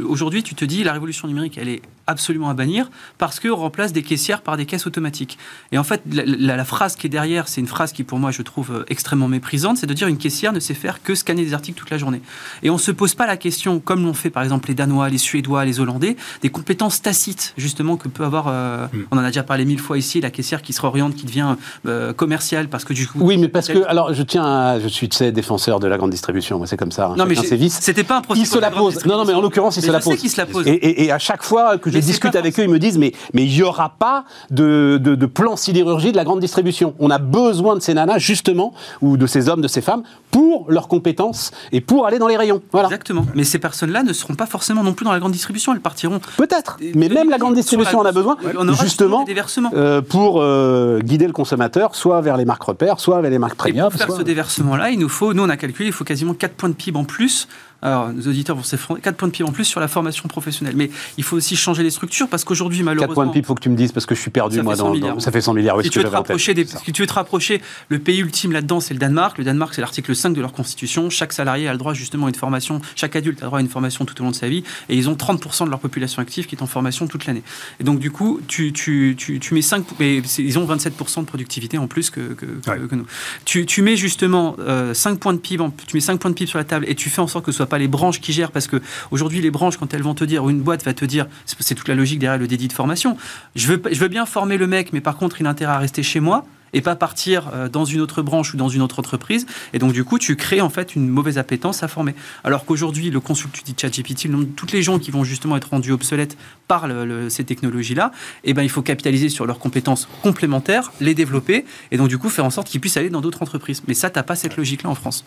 Aujourd'hui, 0.07 0.43
tu 0.43 0.55
te 0.55 0.65
dis, 0.65 0.85
la 0.85 0.93
révolution 0.93 1.29
numérique, 1.29 1.59
elle 1.59 1.69
est 1.69 1.83
absolument 2.07 2.51
à 2.51 2.55
bannir 2.55 2.91
parce 3.19 3.39
qu'on 3.39 3.55
remplace 3.55 3.93
des 3.93 4.03
caissières 4.03 4.43
par 4.43 4.57
des 4.57 4.67
caisses 4.67 4.87
automatiques. 4.87 5.39
Et 5.71 5.79
en 5.79 5.85
fait, 5.85 6.03
la, 6.11 6.25
la, 6.27 6.57
la 6.57 6.65
phrase 6.65 6.97
qui 6.97 7.07
est 7.07 7.11
derrière, 7.11 7.49
c'est 7.49 7.61
une 7.61 7.69
phrase 7.69 7.93
qui, 7.93 8.03
pour 8.03 8.19
moi, 8.19 8.31
je 8.31 8.43
trouve 8.43 8.73
euh, 8.73 8.85
extrêmement 8.89 9.29
méprisante, 9.29 9.77
c'est 9.79 9.87
de 9.87 9.95
dire 9.95 10.09
une 10.09 10.19
caissière 10.19 10.53
ne 10.53 10.61
sait 10.61 10.75
faire 10.75 11.03
que 11.03 11.15
scanner 11.15 11.45
des 11.45 11.55
articles 11.55 11.79
toute 11.79 11.91
la 11.91 11.99
journée. 11.99 12.21
Et 12.63 12.71
on 12.71 12.75
ne 12.75 12.79
se 12.79 12.91
pose 12.91 13.15
pas 13.15 13.27
la 13.27 13.37
question, 13.37 13.79
comme 13.79 14.05
l'ont 14.05 14.15
fait 14.15 14.31
par 14.31 14.43
exemple 14.43 14.69
les 14.69 14.75
Danois, 14.75 15.09
les 15.09 15.19
Suédois, 15.19 15.65
les 15.65 15.81
Hollandais, 15.81 16.17
des 16.43 16.51
compétences 16.51 17.03
tacites, 17.03 17.55
justement, 17.57 17.97
que 17.97 18.09
peut 18.09 18.25
avoir, 18.25 18.47
euh, 18.49 18.87
mm. 18.93 18.99
on 19.13 19.19
en 19.19 19.25
a 19.25 19.29
déjà 19.29 19.43
parlé 19.45 19.65
mille 19.65 19.81
fois 19.81 19.97
ici, 19.97 20.21
la 20.21 20.31
caissière 20.31 20.63
qui 20.63 20.73
se 20.73 20.81
réoriente, 20.81 21.15
qui 21.15 21.27
devient 21.27 21.57
euh, 21.87 22.13
commerciale 22.13 22.69
parce 22.69 22.85
que 22.85 22.95
du 22.95 23.07
coup... 23.07 23.19
Oui, 23.21 23.37
mais 23.39 23.49
parce 23.49 23.69
que, 23.69 23.87
alors, 23.87 24.13
je 24.13 24.23
tiens 24.23 24.45
à, 24.45 24.81
je 24.81 24.89
suis, 24.89 25.09
tu 25.09 25.17
sais, 25.17 25.31
défenseur 25.31 25.79
de 25.79 25.87
la 25.87 25.99
grande 25.99 26.11
distribution, 26.11 26.59
moi, 26.59 26.67
c'est 26.67 26.77
comme 26.77 26.93
ça. 26.93 27.07
Hein, 27.07 27.17
non, 27.17 27.27
mais 27.27 27.37
c'était 27.83 28.05
pas 28.05 28.17
un 28.17 28.21
procès 28.23 28.41
il 28.41 28.47
se 28.47 28.59
la 28.59 28.71
pose. 28.71 29.05
Non, 29.05 29.17
non, 29.19 29.25
mais 29.25 29.35
en 29.35 29.41
l'occurrence, 29.41 29.77
il 29.77 29.81
mais 29.81 29.87
se 29.89 29.93
la 29.93 29.99
je 29.99 30.05
sais 30.05 30.11
pose. 30.11 30.21
qu'il 30.21 30.31
se 30.31 30.37
la 30.41 30.47
pose. 30.47 30.67
Et, 30.67 30.71
et, 30.73 31.05
et, 31.05 31.13
à 31.13 31.19
chaque 31.19 31.43
fois 31.43 31.77
que 31.79 31.91
je 31.91 31.97
Mais 31.97 32.01
discute 32.03 32.35
avec 32.37 32.59
eux, 32.59 32.63
ils 32.65 32.71
me 32.71 32.79
disent 32.79 32.99
mais 32.99 33.13
mais 33.35 33.45
il 33.45 33.53
n'y 33.53 33.63
aura 33.63 33.91
pas 33.99 34.25
de, 34.51 34.99
de, 35.03 35.15
de 35.15 35.27
plan 35.27 35.57
sidérurgie 35.57 36.13
de 36.13 36.17
la 36.17 36.25
grande 36.25 36.41
distribution. 36.41 36.95
On 36.99 37.11
a 37.11 37.19
besoin 37.19 37.75
de 37.77 37.81
ces 37.81 37.95
nanas 37.95 38.19
justement 38.19 38.73
ou 39.03 39.17
de 39.17 39.27
ces 39.27 39.49
hommes, 39.49 39.61
de 39.61 39.69
ces 39.69 39.81
femmes 39.83 40.03
pour 40.31 40.65
leurs 40.71 40.89
compétences 40.89 41.51
et 41.73 41.81
pour 41.81 42.07
aller 42.07 42.19
dans 42.19 42.29
les 42.29 42.37
rayons. 42.37 42.63
Voilà. 42.73 42.89
Exactement. 42.89 43.27
Mais 43.35 43.45
ces 43.45 43.59
personnes-là 43.59 44.03
ne 44.03 44.13
seront 44.13 44.35
pas 44.35 44.47
forcément 44.47 44.83
non 44.83 44.95
plus 44.95 45.05
dans 45.05 45.13
la 45.13 45.21
grande 45.21 45.33
distribution. 45.33 45.75
Elles 45.75 45.81
partiront. 45.81 46.21
Peut-être. 46.37 46.79
Mais 46.95 47.09
même 47.09 47.29
la 47.29 47.39
grande 47.39 47.55
distribution 47.55 47.99
en 47.99 48.05
a 48.05 48.13
besoin 48.13 48.37
On 48.59 48.73
justement 48.73 49.25
des 49.25 49.35
euh, 49.75 50.01
pour 50.03 50.41
euh, 50.41 51.01
guider 51.01 51.27
le 51.27 51.33
consommateur 51.33 51.95
soit 51.95 52.21
vers 52.21 52.37
les 52.37 52.45
marques 52.45 52.63
repères, 52.63 53.01
soit 53.01 53.21
vers 53.21 53.31
les 53.31 53.39
marques 53.39 53.55
Et 53.55 53.57
premium. 53.57 53.91
pour 53.91 53.99
faire 53.99 54.07
soit- 54.09 54.19
ce 54.19 54.23
déversement-là, 54.23 54.91
il 54.91 54.99
nous 54.99 55.09
faut, 55.09 55.35
nous 55.35 55.43
on 55.43 55.49
a 55.49 55.57
calculé, 55.57 55.89
il 55.89 55.93
faut 55.93 56.05
quasiment 56.05 56.35
4 56.35 56.53
points 56.55 56.69
de 56.69 56.75
PIB 56.75 56.99
en 56.99 57.05
plus 57.05 57.49
Alors, 57.83 58.13
nos 58.13 58.23
auditeurs 58.29 58.57
vont 58.57 58.63
s'effondrer. 58.63 59.01
4 59.03 59.17
points 59.17 59.29
de 59.29 59.33
PIB 59.33 59.49
en 59.49 59.53
plus 59.53 59.65
sur 59.65 59.81
la 59.81 59.89
formation 59.89 60.29
professionnelle. 60.29 60.75
Mais 60.77 60.91
il 61.19 61.25
faut 61.25 61.37
aussi 61.37 61.57
changer 61.57 61.83
les 61.83 61.91
structures 61.91 62.29
parce 62.29 62.45
qu'aujourd'hui, 62.45 62.83
malheureusement. 62.83 63.09
4 63.09 63.15
points 63.15 63.27
de 63.27 63.33
PIB, 63.33 63.45
il 63.45 63.47
faut 63.47 63.55
que 63.55 63.61
tu 63.63 63.69
me 63.71 63.77
dises 63.77 63.93
parce 63.93 64.07
que 64.07 64.15
je 64.15 64.21
suis 64.21 64.31
perdu, 64.31 64.63
moi, 64.63 64.75
fait 64.75 64.79
100 64.79 64.95
dans, 64.95 65.15
dans- 65.15 65.21
Ça 65.21 65.33
fait 65.33 65.41
100 65.41 65.55
milliards, 65.55 65.77
oui, 65.77 65.85
si 65.85 65.91
tu, 65.91 65.99
veux 65.99 66.05
te 66.05 66.11
rapprocher 66.11 66.55
des, 66.55 66.65
si 66.67 66.93
tu 66.93 67.03
veux 67.03 67.07
te 67.09 67.13
rapprocher, 67.13 67.61
le 67.89 67.99
pays 67.99 68.21
ultime 68.21 68.53
là-dedans, 68.53 68.81
c'est 68.81 68.95
le 68.95 69.01
Danemark. 69.01 69.37
Le 69.39 69.45
Danemark, 69.45 69.75
c'est 69.75 69.81
l'article 69.81 70.15
5 70.15 70.31
de 70.33 70.41
leur 70.41 70.53
constitution. 70.53 71.11
Chaque 71.11 71.33
salarié 71.33 71.67
a 71.69 71.73
le 71.73 71.79
droit 71.79 71.93
justement 71.95 72.27
à 72.27 72.29
une 72.29 72.35
formation, 72.35 72.81
chaque 72.95 73.17
adulte 73.17 73.41
a 73.41 73.47
le 73.47 73.49
droit 73.49 73.59
à 73.59 73.63
une 73.63 73.69
formation 73.69 74.05
tout 74.05 74.21
au 74.21 74.25
long 74.25 74.31
de 74.31 74.37
sa 74.37 74.49
vie. 74.49 74.63
Et 74.89 74.97
ils 74.97 75.09
ont 75.09 75.15
30% 75.15 75.65
de 75.65 75.71
leur 75.71 75.81
population 75.81 76.23
active 76.23 76.47
qui 76.47 76.55
est 76.55 76.63
en 76.63 76.67
formation 76.67 77.07
toute 77.09 77.27
l'année. 77.27 77.43
Et 77.81 77.85
donc, 77.85 77.99
du 77.99 78.11
coup, 78.11 78.41
tu, 78.47 78.73
tu, 78.73 79.15
tu, 79.19 79.41
tu 79.41 79.55
mets 79.55 79.63
5. 79.63 79.85
Mais 79.99 80.19
ils 80.39 80.59
ont 80.59 80.67
27% 80.67 81.21
de 81.21 81.25
productivité 81.27 81.79
en 81.79 81.89
plus 81.89 82.11
que, 82.11 82.21
que, 82.35 82.47
que- 82.47 82.71
Ouais. 82.71 82.79
que 82.89 82.95
nous. 82.95 83.07
Tu, 83.45 83.67
tu 83.67 83.83
mets 83.83 83.97
justement 83.97 84.55
euh, 84.61 84.95
5 84.95 85.19
points 85.19 85.33
de 85.35 85.39
PIB, 85.39 85.63
en- 85.65 85.71
tu 85.71 85.97
mets 85.97 86.01
5 86.01 86.21
points 86.21 86.31
de 86.31 86.35
PIB 86.37 86.49
sur 86.49 86.59
la 86.59 86.65
table 86.65 86.85
et 86.89 86.95
tu 86.95 87.11
fais 87.11 87.21
en 87.21 87.27
sorte 87.27 87.45
que 87.45 87.51
ce 87.53 87.57
soit 87.57 87.67
pas 87.73 87.79
les 87.79 87.89
branches 87.89 88.21
qui 88.21 88.33
gèrent 88.33 88.53
parce 88.53 88.67
que 88.67 88.79
aujourd'hui 89.11 89.41
les 89.41 89.51
branches 89.51 89.79
quand 89.79 89.95
elles 89.95 90.03
vont 90.03 90.15
te 90.15 90.25
dire 90.25 90.45
ou 90.45 90.51
une 90.51 90.61
boîte 90.61 90.85
va 90.85 90.93
te 90.93 91.07
dire 91.07 91.27
c'est 91.47 91.75
toute 91.75 91.89
la 91.89 91.95
logique 91.95 92.19
derrière 92.19 92.39
le 92.39 92.47
dédit 92.47 92.69
de 92.69 92.73
formation. 92.75 93.17
Je 93.57 93.67
veux, 93.69 93.81
je 93.91 93.99
veux 93.99 94.09
bien 94.09 94.27
former 94.27 94.59
le 94.59 94.67
mec 94.67 94.93
mais 94.93 95.01
par 95.01 95.17
contre 95.17 95.41
il 95.41 95.47
a 95.47 95.51
intérêt 95.51 95.73
à 95.73 95.79
rester 95.79 96.03
chez 96.03 96.21
moi 96.21 96.45
et 96.75 96.81
pas 96.81 96.97
partir 96.97 97.51
euh, 97.53 97.69
dans 97.69 97.85
une 97.85 98.01
autre 98.01 98.21
branche 98.23 98.55
ou 98.55 98.57
dans 98.57 98.69
une 98.71 98.81
autre 98.81 98.99
entreprise. 98.99 99.45
Et 99.75 99.79
donc, 99.79 99.93
du 99.93 100.05
coup, 100.05 100.19
tu 100.19 100.37
crées 100.37 100.63
en 100.63 100.71
fait 100.71 100.97
une 100.97 101.07
mauvaise 101.07 101.37
appétence 101.37 101.83
à 101.83 101.89
former. 101.89 102.15
Alors 102.45 102.65
qu'aujourd'hui, 102.65 103.11
le 103.11 103.21
consultant 103.21 103.61
du 103.67 103.75
ChatGPT, 103.79 104.29
toutes 104.57 104.73
les 104.73 104.83
gens 104.83 104.99
qui 104.99 105.11
vont 105.11 105.23
justement 105.23 105.59
être 105.59 105.69
rendus 105.69 105.93
obsolètes 105.93 106.39
par 106.69 106.87
le- 106.87 107.05
le- 107.05 107.29
ces 107.29 107.45
technologies-là, 107.45 108.11
eh 108.45 108.55
ben, 108.55 108.63
il 108.63 108.71
faut 108.71 108.81
capitaliser 108.81 109.29
sur 109.29 109.45
leurs 109.45 109.59
compétences 109.59 110.09
complémentaires, 110.23 110.93
les 110.99 111.15
développer, 111.15 111.67
et 111.91 111.99
donc, 111.99 112.09
du 112.09 112.17
coup, 112.17 112.31
faire 112.31 112.47
en 112.47 112.51
sorte 112.51 112.69
qu'ils 112.69 112.81
puissent 112.81 112.97
aller 112.97 113.11
dans 113.11 113.21
d'autres 113.21 113.43
entreprises. 113.43 113.83
Mais 113.87 113.93
ça, 113.93 114.09
t'as 114.09 114.23
pas 114.23 114.35
cette 114.35 114.57
logique-là 114.57 114.89
en 114.89 114.95
France. 114.95 115.27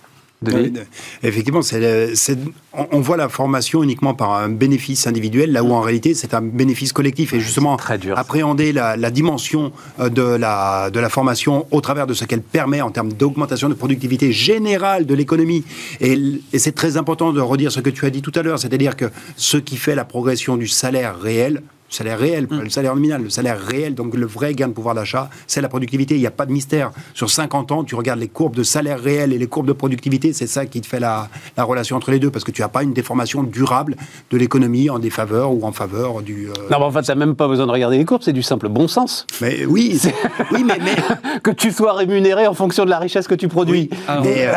Effectivement, 1.24 1.62
c'est- 1.62 2.38
on, 2.74 2.88
on 2.92 3.00
voit 3.00 3.18
la 3.18 3.30
formation 3.30 3.82
uniquement 3.84 4.14
par 4.14 4.34
un 4.34 4.50
bénéfice 4.50 5.08
individuel, 5.08 5.52
là 5.52 5.64
où 5.64 5.72
en 5.72 5.82
réalité 5.82 6.14
c'est 6.14 6.34
un 6.34 6.42
bénéfice 6.42 6.92
collectif. 6.94 7.34
Et 7.34 7.40
justement, 7.40 7.78
très 7.78 7.98
dur, 7.98 8.16
ça. 8.16 8.22
appréhender 8.22 8.74
la, 8.74 8.98
la 8.98 9.12
dimension 9.12 9.72
euh, 10.00 10.10
de 10.10 10.22
la, 10.22 10.90
de 10.92 11.00
la 11.00 11.10
formation 11.10 11.66
au 11.72 11.82
travers 11.82 12.06
de 12.06 12.14
ce 12.14 12.26
qu'elle 12.26 12.42
permet 12.42 12.82
en 12.82 12.92
termes 12.92 13.14
d'augmentation 13.14 13.70
de 13.70 13.74
productivité 13.74 14.32
générale 14.32 15.06
de 15.06 15.14
l'économie. 15.16 15.64
Et, 16.02 16.20
et 16.54 16.60
c'est 16.60 16.74
très 16.74 16.98
important 16.98 17.32
de 17.34 17.42
redire 17.42 17.72
ce 17.72 17.80
que 17.80 17.90
tu 17.90 18.06
as 18.06 18.10
dit 18.10 18.22
tout 18.22 18.34
à 18.36 18.42
l'heure, 18.44 18.60
c'est-à-dire 18.60 18.96
que 18.96 19.06
ce 19.38 19.58
qui 19.58 19.78
fait 19.78 19.96
la 19.96 20.06
progression 20.06 20.58
du 20.58 20.68
salaire 20.68 21.20
réel, 21.20 21.62
le 21.90 21.94
salaire 21.96 22.18
réel, 22.20 22.48
pas 22.48 22.56
le 22.56 22.70
salaire 22.70 22.96
nominal, 22.96 23.22
le 23.22 23.30
salaire 23.30 23.60
réel, 23.60 23.94
donc 23.94 24.16
le 24.16 24.26
vrai 24.26 24.54
gain 24.56 24.68
de 24.68 24.74
pouvoir 24.74 24.96
d'achat, 24.96 25.30
c'est 25.48 25.62
la 25.62 25.70
productivité. 25.70 26.16
Il 26.16 26.20
n'y 26.20 26.26
a 26.28 26.32
pas 26.32 26.46
de 26.48 26.52
mystère. 26.52 26.92
Sur 27.14 27.30
50 27.30 27.72
ans, 27.72 27.84
tu 27.84 27.94
regardes 27.96 28.20
les 28.20 28.28
courbes 28.28 28.56
de 28.56 28.64
salaire 28.64 29.00
réel 29.00 29.32
et 29.34 29.38
les 29.38 29.48
courbes 29.48 29.68
de 29.68 29.74
productivité, 29.74 30.34
c'est 30.34 30.48
ça 30.48 30.66
qui 30.66 30.82
te 30.82 30.88
fait 30.88 31.00
la, 31.00 31.30
la 31.56 31.64
relation 31.64 31.96
entre 31.96 32.10
les 32.12 32.20
deux, 32.20 32.32
parce 32.32 32.44
que 32.44 32.52
tu 32.52 32.62
n'as 32.62 32.68
pas 32.70 32.82
une 32.84 32.94
déformation 32.94 33.44
durable 33.44 33.96
de 34.32 34.38
l'économie 34.38 34.90
en 34.90 34.98
défaveur 35.00 35.52
ou 35.54 35.64
en 35.64 35.72
faveur 35.72 36.22
du... 36.24 36.48
euh, 36.50 36.54
Non, 36.72 36.80
mais 36.80 36.86
en 36.86 36.92
fait, 36.92 37.04
tu 37.04 37.12
n'as 37.12 37.16
même 37.16 37.36
pas 37.36 37.48
besoin 37.48 37.68
de 37.68 37.72
regarder 37.72 37.98
les 38.00 38.06
courbes, 38.06 38.24
c'est 38.24 38.34
du 38.34 38.44
simple 38.44 38.68
bon 38.68 38.88
sens. 38.88 39.28
Mais 39.42 39.66
oui, 39.66 40.02
oui, 40.52 40.64
mais, 40.66 40.80
mais, 40.84 40.96
Que 41.44 41.52
tu 41.52 41.72
sois 41.72 41.94
rémunéré 41.94 42.48
en 42.48 42.54
fonction 42.56 42.86
de 42.86 42.90
la 42.90 42.98
richesse 43.00 43.28
que 43.28 43.36
tu 43.36 43.48
produis. 43.48 43.90
Alors, 44.08 44.24
mais, 44.26 44.48
euh, 44.48 44.54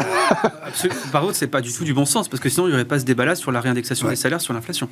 par 1.13 1.21
contre, 1.23 1.35
c'est 1.37 1.47
pas 1.47 1.61
du 1.61 1.73
tout 1.73 1.85
du 1.85 1.93
bon 1.93 2.07
sens, 2.07 2.27
parce 2.29 2.41
que 2.41 2.49
sinon, 2.49 2.67
il 2.67 2.71
n'y 2.71 2.75
aurait 2.75 2.85
pas 2.87 2.99
ce 2.99 3.05
débat-là 3.05 3.35
sur 3.35 3.53
la 3.53 3.61
réindexation 3.61 4.07
Ouais. 4.07 4.13
des 4.13 4.17
salaires 4.17 4.41
sur 4.41 4.55
l'inflation. 4.55 4.89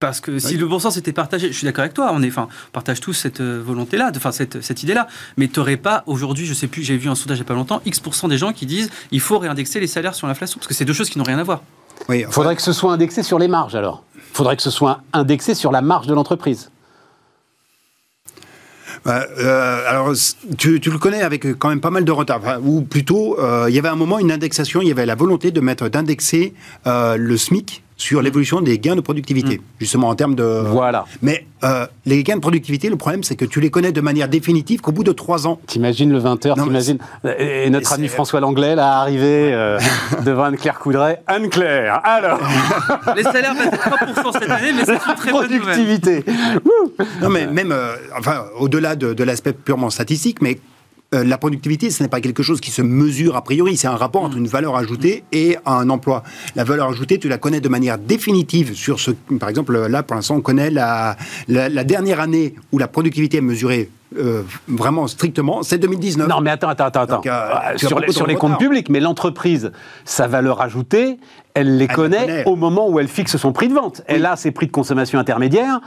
Parce 0.00 0.22
que 0.22 0.38
si 0.38 0.56
le 0.56 0.66
bon 0.66 0.78
sens 0.78 0.96
était 0.96 1.12
partagé, 1.12 1.48
je 1.48 1.52
suis 1.52 1.66
d'accord 1.66 1.82
avec 1.82 1.92
toi, 1.92 2.10
on, 2.14 2.22
est, 2.22 2.28
enfin, 2.28 2.48
partage 2.72 3.00
tous 3.00 3.12
cette 3.12 3.42
euh, 3.42 3.62
volonté-là, 3.62 4.10
enfin 4.16 4.32
cette, 4.32 4.62
cette 4.62 4.82
idée-là, 4.82 5.06
mais 5.36 5.46
tu 5.46 5.60
n'aurais 5.60 5.76
pas, 5.76 6.04
aujourd'hui, 6.06 6.46
je 6.46 6.54
sais 6.54 6.68
plus, 6.68 6.82
j'ai 6.82 6.96
vu 6.96 7.10
un 7.10 7.14
sondage 7.14 7.36
il 7.36 7.42
n'y 7.42 7.46
a 7.46 7.48
pas 7.48 7.54
longtemps, 7.54 7.82
X% 7.84 8.26
des 8.28 8.38
gens 8.38 8.54
qui 8.54 8.64
disent 8.64 8.90
il 9.10 9.20
faut 9.20 9.38
réindexer 9.38 9.78
les 9.78 9.86
salaires 9.86 10.14
sur 10.14 10.26
l'inflation, 10.26 10.58
parce 10.58 10.66
que 10.66 10.72
c'est 10.72 10.86
deux 10.86 10.94
choses 10.94 11.10
qui 11.10 11.18
n'ont 11.18 11.24
rien 11.24 11.38
à 11.38 11.42
voir. 11.42 11.60
oui, 12.08 12.24
enfin, 12.24 12.32
faudrait 12.32 12.56
que 12.56 12.62
ce 12.62 12.72
soit 12.72 12.94
indexé 12.94 13.22
sur 13.22 13.38
les 13.38 13.46
marges, 13.46 13.74
alors. 13.74 14.02
Il 14.16 14.36
faudrait 14.36 14.56
que 14.56 14.62
ce 14.62 14.70
soit 14.70 15.02
indexé 15.12 15.54
sur 15.54 15.70
la 15.70 15.82
marge 15.82 16.06
de 16.06 16.14
l'entreprise. 16.14 16.70
Euh, 19.06 19.22
euh, 19.38 19.88
alors, 19.88 20.12
tu, 20.58 20.80
tu 20.80 20.90
le 20.90 20.98
connais 20.98 21.22
avec 21.22 21.46
euh, 21.46 21.54
quand 21.58 21.68
même 21.68 21.80
pas 21.80 21.90
mal 21.90 22.04
de 22.04 22.12
retard. 22.12 22.38
Enfin, 22.38 22.58
ou 22.62 22.82
plutôt, 22.82 23.38
euh, 23.38 23.66
il 23.68 23.74
y 23.74 23.78
avait 23.78 23.88
un 23.88 23.96
moment 23.96 24.18
une 24.18 24.32
indexation, 24.32 24.82
il 24.82 24.88
y 24.88 24.90
avait 24.90 25.06
la 25.06 25.14
volonté 25.14 25.50
de 25.50 25.60
mettre 25.60 25.88
d'indexer 25.88 26.54
euh, 26.86 27.16
le 27.16 27.36
SMIC 27.36 27.82
sur 28.00 28.22
l'évolution 28.22 28.60
des 28.62 28.78
gains 28.78 28.96
de 28.96 29.00
productivité, 29.00 29.60
justement 29.78 30.08
en 30.08 30.14
termes 30.14 30.34
de. 30.34 30.62
Voilà. 30.66 31.04
Mais 31.22 31.46
euh, 31.64 31.86
les 32.06 32.22
gains 32.22 32.36
de 32.36 32.40
productivité, 32.40 32.88
le 32.88 32.96
problème, 32.96 33.22
c'est 33.22 33.36
que 33.36 33.44
tu 33.44 33.60
les 33.60 33.70
connais 33.70 33.92
de 33.92 34.00
manière 34.00 34.28
définitive 34.28 34.80
qu'au 34.80 34.92
bout 34.92 35.04
de 35.04 35.12
trois 35.12 35.46
ans. 35.46 35.60
T'imagines 35.66 36.10
le 36.10 36.18
20h, 36.18 36.48
Non, 36.48 36.54
mais 36.56 36.64
t'imagines. 36.64 36.98
Et 37.38 37.68
notre 37.68 37.92
ami 37.92 38.08
François 38.08 38.40
Langlais, 38.40 38.74
là, 38.74 39.00
arrivé 39.00 39.52
euh, 39.52 39.78
devant 40.24 40.44
Anne-Claire 40.44 40.78
Coudray. 40.78 41.18
Anne-Claire, 41.26 42.00
alors, 42.02 42.40
Les 43.16 43.22
salaires 43.22 43.54
baissent 43.54 43.70
de 43.70 43.76
3% 43.76 44.32
cette 44.40 44.50
année, 44.50 44.72
mais 44.74 44.84
c'est 44.86 44.94
une 44.94 45.14
très 45.16 45.32
bonne 45.32 45.42
nouvelle. 45.50 45.60
productivité. 45.60 46.24
Non, 47.20 47.28
mais 47.28 47.46
même, 47.46 47.72
euh, 47.72 47.96
enfin, 48.18 48.44
au-delà 48.58 48.96
de, 48.96 49.12
de 49.12 49.24
l'aspect 49.24 49.52
purement 49.52 49.90
statistique, 49.90 50.40
mais 50.40 50.58
euh, 51.12 51.24
la 51.24 51.38
productivité, 51.38 51.90
ce 51.90 52.02
n'est 52.02 52.08
pas 52.08 52.20
quelque 52.20 52.42
chose 52.44 52.60
qui 52.60 52.70
se 52.70 52.82
mesure 52.82 53.34
a 53.36 53.42
priori, 53.42 53.76
c'est 53.76 53.88
un 53.88 53.96
rapport 53.96 54.22
entre 54.22 54.36
une 54.36 54.46
valeur 54.46 54.76
ajoutée 54.76 55.24
et 55.32 55.56
un 55.66 55.90
emploi. 55.90 56.22
La 56.54 56.62
valeur 56.62 56.88
ajoutée, 56.88 57.18
tu 57.18 57.28
la 57.28 57.36
connais 57.36 57.60
de 57.60 57.68
manière 57.68 57.98
définitive 57.98 58.74
sur 58.74 59.00
ce... 59.00 59.10
Par 59.10 59.48
exemple, 59.48 59.76
là, 59.88 60.04
pour 60.04 60.14
l'instant, 60.14 60.36
on 60.36 60.40
connaît 60.40 60.70
la, 60.70 61.16
la, 61.48 61.68
la 61.68 61.84
dernière 61.84 62.20
année 62.20 62.54
où 62.70 62.78
la 62.78 62.86
productivité 62.86 63.38
est 63.38 63.42
mesurée 63.42 63.90
euh, 64.18 64.42
vraiment 64.66 65.06
strictement, 65.06 65.62
c'est 65.62 65.78
2019. 65.78 66.26
Non, 66.28 66.40
mais 66.40 66.50
attends, 66.50 66.68
attends, 66.68 66.86
attends. 66.86 67.06
Donc, 67.06 67.26
euh, 67.26 67.48
sur 67.76 68.00
les, 68.00 68.10
sur 68.10 68.26
les 68.26 68.34
comptes 68.34 68.58
publics, 68.58 68.88
mais 68.88 68.98
l'entreprise, 68.98 69.70
sa 70.04 70.26
valeur 70.26 70.60
ajoutée, 70.60 71.18
elle 71.54 71.76
les 71.76 71.86
connaît, 71.86 72.26
connaît. 72.26 72.44
au 72.46 72.56
moment 72.56 72.88
où 72.88 72.98
elle 72.98 73.06
fixe 73.06 73.36
son 73.36 73.52
prix 73.52 73.68
de 73.68 73.74
vente. 73.74 74.02
Elle 74.06 74.26
a 74.26 74.34
ses 74.34 74.50
prix 74.50 74.66
de 74.66 74.72
consommation 74.72 75.20
intermédiaires. 75.20 75.80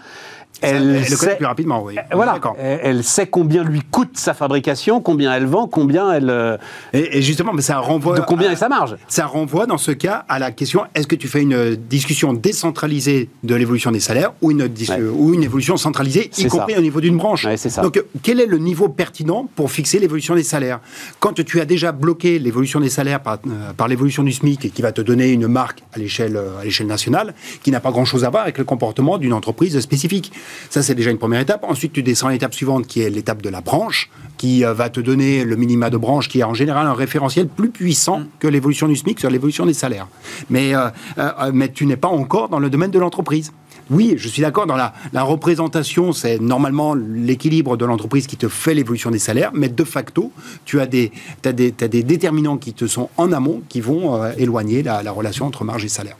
Elle, 0.63 0.95
elle 1.03 1.09
le 1.11 1.17
connaît 1.17 1.35
plus 1.35 1.45
rapidement, 1.45 1.83
oui. 1.83 1.97
Euh, 1.97 2.01
Voilà, 2.13 2.33
D'accord. 2.33 2.55
elle, 2.59 2.79
elle 2.83 3.03
sait 3.03 3.27
combien 3.27 3.63
lui 3.63 3.81
coûte 3.91 4.17
sa 4.17 4.33
fabrication, 4.33 5.01
combien 5.01 5.33
elle 5.33 5.45
vend, 5.45 5.67
combien 5.67 6.11
elle, 6.11 6.29
euh, 6.29 6.57
Et, 6.93 7.17
et 7.17 7.21
justement, 7.21 7.53
mais 7.53 7.61
ça 7.61 7.79
renvoie... 7.79 8.17
de 8.17 8.21
combien 8.21 8.49
à- 8.49 8.53
est 8.53 8.57
sa 8.57 8.69
marge. 8.69 8.95
Ça 9.07 9.25
renvoie 9.25 9.65
dans 9.65 9.77
ce 9.77 9.91
cas 9.91 10.25
à 10.29 10.39
la 10.39 10.51
question 10.51 10.83
est-ce 10.95 11.07
que 11.07 11.15
tu 11.15 11.27
fais 11.27 11.41
une 11.41 11.75
discussion 11.75 12.33
décentralisée 12.33 13.29
de 13.43 13.55
l'évolution 13.55 13.91
des 13.91 13.99
salaires 13.99 14.31
ou 14.41 14.51
une, 14.51 14.67
dis- 14.67 14.89
Ouais. 14.89 14.99
ou 15.01 15.33
une 15.33 15.43
évolution 15.43 15.77
centralisée, 15.77 16.29
y 16.37 16.47
compris 16.47 16.73
ça. 16.73 16.79
au 16.79 16.81
niveau 16.81 17.01
d'une 17.01 17.17
branche 17.17 17.45
Ouais, 17.45 17.57
c'est 17.57 17.69
ça. 17.69 17.81
Donc, 17.81 17.97
euh, 17.97 18.03
quel 18.21 18.39
est 18.39 18.45
le 18.45 18.57
niveau 18.57 18.89
pertinent 18.89 19.47
pour 19.55 19.71
fixer 19.71 19.99
l'évolution 19.99 20.35
des 20.35 20.43
salaires? 20.43 20.79
Quand 21.19 21.33
tu 21.43 21.59
as 21.61 21.65
déjà 21.65 21.91
bloqué 21.91 22.39
l'évolution 22.39 22.79
des 22.79 22.89
salaires 22.89 23.21
par, 23.21 23.37
euh, 23.47 23.73
par 23.75 23.87
l'évolution 23.87 24.23
du 24.23 24.31
SMIC 24.31 24.65
et 24.65 24.69
qui 24.69 24.81
va 24.81 24.91
te 24.91 25.01
donner 25.01 25.29
une 25.31 25.47
marque 25.47 25.79
euh, 25.97 26.59
à 26.61 26.63
l'échelle 26.63 26.87
nationale, 26.87 27.33
qui 27.63 27.71
n'a 27.71 27.79
pas 27.79 27.91
grand-chose 27.91 28.23
à 28.23 28.29
voir 28.29 28.43
avec 28.43 28.57
le 28.57 28.63
comportement 28.63 29.17
d'une 29.17 29.33
entreprise 29.33 29.79
spécifique. 29.79 30.31
Ça, 30.69 30.81
c'est 30.81 30.95
déjà 30.95 31.11
une 31.11 31.17
première 31.17 31.41
étape. 31.41 31.63
Ensuite, 31.67 31.93
tu 31.93 32.03
descends 32.03 32.27
à 32.27 32.31
l'étape 32.31 32.53
suivante, 32.53 32.87
qui 32.87 33.01
est 33.01 33.09
l'étape 33.09 33.41
de 33.41 33.49
la 33.49 33.61
branche, 33.61 34.09
qui 34.37 34.65
euh, 34.65 34.73
va 34.73 34.89
te 34.89 34.99
donner 34.99 35.43
le 35.43 35.55
minima 35.55 35.89
de 35.89 35.97
branche, 35.97 36.27
qui 36.29 36.39
est 36.39 36.43
en 36.43 36.53
général 36.53 36.87
un 36.87 36.93
référentiel 36.93 37.47
plus 37.47 37.69
puissant 37.69 38.23
que 38.39 38.47
l'évolution 38.47 38.87
du 38.87 38.95
SMIC 38.95 39.19
sur 39.19 39.29
l'évolution 39.29 39.65
des 39.65 39.73
salaires. 39.73 40.07
Mais, 40.49 40.75
euh, 40.75 40.89
euh, 41.17 41.51
mais 41.53 41.69
tu 41.71 41.85
n'es 41.85 41.97
pas 41.97 42.07
encore 42.07 42.49
dans 42.49 42.59
le 42.59 42.69
domaine 42.69 42.91
de 42.91 42.99
l'entreprise. 42.99 43.51
Oui, 43.89 44.15
je 44.17 44.29
suis 44.29 44.41
d'accord, 44.41 44.65
dans 44.65 44.77
la, 44.77 44.93
la 45.11 45.23
représentation, 45.23 46.13
c'est 46.13 46.39
normalement 46.39 46.95
l'équilibre 46.95 47.75
de 47.75 47.85
l'entreprise 47.85 48.27
qui 48.27 48.37
te 48.37 48.47
fait 48.47 48.73
l'évolution 48.73 49.11
des 49.11 49.19
salaires, 49.19 49.51
mais 49.53 49.67
de 49.67 49.83
facto, 49.83 50.31
tu 50.63 50.79
as 50.79 50.85
des, 50.85 51.11
t'as 51.41 51.51
des, 51.51 51.73
t'as 51.73 51.89
des 51.89 52.01
déterminants 52.01 52.57
qui 52.57 52.73
te 52.73 52.87
sont 52.87 53.09
en 53.17 53.31
amont 53.33 53.61
qui 53.67 53.81
vont 53.81 54.15
euh, 54.15 54.31
éloigner 54.37 54.83
la, 54.83 55.03
la 55.03 55.11
relation 55.11 55.45
entre 55.45 55.65
marge 55.65 55.83
et 55.83 55.89
salaire. 55.89 56.15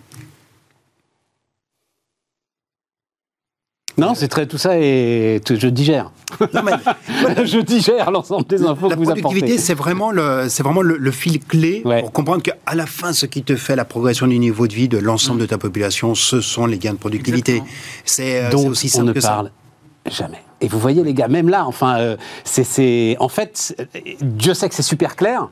Non, 3.98 4.16
c'est 4.16 4.28
très 4.28 4.48
tout 4.48 4.58
ça 4.58 4.78
et 4.80 5.40
je 5.48 5.68
digère. 5.68 6.12
Non, 6.54 6.62
mais, 6.64 6.72
je 7.46 7.60
digère 7.60 8.10
l'ensemble 8.10 8.46
des 8.48 8.64
infos 8.66 8.90
la 8.90 8.96
que 8.96 9.00
vous 9.00 9.06
productivité, 9.06 9.46
apportez. 9.46 9.58
c'est 9.60 9.74
vraiment 9.76 10.12
le, 10.12 10.46
c'est 10.50 10.64
vraiment 10.64 10.82
le, 10.82 10.98
le 10.98 11.12
fil 11.12 11.40
clé 11.40 11.82
Ouais. 11.86 12.00
pour 12.02 12.12
comprendre 12.12 12.42
qu'à 12.42 12.56
la 12.74 12.86
fin, 12.88 13.14
ce 13.14 13.26
qui 13.28 13.44
te 13.44 13.56
fait 13.56 13.76
la 13.76 13.86
progression 13.86 14.26
du 14.26 14.40
niveau 14.40 14.68
de 14.68 14.74
vie 14.74 14.88
de 14.88 14.98
l'ensemble 14.98 15.42
de 15.42 15.46
ta 15.46 15.58
population, 15.60 16.16
ce 16.16 16.42
sont 16.42 16.66
les 16.66 16.80
gains 16.80 16.94
de 16.94 16.98
productivité. 16.98 17.62
C'est 18.04 18.38
euh, 18.42 18.50
c'est 18.50 18.56
dont 18.56 18.68
aussi 18.70 18.88
on 18.88 18.98
simple 18.98 19.08
ne 19.10 19.14
que 19.14 19.20
ça. 19.22 19.30
parle 19.30 19.52
jamais. 20.10 20.42
Et 20.62 20.68
vous 20.68 20.80
voyez 20.80 21.04
les 21.04 21.14
gars, 21.14 21.28
même 21.28 21.50
là, 21.50 21.66
enfin, 21.68 21.98
euh, 22.00 22.18
c'est, 22.46 22.64
c'est, 22.64 23.16
en 23.20 23.30
fait, 23.30 23.76
Dieu 24.22 24.54
sait 24.54 24.70
que 24.70 24.76
c'est 24.76 24.82
super 24.82 25.16
clair. 25.16 25.50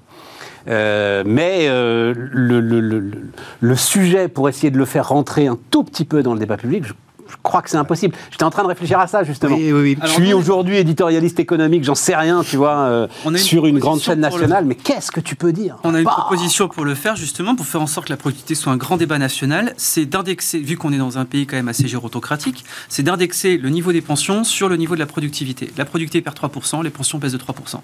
euh, 0.68 1.24
mais 1.26 1.68
euh, 1.68 2.14
le, 2.16 2.60
le- 2.62 2.80
le- 2.82 3.00
le- 3.00 3.22
le 3.60 3.76
sujet 3.76 4.28
pour 4.30 4.48
essayer 4.50 4.72
de 4.72 4.78
le 4.78 4.86
faire 4.86 5.10
rentrer 5.10 5.48
un 5.48 5.58
tout 5.70 5.84
petit 5.84 6.06
peu 6.06 6.24
dans 6.24 6.34
le 6.34 6.40
débat 6.40 6.58
public, 6.58 6.86
je, 6.86 6.94
je 7.32 7.38
crois 7.42 7.62
que 7.62 7.70
c'est 7.70 7.78
impossible. 7.78 8.16
J'étais 8.30 8.44
en 8.44 8.50
train 8.50 8.64
de 8.64 8.68
réfléchir 8.68 9.00
à 9.00 9.08
ça 9.08 9.24
justement. 9.24 9.56
Oui, 9.56 9.72
oui, 9.72 9.82
oui. 9.82 9.98
Je 10.04 10.10
suis 10.10 10.34
aujourd'hui 10.34 10.78
éditorialiste 10.78 11.40
économique, 11.40 11.84
j'en 11.84 11.96
sais 11.96 12.16
rien, 12.16 12.44
tu 12.44 12.58
vois, 12.58 12.78
euh, 12.80 13.08
On 13.26 13.34
a 13.34 13.38
une 13.38 13.44
sur 13.44 13.66
une 13.66 13.80
grande 13.80 14.02
chaîne 14.02 14.20
nationale, 14.20 14.66
mais 14.66 14.76
qu'est-ce 14.76 15.12
que 15.12 15.20
tu 15.20 15.36
peux 15.36 15.54
dire 15.54 15.78
On 15.84 15.96
a 15.96 16.00
une 16.00 16.06
Bah, 16.06 16.16
proposition 16.18 16.68
pour 16.68 16.86
le 16.86 16.96
faire, 16.96 17.16
justement, 17.16 17.56
pour 17.56 17.66
faire 17.66 17.82
en 17.82 17.88
sorte 17.88 18.08
que 18.08 18.14
la 18.14 18.18
productivité 18.18 18.56
soit 18.56 18.72
un 18.72 18.78
grand 18.78 18.98
débat 18.98 19.18
national. 19.18 19.74
C'est 19.78 20.06
d'indexer, 20.06 20.60
vu 20.60 20.78
qu'on 20.78 20.94
est 20.94 20.98
dans 20.98 21.18
un 21.18 21.26
pays 21.26 21.48
quand 21.48 21.56
même 21.56 21.70
assez 21.70 21.88
gérotocratique, 21.88 22.66
c'est 22.90 23.04
d'indexer 23.04 23.58
le 23.58 23.70
niveau 23.70 23.92
des 23.92 24.02
pensions 24.02 24.44
sur 24.44 24.70
le 24.70 24.78
niveau 24.78 24.96
de 24.96 25.00
la 25.00 25.06
productivité. 25.06 25.72
La 25.78 25.86
productivité 25.86 26.22
perd 26.22 26.38
3%, 26.38 26.84
les 26.84 26.90
pensions 26.90 27.18
baissent 27.18 27.34
de 27.34 27.38
3%. 27.38 27.80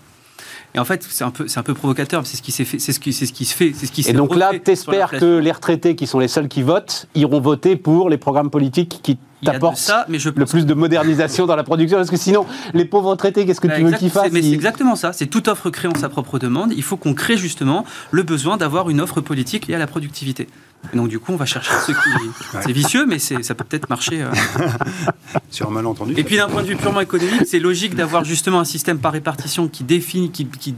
Et 0.76 0.80
en 0.80 0.86
fait, 0.86 1.06
c'est 1.10 1.24
un 1.24 1.32
peu, 1.32 1.48
c'est 1.48 1.60
un 1.60 1.64
peu 1.64 1.74
provocateur, 1.74 2.26
c'est 2.28 2.38
ce 2.38 2.42
qui 2.42 2.52
s'est 2.52 2.66
fait, 2.66 2.80
c'est 2.80 2.92
ce 2.92 3.00
qui, 3.00 3.14
c'est 3.14 3.26
ce 3.26 3.34
qui 3.34 3.46
se 3.46 3.56
fait, 3.56 3.72
c'est 3.74 3.86
ce 3.86 3.92
qui 3.92 4.04
s'est 4.04 4.12
Et 4.12 4.14
donc 4.14 4.36
là, 4.36 4.52
t'espères 4.60 5.12
que 5.12 5.38
les 5.38 5.52
retraités, 5.52 5.96
qui 5.96 6.08
sont 6.08 6.20
les 6.20 6.28
seuls 6.28 6.48
qui 6.48 6.62
votent, 6.62 7.08
iront 7.16 7.40
voter 7.40 7.76
pour 7.76 8.10
les 8.10 8.18
programmes 8.18 8.50
politiques 8.50 9.00
qui 9.02 9.18
T'apportent 9.44 9.78
ça, 9.78 10.06
mais 10.10 10.18
je 10.20 10.30
le 10.30 10.46
plus 10.46 10.66
de 10.66 10.74
modernisation 10.74 11.46
dans 11.46 11.56
la 11.56 11.64
production 11.64 11.98
Parce 11.98 12.10
que 12.10 12.18
sinon, 12.18 12.46
les 12.74 12.86
pauvres 12.86 13.10
retraités, 13.12 13.46
qu'est-ce 13.46 13.62
que 13.62 13.68
Bah, 13.68 13.76
tu 13.76 13.82
veux 13.82 13.88
exact- 13.88 14.00
qu'ils 14.00 14.10
fassent 14.10 14.32
Mais 14.32 14.42
c'est 14.42 14.52
exactement 14.52 14.96
ça. 14.96 15.14
C'est 15.14 15.28
toute 15.28 15.48
offre 15.48 15.70
créant 15.70 15.94
sa 15.96 16.10
propre 16.10 16.40
demande. 16.40 16.74
Il 16.76 16.84
faut 16.84 16.98
qu'on 16.98 17.14
crée 17.14 17.38
justement 17.38 17.86
le 18.12 18.24
besoin 18.24 18.58
d'avoir 18.58 18.90
une 18.90 19.00
offre 19.00 19.22
politique 19.22 19.68
liée 19.68 19.76
à 19.76 19.80
la 19.80 19.88
productivité. 19.88 20.48
Et 20.94 20.98
donc 20.98 21.08
du 21.10 21.20
coup, 21.20 21.34
on 21.34 21.38
va 21.38 21.46
chercher 21.46 21.72
ceux 21.86 21.94
qui. 21.94 22.00
C'est 22.64 22.72
vicieux, 22.72 23.06
mais 23.08 23.20
ça 23.20 23.56
peut 23.56 23.64
peut-être 23.64 23.90
marcher. 23.90 24.22
euh. 24.24 24.32
Sur 25.50 25.68
un 25.70 25.72
malentendu. 25.72 26.14
Et 26.18 26.24
puis 26.24 26.38
d'un 26.38 26.48
point 26.48 26.62
de 26.62 26.68
vue 26.68 26.76
purement 26.76 27.02
économique, 27.02 27.44
c'est 27.48 27.60
logique 27.60 27.96
d'avoir 27.96 28.24
justement 28.24 28.60
un 28.60 28.66
système 28.66 29.00
par 29.00 29.12
répartition 29.14 29.68
qui 29.68 29.84
définit, 29.84 30.30
qui, 30.32 30.46
qui 30.48 30.76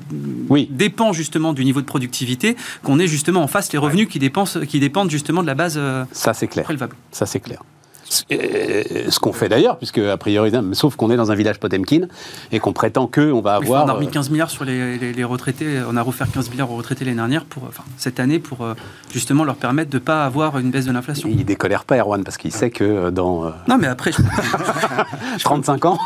Oui. 0.49 0.67
dépend 0.71 1.11
justement 1.13 1.53
du 1.53 1.65
niveau 1.65 1.81
de 1.81 1.85
productivité, 1.85 2.55
qu'on 2.83 2.99
ait 2.99 3.07
justement 3.07 3.41
en 3.43 3.47
face 3.47 3.71
les 3.73 3.79
revenus 3.79 4.07
qui, 4.07 4.19
dépensent, 4.19 4.61
qui 4.61 4.79
dépendent 4.79 5.09
justement 5.11 5.41
de 5.41 5.47
la 5.47 5.55
base 5.55 5.75
euh, 5.77 6.05
Ça, 6.11 6.33
c'est 6.33 6.47
clair. 6.47 6.63
prélevable. 6.65 6.95
Ça, 7.11 7.25
c'est 7.25 7.39
clair. 7.39 7.61
Ce- 8.09 8.23
euh, 8.31 9.09
Ce 9.09 9.19
qu'on 9.19 9.33
fait 9.33 9.49
d'ailleurs, 9.49 9.77
puisque 9.77 9.99
a 9.99 10.17
priori, 10.17 10.51
sauf 10.73 10.95
qu'on 10.95 11.11
est 11.11 11.15
dans 11.17 11.31
un 11.31 11.35
village 11.35 11.59
Potemkin 11.59 12.07
et 12.51 12.59
qu'on 12.59 12.73
prétend 12.73 13.07
que 13.07 13.31
on 13.31 13.41
va 13.41 13.55
avoir. 13.55 13.85
on 13.85 13.89
a 13.89 13.93
remis 13.93 14.07
euh, 14.07 14.11
15 14.11 14.29
milliards 14.31 14.49
sur 14.49 14.65
les, 14.65 14.97
les- 14.97 15.13
les 15.13 15.23
retraités. 15.23 15.79
On 15.87 15.95
a 15.95 16.01
refait 16.01 16.25
15 16.33 16.49
milliards 16.49 16.71
aux 16.71 16.75
retraités 16.75 17.05
l'année 17.05 17.17
dernière, 17.17 17.45
pour, 17.45 17.63
enfin, 17.63 17.83
cette 17.97 18.19
année, 18.19 18.39
pour 18.39 18.63
euh, 18.63 18.73
justement 19.13 19.43
leur 19.43 19.55
permettre 19.55 19.89
de 19.91 19.97
ne 19.97 20.03
pas 20.03 20.25
avoir 20.25 20.57
une 20.57 20.71
baisse 20.71 20.85
de 20.85 20.91
l'inflation. 20.91 21.29
il 21.31 21.45
décolère 21.45 21.85
pas, 21.85 21.97
Erwan, 21.97 22.23
parce 22.23 22.37
qu'il 22.37 22.51
sait 22.51 22.71
que 22.71 22.83
euh, 22.83 23.11
dans 23.11 23.45
euh, 23.45 23.49
Non, 23.67 23.77
mais 23.79 23.87
après, 23.87 24.11
je, 24.11 24.17
35 25.43 25.85
ans, 25.85 25.99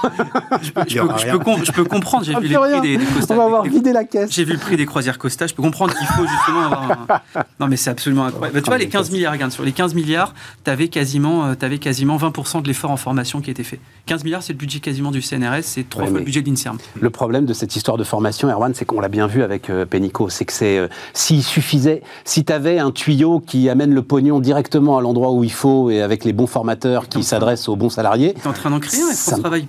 je 0.62 0.72
peux, 0.72 0.84
je 0.88 1.72
je 1.74 1.82
comprendre. 1.82 2.24
J'ai 2.26 2.34
Ah, 2.36 2.40
vu 2.40 2.48
les 2.48 2.56
prix 2.58 2.82
des, 2.82 2.98
des 2.98 3.06
Costa- 3.06 3.34
on 3.34 3.38
va 3.38 3.44
avoir 3.46 3.64
des- 3.64 3.70
vidé 3.70 3.94
la 3.94 4.04
caisse. 4.04 4.32
J'ai 4.32 4.44
vu 4.44 4.54
le 4.54 4.60
prix 4.60 4.78
des 4.78 4.86
croisières 4.86 5.18
Costa, 5.18 5.48
je 5.48 5.54
peux 5.54 5.62
comprendre 5.64 5.94
qu'il 5.96 6.08
faut 6.08 6.26
justement 6.28 6.66
avoir 6.66 6.92
un... 6.92 7.44
Non 7.60 7.68
mais 7.68 7.78
c'est 7.78 7.90
absolument 7.90 8.26
incroyable. 8.26 8.56
Bah, 8.58 8.62
tu 8.62 8.70
vois, 8.70 8.78
les 8.78 8.88
15 8.90 9.12
milliards, 9.12 9.34
regarde, 9.34 9.52
sur 9.52 9.64
les 9.64 9.72
15 9.72 9.94
milliards, 9.94 10.34
tu 10.64 10.72
avais 10.72 10.88
quasiment, 10.88 11.46
euh, 11.46 11.56
quasiment 11.94 12.18
20% 12.18 12.64
de 12.64 12.68
l'effort 12.68 12.90
en 12.90 12.98
formation 12.98 13.40
qui 13.40 13.52
était 13.52 13.64
fait. 13.64 13.80
15 14.08 14.24
milliards, 14.24 14.42
c'est 14.42 14.54
le 14.54 14.58
budget 14.58 14.80
quasiment 14.80 15.12
du 15.12 15.22
CNRS, 15.22 15.62
c'est 15.62 15.88
trois 15.88 16.06
Ouais, 16.06 16.10
fois 16.10 16.18
le 16.20 16.26
budget 16.26 16.42
de 16.42 16.50
l'INSERM. 16.50 16.78
Le 17.00 17.10
problème 17.12 17.46
de 17.46 17.54
cette 17.54 17.76
histoire 17.76 17.98
de 17.98 18.04
formation, 18.04 18.50
Erwan, 18.50 18.74
c'est 18.74 18.84
qu'on 18.84 19.00
l'a 19.00 19.10
bien 19.10 19.28
vu 19.28 19.44
avec 19.44 19.70
euh, 19.70 19.86
Pénicaud, 19.86 20.30
c'est 20.30 20.44
que 20.46 20.54
c'est 20.54 20.80
euh, 20.80 20.88
s'il 21.14 21.44
suffisait, 21.44 22.02
si 22.26 22.44
tu 22.46 22.52
avais 22.52 22.80
un 22.80 22.90
tuyau 22.90 23.40
qui 23.40 23.70
amène 23.70 23.94
le 23.94 24.02
pognon 24.02 24.40
directement 24.40 24.98
à 24.98 25.02
l'endroit 25.02 25.32
où 25.34 25.44
il 25.44 25.52
faut 25.52 25.92
et 25.92 26.02
avec 26.02 26.26
les 26.26 26.34
bons 26.34 26.48
formateurs 26.48 27.10
qui 27.10 27.24
s'adressent 27.24 27.70
aux 27.70 27.76
bons 27.76 27.92
salariés, 27.92 28.34
Tu 28.34 28.42
es 28.42 28.48
en 28.48 28.54
train 28.54 28.72
d'en 28.72 28.80
créer 28.80 29.00
Ça 29.00 29.32
France 29.34 29.40
Travail. 29.42 29.68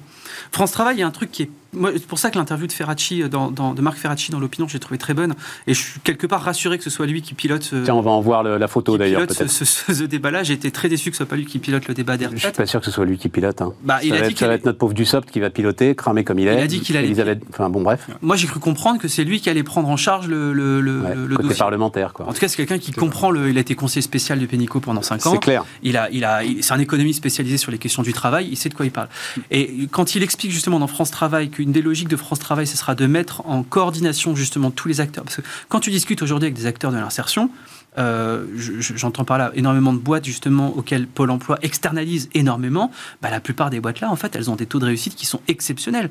France 0.50 0.72
Travail, 0.72 0.96
il 0.96 1.00
y 1.00 1.02
a 1.02 1.06
un 1.06 1.10
truc 1.10 1.30
qui 1.30 1.42
est. 1.42 1.50
C'est 1.94 2.06
pour 2.06 2.18
ça 2.18 2.30
que 2.30 2.38
l'interview 2.38 2.66
de 2.66 2.72
Ferracci, 2.72 3.22
euh, 3.22 3.28
dans, 3.28 3.50
dans- 3.50 3.74
de 3.74 3.80
Marc 3.82 3.98
Ferracci 3.98 4.30
dans 4.30 4.40
l'opinion, 4.40 4.68
j'ai 4.68 4.78
trouvé 4.78 4.98
très 4.98 5.14
bonne. 5.14 5.34
Et 5.66 5.74
je 5.74 5.80
suis 5.80 6.00
quelque 6.00 6.26
part 6.26 6.42
rassuré 6.42 6.78
que 6.78 6.84
ce 6.84 6.90
soit 6.90 7.06
lui 7.06 7.22
qui 7.22 7.34
pilote 7.34 7.62
ce, 7.62 7.76
tiens, 7.84 7.94
on 7.94 8.00
va 8.00 8.10
en 8.10 8.20
voir 8.20 8.42
le- 8.42 8.58
la 8.58 8.68
photo 8.68 8.92
qui 8.92 8.98
d'ailleurs 8.98 9.20
pilote 9.22 9.32
ce, 9.32 9.38
peut-être. 9.38 9.50
ce- 9.52 9.94
ce- 9.94 10.04
débat-là. 10.04 10.42
J'ai 10.42 10.54
été 10.54 10.70
très 10.70 10.88
déçu 10.88 11.10
que 11.10 11.16
ce 11.16 11.24
soit 11.24 11.26
pas 11.28 11.36
lui 11.36 11.46
qui 11.46 11.58
pilote 11.58 11.86
le 11.88 11.94
débat 11.94 12.16
des 12.16 12.28
Je 12.32 12.36
suis 12.36 12.50
pas 12.52 12.66
sûr 12.66 12.80
que 12.80 12.86
ce 12.86 12.92
soit 12.92 13.04
lui 13.04 13.18
qui 13.18 13.28
pilote. 13.28 13.60
hein. 13.62 13.72
Bah, 13.82 13.98
il 14.02 14.10
ça 14.10 14.16
a 14.16 14.18
va, 14.20 14.26
dit 14.26 14.32
être, 14.32 14.38
ça 14.38 14.46
va 14.46 14.52
qu'il- 14.52 14.60
être 14.60 14.64
notre 14.66 14.78
pauvre 14.78 14.94
Dussopt 14.94 15.30
qui 15.30 15.40
va 15.40 15.50
piloter, 15.50 15.94
cramer 15.94 16.24
comme 16.24 16.38
il 16.38 16.48
est. 16.48 16.54
Il 16.54 16.60
a 16.60 16.66
dit 16.66 16.80
qu'il 16.80 16.96
allait- 16.96 17.08
Elisabeth- 17.08 17.42
Enfin 17.50 17.70
bon, 17.70 17.82
bref, 17.82 18.06
Moi, 18.22 18.36
j'ai 18.36 18.46
cru 18.46 18.60
comprendre 18.60 19.00
que 19.00 19.08
c'est 19.08 19.24
lui 19.24 19.40
qui 19.40 19.48
allait 19.50 19.62
prendre 19.62 19.88
en 19.88 19.96
charge 19.96 20.28
le, 20.28 20.52
le, 20.52 20.80
le- 20.80 21.00
ouais, 21.00 21.14
le 21.14 21.36
côté 21.36 21.48
dossier. 21.48 21.58
parlementaire 21.58 22.12
quoi. 22.12 22.28
En 22.28 22.32
tout 22.32 22.40
cas, 22.40 22.48
c'est 22.48 22.56
quelqu'un 22.56 22.78
qui 22.78 22.92
comprend 22.92 23.30
le. 23.30 23.50
Il 23.50 23.58
a 23.58 23.60
été 23.60 23.74
conseiller 23.74 24.02
spécial 24.02 24.38
de 24.38 24.46
Pénicaud 24.46 24.80
pendant 24.80 25.02
5 25.02 25.26
ans. 25.26 25.32
C'est 25.32 25.38
clair. 25.40 25.64
Il 25.82 25.96
a, 25.96 26.08
il 26.10 26.24
a, 26.24 26.40
c'est 26.60 26.72
un 26.72 26.78
économiste 26.78 27.18
spécialisé 27.18 27.56
sur 27.58 27.70
les 27.72 27.78
questions 27.78 28.02
du 28.02 28.12
travail. 28.12 28.48
Il 28.50 28.56
sait 28.56 28.68
de 28.68 28.74
quoi 28.74 28.84
il 28.86 28.92
parle. 28.92 29.08
Et 29.50 29.88
quand 29.90 30.14
il 30.14 30.22
explique 30.22 30.50
justement 30.52 30.78
dans 30.78 30.86
France 30.86 31.10
Travail 31.10 31.48
qu'une 31.64 31.72
des 31.72 31.82
logiques 31.82 32.08
de 32.08 32.16
France 32.16 32.38
Travail, 32.38 32.66
ce 32.66 32.76
sera 32.76 32.94
de 32.94 33.06
mettre 33.06 33.46
en 33.48 33.62
coordination 33.62 34.36
justement 34.36 34.70
tous 34.70 34.86
les 34.88 35.00
acteurs. 35.00 35.24
Parce 35.24 35.36
que 35.36 35.42
quand 35.68 35.80
tu 35.80 35.90
discutes 35.90 36.20
aujourd'hui 36.22 36.46
avec 36.46 36.54
des 36.56 36.66
acteurs 36.66 36.92
de 36.92 36.96
l'insertion, 36.98 37.50
euh, 37.96 38.44
je- 38.56 38.80
je- 38.80 38.96
j'entends 38.96 39.24
par 39.24 39.38
là 39.38 39.50
énormément 39.54 39.92
de 39.92 39.98
boîtes 39.98 40.24
justement 40.26 40.76
auxquelles 40.76 41.06
Pôle 41.06 41.30
Emploi 41.30 41.58
externalise 41.62 42.28
énormément. 42.34 42.90
Bah, 43.22 43.30
la 43.30 43.40
plupart 43.40 43.70
des 43.70 43.80
boîtes 43.80 44.00
là, 44.00 44.10
en 44.10 44.16
fait, 44.16 44.36
elles 44.36 44.50
ont 44.50 44.56
des 44.56 44.66
taux 44.66 44.78
de 44.80 44.84
réussite 44.84 45.14
qui 45.14 45.24
sont 45.26 45.40
exceptionnels. 45.48 46.10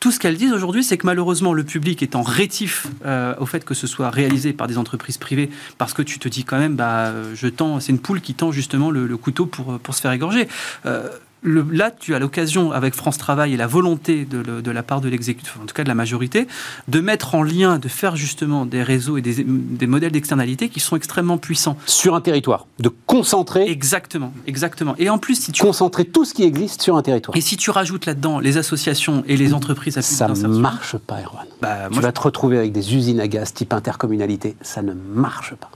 Tout 0.00 0.10
ce 0.10 0.18
qu'elles 0.18 0.36
disent 0.38 0.52
aujourd'hui, 0.52 0.82
c'est 0.84 0.96
que 0.96 1.06
malheureusement 1.06 1.52
le 1.52 1.64
public 1.64 2.02
étant 2.02 2.22
rétif 2.22 2.86
euh, 3.04 3.34
au 3.38 3.46
fait 3.46 3.64
que 3.64 3.74
ce 3.74 3.86
soit 3.86 4.08
réalisé 4.10 4.52
par 4.54 4.68
des 4.68 4.78
entreprises 4.78 5.18
privées, 5.18 5.50
parce 5.76 5.92
que 5.92 6.02
tu 6.02 6.18
te 6.18 6.28
dis 6.28 6.44
quand 6.44 6.58
même, 6.58 6.76
bah, 6.76 7.12
je 7.34 7.48
tends, 7.48 7.78
c'est 7.80 7.92
une 7.92 7.98
poule 7.98 8.20
qui 8.22 8.32
tend 8.34 8.52
justement 8.52 8.90
le, 8.90 9.06
le 9.06 9.16
couteau 9.18 9.44
pour, 9.44 9.78
pour 9.80 9.94
se 9.94 10.00
faire 10.00 10.12
égorger. 10.12 10.48
Euh, 10.86 11.08
le- 11.44 11.64
là, 11.70 11.92
tu 11.92 12.14
as 12.14 12.18
l'occasion, 12.18 12.72
avec 12.72 12.94
France 12.94 13.18
Travail 13.18 13.52
et 13.54 13.56
la 13.56 13.66
volonté 13.68 14.24
de, 14.24 14.38
le- 14.38 14.62
de 14.62 14.70
la 14.72 14.82
part 14.82 15.00
de 15.00 15.08
l'exécutif, 15.08 15.56
en 15.62 15.66
tout 15.66 15.74
cas 15.74 15.84
de 15.84 15.88
la 15.88 15.94
majorité, 15.94 16.48
de 16.88 17.00
mettre 17.00 17.34
en 17.36 17.42
lien, 17.44 17.78
de 17.78 17.86
faire 17.88 18.16
justement 18.16 18.66
des 18.66 18.82
réseaux 18.82 19.16
et 19.18 19.22
des, 19.22 19.44
des 19.46 19.86
modèles 19.86 20.10
d'externalité 20.12 20.68
qui 20.68 20.80
sont 20.80 20.96
extrêmement 20.96 21.38
puissants. 21.38 21.76
Sur 21.86 22.14
un 22.16 22.20
territoire, 22.20 22.66
de 22.80 22.90
concentrer, 23.06 23.70
Exactement, 23.70 24.32
exactement. 24.46 24.94
Et 24.98 25.08
en 25.10 25.18
plus, 25.18 25.36
si 25.36 25.52
tu, 25.52 25.62
concentrer 25.62 26.04
tout 26.06 26.24
ce 26.24 26.34
qui 26.34 26.42
existe 26.42 26.82
sur 26.82 26.96
un 26.96 27.02
territoire. 27.02 27.36
et 27.36 27.40
si 27.40 27.56
tu 27.56 27.70
rajoutes 27.70 28.06
là-dedans 28.06 28.40
les 28.40 28.56
associations 28.56 29.22
et 29.28 29.36
les 29.36 29.52
entreprises 29.54 29.98
à 29.98 30.02
Ça 30.02 30.28
ne 30.28 30.48
marche 30.48 30.96
pas, 30.96 31.20
Erwan. 31.22 31.46
bah, 31.60 31.88
Tu 31.88 31.92
moi, 31.94 32.02
vas 32.02 32.12
te 32.12 32.20
retrouver 32.20 32.58
avec 32.58 32.72
des 32.72 32.94
usines 32.94 33.20
à 33.20 33.28
gaz 33.28 33.52
type 33.52 33.72
intercommunalité. 33.74 34.56
Ça 34.62 34.80
ne 34.82 34.94
marche 34.94 35.54
pas. 35.54 35.70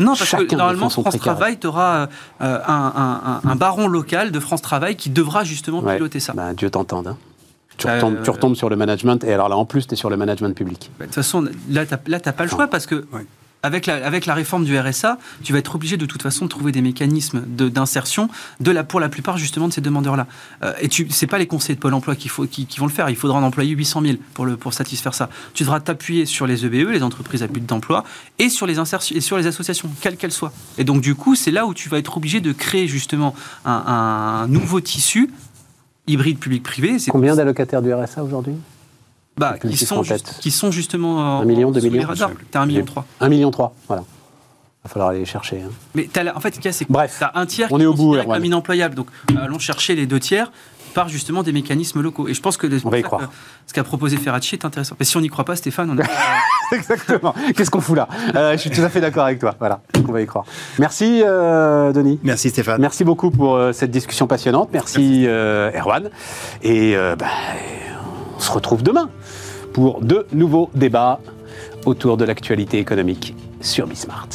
Non, 0.00 0.12
parce 0.16 0.24
Chacun 0.24 0.46
que 0.46 0.56
normalement, 0.56 0.88
France. 0.90 1.16
Travail, 1.18 1.58
tu 1.58 1.66
auras 1.66 2.08
un, 2.40 2.46
un- 2.46 2.92
un- 2.96 3.40
un 3.48 3.56
baron 3.56 3.86
local 3.86 4.30
de 4.32 4.40
France 4.40 4.62
Travail 4.62 4.96
qui 4.96 5.10
devra 5.10 5.44
justement 5.44 5.80
Ouais. 5.80 5.96
piloter 5.96 6.20
ça. 6.20 6.32
Bah, 6.34 6.52
Dieu 6.54 6.70
t'entende. 6.70 7.08
hein. 7.08 7.16
Tu, 7.76 7.88
Euh, 7.88 7.94
retombes, 7.96 8.22
tu 8.22 8.30
retombes 8.30 8.54
sur 8.54 8.68
le 8.68 8.76
management. 8.76 9.24
Et 9.24 9.32
alors 9.32 9.48
là, 9.48 9.56
en 9.56 9.64
plus, 9.64 9.86
tu 9.86 9.94
es 9.94 9.96
sur 9.96 10.08
le 10.10 10.16
management 10.16 10.54
public. 10.56 10.90
Bah, 10.98 11.04
De 11.04 11.08
toute 11.08 11.14
façon, 11.16 11.44
là, 11.70 11.84
tu 11.86 11.94
n'as 12.10 12.18
pas 12.32 12.44
le 12.44 12.48
choix 12.50 12.68
parce 12.68 12.86
que. 12.86 13.04
Ouais. 13.12 13.26
Avec 13.64 13.86
la, 13.86 14.06
avec 14.06 14.26
la 14.26 14.34
réforme 14.34 14.66
du 14.66 14.78
RSA, 14.78 15.16
tu 15.42 15.54
vas 15.54 15.58
être 15.58 15.74
obligé 15.74 15.96
de 15.96 16.04
toute 16.04 16.20
façon 16.20 16.44
de 16.44 16.50
trouver 16.50 16.70
des 16.70 16.82
mécanismes 16.82 17.40
d'insertion 17.40 18.28
de 18.60 18.70
la, 18.70 18.84
pour 18.84 19.00
la 19.00 19.08
plupart 19.08 19.38
justement 19.38 19.68
de 19.68 19.72
ces 19.72 19.80
demandeurs-là. 19.80 20.26
Euh, 20.62 20.74
et 20.82 20.88
tu 20.88 21.08
c'est 21.08 21.26
pas 21.26 21.38
les 21.38 21.46
conseillers 21.46 21.74
de 21.74 21.80
Pôle 21.80 21.94
emploi 21.94 22.14
faut, 22.28 22.46
qui, 22.46 22.66
qui 22.66 22.78
vont 22.78 22.84
le 22.84 22.92
faire. 22.92 23.08
Il 23.08 23.16
faudra 23.16 23.38
en 23.38 23.42
employer 23.42 23.72
800 23.72 24.02
000 24.02 24.16
pour, 24.34 24.44
le, 24.44 24.58
pour 24.58 24.74
satisfaire 24.74 25.14
ça. 25.14 25.30
Tu 25.54 25.62
devras 25.62 25.80
t'appuyer 25.80 26.26
sur 26.26 26.46
les 26.46 26.66
EBE, 26.66 26.90
les 26.90 27.02
entreprises 27.02 27.42
à 27.42 27.46
but 27.46 27.64
d'emploi, 27.64 28.04
et 28.38 28.50
sur 28.50 28.66
les 28.66 28.78
insertions, 28.78 29.16
et 29.16 29.22
sur 29.22 29.38
les 29.38 29.46
associations, 29.46 29.88
quelles 30.02 30.18
qu'elles 30.18 30.30
soient. 30.30 30.52
Et 30.76 30.84
donc 30.84 31.00
du 31.00 31.14
coup, 31.14 31.34
c'est 31.34 31.50
là 31.50 31.64
où 31.64 31.72
tu 31.72 31.88
vas 31.88 31.96
être 31.96 32.18
obligé 32.18 32.42
de 32.42 32.52
créer 32.52 32.86
justement 32.86 33.34
un, 33.64 33.72
un 33.72 34.46
nouveau 34.46 34.82
tissu 34.82 35.30
hybride 36.06 36.38
public-privé. 36.38 36.98
Combien 37.08 37.34
d'allocataires 37.34 37.80
du 37.80 37.94
RSA 37.94 38.22
aujourd'hui? 38.22 38.56
Bah, 39.36 39.56
qui, 39.60 39.76
sont, 39.76 40.02
juste- 40.02 40.38
qui 40.40 40.50
sont 40.50 40.70
justement 40.70 41.16
en- 41.38 41.40
Un 41.42 41.44
million, 41.44 41.70
deux 41.70 41.80
sous 41.80 41.86
les 41.86 41.90
millions 41.90 42.08
radars. 42.08 42.30
T'as 42.50 42.60
un 42.60 42.66
million 42.66 42.84
trois. 42.84 43.04
1,3 43.20 43.28
million, 43.28 43.50
voilà. 43.88 44.02
Il 44.02 44.88
va 44.88 44.90
falloir 44.92 45.08
aller 45.10 45.20
les 45.20 45.24
chercher. 45.24 45.62
hein. 45.62 45.70
Mais 45.94 46.08
t'as 46.12 46.22
la- 46.24 46.36
en 46.36 46.40
fait, 46.40 46.54
ce 46.54 46.60
qu'il 46.60 46.66
y 46.66 46.68
a, 46.68 46.72
c'est 46.72 46.84
que 46.84 46.92
Bref, 46.92 47.16
t'as 47.18 47.30
un 47.34 47.46
tiers 47.46 47.68
on 47.72 47.76
qui 47.78 47.82
est 47.82 47.86
au 47.86 47.94
bout, 47.94 48.16
comme 48.22 48.44
inemployable. 48.44 48.94
Donc, 48.94 49.06
allons 49.40 49.58
chercher 49.58 49.94
les 49.94 50.06
deux 50.06 50.20
tiers 50.20 50.52
par 50.92 51.08
justement 51.08 51.42
des 51.42 51.50
mécanismes 51.52 52.00
locaux. 52.02 52.28
Et 52.28 52.34
je 52.34 52.40
pense 52.40 52.56
que 52.56 52.68
le- 52.68 52.78
On 52.84 52.90
va 52.90 52.98
y 52.98 53.02
ça 53.02 53.08
croire. 53.08 53.22
que 53.22 53.34
ce 53.66 53.72
qu'a 53.72 53.82
proposé 53.82 54.16
Ferracci 54.16 54.54
est 54.54 54.64
intéressant. 54.64 54.94
Mais 55.00 55.04
si 55.04 55.16
on 55.16 55.20
n'y 55.22 55.28
croit 55.28 55.44
pas, 55.44 55.56
Stéphane, 55.56 55.90
on 55.90 55.98
a... 56.00 56.04
Exactement. 56.76 57.34
Qu'est-ce 57.56 57.70
qu'on 57.70 57.80
fout 57.80 57.96
là? 57.96 58.06
Euh, 58.36 58.52
Je 58.52 58.58
suis 58.58 58.70
tout 58.70 58.82
à 58.82 58.88
fait 58.90 59.00
d'accord 59.00 59.24
avec 59.24 59.38
toi. 59.40 59.54
Voilà, 59.58 59.80
on 60.06 60.12
va 60.12 60.20
y 60.20 60.26
croire. 60.26 60.44
Merci, 60.78 61.22
euh, 61.24 61.92
Denis. 61.92 62.20
Merci 62.22 62.50
Stéphane. 62.50 62.80
Merci 62.80 63.02
beaucoup 63.04 63.30
pour 63.32 63.56
euh, 63.56 63.72
cette 63.72 63.90
discussion 63.90 64.26
passionnante. 64.28 64.68
Merci, 64.72 65.24
euh, 65.26 65.72
Erwan. 65.76 66.10
Et 66.62 66.94
euh, 66.94 67.16
bah, 67.16 67.26
on 68.36 68.40
se 68.40 68.50
retrouve 68.50 68.82
demain 68.82 69.10
pour 69.72 70.00
de 70.00 70.26
nouveaux 70.32 70.70
débats 70.74 71.20
autour 71.86 72.16
de 72.16 72.24
l'actualité 72.24 72.78
économique 72.78 73.34
sur 73.60 73.86
Bismart. 73.86 74.28